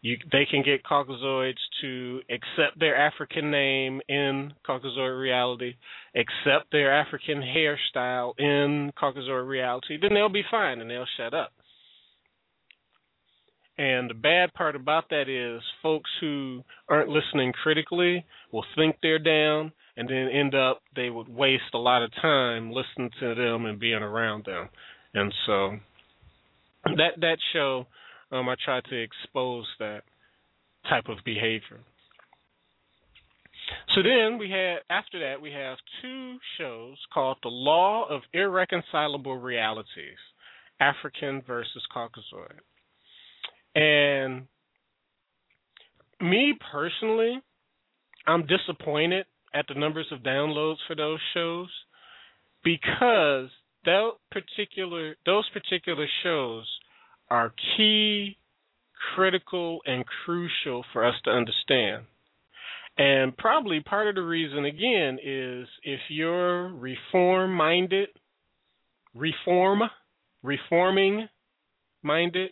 you 0.08 0.18
they 0.32 0.48
can 0.50 0.64
get 0.64 0.84
Caucasoids 0.84 1.58
to 1.82 2.22
accept 2.30 2.80
their 2.80 2.96
African 2.96 3.52
name 3.52 4.00
in 4.08 4.54
Caucasoid 4.66 5.20
reality, 5.20 5.74
accept 6.16 6.72
their 6.72 6.94
African 6.94 7.42
hairstyle 7.42 8.34
in 8.40 8.92
Caucasoid 9.00 9.48
reality, 9.48 9.98
then 10.00 10.14
they'll 10.14 10.30
be 10.30 10.44
fine 10.50 10.80
and 10.80 10.90
they'll 10.90 11.06
shut 11.18 11.34
up. 11.34 11.52
And 13.78 14.10
the 14.10 14.16
bad 14.16 14.54
part 14.54 14.76
about 14.76 15.10
that 15.10 15.30
is 15.30 15.62
folks 15.84 16.10
who 16.22 16.64
aren't 16.90 17.10
listening 17.10 17.52
critically 17.52 18.26
will 18.52 18.66
think 18.76 18.96
they're 19.02 19.20
down 19.20 19.72
and 19.98 20.10
then 20.10 20.30
end 20.30 20.56
up 20.56 20.82
they 20.96 21.10
would 21.10 21.28
waste 21.28 21.74
a 21.74 21.78
lot 21.78 22.02
of 22.02 22.12
time 22.22 22.72
listening 22.72 23.12
to 23.20 23.36
them 23.36 23.66
and 23.66 23.80
being 23.80 24.02
around 24.02 24.46
them. 24.46 24.70
And 25.14 25.34
so 25.46 25.72
that 26.86 27.20
that 27.20 27.38
show 27.52 27.88
um 28.32 28.50
I 28.50 28.56
tried 28.64 28.86
to 28.86 29.02
expose 29.02 29.66
that 29.80 30.02
type 30.90 31.10
of 31.10 31.18
behavior. 31.26 31.80
So 33.96 34.02
then 34.02 34.38
we 34.38 34.50
had 34.50 34.78
after 34.90 35.20
that 35.20 35.42
we 35.42 35.52
have 35.52 35.78
two 36.02 36.38
shows 36.58 36.98
called 37.14 37.38
The 37.44 37.50
Law 37.50 38.08
of 38.10 38.22
Irreconcilable 38.34 39.38
Realities, 39.38 40.18
African 40.80 41.42
versus 41.46 41.84
Caucasoid. 41.94 42.60
And 43.76 44.48
me 46.22 46.58
personally, 46.72 47.42
I'm 48.26 48.46
disappointed 48.46 49.26
at 49.54 49.66
the 49.68 49.76
numbers 49.76 50.08
of 50.12 50.20
downloads 50.20 50.78
for 50.88 50.96
those 50.96 51.20
shows 51.34 51.70
because 52.64 53.50
that 53.86 54.10
particular 54.32 55.16
those 55.26 55.50
particular 55.50 56.06
shows 56.24 56.66
are 57.30 57.54
key, 57.76 58.38
critical, 59.16 59.80
and 59.86 60.06
crucial 60.26 60.84
for 60.94 61.06
us 61.06 61.16
to 61.26 61.32
understand. 61.32 62.04
And 62.98 63.38
probably 63.38 63.80
part 63.80 64.08
of 64.08 64.16
the 64.16 64.22
reason 64.22 64.66
again 64.66 65.20
is 65.24 65.68
if 65.84 66.00
you're 66.10 66.70
reform 66.70 67.54
minded, 67.54 68.10
reform, 69.14 69.82
reforming 70.42 71.28
minded, 72.02 72.52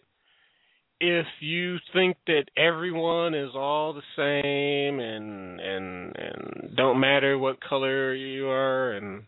if 0.99 1.25
you 1.39 1.77
think 1.93 2.17
that 2.27 2.45
everyone 2.55 3.33
is 3.33 3.51
all 3.53 3.93
the 3.93 4.01
same 4.15 4.99
and 4.99 5.59
and 5.59 6.15
and 6.15 6.75
don't 6.77 6.99
matter 6.99 7.37
what 7.37 7.61
color 7.61 8.13
you 8.13 8.47
are 8.47 8.93
and 8.93 9.23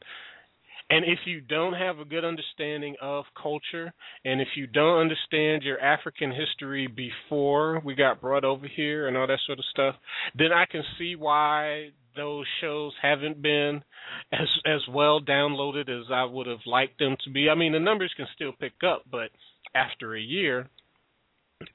and 0.89 1.03
if 1.03 1.19
you 1.25 1.41
don't 1.41 1.73
have 1.73 1.99
a 1.99 2.05
good 2.05 2.23
understanding 2.23 2.95
of 3.01 3.25
culture 3.41 3.93
and 4.23 4.39
if 4.39 4.47
you 4.55 4.67
don't 4.67 4.99
understand 4.99 5.63
your 5.63 5.79
African 5.79 6.31
history 6.31 6.87
before 6.87 7.81
we 7.83 7.93
got 7.93 8.21
brought 8.21 8.45
over 8.45 8.67
here 8.73 9.07
and 9.07 9.17
all 9.17 9.27
that 9.27 9.39
sort 9.45 9.59
of 9.59 9.65
stuff, 9.71 9.95
then 10.37 10.53
I 10.53 10.65
can 10.65 10.83
see 10.97 11.15
why 11.15 11.89
those 12.15 12.45
shows 12.61 12.93
haven't 13.01 13.41
been 13.41 13.83
as 14.31 14.47
as 14.65 14.81
well 14.89 15.21
downloaded 15.21 15.89
as 15.89 16.07
I 16.11 16.23
would 16.23 16.47
have 16.47 16.65
liked 16.65 16.99
them 16.99 17.17
to 17.25 17.29
be. 17.31 17.49
I 17.49 17.55
mean, 17.55 17.73
the 17.73 17.79
numbers 17.79 18.13
can 18.15 18.27
still 18.33 18.53
pick 18.57 18.73
up, 18.85 19.03
but 19.11 19.29
after 19.75 20.15
a 20.15 20.21
year, 20.21 20.67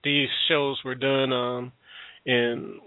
these 0.03 0.29
shows 0.49 0.81
were 0.85 0.95
done 0.95 1.33
um, 1.33 1.73
in 2.25 2.81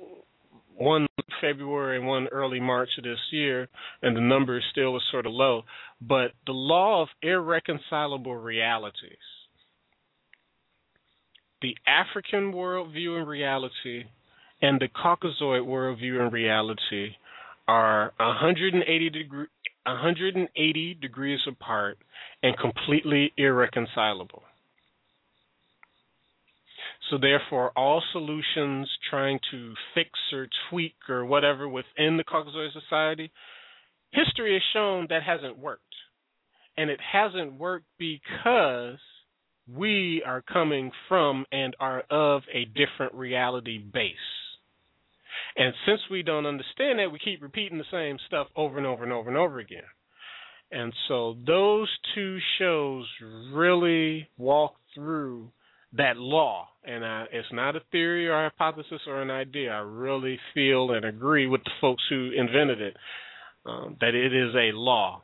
one 0.77 1.07
February 1.41 1.97
and 1.97 2.07
one 2.07 2.27
early 2.31 2.60
March 2.60 2.89
of 2.97 3.03
this 3.03 3.19
year, 3.31 3.68
and 4.02 4.15
the 4.15 4.22
number 4.22 4.57
is 4.57 4.64
still 4.72 4.99
sort 5.11 5.26
of 5.26 5.31
low. 5.34 5.64
But 6.02 6.31
the 6.45 6.53
law 6.53 7.02
of 7.02 7.10
irreconcilable 7.22 8.35
realities, 8.35 9.18
the 11.61 11.76
African 11.88 12.53
worldview 12.53 13.18
and 13.19 13.27
reality, 13.27 14.03
and 14.61 14.80
the 14.80 14.88
Caucasoid 14.88 15.65
worldview 15.65 16.22
and 16.22 16.31
reality 16.31 17.11
are 17.68 18.14
180 18.18 19.10
degree, 19.10 19.47
180 19.85 20.93
degrees 20.95 21.39
apart 21.47 21.97
and 22.41 22.57
completely 22.57 23.31
irreconcilable. 23.38 24.43
So 27.10 27.18
therefore, 27.19 27.72
all 27.77 28.02
solutions 28.11 28.90
trying 29.10 29.40
to 29.52 29.73
fix 29.94 30.10
or 30.34 30.48
tweak 30.69 30.95
or 31.07 31.26
whatever 31.26 31.69
within 31.69 32.18
the 32.18 32.23
Caucasoid 32.23 32.73
society, 32.73 33.32
history 34.11 34.53
has 34.53 34.64
shown 34.73 35.07
that 35.10 35.22
hasn't 35.23 35.57
worked. 35.57 35.84
And 36.77 36.90
it 36.90 36.99
hasn't 37.14 37.53
worked 37.53 37.86
because 37.99 38.98
we 39.72 40.23
are 40.26 40.41
coming 40.41 40.91
from 41.07 41.45
and 41.52 41.76
are 41.80 42.02
of 42.10 42.41
a 42.53 42.65
different 42.65 43.14
reality 43.14 43.77
base. 43.77 44.15
And 45.56 45.73
since 45.86 46.02
we 46.10 46.23
don't 46.23 46.45
understand 46.45 46.99
that, 46.99 47.11
we 47.11 47.19
keep 47.19 47.41
repeating 47.41 47.77
the 47.77 47.86
same 47.91 48.18
stuff 48.27 48.48
over 48.56 48.77
and 48.77 48.86
over 48.86 49.03
and 49.03 49.14
over 49.14 49.30
and 49.30 49.38
over 49.38 49.60
again. 49.60 49.84
And 50.72 50.91
so 51.07 51.38
those 51.45 51.90
two 52.15 52.40
shows 52.60 53.06
really 53.53 54.27
walk 54.38 54.76
through 54.94 55.52
that 55.97 56.17
law, 56.17 56.67
and 56.84 57.05
I, 57.05 57.26
it's 57.31 57.47
not 57.51 57.76
a 57.76 57.81
theory 57.91 58.27
or 58.27 58.45
a 58.45 58.49
hypothesis 58.49 59.01
or 59.07 59.22
an 59.22 59.31
idea. 59.31 59.72
I 59.72 59.80
really 59.80 60.39
feel 60.53 60.91
and 60.91 61.05
agree 61.05 61.47
with 61.47 61.63
the 61.63 61.72
folks 61.81 62.03
who 62.09 62.31
invented 62.35 62.81
it 62.81 62.97
um, 63.65 63.97
that 64.01 64.13
it 64.13 64.34
is 64.34 64.53
a 64.55 64.76
law. 64.76 65.22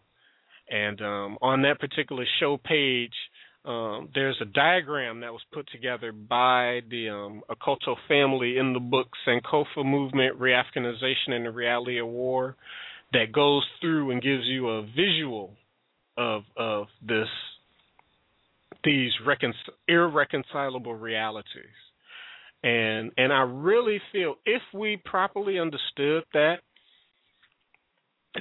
And 0.69 1.01
um, 1.01 1.37
on 1.41 1.63
that 1.63 1.79
particular 1.79 2.25
show 2.39 2.57
page, 2.57 3.13
um, 3.65 4.09
there's 4.15 4.37
a 4.41 4.45
diagram 4.45 5.19
that 5.21 5.31
was 5.31 5.41
put 5.53 5.69
together 5.71 6.11
by 6.11 6.79
the 6.89 7.09
um, 7.09 7.41
family 8.07 8.57
in 8.57 8.73
the 8.73 8.79
book 8.79 9.07
Sankofa 9.27 9.85
Movement, 9.85 10.39
Reafricanization, 10.39 11.31
and 11.31 11.45
the 11.45 11.51
Reality 11.51 11.99
of 11.99 12.07
War 12.07 12.55
that 13.13 13.31
goes 13.31 13.63
through 13.79 14.11
and 14.11 14.21
gives 14.21 14.45
you 14.45 14.69
a 14.69 14.81
visual 14.83 15.51
of 16.17 16.43
of 16.57 16.87
this 17.01 17.27
these 18.83 19.11
recon- 19.25 19.53
irreconcilable 19.87 20.95
realities. 20.95 21.77
And 22.63 23.11
and 23.17 23.33
I 23.33 23.41
really 23.41 23.99
feel 24.11 24.35
if 24.45 24.61
we 24.73 25.01
properly 25.03 25.59
understood 25.59 26.23
that, 26.33 26.57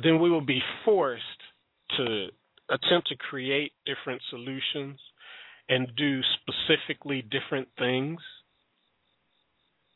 then 0.02 0.20
we 0.20 0.30
will 0.30 0.44
be 0.44 0.60
forced 0.84 1.24
to 1.96 2.28
attempt 2.68 3.08
to 3.08 3.16
create 3.16 3.72
different 3.86 4.20
solutions 4.30 4.98
and 5.68 5.88
do 5.96 6.20
specifically 6.40 7.22
different 7.22 7.68
things. 7.78 8.20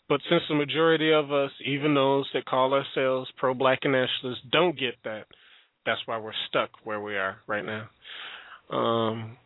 But 0.09 0.21
since 0.29 0.43
the 0.49 0.55
majority 0.55 1.13
of 1.13 1.33
us, 1.33 1.51
even 1.65 1.95
those 1.95 2.29
that 2.35 2.45
call 2.45 2.75
ourselves 2.75 3.31
pro 3.37 3.55
black 3.55 3.81
and 3.83 3.93
nationalists, 3.93 4.45
don't 4.53 4.79
get 4.79 4.95
that, 5.05 5.27
that's 5.87 6.01
why 6.07 6.19
we're 6.19 6.33
stuck 6.49 6.71
where 6.85 7.01
we 7.01 7.17
are 7.17 7.37
right 7.47 7.65
now. 7.65 7.89
Um, 8.71 9.37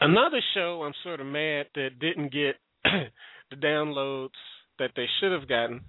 Another 0.00 0.40
show 0.54 0.82
I'm 0.84 0.92
sort 1.02 1.20
of 1.20 1.26
mad 1.26 1.66
that 1.74 1.98
didn't 2.00 2.32
get 2.32 2.56
the 2.84 3.56
downloads 3.56 4.30
that 4.78 4.90
they 4.96 5.06
should 5.20 5.32
have 5.32 5.48
gotten 5.48 5.82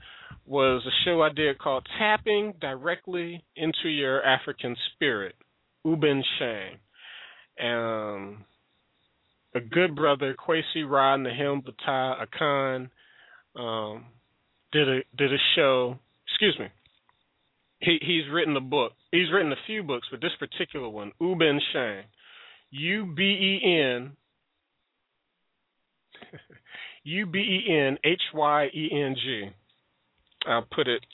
was 0.46 0.82
a 0.86 0.96
show 1.04 1.22
I 1.22 1.30
did 1.30 1.60
called 1.60 1.88
Tapping 2.00 2.54
Directly 2.62 3.44
into 3.56 3.90
Your 3.90 4.24
African 4.24 4.76
Spirit, 4.94 5.36
Uben 5.86 6.22
Shang. 6.40 6.78
Um, 7.62 8.46
a 9.54 9.60
good 9.60 9.96
brother, 9.96 10.36
Kwesi 10.36 10.88
Ra 10.88 11.18
Nehem 11.18 11.64
Ptah 11.64 12.26
Akhan, 12.26 12.90
um, 13.60 14.06
did 14.72 14.88
a 14.88 15.00
did 15.18 15.34
a 15.34 15.38
show. 15.56 15.98
Excuse 16.28 16.58
me. 16.60 16.68
He 17.80 17.98
he's 18.02 18.32
written 18.32 18.56
a 18.56 18.62
book. 18.62 18.94
He's 19.12 19.32
written 19.34 19.52
a 19.52 19.64
few 19.66 19.84
books, 19.84 20.08
but 20.12 20.22
this 20.22 20.32
particular 20.40 20.88
one, 20.88 21.12
Uben 21.22 21.60
Shang, 21.74 22.04
U 22.72 23.06
B 23.16 23.22
E 23.24 23.62
N 23.64 24.12
U 27.04 27.26
B 27.26 27.40
E 27.40 27.74
N 27.74 27.98
H 28.04 28.22
Y 28.34 28.66
E 28.74 28.90
N 28.92 29.16
G. 29.16 29.50
I'll 30.46 30.68
put 30.74 30.88
it 30.88 31.06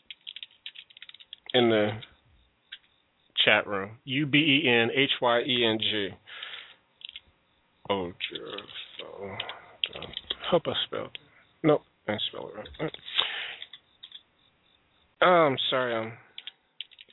in 1.54 1.70
the 1.70 1.92
chat 3.46 3.68
room. 3.68 3.92
U 4.06 4.26
B 4.26 4.38
E 4.38 4.70
N 4.70 4.90
H 4.96 5.12
Y 5.22 5.40
E 5.42 5.66
N 5.66 5.78
G. 5.80 6.10
Oh, 7.90 8.12
so 9.00 9.38
hope 10.50 10.64
I 10.68 10.74
spelled 10.88 11.12
it. 11.14 11.20
Nope, 11.64 11.82
I 12.08 12.16
spelled 12.30 12.52
it 12.56 12.84
right. 12.84 12.92
Oh, 15.22 15.26
I'm 15.26 15.58
sorry, 15.70 15.96
I'm 15.96 16.14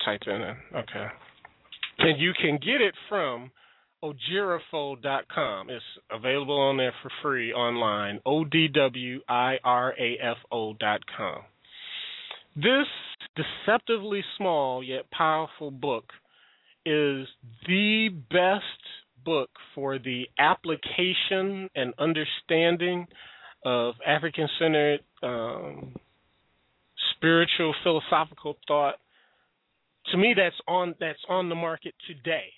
typing 0.05 0.35
in. 0.35 0.57
Okay. 0.75 1.07
And 1.99 2.21
you 2.21 2.33
can 2.41 2.55
get 2.55 2.81
it 2.81 2.95
from 3.09 3.51
odwirafo.com. 4.03 5.71
It's 5.71 5.85
available 6.11 6.59
on 6.59 6.77
there 6.77 6.95
for 7.03 7.11
free 7.23 7.53
online. 7.53 8.21
O 8.25 8.45
D 8.45 8.69
W 8.69 9.21
I 9.29 9.57
R 9.63 9.95
A 9.99 10.17
F 10.23 10.37
O.com. 10.51 11.43
This 12.57 12.87
deceptively 13.37 14.23
small 14.37 14.83
yet 14.83 15.11
powerful 15.11 15.71
book 15.71 16.05
is 16.85 17.27
the 17.67 18.09
best 18.31 18.65
book 19.25 19.51
for 19.75 19.99
the 19.99 20.25
application 20.39 21.69
and 21.75 21.93
understanding 21.99 23.07
of 23.65 23.95
African 24.07 24.49
centered, 24.59 25.01
um, 25.23 25.95
spiritual, 27.17 27.75
philosophical 27.83 28.57
thought. 28.67 28.95
To 30.13 30.17
me, 30.17 30.35
that's 30.37 30.57
on 30.67 30.95
that's 30.99 31.19
on 31.29 31.49
the 31.49 31.55
market 31.55 31.95
today. 32.07 32.49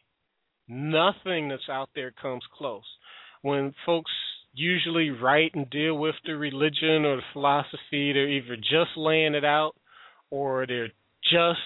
Nothing 0.75 1.51
that's 1.51 1.69
out 1.69 1.91
there 1.95 2.13
comes 2.13 2.43
close. 2.57 2.85
When 3.43 3.75
folks 3.85 4.11
usually 4.55 5.11
write 5.11 5.55
and 5.55 5.69
deal 5.69 5.99
with 5.99 6.15
the 6.25 6.35
religion 6.35 7.05
or 7.05 7.17
the 7.17 7.23
philosophy, 7.35 8.13
they're 8.13 8.27
either 8.27 8.57
just 8.57 8.97
laying 8.97 9.35
it 9.35 9.45
out 9.45 9.75
or 10.31 10.67
they're 10.67 10.93
just 11.31 11.61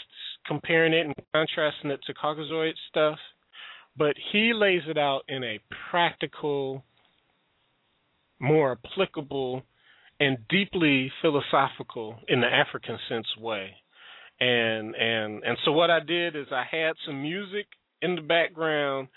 comparing 0.45 0.93
it 0.93 1.07
and 1.07 1.15
contrasting 1.33 1.91
it 1.93 2.01
to 2.07 2.15
Caucasoid 2.15 2.73
stuff. 2.91 3.19
But 3.97 4.17
he 4.33 4.53
lays 4.53 4.83
it 4.89 4.99
out 4.99 5.23
in 5.29 5.45
a 5.45 5.61
practical, 5.89 6.83
more 8.41 8.77
applicable, 8.85 9.63
and 10.19 10.39
deeply 10.49 11.13
philosophical 11.23 12.17
in 12.27 12.41
the 12.41 12.49
African 12.49 12.99
sense 13.09 13.29
way. 13.39 13.71
And 14.41 14.97
and 14.97 15.45
and 15.45 15.57
so 15.65 15.71
what 15.71 15.93
I 15.93 16.01
did 16.01 16.35
is 16.35 16.47
I 16.51 16.65
had 16.69 16.95
some 17.07 17.23
music 17.23 17.67
in 18.07 18.17
the 18.17 18.23
background 18.23 19.09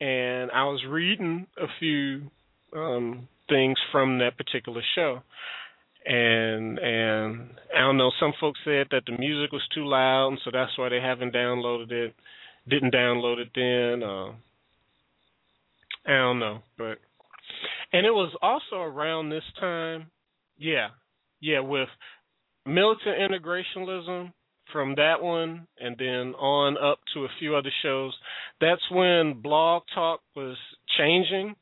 and 0.00 0.50
I 0.50 0.64
was 0.64 0.82
reading 0.88 1.46
a 1.56 1.66
few 1.78 2.30
um 2.76 3.28
things 3.48 3.78
from 3.92 4.18
that 4.18 4.36
particular 4.36 4.82
show 4.94 5.22
and 6.08 6.78
and 6.78 7.50
I 7.76 7.80
don't 7.80 7.98
know. 7.98 8.10
Some 8.18 8.32
folks 8.40 8.58
said 8.64 8.86
that 8.90 9.02
the 9.06 9.16
music 9.18 9.52
was 9.52 9.66
too 9.74 9.86
loud, 9.86 10.28
and 10.28 10.38
so 10.44 10.50
that's 10.52 10.76
why 10.78 10.88
they 10.88 11.00
haven't 11.00 11.34
downloaded 11.34 11.92
it. 11.92 12.14
Didn't 12.68 12.94
download 12.94 13.38
it 13.38 13.50
then. 13.54 14.02
Uh, 14.02 14.32
I 16.06 16.16
don't 16.16 16.38
know, 16.38 16.60
but 16.78 16.98
and 17.92 18.06
it 18.06 18.10
was 18.10 18.34
also 18.40 18.76
around 18.76 19.28
this 19.28 19.44
time, 19.60 20.06
yeah, 20.56 20.88
yeah, 21.40 21.60
with 21.60 21.88
militant 22.64 23.16
integrationism 23.30 24.32
from 24.72 24.94
that 24.96 25.22
one, 25.22 25.66
and 25.80 25.96
then 25.98 26.34
on 26.34 26.76
up 26.76 26.98
to 27.14 27.24
a 27.24 27.28
few 27.38 27.56
other 27.56 27.72
shows. 27.82 28.14
That's 28.60 28.82
when 28.90 29.40
Blog 29.42 29.82
Talk 29.94 30.20
was 30.34 30.56
changing 30.96 31.54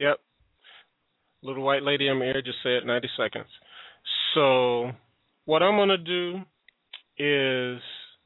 Yep. 0.00 0.18
Little 1.42 1.62
white 1.62 1.82
lady 1.82 2.08
in 2.08 2.18
my 2.18 2.26
ear 2.26 2.42
just 2.42 2.58
said 2.62 2.86
90 2.86 3.08
seconds. 3.16 3.46
So, 4.34 4.90
what 5.44 5.62
I'm 5.62 5.76
going 5.76 5.90
to 5.90 5.98
do 5.98 6.38
is 7.18 7.80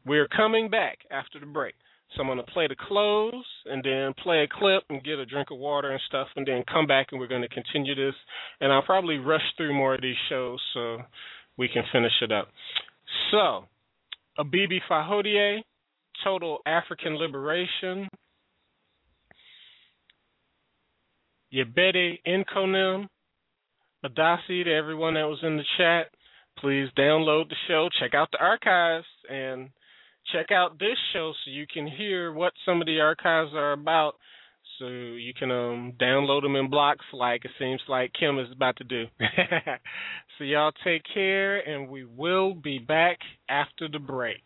we're 0.07 0.29
coming 0.29 0.71
back 0.71 0.99
after 1.11 1.41
the 1.41 1.47
break. 1.47 1.75
So 2.15 2.23
I'm 2.23 2.29
going 2.29 2.39
to 2.39 2.53
play 2.53 2.67
the 2.67 2.77
close 2.77 3.45
and 3.67 3.85
then 3.85 4.15
play 4.23 4.43
a 4.43 4.49
clip 4.49 4.83
and 4.89 5.05
get 5.05 5.19
a 5.19 5.27
drink 5.27 5.49
of 5.51 5.59
water 5.59 5.91
and 5.91 6.01
stuff 6.09 6.29
and 6.37 6.47
then 6.47 6.65
come 6.73 6.87
back 6.87 7.09
and 7.11 7.21
we're 7.21 7.27
going 7.27 7.43
to 7.43 7.49
continue 7.49 7.95
this. 7.95 8.15
And 8.61 8.73
I'll 8.73 8.83
probably 8.83 9.19
rush 9.19 9.43
through 9.57 9.75
more 9.75 9.95
of 9.95 10.01
these 10.01 10.17
shows 10.29 10.59
so 10.73 10.99
we 11.59 11.69
can 11.69 11.83
finish 11.93 12.13
it 12.23 12.33
up. 12.33 12.49
So, 13.31 13.65
Abibi 14.39 14.79
Fahodie, 14.91 15.59
Total 16.25 16.59
African 16.67 17.17
Liberation. 17.17 18.09
Yebede 21.53 22.19
Nkonem, 22.27 23.09
Adasi 24.05 24.65
to 24.65 24.73
everyone 24.73 25.15
that 25.15 25.27
was 25.27 25.39
in 25.43 25.57
the 25.57 25.65
chat. 25.77 26.07
Please 26.59 26.89
download 26.99 27.49
the 27.49 27.57
show, 27.67 27.89
check 28.01 28.15
out 28.15 28.29
the 28.33 28.39
archives, 28.39 29.07
and 29.31 29.71
check 30.33 30.51
out 30.53 30.79
this 30.79 30.97
show 31.13 31.33
so 31.33 31.51
you 31.51 31.67
can 31.73 31.87
hear 31.87 32.33
what 32.33 32.53
some 32.65 32.81
of 32.81 32.87
the 32.87 33.01
archives 33.01 33.53
are 33.55 33.73
about. 33.73 34.15
So 34.79 34.87
you 34.87 35.33
can 35.37 35.51
um, 35.51 35.95
download 36.01 36.43
them 36.43 36.55
in 36.55 36.71
blocks, 36.71 37.05
like 37.13 37.45
it 37.45 37.51
seems 37.59 37.81
like 37.89 38.13
Kim 38.19 38.39
is 38.39 38.47
about 38.53 38.77
to 38.77 38.85
do. 38.85 39.07
so 40.39 40.45
y'all 40.45 40.73
take 40.85 41.03
care, 41.13 41.59
and 41.59 41.89
we 41.89 42.05
will 42.05 42.55
be 42.55 42.79
back 42.79 43.19
after 43.49 43.89
the 43.89 43.99
break. 43.99 44.43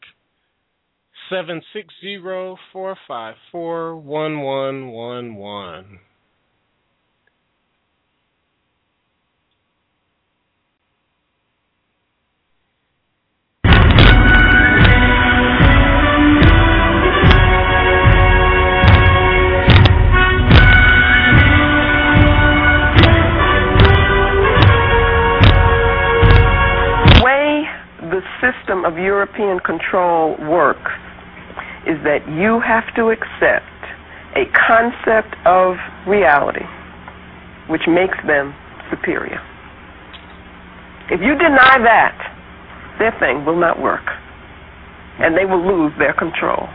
Seven 1.29 1.61
six 1.73 1.93
zero 2.01 2.57
four 2.73 2.97
five 3.07 3.35
four 3.51 3.97
one 3.97 4.41
one 4.41 4.89
one 4.89 5.35
one. 5.35 5.99
System 28.43 28.85
of 28.85 28.99
European 28.99 29.61
control 29.61 30.37
works 30.51 30.91
is 31.87 31.97
that 32.03 32.27
you 32.27 32.59
have 32.61 32.85
to 32.95 33.15
accept 33.15 33.71
a 34.35 34.45
concept 34.53 35.35
of 35.47 35.77
reality 36.07 36.67
which 37.69 37.83
makes 37.87 38.19
them 38.27 38.55
superior. 38.91 39.41
If 41.11 41.21
you 41.21 41.39
deny 41.39 41.79
that, 41.79 42.17
their 42.99 43.15
thing 43.19 43.45
will 43.45 43.59
not 43.59 43.81
work 43.81 44.05
and 45.19 45.37
they 45.37 45.45
will 45.45 45.63
lose 45.63 45.93
their 45.99 46.15
control. 46.15 46.67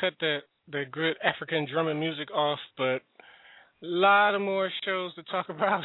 Cut 0.00 0.14
that 0.20 0.40
the 0.70 0.84
good 0.90 1.16
African 1.22 1.66
drumming 1.70 2.00
music 2.00 2.30
off, 2.32 2.58
but 2.76 3.02
a 3.82 3.86
lot 3.86 4.34
of 4.34 4.40
more 4.40 4.70
shows 4.84 5.14
to 5.14 5.22
talk 5.24 5.48
about, 5.50 5.82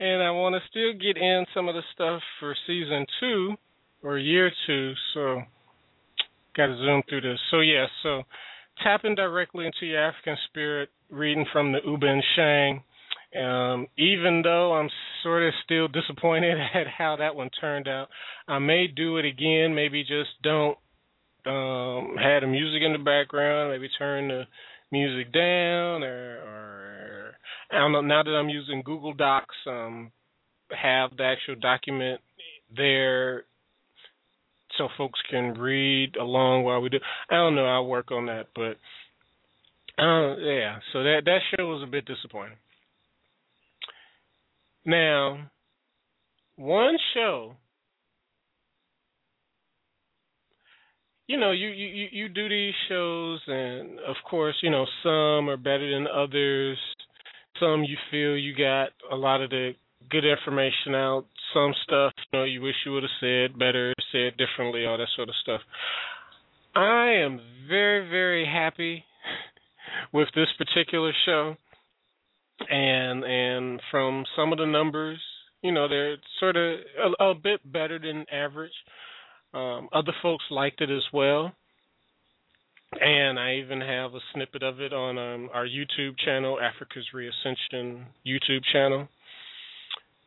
and 0.00 0.22
I 0.22 0.30
want 0.30 0.54
to 0.54 0.60
still 0.70 0.92
get 0.92 1.16
in 1.16 1.44
some 1.54 1.68
of 1.68 1.74
the 1.74 1.82
stuff 1.94 2.20
for 2.40 2.54
season 2.66 3.06
two 3.20 3.54
or 4.02 4.18
year 4.18 4.50
two. 4.66 4.92
So, 5.14 5.42
got 6.56 6.66
to 6.66 6.76
zoom 6.76 7.02
through 7.08 7.22
this. 7.22 7.38
So 7.50 7.60
yeah, 7.60 7.86
so 8.02 8.22
tapping 8.82 9.14
directly 9.14 9.66
into 9.66 9.86
your 9.86 10.02
African 10.02 10.36
spirit, 10.48 10.88
reading 11.10 11.46
from 11.52 11.72
the 11.72 11.78
Uben 11.86 12.20
Shang. 12.36 12.82
Um, 13.34 13.86
even 13.96 14.42
though 14.44 14.74
I'm 14.74 14.90
sort 15.22 15.42
of 15.42 15.54
still 15.64 15.88
disappointed 15.88 16.58
at 16.74 16.86
how 16.86 17.16
that 17.16 17.34
one 17.34 17.50
turned 17.60 17.88
out, 17.88 18.08
I 18.46 18.58
may 18.58 18.86
do 18.88 19.16
it 19.16 19.24
again. 19.24 19.74
Maybe 19.74 20.02
just 20.02 20.30
don't 20.42 20.76
um 21.46 22.16
the 22.16 22.46
music 22.46 22.82
in 22.82 22.92
the 22.92 22.98
background. 22.98 23.72
Maybe 23.72 23.88
turn 23.98 24.28
the 24.28 24.44
music 24.90 25.32
down, 25.32 26.02
or, 26.02 26.38
or 26.46 27.32
I 27.70 27.78
don't 27.78 27.92
know. 27.92 28.00
Now 28.02 28.22
that 28.22 28.30
I'm 28.30 28.48
using 28.48 28.82
Google 28.84 29.14
Docs, 29.14 29.54
um, 29.66 30.12
have 30.70 31.16
the 31.16 31.24
actual 31.24 31.56
document 31.56 32.20
there 32.74 33.44
so 34.78 34.88
folks 34.96 35.20
can 35.30 35.54
read 35.54 36.16
along 36.16 36.64
while 36.64 36.80
we 36.80 36.88
do. 36.88 36.98
I 37.30 37.34
don't 37.34 37.54
know. 37.54 37.66
I'll 37.66 37.86
work 37.86 38.10
on 38.10 38.26
that, 38.26 38.46
but 38.54 38.76
uh, 40.02 40.36
yeah. 40.36 40.78
So 40.92 41.02
that 41.02 41.22
that 41.24 41.38
show 41.50 41.66
was 41.66 41.82
a 41.82 41.90
bit 41.90 42.06
disappointing. 42.06 42.56
Now, 44.84 45.50
one 46.56 46.96
show, 47.14 47.54
you 51.32 51.38
know, 51.40 51.52
you, 51.52 51.68
you 51.68 52.08
you 52.12 52.28
do 52.28 52.46
these 52.46 52.74
shows, 52.90 53.40
and 53.46 53.98
of 54.00 54.16
course, 54.28 54.54
you 54.62 54.68
know, 54.68 54.84
some 55.02 55.48
are 55.48 55.56
better 55.56 55.90
than 55.90 56.06
others. 56.06 56.76
Some 57.58 57.84
you 57.84 57.96
feel 58.10 58.36
you 58.36 58.54
got 58.54 58.90
a 59.10 59.16
lot 59.16 59.40
of 59.40 59.48
the 59.48 59.72
good 60.10 60.26
information 60.26 60.94
out. 60.94 61.24
Some 61.54 61.72
stuff, 61.84 62.12
you 62.30 62.38
know, 62.38 62.44
you 62.44 62.60
wish 62.60 62.74
you 62.84 62.92
would 62.92 63.04
have 63.04 63.18
said 63.18 63.58
better, 63.58 63.94
said 64.12 64.36
differently, 64.36 64.84
all 64.84 64.98
that 64.98 65.08
sort 65.16 65.30
of 65.30 65.34
stuff. 65.42 65.62
I 66.74 67.22
am 67.24 67.40
very, 67.66 68.10
very 68.10 68.44
happy 68.44 69.02
with 70.12 70.28
this 70.34 70.48
particular 70.58 71.12
show 71.24 71.54
and 72.68 73.24
and 73.24 73.80
from 73.90 74.24
some 74.36 74.52
of 74.52 74.58
the 74.58 74.66
numbers, 74.66 75.18
you 75.62 75.72
know, 75.72 75.88
they're 75.88 76.16
sort 76.40 76.56
of 76.56 76.78
a, 77.20 77.24
a 77.24 77.34
bit 77.34 77.60
better 77.72 77.98
than 77.98 78.26
average. 78.30 78.72
Um, 79.54 79.88
other 79.92 80.12
folks 80.22 80.44
liked 80.50 80.80
it 80.80 80.90
as 80.90 81.02
well, 81.12 81.52
and 83.00 83.38
I 83.38 83.56
even 83.56 83.80
have 83.80 84.14
a 84.14 84.20
snippet 84.32 84.62
of 84.62 84.80
it 84.80 84.92
on 84.92 85.18
um, 85.18 85.50
our 85.52 85.66
YouTube 85.66 86.18
channel, 86.24 86.58
Afrika's 86.58 87.06
ReAscention 87.14 88.04
YouTube 88.26 88.62
channel. 88.72 89.08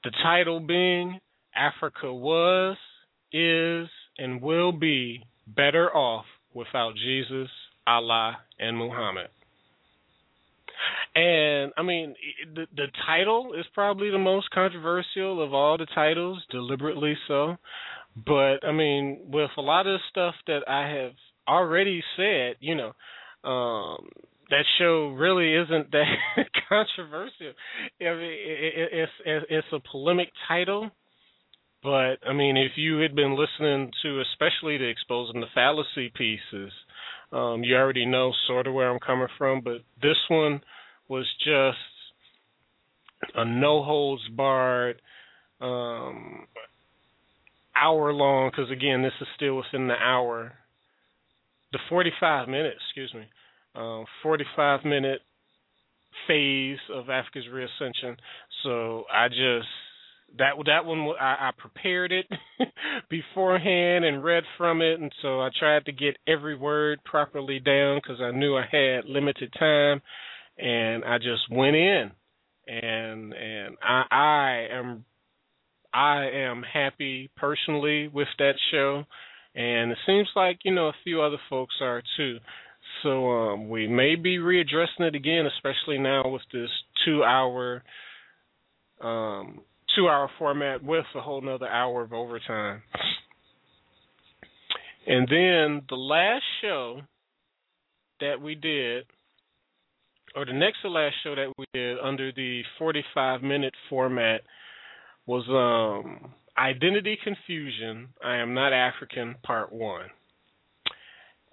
The 0.04 0.12
title 0.22 0.60
being 0.60 1.20
Africa 1.56 2.14
was, 2.14 2.78
is, 3.32 3.88
and 4.18 4.42
will 4.42 4.72
be 4.72 5.24
better 5.48 5.90
off 5.96 6.26
without 6.54 6.94
Jesus, 6.96 7.50
Allah, 7.88 8.38
and 8.60 8.78
Muhammad. 8.78 9.30
And 11.16 11.72
I 11.78 11.84
mean, 11.84 12.16
the 12.54 12.66
the 12.76 12.88
title 13.08 13.54
is 13.58 13.66
probably 13.74 14.10
the 14.10 14.18
most 14.18 14.50
controversial 14.52 15.42
of 15.42 15.54
all 15.54 15.78
the 15.78 15.88
titles, 15.96 16.44
deliberately 16.52 17.16
so. 17.28 17.56
But 18.16 18.66
I 18.66 18.72
mean, 18.72 19.28
with 19.28 19.52
a 19.58 19.62
lot 19.62 19.88
of 19.88 20.00
stuff 20.10 20.36
that 20.48 20.62
I 20.68 20.88
have 20.88 21.12
already 21.48 22.02
said, 22.16 22.56
you 22.60 22.76
know, 22.76 22.94
um, 23.50 24.10
that 24.50 24.64
show 24.80 25.10
really 25.10 25.54
isn't 25.54 25.92
that 25.92 26.06
controversial. 26.70 27.54
I 28.00 28.04
mean, 28.04 28.32
it, 28.32 28.74
it, 28.78 28.90
it's 28.94 29.46
it's 29.50 29.68
a 29.74 29.80
polemic 29.92 30.30
title, 30.48 30.92
but 31.84 32.18
I 32.28 32.34
mean, 32.34 32.58
if 32.58 32.74
you 32.78 32.98
had 32.98 33.16
been 33.16 33.38
listening 33.38 33.92
to, 34.04 34.22
especially 34.22 34.78
the 34.78 34.88
exposing 34.90 35.42
the 35.42 35.48
fallacy 35.54 36.12
pieces, 36.16 36.72
um, 37.32 37.64
you 37.64 37.76
already 37.76 38.06
know 38.06 38.32
sort 38.48 38.68
of 38.68 38.74
where 38.74 38.90
I'm 38.90 39.00
coming 39.00 39.28
from. 39.38 39.62
But 39.62 39.82
this 40.02 40.18
one 40.30 40.62
was 41.10 41.26
just 41.44 41.78
a 43.36 43.46
no 43.46 43.84
holds 43.84 44.24
barred 44.30 45.02
um, 45.62 46.48
hour 47.76 48.14
long 48.14 48.50
because 48.50 48.72
again 48.72 49.02
this 49.02 49.14
is 49.22 49.28
still 49.36 49.58
within 49.58 49.88
the 49.88 49.96
hour. 49.96 50.54
The 51.72 51.80
45 51.90 52.48
minutes 52.48 52.80
excuse 52.88 53.14
me 53.14 53.28
um, 53.76 54.06
45 54.24 54.86
minute 54.86 55.22
phase 56.28 56.78
of 56.94 57.06
Afrika's 57.06 57.46
ReAscention. 57.52 58.16
So 58.64 59.04
I 59.14 59.28
just 59.28 59.68
that 60.38 60.54
that 60.66 60.86
one 60.86 61.14
I, 61.20 61.50
I 61.50 61.52
prepared 61.58 62.12
it 62.12 62.26
beforehand 63.10 64.06
and 64.06 64.24
read 64.24 64.44
from 64.58 64.82
it 64.82 65.00
and 65.00 65.12
so 65.22 65.42
I 65.42 65.50
tried 65.58 65.86
to 65.86 65.92
get 65.92 66.18
every 66.28 66.58
word 66.58 67.00
properly 67.04 67.60
down 67.60 68.00
because 68.02 68.22
I 68.22 68.32
knew 68.32 68.56
I 68.58 68.66
had 68.72 69.06
limited 69.06 69.54
time 69.58 70.02
and 70.58 71.04
I 71.04 71.18
just 71.18 71.50
went 71.52 71.76
in, 71.76 72.12
and 72.68 73.34
and 73.34 73.78
I 73.82 74.04
I 74.12 74.68
am 74.72 75.06
I 75.96 76.26
am 76.26 76.62
happy 76.62 77.32
personally 77.38 78.10
with 78.10 78.28
that 78.38 78.56
show, 78.70 79.06
and 79.56 79.94
it 79.94 79.98
seems 80.06 80.28
like 80.36 80.60
you 80.66 80.74
know 80.76 80.90
a 80.90 80.96
few 81.06 81.22
other 81.22 81.38
folks 81.50 81.76
are 81.82 82.04
too. 82.18 82.40
So 83.02 83.32
um, 83.32 83.70
we 83.70 83.88
may 83.88 84.16
be 84.16 84.38
readdressing 84.38 85.00
it 85.08 85.16
again, 85.16 85.46
especially 85.46 85.98
now 85.98 86.28
with 86.28 86.42
this 86.52 86.70
two-hour 87.06 87.82
um, 89.00 89.62
two-hour 89.96 90.30
format 90.38 90.84
with 90.84 91.06
a 91.16 91.22
whole 91.22 91.42
another 91.42 91.68
hour 91.68 92.02
of 92.02 92.12
overtime. 92.12 92.82
And 95.08 95.28
then 95.30 95.84
the 95.88 95.96
last 95.96 96.44
show 96.62 97.02
that 98.20 98.42
we 98.42 98.56
did 98.56 99.06
or 100.36 100.46
the 100.46 100.54
next 100.54 100.82
to 100.82 100.90
last 100.90 101.16
show 101.24 101.36
that 101.36 101.54
we 101.58 101.66
did 101.74 101.98
under 102.00 102.34
the 102.34 102.64
45 102.78 103.42
minute 103.42 103.74
format 103.90 104.42
was 105.26 105.46
um, 105.50 106.32
Identity 106.58 107.18
Confusion. 107.24 108.10
I 108.24 108.38
am 108.38 108.54
not 108.54 108.74
African, 108.74 109.36
part 109.44 109.72
one. 109.72 110.06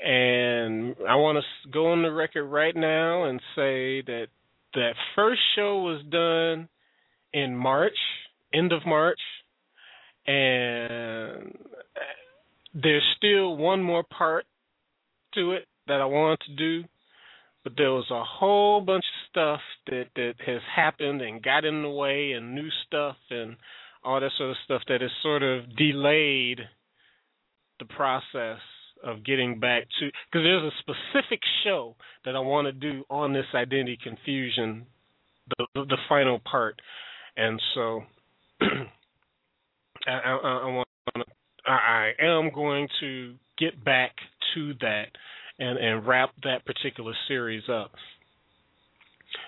And 0.05 0.97
I 1.09 1.15
want 1.15 1.39
to 1.39 1.71
go 1.71 1.93
on 1.93 2.03
the 2.03 2.11
record 2.11 2.45
right 2.45 2.75
now 2.75 3.25
and 3.25 3.41
say 3.55 4.03
that 4.03 4.27
that 4.75 4.95
first 5.15 5.41
show 5.55 5.81
was 5.83 6.03
done 6.11 6.69
in 7.33 7.57
March, 7.57 7.97
end 8.53 8.73
of 8.73 8.85
March, 8.85 9.21
and 10.27 11.57
there's 12.75 13.05
still 13.17 13.57
one 13.57 13.83
more 13.83 14.03
part 14.03 14.45
to 15.35 15.53
it 15.53 15.67
that 15.87 16.01
I 16.01 16.05
want 16.07 16.41
to 16.47 16.55
do 16.55 16.89
but 17.65 17.75
there 17.77 17.93
was 17.93 18.11
a 18.11 18.25
whole 18.25 18.81
bunch 18.81 19.05
of 19.05 19.31
stuff 19.31 19.61
that 19.87 20.07
that 20.17 20.35
has 20.47 20.61
happened 20.75 21.21
and 21.23 21.43
got 21.43 21.65
in 21.65 21.83
the 21.83 21.91
way 21.91 22.33
and 22.33 22.55
new 22.55 22.69
stuff 22.87 23.17
and 23.31 23.57
all 24.05 24.21
that 24.21 24.31
sort 24.37 24.51
of 24.51 24.57
stuff 24.65 24.83
that 24.89 25.01
has 25.01 25.11
sort 25.23 25.43
of 25.43 25.77
delayed 25.77 26.61
the 27.79 27.85
process 27.85 28.59
of 29.05 29.25
getting 29.25 29.59
back 29.59 29.85
to 29.99 30.07
because 30.07 30.45
there's 30.45 30.73
a 30.73 30.77
specific 30.81 31.41
show 31.65 31.97
that 32.25 32.37
I 32.37 32.41
want 32.41 32.67
to 32.67 32.73
do 32.73 33.05
on 33.11 33.33
this 33.33 33.47
identity 33.55 33.99
confusion 34.03 34.87
the 35.49 35.67
the, 35.75 35.85
the 35.85 35.99
final 36.09 36.41
part. 36.41 36.81
And 37.37 37.61
so 37.75 38.03
I, 40.07 40.11
I, 40.11 40.37
I 40.37 40.67
want 40.67 40.89
I 41.67 42.11
am 42.21 42.51
going 42.55 42.89
to 43.01 43.35
get 43.59 43.85
back 43.85 44.13
to 44.55 44.75
that 44.81 45.07
and 45.63 45.79
and 45.79 46.07
wrap 46.07 46.31
that 46.43 46.65
particular 46.67 47.13
series 47.29 47.63
up. 47.69 47.93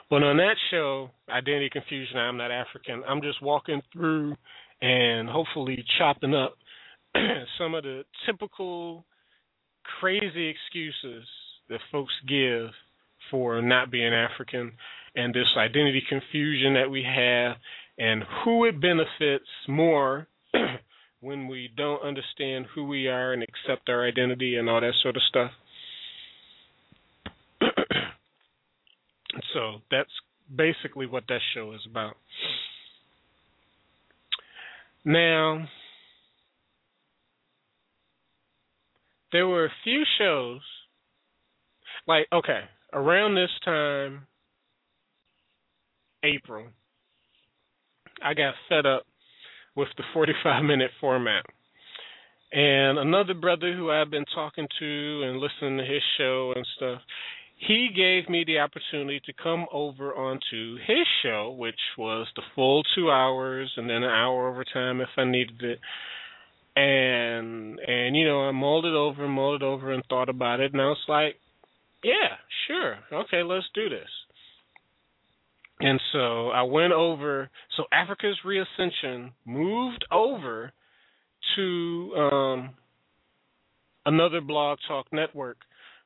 But 0.09 0.23
on 0.23 0.37
that 0.37 0.57
show, 0.71 1.11
Identity 1.29 1.71
Confusion, 1.73 2.19
I'm 2.19 2.37
not 2.37 2.51
African. 2.51 3.03
I'm 3.09 3.21
just 3.21 3.43
walking 3.43 3.83
through 3.93 4.37
and 4.81 5.29
hopefully 5.29 5.85
chopping 5.99 6.35
up 6.35 6.57
some 7.59 7.75
of 7.75 7.83
the 7.85 8.05
typical 8.27 9.05
crazy 10.01 10.49
excuses 10.49 11.27
that 11.69 11.81
folks 11.91 12.13
give 12.29 12.71
for 13.31 13.61
not 13.61 13.91
being 13.91 14.13
African 14.13 14.73
and 15.17 15.35
this 15.35 15.49
identity 15.57 16.03
confusion 16.09 16.75
that 16.75 16.91
we 16.91 17.03
have 17.03 17.57
and 17.99 18.23
who 18.45 18.65
it 18.65 18.81
benefits 18.81 19.49
more 19.69 20.27
when 21.21 21.49
we 21.49 21.71
don't 21.77 22.03
understand 22.03 22.67
who 22.75 22.85
we 22.85 23.09
are 23.09 23.33
and 23.33 23.43
accept 23.43 23.89
our 23.89 24.07
identity 24.07 24.57
and 24.57 24.69
all 24.69 24.81
that 24.81 24.95
sort 25.03 25.17
of 25.17 25.23
stuff. 25.29 25.51
So 29.55 29.77
that's 29.91 30.11
basically 30.55 31.07
what 31.07 31.25
that 31.29 31.41
show 31.55 31.73
is 31.73 31.81
about. 31.91 32.17
Now, 35.07 35.67
there 39.33 39.47
were 39.47 39.65
a 39.67 39.73
few 39.85 40.03
shows 40.19 40.61
like 42.07 42.27
okay, 42.33 42.61
around 42.93 43.35
this 43.35 43.51
time, 43.65 44.27
April, 46.23 46.67
I 48.23 48.35
got 48.35 48.55
fed 48.69 48.87
up 48.87 49.05
with 49.77 49.89
the 49.97 50.05
45 50.15 50.65
minute 50.65 50.91
format. 51.01 51.45
And 52.53 52.99
another 52.99 53.35
brother 53.35 53.75
who 53.75 53.91
I've 53.91 54.11
been 54.11 54.27
talking 54.33 54.69
to 54.79 55.23
and 55.25 55.41
listening 55.41 55.79
to 55.79 55.85
his 55.85 56.03
show 56.17 56.53
and 56.55 56.65
stuff, 56.77 57.01
he 57.67 57.89
gave 57.95 58.29
me 58.29 58.45
the 58.47 58.59
opportunity 58.59 59.21
to 59.27 59.33
come 59.33 59.67
over 59.73 60.15
onto 60.15 60.77
his 60.87 61.07
show, 61.23 61.55
which 61.57 61.79
was 61.97 62.27
the 62.37 62.43
full 62.55 62.83
two 62.95 63.11
hours 63.11 63.73
and 63.77 63.89
then 63.89 64.03
an 64.03 64.05
hour 64.05 64.49
overtime 64.49 65.01
if 65.01 65.09
I 65.17 65.25
needed 65.25 65.63
it. 65.63 65.79
And 66.77 67.79
and 67.79 68.17
you 68.17 68.27
know, 68.27 68.43
I 68.49 68.51
mulled 68.51 68.85
it 68.85 68.95
over, 68.95 69.29
mulled 69.29 69.63
it 69.63 69.65
over, 69.65 69.93
and 69.93 70.03
thought 70.09 70.29
about 70.29 70.61
it, 70.61 70.73
and 70.73 70.83
I 70.83 70.87
was 70.87 71.05
like, 71.09 71.37
yeah, 72.03 72.37
sure, 72.67 72.97
okay, 73.13 73.43
let's 73.43 73.67
do 73.75 73.89
this. 73.89 74.09
And 75.81 76.01
so 76.13 76.49
I 76.49 76.63
went 76.63 76.93
over. 76.93 77.49
So 77.77 77.85
Afrika's 77.93 78.39
ReAscention 78.45 79.31
moved 79.45 80.05
over 80.11 80.73
to 81.57 82.13
um, 82.17 82.71
another 84.05 84.41
blog 84.41 84.79
talk 84.89 85.07
network 85.13 85.59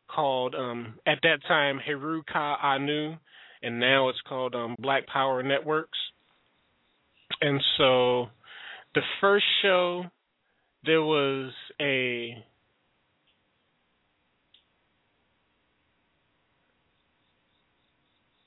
called 0.09 0.55
um, 0.55 0.95
at 1.07 1.19
that 1.23 1.39
time 1.47 1.79
Heru 1.85 2.23
Ka 2.31 2.59
Anu, 2.63 3.15
and 3.63 3.81
now 3.81 4.09
it's 4.09 4.21
called 4.29 4.55
um, 4.55 4.77
Black 4.79 5.07
Power 5.07 5.43
Networks. 5.43 5.99
And 7.41 7.61
so 7.77 8.27
the 8.95 9.03
first 9.21 9.45
show 9.63 10.05
there 10.85 11.03
was 11.03 11.53
a 11.81 12.35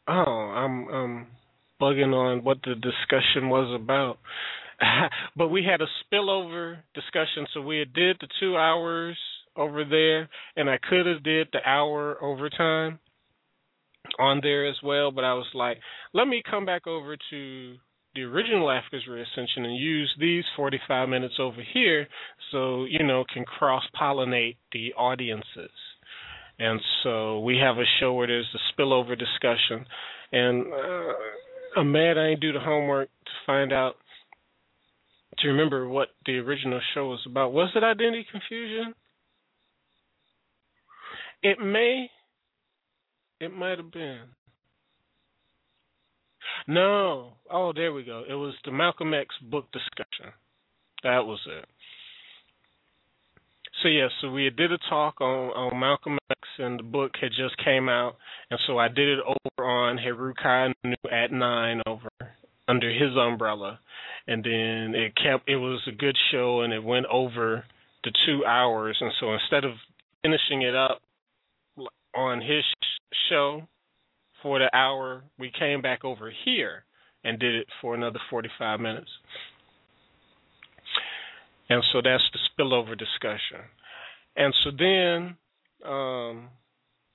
oh 0.08 0.12
I'm 0.12 0.88
um 0.88 1.28
bugging 1.80 2.14
on 2.14 2.44
what 2.44 2.58
the 2.64 2.76
discussion 2.76 3.50
was 3.50 3.80
about. 3.80 4.18
but 5.36 5.50
we 5.50 5.64
had 5.64 5.82
a 5.82 5.88
spillover 6.04 6.78
discussion, 6.96 7.46
so 7.54 7.62
we 7.62 7.86
did 7.94 8.18
the 8.20 8.28
two 8.40 8.58
hours 8.58 9.18
over 9.56 9.84
there, 9.84 10.30
and 10.56 10.70
I 10.70 10.78
could 10.78 11.06
have 11.06 11.24
did 11.24 11.48
the 11.52 11.60
hour 11.66 12.18
overtime 12.24 13.00
on 14.20 14.40
there 14.42 14.68
as 14.68 14.76
well. 14.84 15.12
But 15.12 15.24
I 15.24 15.34
was 15.34 15.48
like, 15.54 15.80
let 16.14 16.28
me 16.28 16.42
come 16.50 16.66
back 16.66 16.88
over 16.88 17.18
to 17.30 17.76
the 18.16 18.24
original 18.24 18.68
Afrika's 18.68 19.08
ReAscention 19.10 19.66
and 19.66 19.78
use 19.78 20.14
these 20.20 20.44
45 20.56 21.10
minutes 21.10 21.36
over 21.40 21.62
here, 21.74 22.08
so 22.52 22.86
you 22.86 23.04
know 23.04 23.24
can 23.32 23.46
cross 23.46 23.84
pollinate 24.00 24.58
the 24.74 24.94
audiences. 24.94 25.72
And 26.60 26.80
so 27.04 27.40
we 27.40 27.58
have 27.58 27.78
a 27.78 27.86
show 28.00 28.14
where 28.14 28.28
there's 28.28 28.54
a 28.54 28.82
spillover 28.82 29.18
discussion, 29.18 29.86
and 30.32 30.66
uh, 30.72 31.80
I'm 31.80 31.92
mad 31.92 32.18
I 32.18 32.30
didn't 32.30 32.42
do 32.42 32.54
the 32.54 32.60
homework 32.60 33.10
to 33.26 33.32
find 33.46 33.72
out 33.74 33.96
to 35.40 35.48
remember 35.48 35.88
what 35.88 36.10
the 36.26 36.38
original 36.38 36.82
show 36.94 37.08
was 37.08 37.22
about. 37.26 37.54
Was 37.54 37.70
it 37.76 37.84
identity 37.84 38.26
confusion? 38.30 38.94
It 41.44 41.60
may. 41.60 42.10
It 43.40 43.54
might 43.54 43.78
have 43.78 43.92
been. 43.92 44.20
No. 46.68 47.34
Oh, 47.50 47.74
there 47.74 47.94
we 47.94 48.04
go. 48.04 48.24
It 48.28 48.34
was 48.34 48.54
the 48.66 48.72
Malcolm 48.72 49.14
X 49.14 49.34
book 49.50 49.66
discussion. 49.72 50.34
That 51.04 51.26
was 51.26 51.40
it. 51.48 51.66
So 53.82 53.88
yeah, 53.88 54.10
so 54.22 54.30
we 54.30 54.50
did 54.52 54.72
a 54.72 54.78
talk 54.90 55.22
on 55.22 55.50
on 55.50 55.80
Malcolm 55.80 56.20
X, 56.30 56.42
and 56.60 56.78
the 56.78 56.84
book 56.84 57.14
had 57.20 57.32
just 57.32 57.58
came 57.66 57.90
out, 57.90 58.18
and 58.52 58.60
so 58.68 58.78
I 58.78 58.90
did 58.90 59.18
it 59.18 59.20
over 59.26 59.68
on 59.68 59.98
Heru 59.98 60.34
Kai 60.36 60.72
at 61.12 61.32
nine 61.32 61.82
over 61.88 62.10
under 62.68 62.92
his 62.92 63.18
umbrella, 63.18 63.80
and 64.28 64.44
then 64.44 64.94
it 64.94 65.16
kept. 65.16 65.50
It 65.50 65.56
was 65.56 65.82
a 65.88 65.92
good 65.92 66.16
show, 66.32 66.62
and 66.62 66.72
it 66.74 66.84
went 66.84 67.08
over 67.08 67.66
the 68.04 68.12
two 68.28 68.46
hours, 68.46 68.98
and 69.02 69.12
so 69.20 69.34
instead 69.34 69.64
of 69.64 69.72
finishing 70.22 70.62
it 70.62 70.76
up 70.76 71.02
on 72.16 72.42
his 72.42 72.64
show 73.30 73.68
for 74.42 74.60
the 74.60 74.76
hour, 74.76 75.24
we 75.38 75.52
came 75.58 75.82
back 75.82 76.04
over 76.04 76.32
here 76.46 76.84
and 77.24 77.40
did 77.40 77.56
it 77.56 77.68
for 77.82 77.94
another 77.96 78.20
forty 78.30 78.50
five 78.58 78.80
minutes. 78.80 79.10
And 81.70 81.84
so 81.94 82.02
that's 82.04 82.24
the 82.34 82.40
spillover 82.50 82.98
discussion. 82.98 83.66
And 84.36 84.54
so 84.64 84.72
then 84.78 85.38
um, 85.90 86.50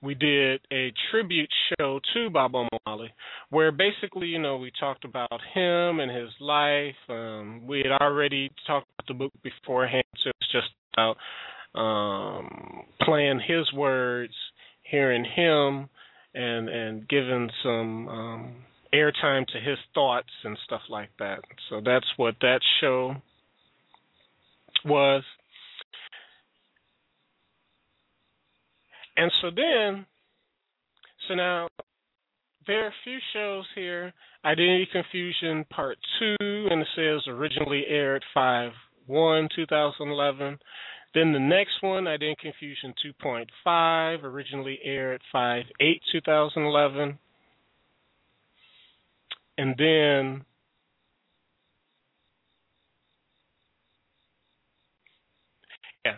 we 0.01 0.14
did 0.14 0.60
a 0.73 0.93
tribute 1.10 1.51
show 1.78 2.01
to 2.14 2.31
Bob 2.31 2.55
O'Malley, 2.55 3.12
where 3.51 3.73
basically, 3.73 4.28
you 4.28 4.39
know, 4.39 4.56
we 4.56 4.70
talked 4.78 5.05
about 5.05 5.40
him 5.52 6.01
and 6.01 6.10
his 6.10 6.31
life. 6.40 6.94
Um, 7.09 7.66
we 7.66 7.78
had 7.78 7.93
already 8.01 8.51
talked 8.66 8.86
about 8.98 9.09
the 9.09 9.14
book 9.14 9.32
beforehand, 9.43 10.05
so 10.23 10.31
it's 10.40 10.52
just 10.52 10.68
about 10.94 11.16
um, 11.74 12.85
playing 13.02 13.40
his 13.47 13.70
words, 13.74 14.35
hearing 14.90 15.24
him, 15.24 15.88
and 16.34 16.68
and 16.68 17.08
giving 17.08 17.50
some 17.62 18.08
um, 18.08 18.54
airtime 18.94 19.46
to 19.48 19.58
his 19.60 19.78
thoughts 19.94 20.30
and 20.44 20.56
stuff 20.64 20.82
like 20.88 21.10
that. 21.18 21.40
So 21.68 21.80
that's 21.84 22.06
what 22.16 22.36
that 22.40 22.60
show 22.80 23.16
was. 24.84 25.22
And 29.16 29.32
so 29.40 29.50
then, 29.50 30.04
so 31.26 31.34
now 31.34 31.68
there 32.66 32.84
are 32.84 32.88
a 32.88 32.94
few 33.04 33.18
shows 33.32 33.64
here. 33.74 34.12
Identity 34.44 34.88
Confusion 34.92 35.64
Part 35.70 35.98
2, 36.20 36.36
and 36.70 36.82
it 36.82 36.88
says 36.94 37.22
originally 37.26 37.84
aired 37.88 38.24
5 38.34 38.72
1 39.06 39.48
2011. 39.54 40.58
Then 41.16 41.32
the 41.32 41.40
next 41.40 41.80
one, 41.80 42.06
Identity 42.06 42.36
Confusion 42.43 42.93
2.5, 43.24 44.22
originally 44.22 44.78
aired 44.84 45.22
5 45.32 45.64
8 45.80 46.02
2011. 46.12 47.18
And 49.56 49.74
then 49.78 50.44
yeah. 56.05 56.16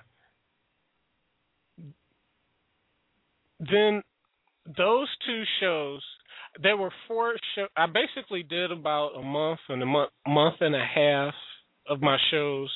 then 3.60 4.02
those 4.76 5.06
two 5.24 5.44
shows 5.60 6.02
there 6.60 6.76
were 6.76 6.90
four 7.06 7.34
shows. 7.54 7.68
I 7.76 7.86
basically 7.86 8.42
did 8.42 8.72
about 8.72 9.12
a 9.16 9.22
month 9.22 9.60
and 9.68 9.80
a 9.80 9.86
month 9.86 10.10
month 10.26 10.56
and 10.58 10.74
a 10.74 10.84
half 10.84 11.34
of 11.86 12.00
my 12.00 12.16
shows 12.32 12.68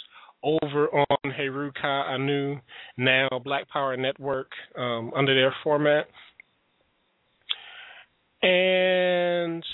over 0.43 0.89
on 0.89 1.31
Heru 1.31 1.70
Ka 1.81 2.12
Anu, 2.12 2.56
now 2.97 3.28
Black 3.44 3.69
Power 3.69 3.97
Network, 3.97 4.51
um, 4.77 5.12
under 5.16 5.35
their 5.35 5.55
format. 5.62 6.06
And 8.43 9.64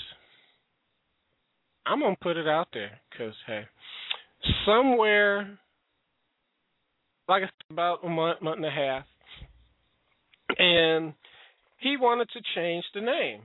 I'm 1.85 1.99
gonna 2.01 2.15
put 2.21 2.37
it 2.37 2.47
out 2.47 2.67
there 2.71 2.91
because 3.09 3.33
hey, 3.47 3.63
somewhere, 4.65 5.57
like 7.27 7.43
I 7.43 7.45
said, 7.45 7.71
about 7.71 8.05
a 8.05 8.09
month, 8.09 8.41
month 8.41 8.57
and 8.57 8.65
a 8.65 8.71
half, 8.71 9.05
and 10.57 11.13
he 11.79 11.97
wanted 11.97 12.29
to 12.29 12.41
change 12.55 12.85
the 12.93 13.01
name. 13.01 13.41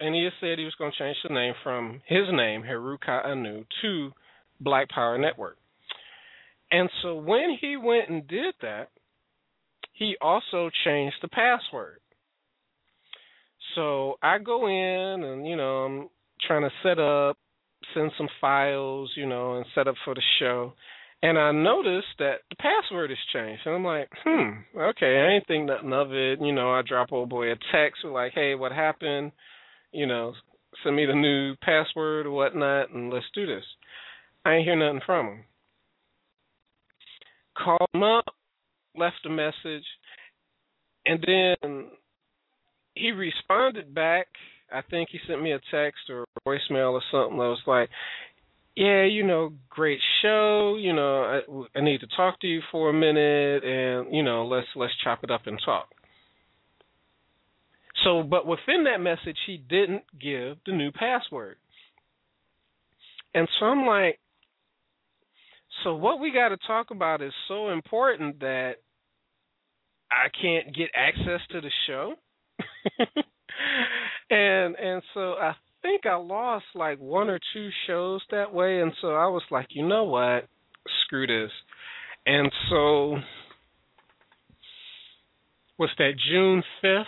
And 0.00 0.14
he 0.14 0.28
said 0.40 0.58
he 0.58 0.64
was 0.64 0.74
going 0.78 0.92
to 0.92 0.98
change 0.98 1.16
the 1.22 1.34
name 1.34 1.52
from 1.62 2.00
his 2.06 2.24
name, 2.32 2.62
Heru 2.62 2.96
Ka 2.96 3.20
Anu, 3.22 3.64
to 3.82 4.12
Black 4.60 4.88
Power 4.88 5.18
Network. 5.18 5.58
And 6.70 6.88
so 7.02 7.16
when 7.16 7.56
he 7.60 7.76
went 7.76 8.08
and 8.08 8.26
did 8.26 8.54
that, 8.62 8.88
he 9.92 10.16
also 10.20 10.70
changed 10.84 11.16
the 11.22 11.28
password. 11.28 12.00
So 13.74 14.14
I 14.22 14.38
go 14.38 14.66
in 14.66 15.22
and, 15.24 15.46
you 15.46 15.56
know, 15.56 15.84
I'm 15.84 16.08
trying 16.46 16.62
to 16.62 16.70
set 16.82 16.98
up, 16.98 17.36
send 17.94 18.10
some 18.18 18.28
files, 18.40 19.12
you 19.16 19.26
know, 19.26 19.56
and 19.56 19.66
set 19.74 19.88
up 19.88 19.94
for 20.04 20.14
the 20.14 20.22
show 20.38 20.72
and 21.24 21.38
I 21.38 21.52
noticed 21.52 22.18
that 22.18 22.40
the 22.50 22.56
password 22.56 23.08
has 23.08 23.18
changed. 23.32 23.62
And 23.64 23.74
I'm 23.74 23.84
like, 23.84 24.10
hmm, 24.24 24.78
okay, 24.78 25.20
I 25.20 25.34
ain't 25.34 25.46
think 25.46 25.64
nothing 25.64 25.94
of 25.94 26.12
it. 26.12 26.38
You 26.42 26.52
know, 26.52 26.70
I 26.70 26.82
drop 26.86 27.12
old 27.12 27.30
boy 27.30 27.50
a 27.50 27.54
text 27.72 28.04
like, 28.04 28.32
hey, 28.34 28.54
what 28.54 28.72
happened? 28.72 29.32
You 29.90 30.06
know, 30.06 30.34
send 30.82 30.96
me 30.96 31.06
the 31.06 31.14
new 31.14 31.56
password 31.62 32.26
or 32.26 32.30
whatnot, 32.30 32.90
and 32.90 33.10
let's 33.10 33.24
do 33.34 33.46
this. 33.46 33.64
I 34.44 34.56
ain't 34.56 34.66
hear 34.66 34.76
nothing 34.76 35.00
from 35.06 35.26
him. 35.26 35.44
Called 37.56 37.88
him 37.92 38.02
up, 38.02 38.24
left 38.96 39.26
a 39.26 39.30
message, 39.30 39.84
and 41.06 41.24
then 41.26 41.86
he 42.94 43.10
responded 43.10 43.94
back. 43.94 44.26
I 44.72 44.80
think 44.82 45.10
he 45.12 45.18
sent 45.26 45.42
me 45.42 45.52
a 45.52 45.60
text 45.70 46.10
or 46.10 46.22
a 46.22 46.48
voicemail 46.48 46.92
or 46.92 47.02
something 47.12 47.38
that 47.38 47.44
was 47.44 47.62
like, 47.66 47.90
yeah, 48.76 49.04
you 49.04 49.24
know, 49.24 49.52
great 49.70 50.00
show. 50.22 50.76
You 50.78 50.92
know, 50.92 51.22
I, 51.74 51.78
I 51.78 51.82
need 51.82 52.00
to 52.00 52.08
talk 52.16 52.40
to 52.40 52.46
you 52.46 52.60
for 52.72 52.90
a 52.90 52.92
minute, 52.92 53.62
and 53.64 54.12
you 54.14 54.22
know, 54.22 54.46
let's 54.46 54.66
let's 54.74 54.92
chop 55.04 55.22
it 55.22 55.30
up 55.30 55.46
and 55.46 55.60
talk. 55.64 55.88
So, 58.02 58.22
but 58.22 58.46
within 58.46 58.84
that 58.84 59.00
message, 59.00 59.38
he 59.46 59.56
didn't 59.56 60.02
give 60.20 60.56
the 60.66 60.72
new 60.72 60.90
password. 60.90 61.56
And 63.32 63.48
so 63.58 63.66
I'm 63.66 63.86
like, 63.86 64.18
so 65.84 65.94
what 65.94 66.18
we 66.18 66.32
got 66.32 66.48
to 66.48 66.56
talk 66.66 66.90
about 66.90 67.22
is 67.22 67.32
so 67.46 67.68
important 67.68 68.40
that 68.40 68.76
I 70.10 70.28
can't 70.40 70.74
get 70.74 70.88
access 70.96 71.40
to 71.50 71.60
the 71.60 71.70
show. 71.86 72.14
and 74.30 74.76
and 74.76 75.02
so 75.12 75.34
I 75.34 75.54
think 75.82 76.06
I 76.06 76.16
lost 76.16 76.64
like 76.74 76.98
one 76.98 77.28
or 77.28 77.38
two 77.52 77.68
shows 77.86 78.22
that 78.30 78.52
way 78.52 78.80
and 78.80 78.92
so 79.00 79.08
I 79.08 79.26
was 79.26 79.42
like, 79.50 79.68
you 79.70 79.86
know 79.86 80.04
what? 80.04 80.48
Screw 81.04 81.26
this. 81.26 81.50
And 82.26 82.50
so 82.70 83.16
what's 85.76 85.92
that 85.98 86.12
June 86.30 86.62
5th? 86.82 87.04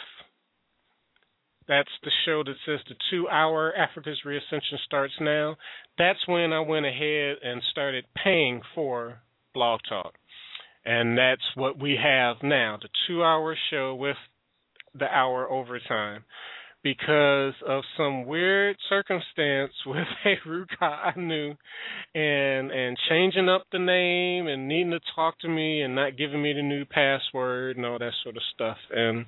That's 1.68 1.90
the 2.04 2.10
show 2.24 2.44
that 2.44 2.54
says 2.64 2.80
the 2.88 2.94
two 3.10 3.28
hour 3.28 3.72
Afrika's 3.76 4.20
ReAscention 4.24 4.78
starts 4.84 5.14
now. 5.20 5.56
That's 5.98 6.26
when 6.26 6.52
I 6.52 6.60
went 6.60 6.86
ahead 6.86 7.36
and 7.42 7.62
started 7.70 8.04
paying 8.22 8.62
for 8.74 9.20
Blog 9.52 9.80
Talk. 9.88 10.14
And 10.84 11.18
that's 11.18 11.42
what 11.56 11.80
we 11.80 11.98
have 12.00 12.36
now 12.42 12.78
the 12.80 12.88
two 13.08 13.24
hour 13.24 13.56
show 13.70 13.94
with 13.94 14.16
the 14.94 15.06
hour 15.06 15.50
overtime 15.50 16.24
because 16.86 17.54
of 17.66 17.82
some 17.96 18.26
weird 18.26 18.76
circumstance 18.88 19.72
with 19.86 20.06
Heruka 20.24 21.16
Anu 21.16 21.54
and 22.14 22.70
and 22.70 22.96
changing 23.08 23.48
up 23.48 23.64
the 23.72 23.80
name 23.80 24.46
and 24.46 24.68
needing 24.68 24.92
to 24.92 25.00
talk 25.16 25.36
to 25.40 25.48
me 25.48 25.82
and 25.82 25.96
not 25.96 26.16
giving 26.16 26.40
me 26.40 26.52
the 26.52 26.62
new 26.62 26.84
password 26.84 27.76
and 27.76 27.84
all 27.84 27.98
that 27.98 28.12
sort 28.22 28.36
of 28.36 28.42
stuff. 28.54 28.76
And 28.92 29.26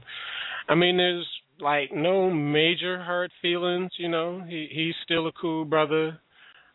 I 0.69 0.77
mean 0.77 0.99
there's 0.99 1.27
like 1.61 1.93
no 1.93 2.31
major 2.31 3.03
hurt 3.03 3.31
feelings, 3.43 3.91
you 3.99 4.09
know. 4.09 4.43
He 4.49 4.69
he's 4.71 4.95
still 5.05 5.27
a 5.27 5.33
cool 5.33 5.65
brother. 5.65 6.19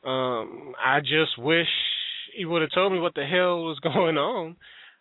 Um 0.04 0.74
I 0.84 1.00
just 1.00 1.38
wish 1.38 1.68
he 2.36 2.46
would 2.46 2.62
have 2.62 2.72
told 2.72 2.94
me 2.94 3.00
what 3.00 3.16
the 3.16 3.26
hell 3.26 3.64
was 3.64 3.80
going 3.84 4.18
on. 4.18 4.56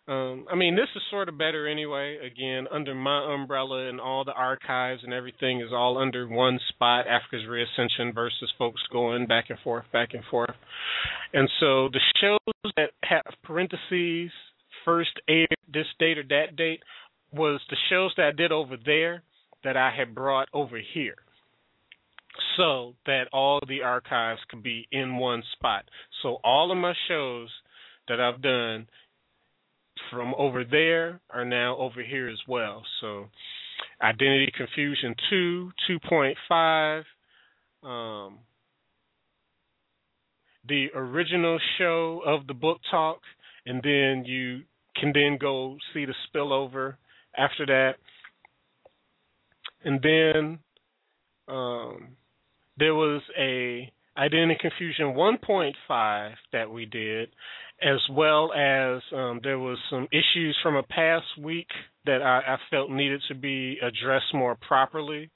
Um, 0.05 0.45
I 0.51 0.55
mean, 0.55 0.75
this 0.75 0.89
is 0.97 1.01
sort 1.09 1.29
of 1.29 1.37
better 1.37 1.65
anyway. 1.65 2.17
Again, 2.17 2.67
under 2.69 2.93
my 2.93 3.33
umbrella 3.33 3.87
and 3.87 4.01
all 4.01 4.25
the 4.25 4.33
archives 4.33 5.01
and 5.03 5.13
everything 5.13 5.61
is 5.61 5.69
all 5.71 5.97
under 5.97 6.27
one 6.27 6.59
spot. 6.69 7.05
Afrika's 7.07 7.47
ReAscention 7.47 8.13
versus 8.13 8.51
folks 8.57 8.81
going 8.91 9.27
back 9.27 9.45
and 9.49 9.57
forth, 9.59 9.85
back 9.93 10.09
and 10.13 10.23
forth. 10.29 10.55
And 11.33 11.49
so 11.59 11.87
the 11.87 12.01
shows 12.19 12.71
that 12.75 12.89
have 13.03 13.23
parentheses, 13.43 14.31
first 14.83 15.21
aired 15.29 15.47
this 15.71 15.87
date 15.99 16.17
or 16.17 16.23
that 16.23 16.57
date, 16.57 16.81
was 17.31 17.61
the 17.69 17.77
shows 17.89 18.11
that 18.17 18.25
I 18.25 18.31
did 18.31 18.51
over 18.51 18.75
there 18.85 19.23
that 19.63 19.77
I 19.77 19.91
had 19.95 20.15
brought 20.15 20.49
over 20.53 20.79
here 20.93 21.15
so 22.57 22.95
that 23.05 23.25
all 23.31 23.59
the 23.67 23.81
archives 23.81 24.41
could 24.49 24.63
be 24.63 24.87
in 24.91 25.17
one 25.17 25.43
spot. 25.53 25.85
So 26.21 26.37
all 26.43 26.71
of 26.71 26.77
my 26.77 26.93
shows 27.07 27.49
that 28.07 28.19
I've 28.19 28.41
done 28.41 28.87
from 30.11 30.33
over 30.37 30.63
there 30.63 31.19
are 31.29 31.45
now 31.45 31.77
over 31.77 32.03
here 32.03 32.29
as 32.29 32.39
well. 32.47 32.83
So 33.01 33.27
Identity 34.01 34.51
Confusion 34.55 35.15
2, 35.29 35.71
2.5, 36.11 37.03
um, 37.83 38.39
the 40.67 40.87
original 40.95 41.59
show 41.77 42.21
of 42.25 42.47
the 42.47 42.53
book 42.53 42.79
talk, 42.89 43.19
and 43.65 43.81
then 43.83 44.23
you 44.25 44.61
can 44.99 45.11
then 45.13 45.37
go 45.39 45.77
see 45.93 46.05
the 46.05 46.13
spillover 46.27 46.95
after 47.37 47.65
that. 47.65 47.93
And 49.83 50.01
then 50.01 50.59
um, 51.47 52.15
there 52.77 52.95
was 52.95 53.21
a 53.37 53.91
Identity 54.17 54.59
Confusion 54.61 55.07
1.5 55.15 56.33
that 56.51 56.69
we 56.69 56.85
did, 56.85 57.29
as 57.81 57.99
well 58.11 58.53
as 58.53 59.01
um, 59.11 59.39
there 59.43 59.57
was 59.57 59.77
some 59.89 60.07
issues 60.11 60.57
from 60.61 60.75
a 60.75 60.83
past 60.83 61.25
week 61.41 61.67
that 62.05 62.21
I, 62.21 62.53
I 62.53 62.57
felt 62.69 62.91
needed 62.91 63.21
to 63.29 63.35
be 63.35 63.79
addressed 63.81 64.33
more 64.33 64.55
properly. 64.55 65.31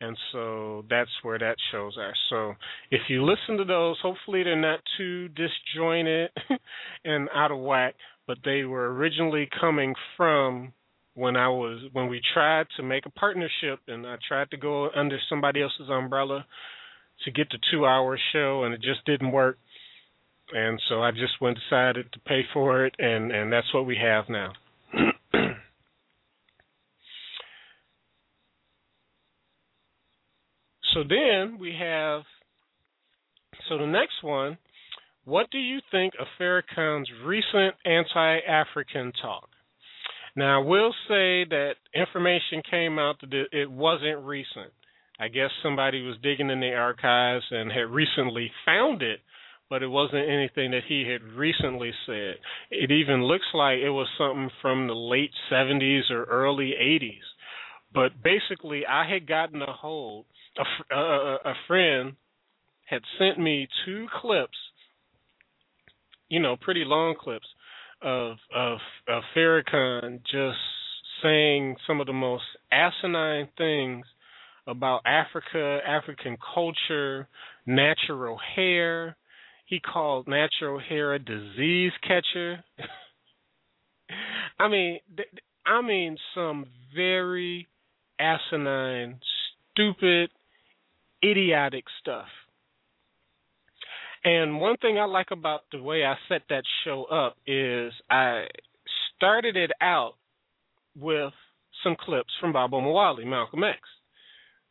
And 0.00 0.16
so 0.32 0.84
that's 0.88 1.10
where 1.22 1.38
that 1.38 1.56
shows 1.72 1.96
are. 1.98 2.14
So 2.30 2.54
if 2.90 3.02
you 3.08 3.24
listen 3.24 3.58
to 3.58 3.64
those, 3.64 3.98
hopefully 4.00 4.44
they're 4.44 4.56
not 4.58 4.80
too 4.96 5.28
disjointed 5.28 6.30
and 7.04 7.28
out 7.34 7.50
of 7.50 7.58
whack, 7.58 7.96
but 8.26 8.38
they 8.44 8.62
were 8.62 8.94
originally 8.94 9.48
coming 9.60 9.94
from 10.16 10.72
when 11.14 11.36
I 11.36 11.48
was 11.48 11.82
when 11.92 12.08
we 12.08 12.20
tried 12.34 12.66
to 12.76 12.82
make 12.82 13.06
a 13.06 13.10
partnership 13.10 13.80
and 13.88 14.06
I 14.06 14.16
tried 14.26 14.50
to 14.50 14.56
go 14.56 14.90
under 14.94 15.18
somebody 15.28 15.62
else's 15.62 15.90
umbrella 15.90 16.46
to 17.24 17.30
get 17.30 17.48
the 17.50 17.58
two 17.70 17.84
hour 17.84 18.18
show 18.32 18.64
and 18.64 18.72
it 18.74 18.80
just 18.80 19.04
didn't 19.04 19.32
work 19.32 19.58
and 20.52 20.80
so 20.88 21.02
I 21.02 21.10
just 21.10 21.40
went 21.40 21.58
decided 21.58 22.12
to 22.12 22.20
pay 22.20 22.42
for 22.52 22.84
it, 22.86 22.94
and 22.98 23.32
and 23.32 23.52
that's 23.52 23.72
what 23.74 23.86
we 23.86 23.96
have 23.96 24.24
now. 24.28 24.52
so 30.94 31.04
then 31.08 31.58
we 31.58 31.74
have. 31.78 32.22
So 33.68 33.78
the 33.78 33.86
next 33.86 34.22
one, 34.22 34.58
what 35.24 35.50
do 35.50 35.58
you 35.58 35.80
think 35.92 36.14
of 36.18 36.26
Farrakhan's 36.40 37.08
recent 37.24 37.74
anti-African 37.84 39.12
talk? 39.22 39.49
Now 40.36 40.60
I 40.60 40.64
will 40.64 40.92
say 41.08 41.44
that 41.44 41.74
information 41.94 42.62
came 42.70 42.98
out 42.98 43.20
that 43.20 43.46
it 43.52 43.70
wasn't 43.70 44.24
recent. 44.24 44.72
I 45.18 45.28
guess 45.28 45.50
somebody 45.62 46.02
was 46.02 46.16
digging 46.22 46.50
in 46.50 46.60
the 46.60 46.72
archives 46.72 47.44
and 47.50 47.70
had 47.70 47.90
recently 47.90 48.50
found 48.64 49.02
it 49.02 49.20
but 49.70 49.84
it 49.84 49.88
wasn't 49.88 50.28
anything 50.28 50.72
that 50.72 50.82
he 50.88 51.08
had 51.08 51.22
recently 51.22 51.92
said. 52.04 52.34
It 52.72 52.90
even 52.90 53.22
looks 53.22 53.46
like 53.54 53.78
it 53.78 53.90
was 53.90 54.08
something 54.18 54.50
from 54.60 54.88
the 54.88 54.94
late 54.94 55.30
70s 55.50 56.10
or 56.10 56.24
early 56.24 56.74
80s. 56.78 57.22
But 57.94 58.20
basically, 58.22 58.84
I 58.84 59.08
had 59.08 59.28
gotten 59.28 59.62
a 59.62 59.72
hold, 59.72 60.26
a, 60.58 60.94
a, 60.94 61.36
a 61.44 61.54
friend 61.68 62.14
had 62.84 63.02
sent 63.16 63.38
me 63.38 63.68
two 63.86 64.08
clips, 64.20 64.58
you 66.28 66.40
know, 66.40 66.56
pretty 66.56 66.82
long 66.84 67.14
clips 67.18 67.46
of 68.02 68.36
of, 68.54 68.78
of 69.08 69.22
Farrakhan 69.36 70.20
just 70.22 70.58
saying 71.22 71.76
some 71.86 72.00
of 72.00 72.06
the 72.06 72.12
most 72.12 72.44
asinine 72.72 73.48
things 73.58 74.06
about 74.66 75.02
Africa, 75.04 75.80
African 75.86 76.36
culture, 76.54 77.28
natural 77.66 78.38
hair, 78.54 79.16
he 79.66 79.80
called 79.80 80.28
natural 80.28 80.78
hair 80.78 81.14
a 81.14 81.18
disease 81.18 81.92
catcher. 82.02 82.64
I 84.58 84.68
mean, 84.68 85.00
I 85.66 85.80
mean 85.82 86.16
some 86.34 86.66
very 86.94 87.68
asinine, 88.18 89.20
stupid, 89.72 90.30
idiotic 91.24 91.84
stuff. 92.00 92.26
And 94.24 94.60
one 94.60 94.76
thing 94.78 94.98
I 94.98 95.04
like 95.04 95.30
about 95.30 95.62
the 95.72 95.82
way 95.82 96.04
I 96.04 96.14
set 96.28 96.42
that 96.50 96.64
show 96.84 97.04
up 97.04 97.36
is 97.46 97.92
I 98.10 98.44
started 99.16 99.56
it 99.56 99.70
out 99.80 100.14
with 100.98 101.32
some 101.82 101.96
clips 101.98 102.30
from 102.40 102.52
Baba 102.52 102.76
Mawali, 102.76 103.24
Malcolm 103.24 103.64
X, 103.64 103.78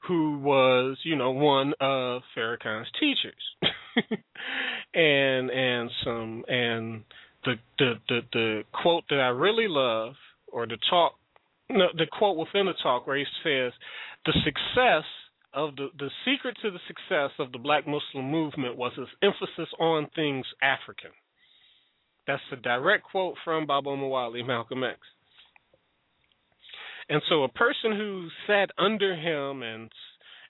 who 0.08 0.38
was, 0.38 0.98
you 1.04 1.16
know, 1.16 1.32
one 1.32 1.74
of 1.80 2.22
Farrakhan's 2.38 2.90
teachers. 3.00 3.34
and 4.94 5.50
and 5.50 5.90
some 6.04 6.44
and 6.48 7.04
the 7.46 7.56
the 7.78 7.94
the 8.08 8.20
the 8.34 8.64
quote 8.72 9.04
that 9.10 9.20
I 9.20 9.28
really 9.28 9.68
love 9.68 10.14
or 10.48 10.66
the 10.66 10.78
talk 10.90 11.14
no, 11.70 11.88
the 11.96 12.08
quote 12.12 12.38
within 12.38 12.66
the 12.66 12.74
talk 12.82 13.06
where 13.06 13.18
he 13.18 13.26
says 13.44 13.72
the 14.26 14.34
success 14.44 15.04
of 15.54 15.76
the 15.76 15.88
the 15.98 16.10
secret 16.26 16.58
to 16.62 16.72
the 16.72 16.80
success 16.88 17.32
of 17.40 17.52
the 17.52 17.58
black 17.58 17.86
Muslim 17.88 18.30
movement 18.30 18.78
was 18.78 18.92
its 18.98 19.10
emphasis 19.22 19.74
on 19.80 20.08
things 20.16 20.46
African. 20.62 21.12
That's 22.28 22.42
a 22.52 22.58
direct 22.58 23.06
quote 23.06 23.36
from 23.44 23.66
Baba 23.66 23.90
Mawali, 23.90 24.46
Malcolm 24.46 24.84
X. 24.84 25.00
And 27.10 27.22
so 27.28 27.44
a 27.44 27.50
person 27.50 27.94
who 27.98 28.28
sat 28.46 28.70
under 28.78 29.16
him 29.16 29.64
and 29.64 29.90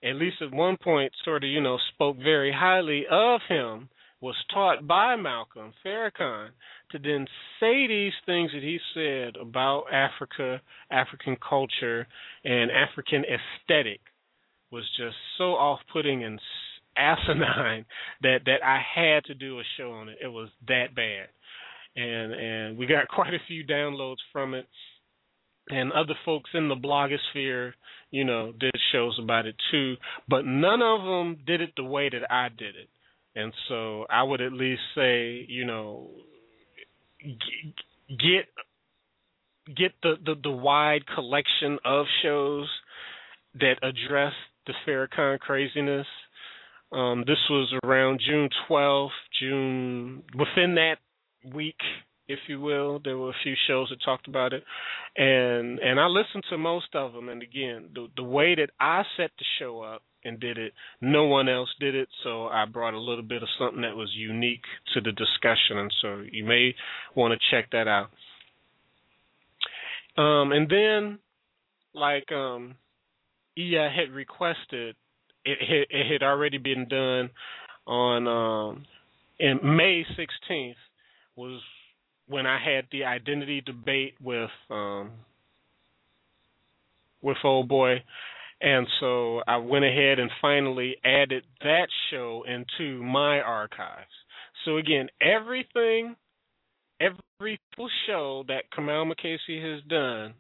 at 0.04 0.16
least 0.16 0.38
at 0.42 0.52
one 0.54 0.78
point, 0.78 1.12
sort 1.24 1.44
of, 1.44 1.50
you 1.50 1.62
know, 1.62 1.78
spoke 1.94 2.18
very 2.18 2.54
highly 2.54 3.06
of 3.10 3.42
him, 3.48 3.90
was 4.22 4.36
taught 4.54 4.86
by 4.86 5.16
Malcolm 5.16 5.74
Farrakhan 5.86 6.50
to 6.92 7.00
then 7.00 7.26
say 7.60 7.88
these 7.88 8.14
things 8.26 8.52
that 8.54 8.64
he 8.64 8.80
said 8.94 9.36
about 9.40 9.86
Africa, 9.92 10.62
African 10.92 11.38
culture, 11.38 12.06
and 12.44 12.72
African 12.72 13.24
aesthetic 13.24 14.02
was 14.72 14.84
just 14.98 15.16
so 15.38 15.54
off-putting 15.54 16.24
and 16.24 16.40
asinine 16.98 17.86
that 18.22 18.40
that 18.46 18.64
I 18.64 18.82
had 18.96 19.26
to 19.26 19.34
do 19.34 19.60
a 19.60 19.64
show 19.78 19.92
on 19.92 20.10
it. 20.10 20.18
It 20.22 20.28
was 20.28 20.50
that 20.68 20.96
bad, 20.96 21.28
and 21.96 22.34
and 22.34 22.78
we 22.78 22.86
got 22.86 23.08
quite 23.16 23.34
a 23.34 23.40
few 23.48 23.66
downloads 23.66 24.18
from 24.32 24.54
it. 24.54 24.68
and 25.70 25.92
other 25.94 26.16
folks 26.26 26.50
in 26.54 26.68
the 26.68 26.76
blogosphere, 26.76 27.74
you 28.12 28.24
know, 28.24 28.52
did 28.60 28.74
shows 28.92 29.20
about 29.22 29.46
it 29.46 29.56
too. 29.72 29.96
But 30.28 30.46
none 30.46 30.82
of 30.82 31.04
them 31.04 31.38
did 31.46 31.62
it 31.62 31.74
the 31.76 31.84
way 31.84 32.10
that 32.10 32.32
I 32.32 32.50
did 32.50 32.76
it, 32.76 32.90
and 33.36 33.54
so 33.68 34.06
I 34.10 34.24
would 34.24 34.42
at 34.42 34.54
least 34.54 34.82
say, 34.96 35.46
you 35.48 35.66
know, 35.66 36.10
get 38.10 38.48
get 39.76 39.92
the, 40.02 40.16
the, 40.26 40.36
the 40.42 40.52
wide 40.52 41.06
collection 41.14 41.78
of 41.86 42.06
shows 42.24 42.68
that 43.56 43.76
address 43.84 44.34
the 44.68 44.74
Farrakhan 44.86 45.40
craziness. 45.40 46.08
Um, 46.92 47.24
this 47.28 47.38
was 47.50 47.74
around 47.84 48.20
June 48.26 48.50
12th, 48.70 49.10
June 49.40 50.24
within 50.38 50.76
that 50.76 50.98
week, 51.54 51.80
if 52.28 52.40
you 52.48 52.60
will. 52.60 53.00
There 53.04 53.18
were 53.18 53.30
a 53.30 53.44
few 53.44 53.54
shows 53.68 53.90
that 53.90 54.04
talked 54.04 54.28
about 54.28 54.54
it, 54.54 54.64
and 55.16 55.80
and 55.80 56.00
I 56.00 56.08
listened 56.08 56.46
to 56.50 56.58
most 56.58 56.96
of 56.96 57.14
them. 57.14 57.30
And 57.30 57.44
again, 57.44 57.90
the 57.94 58.08
the 58.16 58.24
way 58.24 58.56
that 58.56 58.72
I 58.80 59.04
set 59.18 59.32
the 59.38 59.46
show 59.60 59.82
up 59.82 60.02
and 60.24 60.40
did 60.40 60.58
it, 60.58 60.74
no 61.00 61.26
one 61.26 61.48
else 61.48 61.70
did 61.80 61.96
it. 61.96 62.10
So 62.24 62.48
I 62.48 62.66
brought 62.66 62.96
a 62.96 63.00
little 63.00 63.24
bit 63.24 63.44
of 63.44 63.50
something 63.60 63.82
that 63.82 63.96
was 63.96 64.12
unique 64.16 64.64
to 64.94 65.02
the 65.02 65.12
discussion, 65.12 65.78
and 65.78 65.94
so 66.02 66.24
you 66.32 66.44
may 66.44 66.76
want 67.16 67.34
to 67.34 67.56
check 67.56 67.70
that 67.72 67.88
out. 67.88 68.10
Um, 70.18 70.52
and 70.52 70.70
then, 70.70 71.20
like 71.94 72.32
um, 72.32 72.76
Iya 73.58 73.90
had 73.90 74.12
requested, 74.14 74.96
it, 75.46 75.58
it, 75.62 75.88
it 75.90 76.12
had 76.12 76.24
already 76.24 76.58
been 76.58 76.88
done 76.88 77.30
on 77.88 78.28
um, 78.28 78.86
in 79.40 79.60
May 79.64 80.06
16th 80.18 80.76
was 81.36 81.62
when 82.28 82.46
I 82.46 82.60
had 82.64 82.86
the 82.92 83.06
identity 83.06 83.62
debate 83.62 84.16
with 84.22 84.52
um, 84.70 85.12
with 87.22 87.38
old 87.44 87.68
boy, 87.68 88.04
and 88.62 88.88
so 89.00 89.42
I 89.48 89.58
went 89.58 89.86
ahead 89.86 90.20
and 90.20 90.30
finally 90.42 90.96
added 91.04 91.44
that 91.62 91.88
show 92.12 92.44
into 92.48 93.02
my 93.02 93.40
archives. 93.42 94.12
So 94.66 94.78
again, 94.78 95.08
everything 95.22 96.16
every 97.00 97.60
show 98.06 98.44
that 98.48 98.64
Kamau 98.78 99.12
McCasey 99.12 99.62
has 99.64 99.82
done 99.90 100.34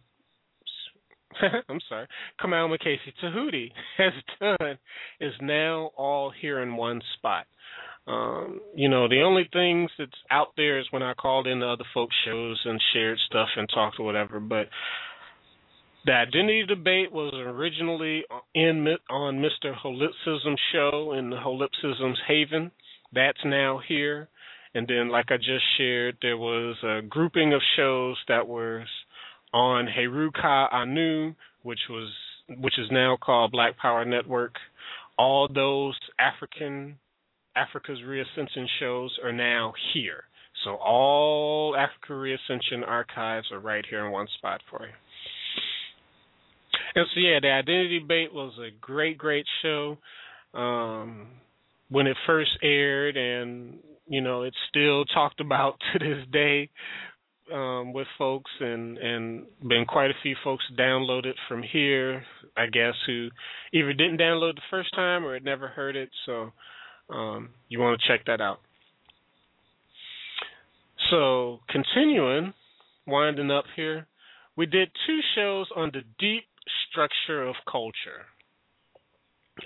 I'm 1.69 1.79
sorry, 1.87 2.07
Kamau 2.41 2.75
McCasey 2.75 3.13
Tahuti 3.21 3.71
has 3.97 4.13
done 4.39 4.77
is 5.19 5.33
now 5.41 5.91
all 5.95 6.31
here 6.41 6.61
in 6.61 6.75
one 6.75 7.01
spot. 7.17 7.45
Um, 8.07 8.61
you 8.75 8.89
know, 8.89 9.07
the 9.07 9.21
only 9.21 9.47
things 9.53 9.91
that's 9.99 10.11
out 10.31 10.49
there 10.57 10.79
is 10.79 10.85
when 10.89 11.03
I 11.03 11.13
called 11.13 11.45
in 11.45 11.59
the 11.59 11.67
other 11.67 11.83
folks' 11.93 12.15
shows 12.25 12.59
and 12.65 12.81
shared 12.93 13.19
stuff 13.27 13.49
and 13.55 13.69
talked 13.69 13.99
or 13.99 14.05
whatever. 14.05 14.39
But 14.39 14.69
the 16.05 16.13
identity 16.13 16.65
debate 16.65 17.11
was 17.11 17.33
originally 17.35 18.23
in 18.55 18.87
on 19.09 19.43
Mr. 19.43 19.75
Holipsism's 19.75 20.59
show 20.71 21.13
in 21.15 21.29
the 21.29 21.35
Holipsism's 21.35 22.19
Haven. 22.27 22.71
That's 23.13 23.39
now 23.45 23.79
here. 23.87 24.29
And 24.73 24.87
then, 24.87 25.09
like 25.09 25.25
I 25.29 25.37
just 25.37 25.63
shared, 25.77 26.17
there 26.21 26.37
was 26.37 26.77
a 26.83 27.01
grouping 27.07 27.53
of 27.53 27.61
shows 27.75 28.17
that 28.27 28.47
was 28.47 28.87
on 29.53 29.87
Heruka 29.87 30.71
Anu, 30.71 31.33
which 31.63 31.79
was 31.89 32.09
which 32.57 32.79
is 32.79 32.87
now 32.91 33.17
called 33.21 33.51
Black 33.51 33.77
Power 33.77 34.05
Network. 34.05 34.55
All 35.17 35.47
those 35.53 35.97
African 36.19 36.97
Afrika's 37.57 37.99
ReAscention 38.05 38.65
shows 38.79 39.17
are 39.23 39.33
now 39.33 39.73
here. 39.93 40.23
So 40.63 40.71
all 40.75 41.73
Afrika 41.73 42.11
ReAscention 42.11 42.85
archives 42.85 43.47
are 43.51 43.59
right 43.59 43.85
here 43.89 44.05
in 44.05 44.11
one 44.11 44.27
spot 44.37 44.61
for 44.69 44.85
you. 44.85 44.93
And 46.95 47.05
so 47.13 47.19
yeah, 47.19 47.39
the 47.41 47.49
Identity 47.49 47.99
Debate 47.99 48.33
was 48.33 48.53
a 48.59 48.69
great, 48.81 49.17
great 49.17 49.45
show. 49.61 49.97
Um, 50.53 51.27
when 51.89 52.07
it 52.07 52.17
first 52.25 52.51
aired 52.63 53.15
and 53.15 53.79
you 54.07 54.21
know, 54.21 54.41
it's 54.41 54.57
still 54.69 55.05
talked 55.05 55.39
about 55.39 55.75
to 55.93 55.99
this 55.99 56.25
day 56.31 56.69
um, 57.53 57.93
with 57.93 58.07
folks, 58.17 58.51
and 58.59 58.97
and 58.97 59.45
been 59.67 59.85
quite 59.85 60.11
a 60.11 60.21
few 60.21 60.35
folks 60.43 60.63
downloaded 60.77 61.33
from 61.47 61.63
here, 61.63 62.23
I 62.57 62.67
guess, 62.67 62.93
who 63.05 63.29
either 63.73 63.93
didn't 63.93 64.19
download 64.19 64.55
the 64.55 64.61
first 64.69 64.93
time 64.95 65.25
or 65.25 65.33
had 65.33 65.43
never 65.43 65.67
heard 65.67 65.95
it. 65.95 66.09
So 66.25 66.51
um, 67.09 67.49
you 67.67 67.79
want 67.79 67.99
to 67.99 68.07
check 68.07 68.25
that 68.27 68.41
out. 68.41 68.59
So 71.09 71.59
continuing, 71.69 72.53
winding 73.07 73.51
up 73.51 73.65
here, 73.75 74.07
we 74.55 74.65
did 74.65 74.89
two 75.07 75.19
shows 75.35 75.67
on 75.75 75.91
the 75.93 76.01
deep 76.19 76.43
structure 76.89 77.47
of 77.47 77.55
culture. 77.69 78.25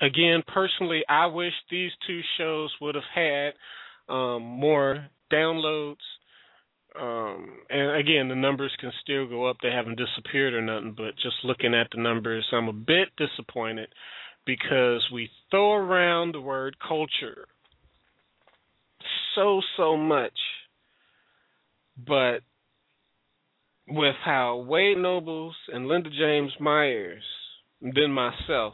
Again, 0.01 0.43
personally, 0.47 1.03
I 1.07 1.27
wish 1.27 1.53
these 1.69 1.91
two 2.07 2.21
shows 2.37 2.71
would 2.81 2.95
have 2.95 3.03
had 3.13 3.53
um, 4.09 4.41
more 4.41 5.07
downloads. 5.31 5.97
Um, 6.99 7.49
and 7.69 7.95
again, 7.97 8.27
the 8.29 8.35
numbers 8.35 8.71
can 8.79 8.91
still 9.01 9.27
go 9.27 9.45
up. 9.47 9.57
They 9.61 9.71
haven't 9.71 9.97
disappeared 9.97 10.53
or 10.53 10.61
nothing, 10.61 10.93
but 10.95 11.15
just 11.15 11.35
looking 11.43 11.73
at 11.73 11.87
the 11.93 12.01
numbers, 12.01 12.47
I'm 12.51 12.67
a 12.67 12.73
bit 12.73 13.09
disappointed 13.17 13.89
because 14.45 15.07
we 15.11 15.29
throw 15.49 15.73
around 15.73 16.33
the 16.33 16.41
word 16.41 16.75
culture 16.85 17.47
so, 19.35 19.61
so 19.77 19.97
much. 19.97 20.37
But 22.05 22.39
with 23.87 24.15
how 24.23 24.65
Wade 24.67 24.97
Nobles 24.97 25.55
and 25.71 25.87
Linda 25.87 26.09
James 26.09 26.53
Myers, 26.59 27.23
then 27.81 28.11
myself, 28.11 28.73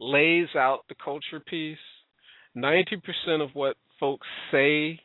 lays 0.00 0.48
out 0.56 0.84
the 0.88 0.94
culture 1.02 1.40
piece, 1.40 1.78
90% 2.56 3.42
of 3.42 3.50
what 3.54 3.76
folks 4.00 4.26
say, 4.50 5.00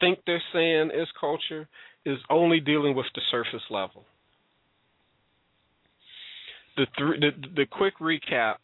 think 0.00 0.18
they're 0.26 0.42
saying 0.52 0.90
is 0.94 1.08
culture, 1.18 1.68
is 2.06 2.18
only 2.30 2.60
dealing 2.60 2.96
with 2.96 3.06
the 3.14 3.20
surface 3.30 3.66
level. 3.68 4.04
The, 6.76 6.86
th- 6.96 7.20
the 7.20 7.48
the 7.56 7.66
quick 7.66 7.98
recap: 8.00 8.56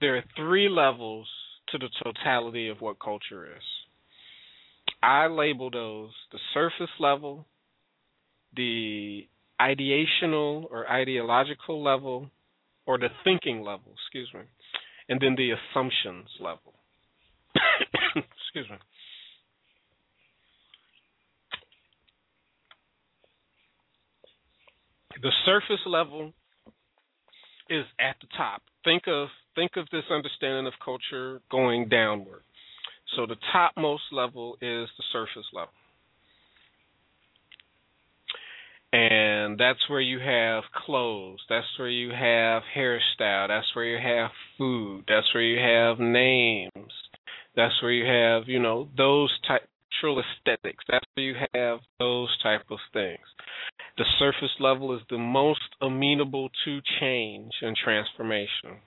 there 0.00 0.16
are 0.16 0.24
three 0.36 0.68
levels 0.68 1.26
to 1.68 1.78
the 1.78 1.88
totality 2.04 2.68
of 2.68 2.80
what 2.80 3.00
culture 3.00 3.46
is. 3.46 3.62
I 5.02 5.26
label 5.28 5.70
those 5.70 6.10
the 6.32 6.38
surface 6.54 6.92
level, 6.98 7.46
the 8.56 9.26
ideational 9.60 10.64
or 10.70 10.88
ideological 10.90 11.82
level, 11.82 12.30
or 12.86 12.98
the 12.98 13.08
thinking 13.24 13.62
level, 13.62 13.92
excuse 13.94 14.28
me, 14.34 14.40
and 15.08 15.20
then 15.20 15.34
the 15.36 15.52
assumptions 15.52 16.28
level. 16.40 16.74
excuse 18.16 18.68
me. 18.70 18.76
The 25.22 25.32
surface 25.44 25.84
level 25.86 26.32
is 27.68 27.84
at 28.00 28.16
the 28.20 28.28
top. 28.36 28.62
Think 28.84 29.04
of 29.08 29.28
think 29.54 29.72
of 29.76 29.86
this 29.90 30.04
understanding 30.10 30.66
of 30.66 30.72
culture 30.84 31.40
going 31.50 31.88
downward. 31.88 32.42
So 33.16 33.26
the 33.26 33.36
topmost 33.52 34.04
level 34.12 34.54
is 34.54 34.88
the 34.96 35.04
surface 35.12 35.46
level. 35.52 35.72
And 38.92 39.58
that's 39.58 39.80
where 39.90 40.00
you 40.00 40.18
have 40.18 40.64
clothes. 40.86 41.40
That's 41.48 41.66
where 41.78 41.90
you 41.90 42.10
have 42.10 42.62
hairstyle. 42.74 43.48
That's 43.48 43.66
where 43.74 43.84
you 43.84 43.98
have 43.98 44.30
food. 44.56 45.04
That's 45.08 45.26
where 45.34 45.42
you 45.42 45.58
have 45.60 45.98
names. 45.98 46.92
That's 47.54 47.74
where 47.82 47.92
you 47.92 48.06
have, 48.06 48.48
you 48.48 48.60
know, 48.60 48.88
those 48.96 49.30
type 49.46 49.68
true 50.00 50.20
aesthetics. 50.20 50.84
That's 50.88 51.04
where 51.14 51.26
you 51.26 51.34
have 51.54 51.80
those 51.98 52.28
type 52.42 52.62
of 52.70 52.78
things. 52.92 53.18
The 53.98 54.04
surface 54.20 54.54
level 54.60 54.94
is 54.94 55.02
the 55.10 55.18
most 55.18 55.60
amenable 55.82 56.50
to 56.64 56.80
change 57.00 57.50
and 57.62 57.76
transformation. 57.76 58.78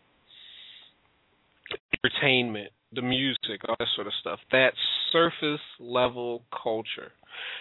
Entertainment, 2.04 2.72
the 2.94 3.02
music, 3.02 3.68
all 3.68 3.76
that 3.78 3.90
sort 3.94 4.08
of 4.08 4.14
stuff. 4.22 4.40
That 4.54 4.72
surface 5.12 5.60
level 5.82 6.44
culture. 6.64 7.12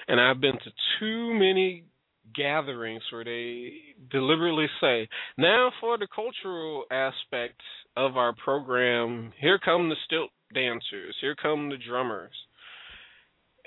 And 0.06 0.20
I've 0.20 0.40
been 0.40 0.58
to 0.58 0.70
too 1.00 1.34
many 1.34 1.84
gatherings 2.36 3.02
where 3.10 3.24
they 3.24 3.72
deliberately 4.12 4.66
say, 4.80 5.08
now 5.36 5.72
for 5.80 5.98
the 5.98 6.06
cultural 6.14 6.84
aspect 6.92 7.60
of 7.96 8.16
our 8.16 8.32
program, 8.32 9.32
here 9.40 9.58
come 9.58 9.88
the 9.88 9.96
stilt 10.06 10.30
dancers, 10.54 11.16
here 11.20 11.34
come 11.34 11.68
the 11.68 11.76
drummers 11.76 12.30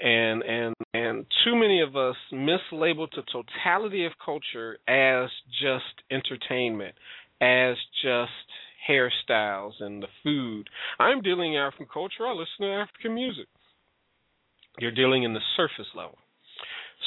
and 0.03 0.43
and 0.43 0.75
and 0.93 1.25
too 1.45 1.55
many 1.55 1.81
of 1.81 1.95
us 1.95 2.15
mislabel 2.31 3.07
the 3.15 3.23
totality 3.31 4.05
of 4.05 4.11
culture 4.23 4.77
as 4.87 5.29
just 5.61 6.03
entertainment, 6.11 6.93
as 7.41 7.77
just 8.03 8.31
hairstyles 8.87 9.71
and 9.79 10.03
the 10.03 10.07
food. 10.21 10.69
I'm 10.99 11.21
dealing 11.21 11.53
in 11.53 11.59
African 11.59 11.87
culture. 11.91 12.27
I 12.27 12.33
listen 12.33 12.61
to 12.61 12.67
African 12.67 13.15
music. 13.15 13.47
You're 14.77 14.91
dealing 14.91 15.23
in 15.23 15.33
the 15.33 15.39
surface 15.55 15.87
level. 15.95 16.17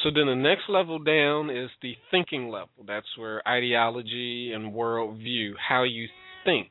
So 0.03 0.09
then 0.13 0.25
the 0.25 0.35
next 0.35 0.63
level 0.69 0.99
down 0.99 1.49
is 1.49 1.69
the 1.81 1.95
thinking 2.09 2.49
level. 2.49 2.85
That's 2.87 3.07
where 3.17 3.47
ideology 3.47 4.53
and 4.55 4.73
worldview, 4.73 5.51
how 5.69 5.83
you 5.83 6.07
think, 6.45 6.69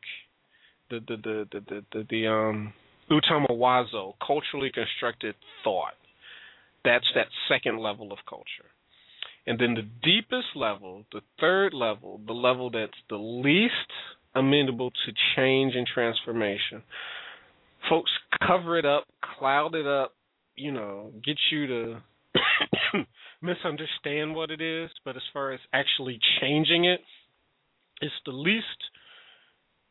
the 0.91 1.01
the 1.07 1.17
the 1.17 1.49
the 1.53 1.61
the, 1.61 1.85
the, 1.93 2.07
the 2.11 2.27
um 2.27 2.73
utamawazo, 3.11 4.15
culturally 4.27 4.71
constructed 4.75 5.37
thought. 5.63 5.95
That's 6.87 7.05
that 7.17 7.27
second 7.49 7.81
level 7.81 8.13
of 8.13 8.19
culture. 8.29 8.71
And 9.47 9.59
then 9.59 9.75
the 9.75 9.89
deepest 10.03 10.55
level, 10.55 11.05
the 11.13 11.21
third 11.41 11.75
level, 11.75 12.21
the 12.25 12.33
level 12.33 12.71
that's 12.71 12.93
the 13.11 13.17
least 13.17 13.73
amenable 14.37 14.91
to 14.91 15.13
change 15.35 15.75
and 15.75 15.87
transformation. 15.87 16.83
Folks 17.91 18.11
cover 18.47 18.79
it 18.79 18.87
up, 18.87 19.05
cloud 19.39 19.75
it 19.75 19.87
up, 19.87 20.15
you 20.55 20.71
know, 20.71 21.11
get 21.25 21.37
you 21.51 21.67
to 21.67 21.97
misunderstand 23.43 24.35
what 24.35 24.51
it 24.51 24.61
is, 24.61 24.89
but 25.05 25.17
as 25.17 25.23
far 25.33 25.53
as 25.53 25.61
actually 25.73 26.21
changing 26.41 26.85
it, 26.85 27.01
it's 28.01 28.15
the 28.25 28.33
least 28.33 28.65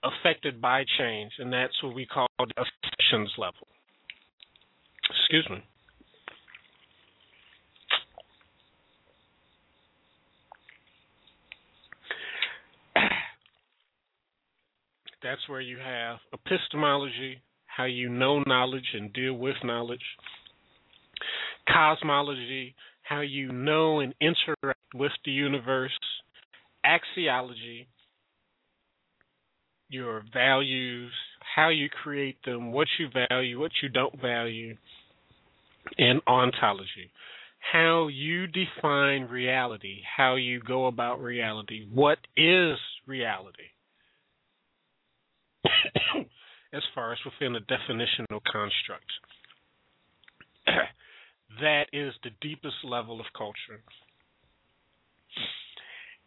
affected 0.04 0.62
by 0.62 0.86
change, 0.98 1.34
and 1.40 1.52
that's 1.52 1.82
what 1.84 1.94
we 1.94 2.06
call 2.06 2.28
the 2.40 2.54
assumptions 2.56 3.34
level. 3.38 3.68
Excuse 5.10 5.48
me. 5.50 5.64
That's 15.26 15.50
where 15.50 15.60
you 15.60 15.80
have 15.80 16.18
epistemology, 16.34 17.42
how 17.66 17.86
you 17.86 18.10
know 18.10 18.44
knowledge 18.46 18.86
and 18.94 19.12
deal 19.12 19.34
with 19.34 19.56
knowledge, 19.64 20.04
cosmology, 21.68 22.76
how 23.02 23.22
you 23.22 23.52
know 23.52 24.02
and 24.02 24.14
interact 24.22 24.80
with 24.94 25.14
the 25.26 25.32
universe, 25.32 25.98
axiology, 26.86 27.88
your 29.90 30.22
values, 30.32 31.12
how 31.56 31.70
you 31.70 31.90
create 31.90 32.38
them, 32.46 32.72
what 32.72 32.88
you 33.00 33.08
value, 33.28 33.60
what 33.60 33.72
you 33.82 33.90
don't 33.90 34.22
value, 34.22 34.78
and 35.98 36.22
ontology. 36.28 37.10
How 37.74 38.10
you 38.10 38.46
define 38.46 39.24
reality, 39.24 40.02
how 40.16 40.36
you 40.36 40.60
go 40.60 40.86
about 40.86 41.20
reality. 41.20 41.88
What 41.92 42.20
is 42.38 42.78
reality? 43.08 43.72
as 46.74 46.84
far 46.94 47.14
as 47.14 47.20
within 47.26 47.56
a 47.56 47.60
definitional 47.62 48.42
construct. 48.52 49.12
that 51.62 51.86
is 51.94 52.14
the 52.24 52.32
deepest 52.42 52.76
level 52.84 53.20
of 53.20 53.26
culture. 53.38 53.82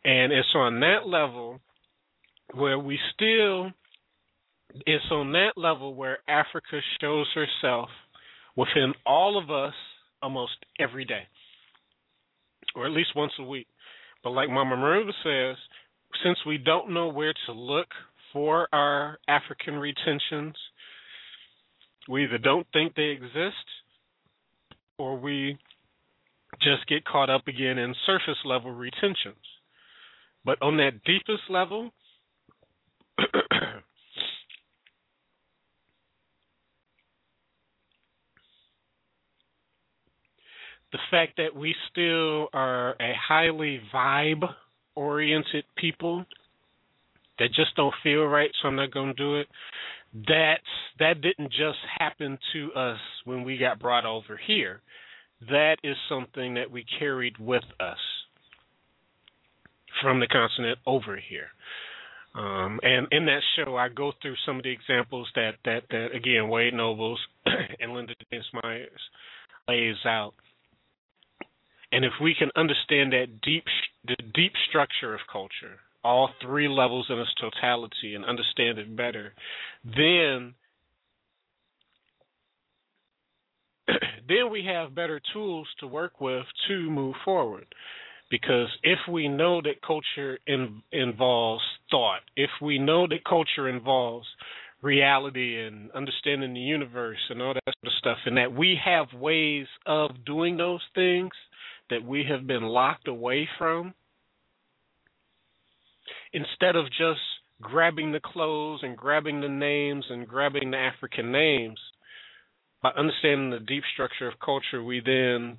And 0.05 0.33
it's 0.33 0.49
on 0.55 0.81
that 0.81 1.07
level 1.07 1.61
where 2.55 2.79
we 2.79 2.99
still, 3.15 3.71
it's 4.87 5.05
on 5.11 5.33
that 5.33 5.53
level 5.57 5.95
where 5.95 6.19
Africa 6.29 6.81
shows 7.01 7.27
herself 7.35 7.89
within 8.57 8.95
all 9.05 9.41
of 9.43 9.51
us 9.51 9.75
almost 10.23 10.53
every 10.81 11.05
day, 11.05 11.23
or 12.75 12.87
at 12.87 12.93
least 12.93 13.11
once 13.15 13.33
a 13.39 13.45
week. 13.45 13.67
But 14.25 14.31
like 14.31 14.49
Mama 14.49 14.77
Marimba 14.77 15.13
says, 15.23 15.57
since 16.25 16.39
we 16.47 16.59
don't 16.59 16.93
know 16.93 17.09
where 17.09 17.35
to 17.47 17.53
look 17.53 17.89
for 18.33 18.69
our 18.73 19.19
African 19.29 19.75
retentions, 19.75 20.55
we 22.09 22.25
either 22.25 22.39
don't 22.39 22.67
think 22.73 22.95
they 22.95 23.11
exist 23.11 23.55
or 24.99 25.19
we 25.19 25.59
just 26.63 26.87
get 26.89 27.05
caught 27.05 27.31
up 27.31 27.47
again 27.47 27.79
in 27.79 27.95
surface 28.07 28.39
level 28.45 28.73
retentions. 28.73 29.37
But 30.45 30.61
on 30.63 30.77
that 30.79 31.05
deepest 31.05 31.43
level, 31.51 31.91
the 33.19 33.29
fact 41.11 41.37
that 41.37 41.55
we 41.55 41.75
still 41.91 42.49
are 42.53 42.93
a 43.01 43.13
highly 43.29 43.81
vibe 43.95 44.45
oriented 44.95 45.65
people 45.77 46.25
that 47.39 47.49
just 47.55 47.75
don't 47.77 47.95
feel 48.03 48.25
right, 48.25 48.51
so 48.61 48.69
I'm 48.69 48.77
not 48.77 48.91
going 48.91 49.09
to 49.09 49.15
do 49.15 49.37
it. 49.37 49.49
That's 50.15 50.63
that 50.99 51.21
didn't 51.21 51.51
just 51.51 51.79
happen 51.99 52.39
to 52.53 52.73
us 52.73 52.99
when 53.25 53.45
we 53.45 53.59
got 53.59 53.79
brought 53.79 54.07
over 54.07 54.41
here. 54.47 54.81
That 55.49 55.77
is 55.85 55.97
something 56.09 56.55
that 56.55 56.71
we 56.71 56.85
carried 56.99 57.39
with 57.39 57.65
us 57.79 57.99
from 60.03 60.21
the 60.21 60.27
continent 60.27 60.79
over 60.87 61.17
here. 61.17 61.49
Um, 62.35 62.79
and 62.83 63.07
in 63.11 63.27
that 63.27 63.43
show, 63.57 63.77
I 63.77 63.89
go 63.89 64.13
through 64.21 64.37
some 64.47 64.59
of 64.59 64.63
the 64.63 64.71
examples 64.71 65.29
that 65.35 65.53
that, 65.65 65.83
that 65.91 66.09
again 66.15 66.49
Wade 66.49 66.75
Nobles 66.75 67.21
and 67.81 67.93
Linda 67.93 68.15
James 68.31 68.47
Myers 68.63 69.01
lays 69.69 69.97
out. 70.07 70.35
And 71.91 72.05
if 72.05 72.13
we 72.23 72.35
can 72.39 72.51
understand 72.55 73.13
that 73.13 73.41
deep 73.43 73.65
the 74.07 74.17
deep 74.35 74.53
structure 74.69 75.15
of 75.15 75.21
culture, 75.31 75.81
all 76.05 76.31
three 76.43 76.69
levels 76.69 77.07
in 77.09 77.19
its 77.19 77.35
totality 77.41 78.15
and 78.15 78.25
understand 78.25 78.79
it 78.79 78.95
better, 78.97 79.35
then 79.85 80.55
then 84.29 84.51
we 84.51 84.65
have 84.65 84.95
better 84.95 85.21
tools 85.33 85.67
to 85.81 85.87
work 85.87 86.21
with 86.21 86.45
to 86.69 86.91
move 86.91 87.15
forward. 87.25 87.67
Because 88.31 88.69
if 88.83 88.99
we 89.11 89.27
know 89.27 89.63
that 89.63 89.81
culture 89.87 90.39
in, 90.47 90.83
involves 90.93 91.63
thought, 91.91 92.21
if 92.37 92.51
we 92.61 92.79
know 92.79 93.07
that 93.07 93.25
culture 93.27 93.69
involves 93.69 94.27
reality 94.83 95.61
and 95.65 95.91
understanding 95.93 96.53
the 96.53 96.61
universe 96.61 97.19
and 97.31 97.41
all 97.41 97.55
that 97.55 97.65
sort 97.65 97.87
of 97.87 97.93
stuff, 97.99 98.19
and 98.27 98.37
that 98.37 98.55
we 98.55 98.79
have 98.85 99.07
ways 99.19 99.67
of 99.87 100.11
doing 100.27 100.57
those 100.59 100.83
things 100.95 101.31
that 101.91 102.05
we 102.05 102.25
have 102.29 102.47
been 102.47 102.63
locked 102.63 103.09
away 103.09 103.49
from, 103.57 103.95
instead 106.33 106.77
of 106.77 106.87
just 106.87 107.21
grabbing 107.61 108.13
the 108.13 108.21
clothes 108.21 108.81
and 108.83 108.97
grabbing 108.97 109.41
the 109.41 109.49
names 109.49 110.05
and 110.11 110.29
grabbing 110.29 110.71
the 110.71 110.77
African 110.77 111.33
names, 111.33 111.79
by 112.83 112.91
understanding 112.91 113.51
the 113.51 113.59
deep 113.59 113.83
structure 113.93 114.29
of 114.29 114.39
culture, 114.39 114.83
we 114.83 115.01
then 115.05 115.59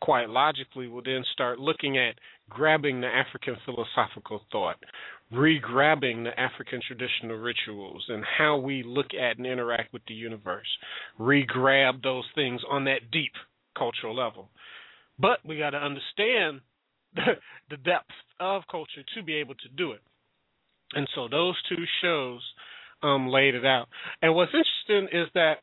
quite 0.00 0.28
logically 0.28 0.88
will 0.88 1.02
then 1.02 1.24
start 1.32 1.58
looking 1.58 1.98
at 1.98 2.14
grabbing 2.48 3.00
the 3.00 3.06
African 3.06 3.56
philosophical 3.64 4.42
thought, 4.52 4.76
re-grabbing 5.32 6.24
the 6.24 6.38
African 6.38 6.80
traditional 6.86 7.36
rituals 7.36 8.04
and 8.08 8.24
how 8.38 8.56
we 8.56 8.82
look 8.82 9.14
at 9.14 9.38
and 9.38 9.46
interact 9.46 9.92
with 9.92 10.02
the 10.06 10.14
universe, 10.14 10.66
re-grab 11.18 12.02
those 12.02 12.24
things 12.34 12.60
on 12.70 12.84
that 12.84 13.10
deep 13.10 13.32
cultural 13.76 14.14
level. 14.14 14.48
But 15.18 15.38
we 15.44 15.58
got 15.58 15.70
to 15.70 15.78
understand 15.78 16.60
the 17.70 17.76
depth 17.78 18.10
of 18.40 18.62
culture 18.70 19.02
to 19.14 19.22
be 19.22 19.34
able 19.34 19.54
to 19.54 19.68
do 19.76 19.92
it. 19.92 20.00
And 20.94 21.08
so 21.14 21.28
those 21.28 21.56
two 21.68 21.84
shows 22.02 22.40
um, 23.02 23.28
laid 23.28 23.54
it 23.54 23.64
out. 23.64 23.88
And 24.22 24.34
what's 24.34 24.52
interesting 24.52 25.18
is 25.18 25.28
that 25.34 25.58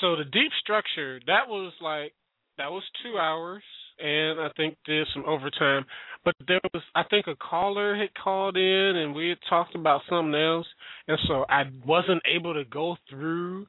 so 0.00 0.16
the 0.16 0.24
deep 0.24 0.50
structure 0.60 1.20
that 1.26 1.48
was 1.48 1.72
like 1.80 2.12
that 2.58 2.70
was 2.70 2.82
two 3.02 3.18
hours, 3.18 3.62
and 3.98 4.40
I 4.40 4.48
think 4.56 4.76
did 4.84 5.06
some 5.14 5.24
overtime. 5.26 5.84
But 6.24 6.34
there 6.46 6.60
was 6.72 6.82
I 6.94 7.02
think 7.04 7.26
a 7.26 7.36
caller 7.36 7.96
had 7.96 8.14
called 8.14 8.56
in, 8.56 8.96
and 8.96 9.14
we 9.14 9.28
had 9.28 9.38
talked 9.48 9.74
about 9.74 10.02
something 10.08 10.34
else, 10.34 10.66
and 11.08 11.18
so 11.26 11.44
I 11.48 11.64
wasn't 11.86 12.22
able 12.26 12.54
to 12.54 12.64
go 12.64 12.96
through 13.10 13.66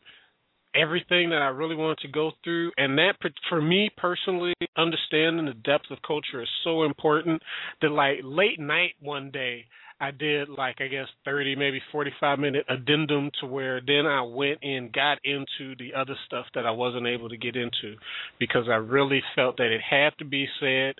everything 0.75 1.29
that 1.29 1.41
I 1.41 1.47
really 1.47 1.75
wanted 1.75 1.99
to 1.99 2.07
go 2.07 2.31
through. 2.43 2.71
And 2.77 2.97
that, 2.97 3.13
for 3.49 3.61
me 3.61 3.89
personally, 3.97 4.53
understanding 4.77 5.45
the 5.45 5.53
depth 5.53 5.91
of 5.91 5.99
culture 6.05 6.41
is 6.41 6.49
so 6.63 6.83
important 6.83 7.41
that, 7.81 7.89
like, 7.89 8.19
late 8.23 8.59
night 8.59 8.93
one 8.99 9.31
day, 9.31 9.65
I 10.03 10.11
did 10.11 10.49
like 10.49 10.81
I 10.81 10.87
guess 10.87 11.07
30 11.23 11.55
maybe 11.55 11.79
45 11.91 12.37
minute 12.37 12.65
addendum 12.67 13.31
to 13.39 13.47
where 13.47 13.79
then 13.79 14.05
I 14.05 14.21
went 14.23 14.59
and 14.61 14.91
got 14.91 15.19
into 15.23 15.75
the 15.77 15.93
other 15.97 16.15
stuff 16.25 16.45
that 16.55 16.65
I 16.65 16.71
wasn't 16.71 17.07
able 17.07 17.29
to 17.29 17.37
get 17.37 17.55
into 17.55 17.95
because 18.37 18.65
I 18.67 18.75
really 18.75 19.21
felt 19.33 19.57
that 19.57 19.71
it 19.71 19.81
had 19.87 20.09
to 20.19 20.25
be 20.25 20.47
said 20.59 20.95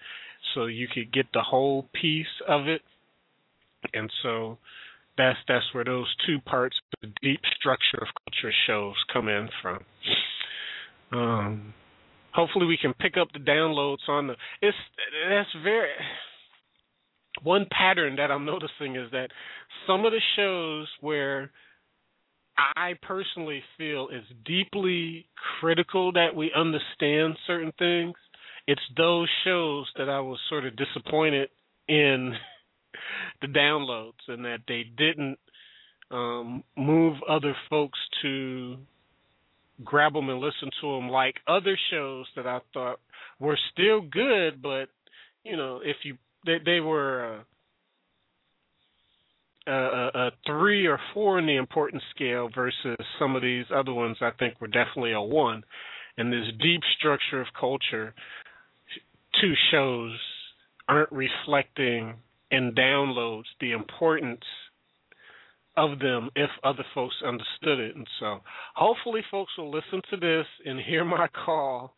so 0.53 0.67
you 0.67 0.87
could 0.87 1.11
get 1.11 1.25
the 1.33 1.41
whole 1.41 1.89
piece 1.99 2.25
of 2.47 2.67
it. 2.67 2.81
And 3.93 4.09
so 4.21 4.57
that's 5.17 5.39
that's 5.47 5.65
where 5.73 5.83
those 5.83 6.13
two 6.25 6.39
parts 6.41 6.75
of 6.93 7.09
the 7.09 7.13
deep 7.21 7.41
structure 7.57 8.01
of 8.01 8.07
culture 8.25 8.53
shows 8.67 8.95
come 9.11 9.27
in 9.27 9.49
from. 9.61 9.79
Um, 11.11 11.73
hopefully 12.33 12.65
we 12.65 12.77
can 12.77 12.93
pick 12.93 13.15
up 13.17 13.29
the 13.33 13.39
downloads 13.39 14.07
on 14.07 14.27
the 14.27 14.35
it's 14.61 14.77
that's 15.29 15.49
very 15.63 15.89
one 17.43 17.65
pattern 17.71 18.15
that 18.17 18.31
I'm 18.31 18.45
noticing 18.45 18.95
is 18.95 19.11
that 19.11 19.29
some 19.87 20.05
of 20.05 20.11
the 20.11 20.21
shows 20.35 20.87
where 21.01 21.51
I 22.57 22.93
personally 23.01 23.63
feel 23.77 24.09
is 24.09 24.23
deeply 24.45 25.25
critical 25.59 26.11
that 26.13 26.35
we 26.35 26.51
understand 26.55 27.35
certain 27.47 27.73
things. 27.79 28.13
It's 28.67 28.81
those 28.95 29.27
shows 29.43 29.89
that 29.97 30.09
I 30.09 30.19
was 30.19 30.39
sort 30.49 30.65
of 30.65 30.75
disappointed 30.75 31.49
in 31.87 32.33
the 33.41 33.47
downloads 33.47 34.13
and 34.27 34.45
that 34.45 34.59
they 34.67 34.83
didn't 34.97 35.37
um, 36.11 36.63
move 36.77 37.17
other 37.27 37.55
folks 37.69 37.99
to 38.21 38.77
grab 39.83 40.13
them 40.13 40.29
and 40.29 40.39
listen 40.39 40.69
to 40.81 40.95
them 40.95 41.09
like 41.09 41.35
other 41.47 41.77
shows 41.91 42.25
that 42.35 42.45
I 42.45 42.59
thought 42.73 42.99
were 43.39 43.57
still 43.71 44.01
good, 44.01 44.61
but 44.61 44.89
you 45.43 45.57
know, 45.57 45.81
if 45.83 45.97
you 46.03 46.17
they 46.45 46.57
they 46.63 46.79
were 46.79 47.43
uh, 49.67 49.71
a, 49.71 50.09
a 50.15 50.31
three 50.45 50.85
or 50.85 50.99
four 51.13 51.39
in 51.39 51.45
the 51.45 51.55
importance 51.55 52.03
scale 52.15 52.49
versus 52.53 52.97
some 53.19 53.35
of 53.35 53.41
these 53.41 53.65
other 53.73 53.93
ones 53.93 54.17
I 54.21 54.31
think 54.37 54.59
were 54.61 54.67
definitely 54.67 55.13
a 55.13 55.21
one. 55.21 55.63
And 56.17 56.31
this 56.31 56.45
deep 56.61 56.81
structure 56.97 57.41
of 57.41 57.47
culture, 57.59 58.13
two 59.41 59.53
shows 59.71 60.11
aren't 60.87 61.11
reflecting 61.11 62.15
in 62.53 62.71
downloads 62.73 63.45
the 63.59 63.71
importance 63.71 64.45
of 65.75 65.97
them 65.97 66.29
if 66.35 66.51
other 66.63 66.85
folks 66.93 67.15
understood 67.25 67.79
it. 67.79 67.95
And 67.95 68.07
so 68.19 68.39
hopefully 68.75 69.21
folks 69.31 69.51
will 69.57 69.71
listen 69.71 70.01
to 70.11 70.17
this 70.17 70.45
and 70.65 70.79
hear 70.79 71.03
my 71.03 71.27
call 71.45 71.95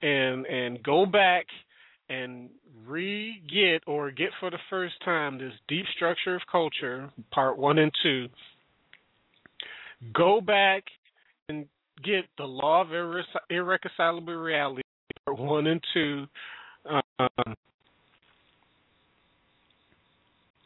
and 0.00 0.46
and 0.46 0.82
go 0.84 1.06
back 1.06 1.46
and 2.08 2.48
re 2.86 3.42
get 3.48 3.82
or 3.88 4.12
get 4.12 4.30
for 4.38 4.48
the 4.50 4.58
first 4.70 4.94
time 5.04 5.38
this 5.38 5.52
deep 5.66 5.84
structure 5.96 6.36
of 6.36 6.42
culture, 6.50 7.10
part 7.32 7.58
one 7.58 7.78
and 7.78 7.90
two. 8.00 8.28
Go 10.14 10.40
back 10.40 10.84
and 11.48 11.66
get 12.04 12.26
the 12.38 12.44
law 12.44 12.82
of 12.82 12.88
irreconcilable 13.50 14.34
reality, 14.34 14.82
part 15.24 15.36
one 15.36 15.66
and 15.66 15.80
two. 15.92 16.26
Um, 17.18 17.56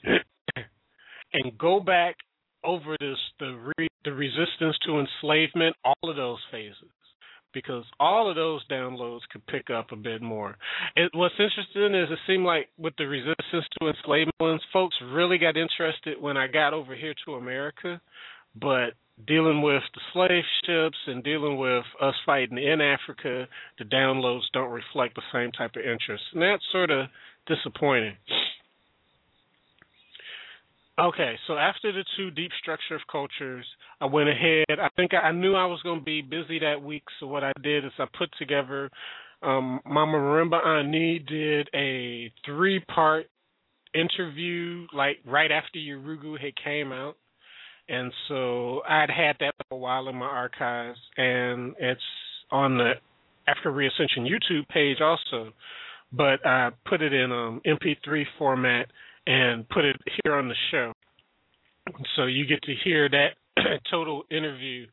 and 0.05 1.59
go 1.59 1.81
back 1.81 2.17
over 2.65 2.97
this 3.01 3.19
the 3.39 3.73
re, 3.79 3.89
the 4.05 4.13
resistance 4.13 4.77
to 4.85 5.01
enslavement, 5.01 5.77
all 5.85 6.11
of 6.11 6.17
those 6.17 6.39
phases, 6.51 6.75
because 7.53 7.85
all 7.99 8.29
of 8.29 8.37
those 8.37 8.67
downloads 8.69 9.21
could 9.33 9.47
pick 9.47 9.71
up 9.71 9.93
a 9.93 9.97
bit 9.97 10.23
more. 10.23 10.57
It, 10.97 11.11
what's 11.15 11.35
interesting 11.39 11.95
is 11.95 12.11
it 12.11 12.19
seemed 12.27 12.45
like 12.45 12.69
with 12.79 12.95
the 12.99 13.07
resistance 13.07 13.67
to 13.81 13.89
enslavement 13.89 14.63
folks 14.73 14.97
really 15.13 15.39
got 15.39 15.57
interested 15.57 16.21
when 16.21 16.37
I 16.37 16.47
got 16.47 16.75
over 16.75 16.95
here 16.95 17.15
to 17.25 17.35
America, 17.35 18.01
but 18.61 18.95
dealing 19.27 19.63
with 19.63 19.83
the 19.95 20.01
slave 20.13 20.45
ships 20.65 20.97
and 21.07 21.23
dealing 21.23 21.59
with 21.59 21.85
us 22.01 22.15
fighting 22.25 22.59
in 22.59 22.81
Africa, 22.81 23.47
the 23.79 23.85
downloads 23.85 24.43
don't 24.53 24.71
reflect 24.71 25.15
the 25.15 25.23
same 25.33 25.53
type 25.53 25.73
of 25.77 25.83
interest, 25.83 26.25
and 26.33 26.43
that's 26.43 26.63
sort 26.73 26.91
of 26.91 27.07
disappointing. 27.47 28.17
Okay, 31.01 31.35
so 31.47 31.55
after 31.55 31.93
the 31.93 32.05
two 32.15 32.31
deep 32.31 32.51
structure 32.61 32.95
of 32.95 33.01
cultures, 33.11 33.65
I 34.03 34.05
went 34.05 34.29
ahead. 34.29 34.67
I 34.79 34.89
think 34.97 35.13
I 35.15 35.33
knew 35.33 35.55
I 35.55 35.65
was 35.65 35.81
going 35.83 36.01
to 36.01 36.05
be 36.05 36.21
busy 36.21 36.59
that 36.59 36.83
week, 36.83 37.05
so 37.19 37.27
what 37.27 37.43
I 37.43 37.53
did 37.63 37.87
is 37.87 37.93
I 37.99 38.05
put 38.19 38.29
together. 38.39 38.91
Um, 39.43 39.81
Mama 39.87 40.19
Marimba 40.19 40.63
Ani 40.63 41.19
did 41.21 41.71
a 41.75 42.31
three-part 42.45 43.27
interview, 43.95 44.87
like 44.93 45.17
right 45.25 45.51
after 45.51 45.79
Yurugu 45.79 46.39
had 46.39 46.53
came 46.63 46.93
out, 46.93 47.17
and 47.89 48.13
so 48.29 48.83
I'd 48.87 49.09
had 49.09 49.37
that 49.41 49.55
for 49.57 49.77
a 49.77 49.79
while 49.79 50.07
in 50.09 50.17
my 50.17 50.27
archives, 50.27 50.99
and 51.17 51.75
it's 51.79 52.01
on 52.51 52.77
the 52.77 52.93
Afrika 53.49 53.73
ReAscention 53.73 54.29
YouTube 54.29 54.69
page 54.69 55.01
also, 55.01 55.55
but 56.13 56.45
I 56.45 56.71
put 56.87 57.01
it 57.01 57.15
in 57.15 57.33
um, 57.33 57.63
MP3 57.67 58.25
format 58.39 58.87
and 59.31 59.69
put 59.69 59.85
it 59.85 59.97
here 60.25 60.35
on 60.35 60.49
the 60.49 60.57
show. 60.73 60.93
So 62.17 62.25
you 62.25 62.47
get 62.47 62.63
to 62.63 62.75
hear 62.83 63.09
that 63.09 63.37
total 63.91 64.25
interview 64.29 64.87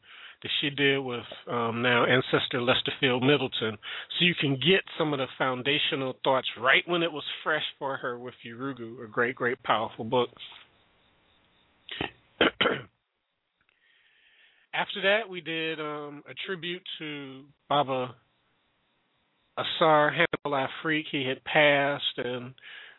that 0.43 0.49
she 0.61 0.69
did 0.69 0.99
with 0.99 1.23
um, 1.49 1.81
now 1.81 2.05
ancestor 2.05 2.59
Lesterfield 2.59 3.21
Middleton. 3.25 3.79
So 4.19 4.25
you 4.25 4.35
can 4.39 4.53
get 4.53 4.81
some 4.99 5.11
of 5.11 5.17
the 5.17 5.25
foundational 5.39 6.13
thoughts 6.23 6.47
right 6.61 6.83
when 6.85 7.01
it 7.01 7.11
was 7.11 7.23
fresh 7.43 7.63
for 7.79 7.97
her 7.97 8.19
with 8.19 8.35
Yurugu, 8.45 9.03
a 9.03 9.07
great, 9.07 9.35
great, 9.35 9.63
powerful 9.63 10.05
book. 10.05 10.29
After 14.71 15.01
that, 15.01 15.27
we 15.27 15.41
did 15.41 15.79
um, 15.79 16.23
a 16.29 16.35
tribute 16.45 16.83
to 16.99 17.41
Baba 17.67 18.13
Asar 19.57 20.11
Hannibal 20.11 20.67
Afrik. 20.85 21.05
He 21.11 21.25
had 21.27 21.43
passed, 21.43 22.17
and 22.17 22.53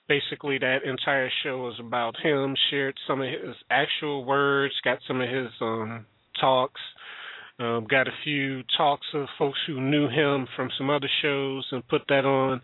basically 0.09 0.59
that 0.59 0.85
entire 0.85 1.31
show 1.43 1.59
was 1.59 1.78
about 1.78 2.17
him. 2.23 2.55
Shared 2.70 2.97
some 3.07 3.20
of 3.20 3.28
his 3.28 3.55
actual 3.70 4.25
words, 4.25 4.75
got 4.85 4.99
some 5.07 5.20
of 5.20 5.28
his 5.28 5.49
um 5.61 6.07
talks, 6.41 6.81
um, 7.59 7.87
got 7.89 8.09
a 8.09 8.12
few 8.25 8.62
talks 8.77 9.07
of 9.15 9.27
folks 9.39 9.59
who 9.67 9.81
knew 9.81 10.09
him 10.09 10.47
from 10.57 10.70
some 10.78 10.91
other 10.91 11.09
shows 11.23 11.67
and 11.73 11.87
put 11.89 12.03
that 12.09 12.25
on, 12.25 12.61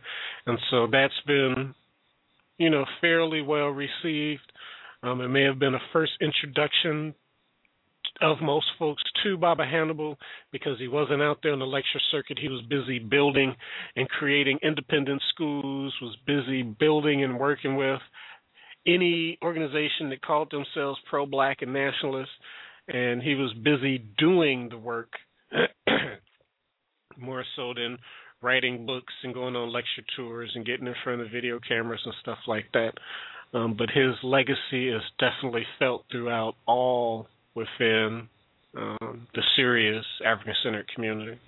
and 0.47 0.59
so 0.71 0.87
that's 0.91 1.21
been, 1.27 1.75
you 2.59 2.71
know, 2.71 2.85
fairly 3.01 3.43
well 3.43 3.69
received. 3.69 4.53
Um, 5.03 5.21
it 5.21 5.29
may 5.29 5.43
have 5.43 5.59
been 5.59 5.75
a 5.75 5.91
first 5.93 6.13
introduction 6.21 7.15
of 8.21 8.41
most 8.41 8.67
folks 8.79 9.03
to 9.23 9.37
Baba 9.37 9.65
Hannibal 9.65 10.17
because 10.53 10.79
he 10.79 10.89
wasn't 10.89 11.23
out 11.23 11.39
there 11.43 11.53
on 11.53 11.59
the 11.59 11.67
lecture 11.67 12.01
circuit. 12.11 12.39
He 12.41 12.49
was 12.49 12.63
busy 12.69 12.99
building 12.99 13.55
and 13.97 14.09
creating 14.09 14.59
independent 14.63 15.23
schools, 15.35 15.93
was 16.01 16.17
busy 16.27 16.63
building 16.63 17.25
and 17.25 17.39
working 17.39 17.77
with 17.77 18.01
any 18.87 19.39
organization 19.43 20.11
that 20.11 20.23
called 20.23 20.51
themselves 20.51 20.99
pro 21.09 21.27
black 21.27 21.63
and 21.63 21.73
nationalist, 21.73 22.31
and 22.89 23.23
he 23.23 23.35
was 23.35 23.53
busy 23.63 24.05
doing 24.19 24.69
the 24.69 24.79
work 24.79 25.09
more 27.19 27.45
so 27.57 27.73
than 27.75 27.99
writing 28.43 28.85
books 28.85 29.13
and 29.23 29.33
going 29.33 29.57
on 29.57 29.73
lecture 29.73 30.05
tours 30.17 30.53
and 30.55 30.67
getting 30.67 30.87
in 30.87 30.95
front 31.03 31.23
of 31.23 31.31
video 31.31 31.59
cameras 31.67 32.01
and 32.05 32.15
stuff 32.21 32.39
like 32.47 32.67
that. 32.75 32.93
Um, 33.55 33.75
but 33.79 33.89
his 33.89 34.15
legacy 34.23 34.89
is 34.89 35.03
definitely 35.19 35.65
felt 35.79 36.05
throughout 36.11 36.55
all 36.67 37.29
within 37.55 38.29
um, 38.77 39.27
the 39.35 39.43
serious 39.57 40.05
African 40.25 40.55
centered 40.63 40.89
community. 40.95 41.39